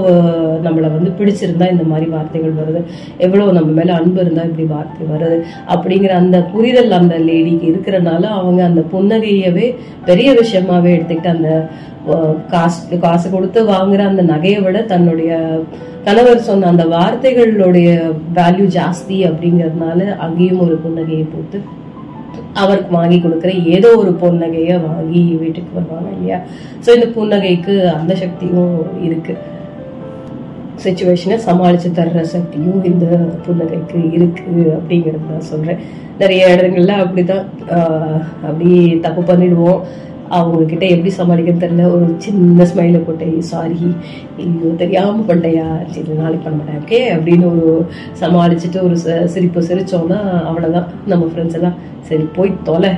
நம்மளை 0.64 0.88
வந்து 0.94 1.10
பிடிச்சிருந்தா 1.18 1.66
இந்த 1.70 1.84
மாதிரி 1.84 2.06
வார்த்தைகள் 2.10 2.58
வருது. 2.60 2.80
எவ்வளோ 3.18 3.44
நம்ம 3.52 3.72
மேலே 3.78 3.92
அன்பு 3.98 4.20
இருந்தால் 4.20 4.48
இப்படி 4.50 4.66
வார்த்தை 4.66 5.06
வருது. 5.12 5.36
அப்படிங்கிற 5.68 6.12
அந்த 6.22 6.38
புரிதல் 6.54 6.98
அந்த 7.00 7.16
லேடிக்கு 7.18 7.66
இருக்கிறனால 7.72 8.22
அவங்க 8.40 8.62
அந்த 8.64 8.84
புன்னகையவே 8.92 9.68
பெரிய 10.04 10.30
விஷயமாவே 10.32 10.92
எடுத்துக்கிட்டு 10.96 11.36
அந்த 11.36 11.50
காசு 12.48 12.98
காசு 12.98 13.26
கொடுத்து 13.30 13.60
வாங்குற 13.64 14.02
அந்த 14.06 14.22
நகையை 14.22 14.60
விட 14.62 14.78
தன்னுடைய 14.82 15.32
கணவர் 16.04 16.46
சொன்ன 16.48 16.68
அந்த 16.68 16.84
வார்த்தைகளுடைய 16.86 17.88
வேல்யூ 18.34 18.66
ஜாஸ்தி 18.78 19.18
அப்படிங்கிறதுனால 19.28 20.16
அங்கேயும் 20.16 20.60
ஒரு 20.60 20.76
புன்னகையை 20.84 21.26
போட்டு 21.28 21.60
அவருக்கு 22.54 22.92
வாங்கி 22.94 23.18
கொடுக்குற 23.18 23.66
ஏதோ 23.66 23.96
ஒரு 23.96 24.10
புன்னகைய 24.20 24.80
வாங்கி 24.82 25.36
வீட்டுக்கு 25.36 25.74
வருவாங்க 25.74 26.10
இல்லையா? 26.12 26.38
ஸோ 26.86 26.94
இந்த 26.94 27.06
புன்னகைக்கு 27.16 27.82
அந்த 27.90 28.16
சக்தியும் 28.16 28.74
இருக்கு. 29.02 29.34
சுச்சுவேஷனை 30.76 31.38
சமாளிச்சு 31.46 31.88
தர்ற 31.96 32.20
சக்தியும் 32.26 32.84
இந்த 32.84 33.06
புன்னகைக்கு 33.46 34.12
இருக்கு 34.12 34.44
அப்படிங்கிறது 34.76 35.30
நான் 35.30 35.40
சொல்றேன். 35.40 35.80
நிறைய 36.18 36.56
இடங்கள்ல 36.56 36.92
அப்படிதான் 37.02 37.44
ஆஹ், 37.70 38.18
அப்படி 38.42 38.70
தப்பு 39.00 39.34
பண்ணிடுவோம். 39.34 39.80
அவங்கக்கிட்ட 40.36 40.84
எப்படி 40.94 41.10
சமாளிக்கன்னு 41.18 41.62
தெரில 41.62 41.86
ஒரு 41.94 42.06
சின்ன 42.24 42.66
ஸ்மைல 42.70 42.98
போட்டு 43.06 43.26
சாரி 43.50 43.80
ஐயோ 44.42 44.68
தெரியாம 44.82 45.24
பண்ணிட்டையா 45.28 45.66
சரி 45.94 46.18
நாளைக்கு 46.20 46.44
பண்ண 46.44 46.56
மாட்டேன். 46.58 46.80
ஓகே? 46.82 47.00
அப்படின்னு 47.16 47.46
ஒரு 47.54 47.64
சமாளிச்சுட்டு 48.20 48.78
ஒரு 48.88 48.96
சிரிப்பு 49.34 49.62
சிரிச்சோம்னா 49.70 50.20
அவ்வளோதான் 50.50 50.88
நம்ம 51.12 51.28
ஃப்ரெண்ட்ஸ் 51.32 51.58
எல்லாம் 51.60 51.76
சரி 52.08 52.24
போய் 52.36 52.52
தொலை. 52.68 52.92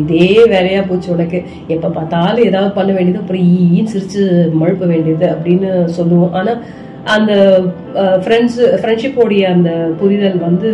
இதே 0.00 0.30
வேலையாக 0.54 0.84
போச்சு 0.86 1.08
உனக்கு. 1.16 1.40
எப்போ 1.74 1.88
பார்த்தாலும் 1.98 2.46
ஏதாவது 2.50 2.76
பண்ண 2.78 2.90
வேண்டியது 2.92 3.22
அப்புறம் 3.22 3.44
ஈன்னு 3.58 3.92
சிரித்து 3.94 4.22
மழுப்ப 4.62 4.86
வேண்டியது 4.94 5.26
அப்படின்னு 5.34 5.70
சொல்லுவோம். 5.98 6.32
ஆனால் 6.40 6.62
அந்த 7.16 7.32
ஃப்ரெண்ட்ஸு 8.24 8.64
ஃப்ரெண்ட்ஷிப்போடைய 8.80 9.44
அந்த 9.54 9.70
புரிதல் 10.00 10.38
வந்து 10.48 10.68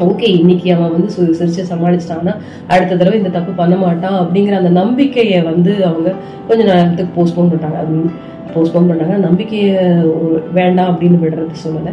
ஓகே 0.00 0.28
இன்னைக்கு 0.38 0.74
அவன் 0.74 0.92
வந்து 0.92 1.14
சு- 1.16 1.34
சிரிச்சு 1.38 1.72
சமாளிச்சிட்டான்னா 1.72 2.36
அடுத்த 2.68 2.96
தடவை 2.96 3.18
இந்த 3.18 3.28
தப்பு 3.28 3.52
பண்ண 3.52 3.76
மாட்டான் 3.76 4.26
அப்படிங்கிற 4.26 4.52
அந்த 4.52 4.68
நம்பிக்கையை 4.68 5.42
வந்து 5.42 5.84
அவங்க 5.84 6.12
கொஞ்ச 6.48 6.64
நேரத்துக்கு 6.64 7.24
போஸ்ட்போன் 7.24 7.52
பண்ணிட்டாங்க. 7.52 8.10
போஸ்ட்போன் 8.54 8.90
பண்ணாங்க 8.90 9.16
நம்பிக்கையை 9.16 9.76
வேண்டாம் 10.52 10.96
அப்படின்னு 10.96 11.24
விடுறது 11.24 11.54
சொல்லலை. 11.66 11.92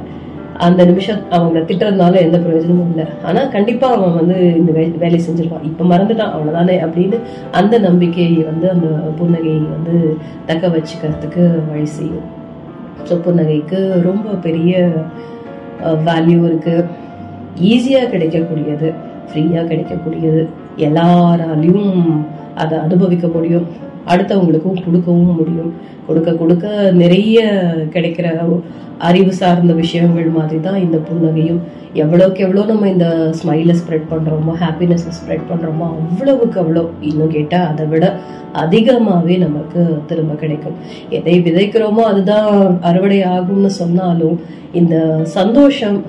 அந்த 0.58 0.86
நிமிஷம் 0.86 1.20
அவங்க 1.30 1.60
திட்டுறதுனால 1.60 2.16
எந்த 2.16 2.40
பிரயோஜனமும் 2.40 2.90
இல்லை. 2.90 3.06
ஆனால் 3.24 3.50
கண்டிப்பாக 3.50 3.94
அவன் 3.94 4.14
வந்து 4.14 4.56
இந்த 4.58 4.72
வே- 4.72 4.98
வேலையை 4.98 5.30
செஞ்சிருப்பான் 5.30 5.64
இப்போ 5.64 5.86
மறந்துட்டான் 5.86 6.32
அவ்வளோதானே 6.32 6.86
அப்படின்னு 6.86 7.20
அந்த 7.52 7.80
நம்பிக்கையை 7.80 8.44
வந்து 8.44 8.70
அந்த 8.70 8.88
புன்னகையை 9.20 9.70
வந்து 9.70 10.18
தக்க 10.46 10.68
வச்சுக்கிறதுக்கு 10.68 11.72
வழி 11.72 11.86
செய்யும். 11.86 12.40
ஸோ 13.10 13.12
புன்னகைக்கு 13.12 14.02
ரொம்ப 14.02 14.30
பெரிய 14.30 14.92
வேல்யூ 16.06 16.52
இருக்குது 16.52 16.86
ஈஸியாக 17.72 18.10
கிடைக்கக்கூடியது 18.14 18.90
ஃப்ரீயாக 19.30 19.68
கிடைக்கக்கூடியது. 19.72 20.42
எல்லாராலையும் 20.88 21.96
அதை 22.62 22.76
அனுபவிக்க 22.86 23.28
முடியும். 23.28 23.68
அடுத்தவங்களுக்கும் 24.12 24.82
கொடுக்கவும் 24.86 25.40
முடியும். 25.40 25.72
கொடுக்க 26.08 26.30
கொடுக்க 26.40 26.66
நிறைய 27.02 27.40
கிடைக்கிற 27.96 28.28
அறிவு 29.08 29.32
சார்ந்த 29.34 29.74
விஷயங்கள் 29.74 30.36
மாதிரி 30.38 30.60
தான் 30.66 30.82
இந்த 30.86 30.98
புன்னகையும். 31.08 31.62
எவ்வளோக்கு 32.02 32.40
எவ்வளோ 32.46 32.64
நம்ம 32.72 32.90
இந்த 32.90 33.08
ஸ்மைலை 33.40 33.74
ஸ்ப்ரெட் 33.80 34.10
பண்ணுறோமோ 34.12 34.54
ஹாப்பினஸை 34.64 35.12
ஸ்ப்ரெட் 35.20 35.48
பண்ணுறோமோ 35.52 35.86
அவ்வளவுக்கு 35.96 36.58
அவ்வளோ. 36.64 36.84
இன்னும் 37.10 37.34
கேட்டால் 37.36 37.70
அதை 37.72 37.86
விட 37.94 38.06
அதிகமாகவே 38.64 39.36
நமக்கு 39.46 39.82
திரும்ப 40.10 40.34
கிடைக்கும். 40.44 40.78
எதை 41.18 41.36
விதைக்கிறோமோ 41.48 42.04
அதுதான் 42.12 42.50
அறுவடை 42.90 43.20
ஆகும்னு 43.36 43.72
சொன்னாலும் 43.82 44.38
இந்த 44.82 44.96
சந்தோஷம் 45.38 46.00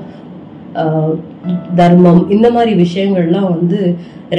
தர்மம் 1.80 2.20
இந்த 2.36 2.48
மாதிரி 2.56 2.72
விஷயங்கள்லாம் 2.84 3.48
வந்து 3.54 3.78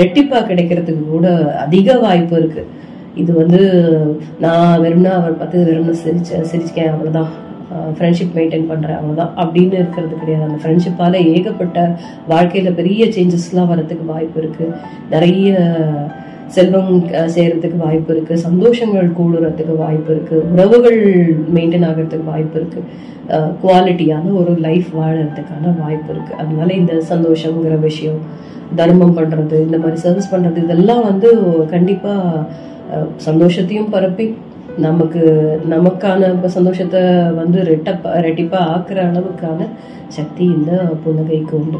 ரெட்டிப்பா 0.02 0.40
கிடைக்கிறதுக்கு 0.50 1.04
கூட 1.16 1.28
அதிக 1.66 1.98
வாய்ப்பு 2.06 2.36
இருக்கு. 2.42 2.64
இது 3.22 3.32
வந்து 3.42 3.62
நான் 4.44 4.82
வெறும்னா 4.84 5.12
அவர் 5.20 5.40
பார்த்து 5.42 5.66
வெறும்னா 5.70 5.96
சிரிச்ச 6.04 6.40
சிரிச்சுக்கேன் 6.52 6.92
அவ்வளோதான் 6.94 7.32
ஃப்ரெண்ட்ஷிப் 7.98 8.34
மெயின்டைன் 8.38 8.68
பண்ணுறேன் 8.72 8.98
அவ்வளோதான் 9.00 9.32
அப்படின்னு 9.44 9.76
இருக்கிறது 9.82 10.16
கிடையாது. 10.22 10.48
அந்த 10.48 10.60
ஃப்ரெண்ட்ஷிப்பால் 10.62 11.18
ஏகப்பட்ட 11.34 11.86
வாழ்க்கையில் 12.32 12.78
பெரிய 12.80 13.06
சேஞ்சஸ்லாம் 13.16 13.72
வர்றதுக்கு 13.72 14.06
வாய்ப்பு 14.14 14.40
இருக்குது 14.42 14.76
நிறைய 15.14 15.56
செல்வம் 16.48 16.94
செய்கிறதுக்கு 17.10 17.28
சேர்றதுக்கு 17.36 17.78
வாய்ப்பு 17.78 18.14
இருக்கு. 18.16 18.36
சந்தோஷங்கள் 18.48 19.10
கூடுறதுக்கு 19.20 19.76
வாய்ப்பு 19.78 20.12
இருக்கு. 20.14 20.38
உறவுகள் 20.54 21.00
மெயின்டைன் 21.56 21.86
ஆகிறதுக்கு 21.90 22.24
வாய்ப்பு 22.24 22.60
இருக்கு. 22.60 22.82
குவாலிட்டியான 23.64 24.34
ஒரு 24.34 24.54
லைஃப் 24.60 24.90
வாழறதுக்கான 25.00 25.74
வாய்ப்பு 25.82 26.12
இருக்கு. 26.14 26.34
அதனால 26.36 26.74
இந்த 26.74 26.94
சந்தோஷங்கிற 27.10 27.80
விஷயம் 27.80 28.20
தர்மம் 28.76 29.18
பண்றது 29.18 29.56
இந்த 29.66 29.78
மாதிரி 29.78 30.02
சர்வீஸ் 30.02 30.34
பண்றது 30.36 30.64
இதெல்லாம் 30.64 31.04
வந்து 31.04 31.30
கண்டிப்பா 31.70 32.14
சந்தோஷத்தையும் 33.26 33.90
பரப்பி 33.90 34.36
நமக்கு 34.78 35.22
நமக்கான 35.70 36.30
இப்ப 36.34 36.48
சந்தோஷத்தை 36.48 37.02
வந்து 37.42 37.60
ரெட்டப்பா 37.62 38.12
ரெட்டிப்பா 38.28 38.60
ஆக்குற 38.76 39.00
அளவுக்கான 39.10 39.68
சக்தி 40.08 40.44
இந்த 40.46 40.72
புன்னகைக்கு 41.04 41.52
உண்டு. 41.52 41.80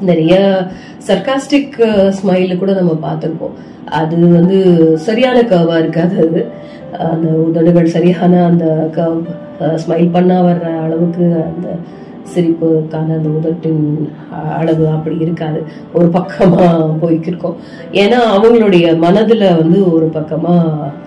நிறைய 0.00 0.34
சர்காஸ்டிக் 1.06 1.76
ஸ்மைல் 2.18 2.52
uh, 2.54 2.58
கூட 2.58 2.72
நம்ம 2.72 2.92
பார்த்துருப்போம். 3.06 3.54
அது 3.84 4.16
வந்து 4.28 4.58
சரியான 4.96 5.38
கர்வாக 5.42 5.78
இருக்காது 5.78 6.16
அது. 6.28 6.40
அந்த 6.98 7.28
உதடுகள் 7.28 7.94
சரியான 7.96 8.44
அந்த 8.44 8.90
கர்வ் 8.96 9.22
ஸ்மைல் 9.84 10.08
uh, 10.08 10.12
பண்ணா 10.12 10.42
வர்ற 10.42 10.66
அளவுக்கு 10.82 11.24
அந்த 11.46 11.68
சிரிப்புக்கான 12.34 13.14
அந்த 13.18 13.28
உதட்டின் 13.28 14.10
அளவு 14.58 14.88
அப்படி 14.88 15.16
இருக்காது. 15.16 15.60
ஒரு 15.92 16.08
பக்கமா 16.08 16.66
போய்க்கிருக்கோம். 17.02 17.56
ஏன்னா 17.92 18.18
அவங்களுடைய 18.34 18.86
மனதுல 19.06 19.56
வந்து 19.56 19.94
ஒரு 19.94 20.10
பக்கமா 20.14 20.54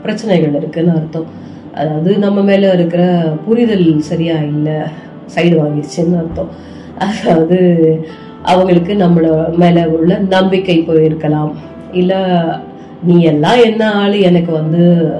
பிரச்சனைகள் 0.02 0.54
இருக்குன்னு 0.54 0.92
அர்த்தம். 0.92 1.26
அதாவது 1.74 2.18
நம்ம 2.18 2.42
மேல 2.42 2.74
இருக்கிற 2.74 3.04
புரிதல் 3.46 4.00
சரியா 4.00 4.34
இல்லை 4.34 4.78
சைடு 5.36 5.56
வாங்கிருச்சுன்னு 5.62 6.18
அர்த்தம். 6.18 6.52
அதாவது 6.98 7.60
அவங்களுக்கு 8.44 8.94
நம்மள 8.94 9.56
மேல 9.58 9.90
உள்ள 9.90 10.20
நம்பிக்கை 10.20 10.84
போயிருக்கலாம். 10.88 11.52
இல்ல 11.92 12.14
நீ 13.04 13.22
எல்லாம் 13.22 13.62
என்ன 13.64 13.92
ஆளு? 13.92 14.20
எனக்கு 14.20 14.52
வந்து 14.52 15.12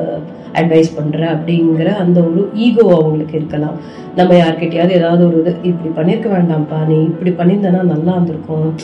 அட்வைஸ் 0.54 0.96
பண்ற? 0.96 1.34
அப்படிங்கிற 1.34 1.96
அந்த 1.96 2.22
ஒரு 2.22 2.50
ஈகோ 2.56 2.96
அவங்களுக்கு 2.96 3.38
இருக்கலாம். 3.38 3.78
நம்ம 4.16 4.34
யார்கிட்டயாவது 4.34 4.90
ஏதாவது 4.90 5.28
ஒரு 5.28 5.38
இது 5.38 5.60
இப்படி 5.64 5.92
பண்ணிருக்க 6.00 6.22
வேண்டாம்ப்பா. 6.22 6.88
நீ 6.88 7.04
இப்படி 7.04 7.32
பண்ணியிருந்தனா 7.32 7.82
நல்லா 7.82 8.12
இருந்திருக்கும். 8.12 8.76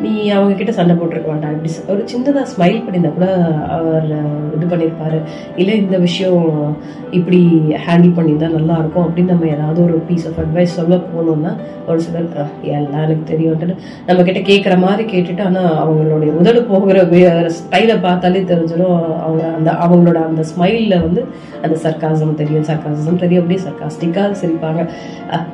நீ 0.00 0.28
அவங்க 0.28 0.54
கிட்ட 0.54 0.72
சண்டை 0.72 0.96
போட்டிருக்க 0.96 1.30
மாட்டா. 1.30 1.50
இப்படி 1.50 1.70
ஒரு 1.88 2.04
சின்னதாக 2.04 2.60
ஸ்மைல் 2.60 2.82
பண்ணியிருந்தா 2.82 3.12
கூட 3.12 3.54
அவர் 3.68 4.16
இது 4.56 4.76
பண்ணியிருப்பாரு. 4.76 5.22
இல்லை 5.56 5.76
இந்த 5.76 5.98
விஷயம் 5.98 6.76
இப்படி 7.10 7.62
ஹேண்டில் 7.86 8.14
பண்ணியிருந்தா 8.16 8.50
நல்லா 8.50 8.76
இருக்கும் 8.76 9.08
அப்படின்னு 9.08 9.24
நம்ம 9.24 9.46
ஏதாவது 9.46 9.84
ஒரு 9.84 9.92
பீஸ் 9.92 10.28
ஆஃப் 10.28 10.44
அட்வைஸ் 10.44 10.62
சொல்ல 10.62 10.96
போனோம்னா 10.96 11.56
ஒரு 11.88 12.00
சிலர் 12.00 12.50
எல்லாம் 12.62 13.02
எனக்கு 13.02 13.36
தெரியும்ட்டு 13.36 13.76
நம்ம 14.06 14.22
கிட்ட 14.22 14.38
கேட்குற 14.38 14.78
மாதிரி 14.78 15.20
கேட்டுட்டு 15.20 15.42
ஆனால் 15.42 15.88
அவங்களுடைய 15.88 16.30
உதடு 16.32 16.62
போகிற 16.62 17.02
ஸ்டைலை 17.02 18.00
பார்த்தாலே 18.00 18.40
தெரிஞ்சிடும் 18.40 19.16
அவங்க 19.16 19.52
அந்த 19.56 19.70
அவங்களோட 19.70 20.14
அந்த 20.14 20.42
ஸ்மைலில் 20.42 21.00
வந்து 21.00 21.26
அந்த 21.62 21.78
சர்க்காசம் 21.82 22.34
தெரியும். 22.34 22.64
சர்க்காசம் 22.64 23.18
தெரியும். 23.18 23.42
அப்படியே 23.42 23.66
சர்க்காஸ்டிக்காக 23.66 24.34
சிரிப்பாங்க. 24.42 24.88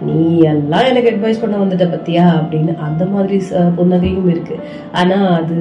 நீ 0.03 0.39
எல்லாம் 0.39 0.85
எனக்கு 0.85 1.11
அட்வைஸ் 1.11 1.41
பண்ண 1.41 1.57
வந்துட்ட 1.57 1.79
பத்தியா? 1.79 2.45
அப்படின்னு 2.45 2.77
அந்த 2.77 3.07
மாதிரி 3.07 3.43
ச- 3.51 3.73
புன்னகையும் 3.79 4.34
இருக்கு. 4.35 4.57
ஆனா 5.01 5.19
அது 5.41 5.57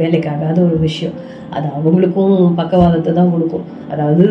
வேலைக்காகாத 0.00 0.58
ஒரு 0.68 0.78
விஷயம். 0.88 1.14
அது 1.56 1.66
அவங்களுக்கும் 1.76 2.36
பக்கவாதத்தை 2.60 3.12
தான் 3.20 3.32
கொடுக்கும். 3.34 3.68
அதாவது 3.92 4.26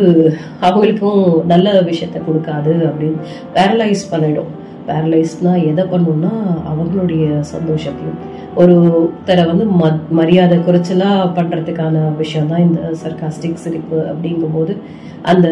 அவங்களுக்கும் 0.65 1.23
நல்ல 1.53 1.69
விஷயத்த 1.91 2.19
கொடுக்காது 2.27 2.73
அப்படின்னு 2.89 3.19
பேரலைஸ் 3.57 4.11
பண்ணிடும். 4.11 4.51
பேரலைஸ்னா 4.87 5.51
எதை 5.69 5.83
பண்ணும்னா 5.91 6.31
அவங்களுடைய 6.71 7.25
சந்தோஷத்தையும். 7.51 8.17
ஒரு 8.61 8.73
ஒருத்தரை 8.97 9.43
வந்து 9.51 9.65
ம 9.79 9.85
மரியாதை 10.19 10.57
குறைச்சலா 10.65 11.11
பண்றதுக்கான 11.37 12.01
விஷயம் 12.17 12.49
தான் 12.51 12.65
இந்த 12.67 12.81
சர்காஸ்டிக் 13.03 13.61
சிரிப்பு 13.63 13.99
அப்படிங்கும்போது 14.11 14.73
அந்த 15.31 15.47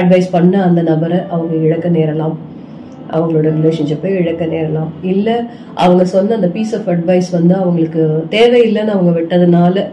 அட்வைஸ் 0.00 0.28
பண்ண 0.36 0.54
அந்த 0.68 0.80
நபரை 0.90 1.18
அவங்க 1.34 1.54
இழக்க 1.66 1.86
நேரலாம். 1.98 2.36
அவங்களோட 3.14 3.48
ரிலேஷன்ஷிப்பை 3.58 4.10
இழக்க 4.20 4.44
நேரலாம். 4.54 4.90
இல்லை 5.12 5.36
அவங்க 5.84 6.04
சொன்ன 6.14 6.36
அந்த 6.38 6.50
பீஸ் 6.56 6.74
ஆஃப் 6.78 6.88
அட்வைஸ் 6.94 7.30
வந்து 7.38 7.54
அவங்களுக்கு 7.62 8.02
தேவையில்லைன்னு 8.36 8.94
அவங்க 8.96 9.12
விட்டதுனால 9.18 9.84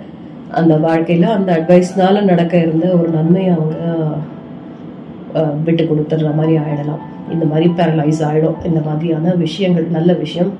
அந்த 0.59 0.73
வாழ்க்கையில் 0.87 1.27
அந்த 1.37 1.51
அட்வைஸ்னால 1.59 2.23
நடக்க 2.31 2.53
இருந்த 2.65 2.87
ஒரு 2.99 3.09
நன்மையை 3.17 3.53
அவங்க 3.57 3.75
விட்டு 5.65 5.83
கொடுத்துடுற 5.83 6.29
மாதிரி 6.37 6.53
ஆயிடலாம். 6.63 7.01
இந்த 7.33 7.45
மாதிரி 7.49 7.65
பேரலைஸ் 7.77 8.21
ஆயிடும். 8.29 8.59
இந்த 8.69 8.79
மாதிரியான 8.85 9.33
விஷயங்கள் 9.45 9.87
நல்ல 9.97 10.11
விஷயம் 10.23 10.51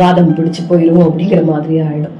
வாதம் 0.00 0.32
பிடிச்சு 0.36 0.62
போயிடும் 0.68 1.04
அப்படிங்கிற 1.06 1.40
மாதிரி 1.50 1.74
ஆயிடும். 1.88 2.16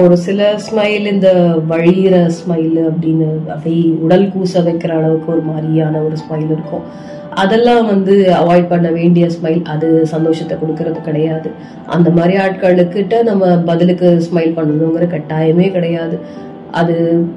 ஒரு 0.00 0.16
சில 0.24 0.40
ஸ்மைல் 0.64 1.04
இந்த 1.12 1.28
வழியிற 1.68 2.16
ஸ்மைல் 2.38 2.74
அப்படின்னு 2.88 3.28
அப்படியே 3.52 3.84
உடல் 4.04 4.24
கூச 4.34 4.62
வைக்கிற 4.66 4.90
அளவுக்கு 4.98 5.28
ஒரு 5.32 5.42
மாதிரியான 5.50 6.00
ஒரு 6.06 6.16
ஸ்மைல் 6.22 6.50
இருக்கும். 6.54 6.82
அதெல்லாம் 7.42 7.86
வந்து 7.86 8.14
அவாய்ட் 8.40 8.68
பண்ண 8.68 8.88
வேண்டிய 8.90 9.26
ஸ்மைல் 9.36 9.62
அது 9.74 9.88
சந்தோஷத்தை 10.06 10.54
கொடுக்கறது 10.62 11.00
கிடையாது. 11.00 11.50
அந்த 11.96 12.10
மாதிரி 12.10 12.34
ஆட்களுக்கிட்ட 12.36 13.22
நம்ம 13.22 13.46
பதிலுக்கு 13.70 14.10
ஸ்மைல் 14.26 14.56
பண்ணணுங்கிற 14.58 15.06
கட்டாயமே 15.14 15.68
கிடையாது. 15.70 16.18
அது 16.76 16.94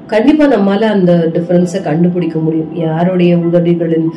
கண்டிப்பா 0.07 0.45
நம்மால 0.47 0.87
அந்த 0.93 1.11
டிஃபரன்ஸை 1.33 1.79
கண்டுபிடிக்க 1.83 2.37
முடியும். 2.39 2.71
யாருடைய 2.83 3.31
உதவிகளின் 3.45 4.07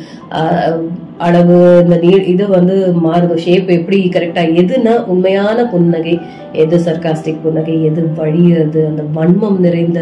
அளவு 1.19 1.55
இந்த 1.81 1.95
நீ 1.97 2.11
இது 2.31 2.45
வந்து 2.53 2.75
மாறுதோ 3.03 3.35
ஷேப் 3.41 3.67
எப்படி 3.75 3.97
கரெக்டா 4.13 4.43
எதுனா 4.59 4.93
உண்மையான 5.11 5.65
புன்னகை 5.71 6.15
எது 6.61 6.77
சர்காஸ்டிக் 6.85 7.43
புன்னகை 7.43 7.75
எது 7.85 8.01
வழியிறது 8.17 8.81
அந்த 8.87 9.03
வன்மம் 9.15 9.59
நிறைந்த 9.61 9.99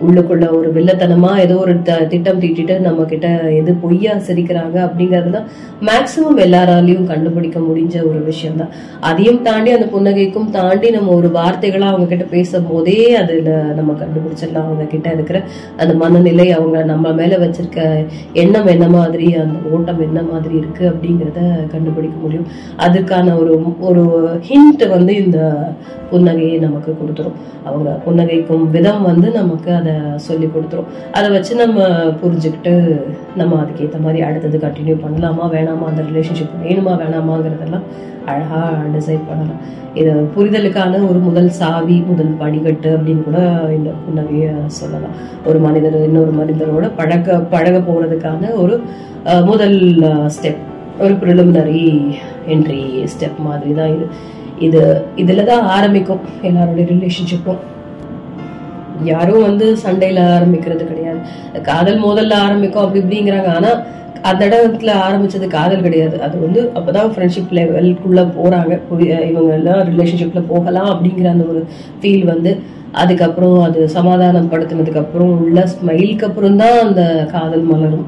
உள்ளுக்குள்ள 0.00 0.46
ஒரு 0.56 0.68
வில்லத்தனமா 0.72 1.30
ஏதோ 1.40 1.56
ஒரு 1.62 1.74
த- 1.82 2.06
திட்டம் 2.08 2.40
தீட்டிட்டு 2.40 2.74
நம்ம 2.80 3.04
கிட்ட 3.06 3.26
எது 3.58 3.72
பொய்யா 3.82 4.14
சிரிக்கிறாங்க 4.26 4.76
அப்படிங்கறதுலாம் 4.86 5.46
மேக்சிமம் 5.82 6.40
எல்லாராலையும் 6.44 7.08
கண்டுபிடிக்க 7.10 7.58
முடிஞ்ச 7.62 7.96
ஒரு 8.08 8.20
விஷயம் 8.26 8.58
தான் 8.58 8.72
அதையும் 9.02 9.40
தாண்டி 9.42 9.70
அந்த 9.72 9.88
புன்னகைக்கும் 9.92 10.50
தாண்டி 10.56 10.90
நம்ம 10.92 11.14
ஒரு 11.14 11.30
வார்த்தைகளா 11.36 11.88
அவங்க 11.90 12.08
கிட்ட 12.08 12.26
பேசும் 12.32 12.68
போதே 12.68 12.98
அதுல 13.20 13.48
நம்ம 13.74 13.94
கண்டுபிடிச்சிடலாம். 14.24 14.64
அவங்க 14.64 14.84
கிட்ட 14.84 15.12
இருக்கிற 15.12 15.42
அந்த 15.76 15.94
மனநிலை 15.94 16.52
அவங்க 16.52 16.82
நம்ம 16.84 17.12
மேல 17.12 17.36
வச்சிருக்க 17.36 18.06
எண்ணம் 18.32 18.66
என்ன 18.66 18.88
மாதிரி 18.88 19.34
அந்த 19.34 19.58
ஓட்டம் 19.70 20.00
என்ன 20.00 20.22
மாதிரி 20.22 20.56
இருக்கு 20.56 20.84
அப்படிங்கிறத 20.88 21.40
கண்டுபிடிக்க 21.70 22.16
முடியும். 22.22 22.46
அதுக்கான 22.78 23.38
ஒரு 23.38 23.76
ஒரு 23.80 24.04
ஹிண்ட் 24.48 24.88
வந்து 24.88 25.24
இந்த 25.24 25.68
புன்னகையை 26.12 26.58
நமக்கு 26.58 26.96
கொடுத்துரும். 27.00 27.36
அவங்க 27.64 28.00
புன்னகைக்கும் 28.06 28.70
விதம் 28.70 29.02
வந்து 29.02 29.30
நமக்கு 29.30 29.74
அதை 29.74 29.92
சொல்லி 30.16 30.46
கொடுத்துரும். 30.46 30.90
அதை 31.12 31.30
வச்சு 31.30 31.54
நம்ம 31.54 31.88
புரிஞ்சுக்கிட்டு 32.22 33.00
நம்ம 33.36 33.62
அதுக்கேற்ற 33.62 34.00
மாதிரி 34.00 34.22
அடுத்தது 34.22 34.58
கண்டினியூ 34.58 34.96
பண்ணலாமா 35.04 35.44
வேணாமா 35.54 35.84
அந்த 35.84 36.02
ரிலேஷன்ஷிப் 36.02 36.56
வேணுமா 36.62 36.92
வேணாமாங்கிறதெல்லாம் 37.02 37.86
அழகா 38.26 38.60
டிசைட் 38.94 39.28
பண்ணலாம் 39.28 39.62
இது 39.94 40.12
புரிதலுக்கான 40.34 41.08
ஒரு 41.08 41.18
முதல் 41.18 41.48
சாவி 41.50 42.04
முதல் 42.06 42.38
படிக்கட்டு 42.38 42.90
அப்படின்னு 42.96 43.22
கூட 43.22 43.40
இந்த 43.70 43.90
புன்னகைய 44.02 44.46
சொல்லலாம். 44.74 45.16
ஒரு 45.44 45.58
மனிதர் 45.58 45.96
இன்னொரு 46.00 46.32
மனிதரோட 46.32 46.90
பழக 46.96 47.38
பழக 47.50 47.78
போகிறதுக்கான 47.80 48.52
ஒரு 48.56 48.74
அஹ், 49.24 49.44
முதல் 49.44 49.76
ஸ்டெப் 50.28 50.62
ஒரு 51.00 51.14
ப்ரிலிமினரி 51.14 51.84
என்ட்ரி 52.46 52.80
ஸ்டெப் 53.12 53.38
மாதிரி 53.40 53.72
தான் 53.74 53.92
இது. 53.94 54.06
இது 54.58 54.80
இதில் 55.16 55.44
தான் 55.44 55.64
ஆரம்பிக்கும் 55.68 56.20
எல்லாருடைய 56.42 56.86
ரிலேஷன்ஷிப்பும் 56.90 57.62
யாரும் 59.04 59.42
வந்து 59.42 59.66
சண்டையில 59.82 60.20
ஆரம்பிக்கிறது 60.34 60.84
கிடையாது. 60.84 61.20
காதல் 61.62 62.02
மோதல்ல 62.02 62.34
ஆரம்பிக்கும் 62.40 62.82
அப்படி 62.82 63.00
இப்படிங்கிறாங்க. 63.00 63.50
ஆனா 63.54 63.70
அந்த 64.30 64.42
இடத்துல 64.48 64.92
ஆரம்பிச்சது 65.06 65.46
காதல் 65.54 65.84
கிடையாது. 65.86 66.16
அது 66.26 66.36
வந்து 66.44 66.60
அப்பதான் 66.78 67.10
ஃப்ரெண்ட்ஷிப் 67.14 67.54
லெவலுக்குள்ள 67.58 68.20
போறாங்க. 68.38 68.72
இவங்க 69.30 69.52
எல்லாம் 69.58 69.80
ரிலேஷன்ஷிப்ல 69.90 70.42
போகலாம் 70.52 70.90
அப்படிங்கிற 70.92 71.28
அந்த 71.34 71.46
ஒரு 71.52 71.62
ஃபீல் 72.02 72.24
வந்து 72.32 72.52
அதுக்கப்புறம் 73.02 73.56
அது 73.68 73.80
சமாதானம் 73.96 74.50
படுத்தினதுக்கு 74.52 75.02
அப்புறம் 75.04 75.32
உள்ள 75.44 75.60
ஸ்மைலுக்கு 75.72 76.26
அப்புறம் 76.28 76.60
தான் 76.62 76.78
அந்த 76.84 77.02
காதல் 77.32 77.66
மலரும் 77.70 78.06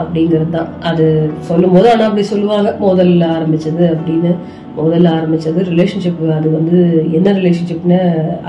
அப்படிங்கிறது 0.00 0.50
தான். 0.56 0.68
அது 0.90 1.04
சொல்லும் 1.48 1.74
போது 1.74 1.86
ஆனா 1.92 2.04
அப்படி 2.08 2.24
சொல்லுவாங்க. 2.32 2.70
முதல்ல 2.86 3.26
ஆரம்பிச்சது 3.36 3.84
அப்படின்னு 3.94 4.30
முதல்ல 4.78 5.08
ஆரம்பிச்சது 5.18 5.60
ரிலேஷன்ஷிப் 5.70 6.20
அது 6.36 6.48
வந்து 6.56 6.78
என்ன 7.18 7.32
ரிலேஷன்ஷிப்னு 7.38 7.98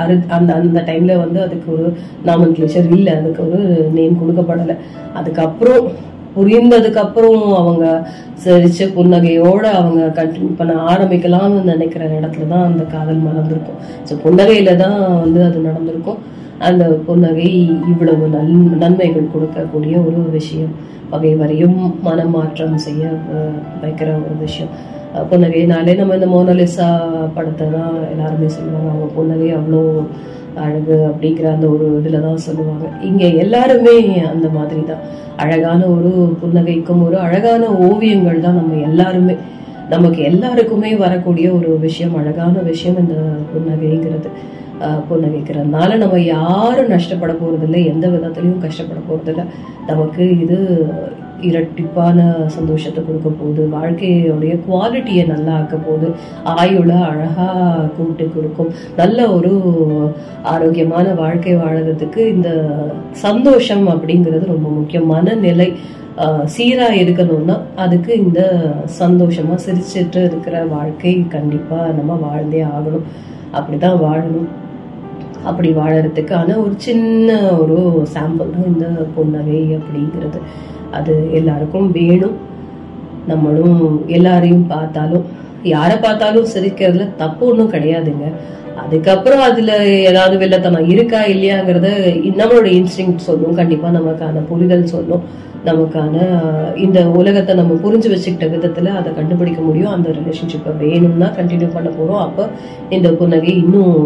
அரு 0.02 0.16
அந்த 0.38 0.50
அந்த 0.60 0.82
டைம்ல 0.90 1.14
வந்து 1.24 1.40
அதுக்கு 1.46 1.68
ஒரு 1.78 1.88
நாமன் 2.28 2.56
கிளேச்சர் 2.58 2.94
இல்லை. 2.98 3.14
அதுக்கு 3.20 3.42
ஒரு 3.48 3.62
நேம் 3.98 4.20
கொடுக்கப்படலை. 4.22 4.76
அதுக்கப்புறம் 5.22 5.88
புரிந்ததுக்கு 6.36 7.00
அப்புறம் 7.06 7.42
அவங்க 7.62 7.86
சிரிச்ச 8.44 8.88
புன்னகையோட 8.98 9.64
அவங்க 9.80 10.02
கண்டினியூ 10.20 10.52
பண்ண 10.60 10.74
ஆரம்பிக்கலாம்னு 10.92 11.62
நினைக்கிற 11.72 12.04
இடத்துல 12.18 12.48
தான் 12.54 12.68
அந்த 12.70 12.84
காதல் 12.94 13.26
மலர்ந்திருக்கும். 13.28 13.80
ஸோ 14.10 14.16
புன்னகையில 14.26 14.76
தான் 14.84 15.00
வந்து 15.24 15.40
அது 15.48 15.66
நடந்திருக்கும். 15.70 16.20
அந்த 16.68 16.86
புன்னகை 17.08 17.50
இவ்வளவு 17.92 18.26
நன் 18.36 18.56
நன்மைகள் 18.84 19.34
கொடுக்கக்கூடிய 19.34 19.96
ஒரு 20.08 20.22
விஷயம். 20.38 20.74
வகை 21.12 21.34
வரையும் 21.42 21.78
மனம் 21.78 22.02
மனமாற்றம் 22.08 22.76
செய்ய 22.88 23.04
வைக்கிற 23.84 24.10
ஒரு 24.26 24.36
விஷயம். 24.46 24.74
புன்னகைனாலே 25.30 25.94
நம்ம 26.00 26.16
இந்த 26.18 26.28
மோனலிசா 26.34 26.88
படத்தை 27.36 27.68
தான் 27.78 27.94
எல்லாருமே 28.12 28.50
சொல்லுவாங்க. 28.58 28.90
அவங்க 28.94 29.08
புன்னகை 29.16 29.48
அவ்வளோ 29.60 29.82
அழகு 30.66 30.98
அப்படிங்கிற 31.10 31.48
அந்த 31.56 31.66
ஒரு 31.76 31.86
இதில் 32.00 32.24
தான் 32.26 32.44
சொல்லுவாங்க. 32.48 32.86
இங்கே 33.10 33.28
எல்லாருமே 33.44 33.96
அந்த 34.34 34.48
மாதிரி 34.58 34.82
தான் 34.92 35.04
அழகான 35.44 35.82
ஒரு 35.96 36.12
புன்னகைக்கும் 36.42 37.04
ஒரு 37.08 37.18
அழகான 37.26 37.70
ஓவியங்கள் 37.88 38.44
தான் 38.46 38.60
நம்ம 38.62 38.80
எல்லாருமே. 38.90 39.36
நமக்கு 39.94 40.22
எல்லாருக்குமே 40.32 40.92
வரக்கூடிய 41.06 41.48
ஒரு 41.60 41.70
விஷயம் 41.88 42.18
அழகான 42.22 42.56
விஷயம் 42.72 43.00
இந்த 43.04 43.16
புன்னகைங்கிறது. 43.52 44.32
புன்னகைக்கிறதுனால 45.08 45.96
நம்ம 46.04 46.18
யாரும் 46.26 46.92
நஷ்டப்பட 46.96 47.34
போறதில்லை. 47.40 47.82
எந்த 47.94 48.06
விதத்துலையும் 48.14 48.64
கஷ்டப்பட 48.66 49.00
போகிறதில்ல 49.08 49.46
நமக்கு 49.90 50.24
இது 50.44 50.60
இரட்டிப்பான 51.50 52.18
சந்தோஷத்தை 52.56 53.02
கொடுக்க 53.06 53.30
போகுது. 53.30 53.64
வாழ்க்கையோடைய 53.78 54.54
குவாலிட்டியை 54.68 55.24
நல்லா 55.34 55.54
ஆக்க 55.60 55.76
போகுது. 55.88 56.10
ஆயுள 56.56 56.92
அழகாக 57.10 57.88
கூட்டு 57.98 58.26
கொடுக்கும். 58.36 58.72
நல்ல 59.02 59.20
ஒரு 59.38 59.54
ஆரோக்கியமான 60.54 61.08
வாழ்க்கை 61.22 61.56
வாழறதுக்கு 61.64 62.22
இந்த 62.36 62.52
சந்தோஷம் 63.26 63.88
அப்படிங்கிறது 63.94 64.54
ரொம்ப 64.56 64.68
முக்கியம். 64.80 65.10
மனநிலை 65.16 65.70
சீராக 66.54 66.96
இருக்கணும்னா 67.02 67.56
அதுக்கு 67.84 68.12
இந்த 68.24 68.42
சந்தோஷமாக 69.02 69.64
சிரிச்சிட்டு 69.66 70.22
இருக்கிற 70.30 70.56
வாழ்க்கை 70.76 71.14
கண்டிப்பாக 71.36 71.94
நம்ம 72.00 72.18
வாழ்ந்தே 72.24 72.64
ஆகணும். 72.76 73.06
அப்படிதான் 73.58 74.02
வாழணும். 74.06 74.50
அப்படி 75.50 75.70
வாழறதுக்கான 75.78 76.56
ஒரு 76.64 76.74
சின்ன 76.86 77.38
ஒரு 77.62 77.78
சாம்பிள் 78.14 78.52
தான் 78.56 78.68
இந்த 78.72 78.88
புன்னகை 79.16 79.62
அப்படிங்கிறது. 79.78 80.40
அது 80.92 81.30
எல்லாருக்கும் 81.34 81.92
வேணும். 81.92 82.38
நம்மளும் 83.28 84.04
எல்லாரையும் 84.08 84.68
பார்த்தாலும் 84.68 85.26
யாரை 85.64 85.98
பார்த்தாலும் 85.98 86.48
சிரிக்கிறதுல 86.54 87.16
தப்பு 87.16 87.48
ஒன்றும் 87.48 87.72
கிடையாதுங்க. 87.72 88.28
அதுக்கப்புறம் 88.84 89.40
அதுல 89.40 89.72
ஏதாவது 89.88 90.36
வெள்ளத்தனம் 90.38 90.90
இருக்கா 90.90 91.20
இல்லையாங்கிறத 91.24 91.90
நம்மளோட 92.40 92.68
இன்ஸ்டிங் 92.78 93.16
சொல்லும். 93.16 93.56
கண்டிப்பா 93.56 93.90
நமக்கான 93.90 94.42
புரிதல் 94.50 94.86
சொல்லும். 94.86 95.24
நமக்கான 95.68 96.16
இந்த 96.84 97.00
உலகத்தை 97.20 97.54
நம்ம 97.60 97.74
புரிஞ்சு 97.84 98.10
வச்சுக்கிட்ட 98.12 98.48
விதத்தில் 98.54 98.90
அதை 99.00 99.10
கண்டுபிடிக்க 99.18 99.62
முடியும். 99.62 99.94
அந்த 99.96 100.10
ரிலேஷன்ஷிப்பை 100.18 100.74
வேணும்னா 100.82 101.28
கண்டினியூ 101.40 101.70
பண்ண 101.74 101.90
போகிறோம் 101.98 102.22
அப்போ 102.28 102.44
இந்த 102.98 103.10
புன்னகை 103.20 103.54
இன்னும் 103.64 103.98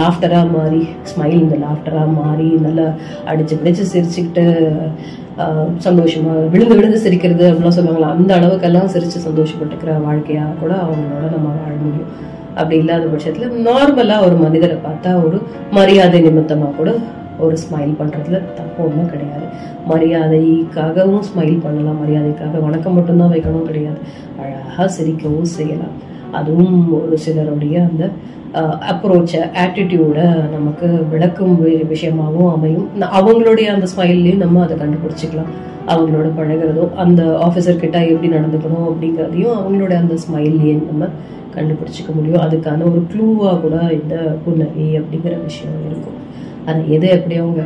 லாஃப்டராக 0.00 0.46
மாறி 0.56 0.82
ஸ்மைல் 1.10 1.42
இந்த 1.44 1.58
லாஃப்டராக 1.66 2.14
மாறி 2.20 2.48
நல்லா 2.66 2.86
அடிச்சு 3.32 3.58
பிடிச்சு 3.62 3.84
சிரிச்சுக்கிட்டு 3.92 4.46
சந்தோஷமாக 5.40 5.84
சந்தோஷமா 5.86 6.32
விழுந்து 6.52 6.76
விழுந்து 6.78 6.98
சிரிக்கிறது 7.04 7.44
அப்படிலாம் 7.50 7.76
சொல்லுவாங்களா? 7.76 8.08
அந்த 8.16 8.30
அளவுக்கெல்லாம் 8.38 8.90
சிரித்து 8.94 9.18
சந்தோஷப்பட்டுக்கிற 9.26 9.92
வாழ்க்கையாக 10.06 10.56
கூட 10.62 10.72
அவங்களோட 10.86 11.26
நம்ம 11.34 11.52
வாழ 11.58 11.72
முடியும். 11.84 12.10
அப்படி 12.58 12.76
இல்லாத 12.82 13.06
பட்சத்தில் 13.12 13.54
நார்மலாக 13.68 14.26
ஒரு 14.26 14.36
மனிதரை 14.44 14.76
பார்த்தா 14.86 15.10
ஒரு 15.26 15.38
மரியாதை 15.76 16.20
நிமித்தமாக 16.26 16.76
கூட 16.80 16.90
ஒரு 17.44 17.56
ஸ்மைல் 17.64 17.92
பண்ணுறதுல 18.00 18.38
தப்பு 18.58 18.80
ஒன்றும் 18.86 19.10
கிடையாது. 19.12 19.46
மரியாதைக்காகவும் 19.90 21.24
ஸ்மைல் 21.28 21.62
பண்ணலாம். 21.66 22.00
மரியாதைக்காக 22.02 22.62
வணக்கம் 22.66 22.96
மட்டும்தான் 22.98 23.32
வைக்கணும் 23.34 23.68
கிடையாது. 23.70 24.00
அழகாக 24.42 24.88
சிரிக்கவும் 24.96 25.54
செய்யலாம். 25.58 25.94
அதுவும் 26.38 26.74
ஒரு 27.04 27.18
சிலருடைய 27.26 27.76
அந்த 27.90 28.04
அப்ரோச்சை 28.90 29.40
ஆட்டிடியூடை 29.62 30.26
நமக்கு 30.56 30.86
விளக்கும் 31.10 31.56
விஷயமாகவும் 31.92 32.52
அமையும். 32.56 32.86
அவங்களுடைய 33.18 33.66
அந்த 33.74 33.86
ஸ்மைல்லையும் 33.94 34.44
நம்ம 34.44 34.62
அதை 34.66 34.76
கண்டுபிடிச்சிக்கலாம். 34.76 35.50
அவங்களோட 35.92 36.28
பழகிறதோ 36.38 36.84
அந்த 37.02 37.22
ஆஃபீஸர் 37.46 37.82
கிட்ட 37.82 37.98
எப்படி 38.12 38.28
நடந்துக்கணும் 38.36 38.88
அப்படிங்கிறதையும் 38.88 39.58
அவங்களோட 39.58 39.92
அந்த 40.02 40.14
ஸ்மைல்லையே 40.24 40.74
நம்ம 40.88 41.06
கண்டுபிடிச்சிக்க 41.54 42.10
முடியும். 42.14 42.42
அதுக்கான 42.46 42.86
ஒரு 42.90 43.00
க்ளூவாக 43.12 43.54
கூட 43.60 43.76
இந்த 43.98 44.16
புன்னகை 44.44 44.88
அப்படிங்கிற 45.00 45.34
விஷயம் 45.44 45.78
இருக்கும். 45.88 46.18
அது 46.68 46.90
எது 46.90 47.08
எப்படி 47.08 47.36
அவங்க 47.36 47.62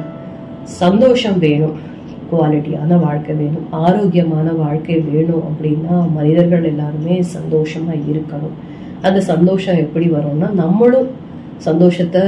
சந்தோஷம் 0.63 1.39
வேணும்? 1.39 1.77
குவாலிட்டியான 2.33 3.01
வாழ்க்கை 3.01 3.35
வேணும். 3.35 3.67
ஆரோக்கியமான 3.71 4.53
வாழ்க்கை 4.53 4.97
வேணும் 5.01 5.43
அப்படின்னா 5.49 5.97
மனிதர்கள் 6.15 6.65
எல்லாருமே 6.65 7.17
சந்தோஷமா 7.37 7.95
இருக்கணும். 8.11 8.55
அந்த 9.03 9.21
சந்தோஷம் 9.21 9.77
எப்படி 9.77 10.07
வரும்னா 10.11 10.49
நம்மளும் 10.51 11.11
சந்தோஷத்தை 11.57 12.23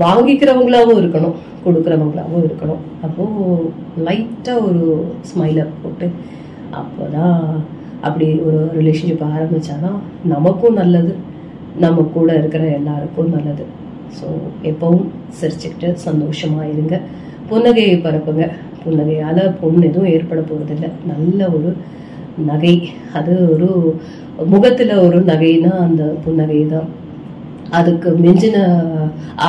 வாங்கிக்கிறவங்களாவும் 0.00 1.00
இருக்கணும் 1.02 1.34
கொடுக்குறவங்களாவும் 1.64 2.44
இருக்கணும். 2.44 2.82
அப்போ 3.02 3.24
லைட்டா 4.04 4.54
ஒரு 4.68 4.82
ஸ்மைலை 5.28 5.64
போட்டு 5.82 6.06
அப்போதான் 6.78 7.40
அப்படி 8.00 8.28
ஒரு 8.46 8.60
ரிலேஷன்ஷிப் 8.78 9.26
ஆரம்பிச்சாதான் 9.32 9.98
நமக்கும் 10.24 10.74
நல்லது 10.74 11.12
நம்ம 11.78 12.10
கூட 12.14 12.28
இருக்கிற 12.38 12.64
எல்லாருக்கும் 12.64 13.34
நல்லது. 13.34 13.64
ஸோ 14.18 14.26
எப்பவும் 14.70 15.06
சிரிச்சுக்கிட்டு 15.38 15.88
சந்தோஷமா 16.08 16.62
இருங்க 16.72 16.96
புன்னகையை 17.50 17.96
பரப்புங்க. 18.06 18.44
புன்னகையால் 18.84 19.42
பொண்ணு 19.60 19.82
எதுவும் 19.88 20.12
ஏற்பட 20.14 20.40
போறதில்லை. 20.40 20.90
நல்ல 21.10 21.40
ஒரு 21.56 21.70
நகை. 22.50 22.74
அது 23.18 23.32
ஒரு 23.54 23.68
முகத்தில் 24.52 24.92
ஒரு 25.06 25.18
நகைனா 25.30 25.72
அந்த 25.86 26.02
புன்னகை 26.24 26.60
தான் 26.66 26.88
அதுக்கு 27.78 28.08
மிஞ்சின 28.24 28.56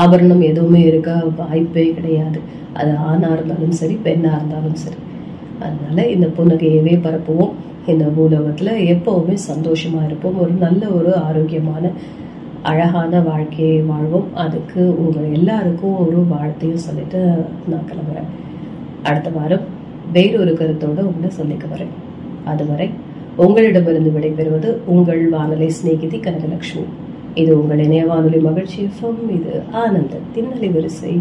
ஆபரணம் 0.02 0.44
எதுவுமே 0.50 0.82
இருக்க? 0.90 1.12
வாய்ப்பே 1.40 1.86
கிடையாது. 1.98 2.40
அது 2.80 2.92
ஆணாக 3.10 3.36
இருந்தாலும் 3.36 3.78
சரி 3.80 3.96
பெண்ணாக 4.06 4.38
இருந்தாலும் 4.40 4.80
சரி. 4.84 5.00
அதனால் 5.66 6.12
இந்த 6.16 6.28
புன்னகையவே 6.38 6.94
பரப்புவோம். 7.06 7.54
இந்த 7.92 8.06
பூலோகத்தில் 8.16 8.74
எப்போவுமே 8.94 9.34
சந்தோஷமாக 9.50 10.08
இருப்போம். 10.10 10.38
ஒரு 10.44 10.54
நல்ல 10.66 10.84
ஒரு 10.98 11.12
ஆரோக்கியமான 11.28 11.92
அழகான 12.64 13.20
வாழ்க்கையை 13.20 13.80
வாழ்வோம். 13.82 14.36
அதுக்கு 14.36 15.06
உங்கள் 15.06 15.32
எல்லாருக்கும் 15.34 16.08
ஒரு 16.08 16.26
வாழ்த்தையும் 16.26 16.78
சொல்லிட்டு 16.78 17.46
நான் 17.68 17.88
கிளம்புறேன். 17.90 18.30
அடுத்த 19.04 19.30
வாரம் 19.30 19.66
வேறொரு 20.14 20.54
கருத்தோட 20.54 21.00
உங்களை 21.02 21.30
சந்திக்க 21.30 21.68
வரேன். 21.68 21.94
அதுவரை 22.46 22.90
உங்களிடமிருந்து 23.36 24.12
விடைபெறுவது 24.20 24.78
உங்கள் 24.86 25.30
வானொலி 25.30 25.70
சிநேகிதி 25.70 26.18
கனகலட்சுமி. 26.18 26.86
இது 27.36 27.62
உங்கள் 27.62 27.80
இணைய 27.80 28.06
வானொலி 28.06 28.38
மகிழ்ச்சி 28.38 28.84
எஃப்எம். 28.84 29.30
இது 29.30 29.62
ஆனந்த 29.72 30.16
ஆனந்தத்தின் 30.32 30.74
வரிசை. 30.74 31.20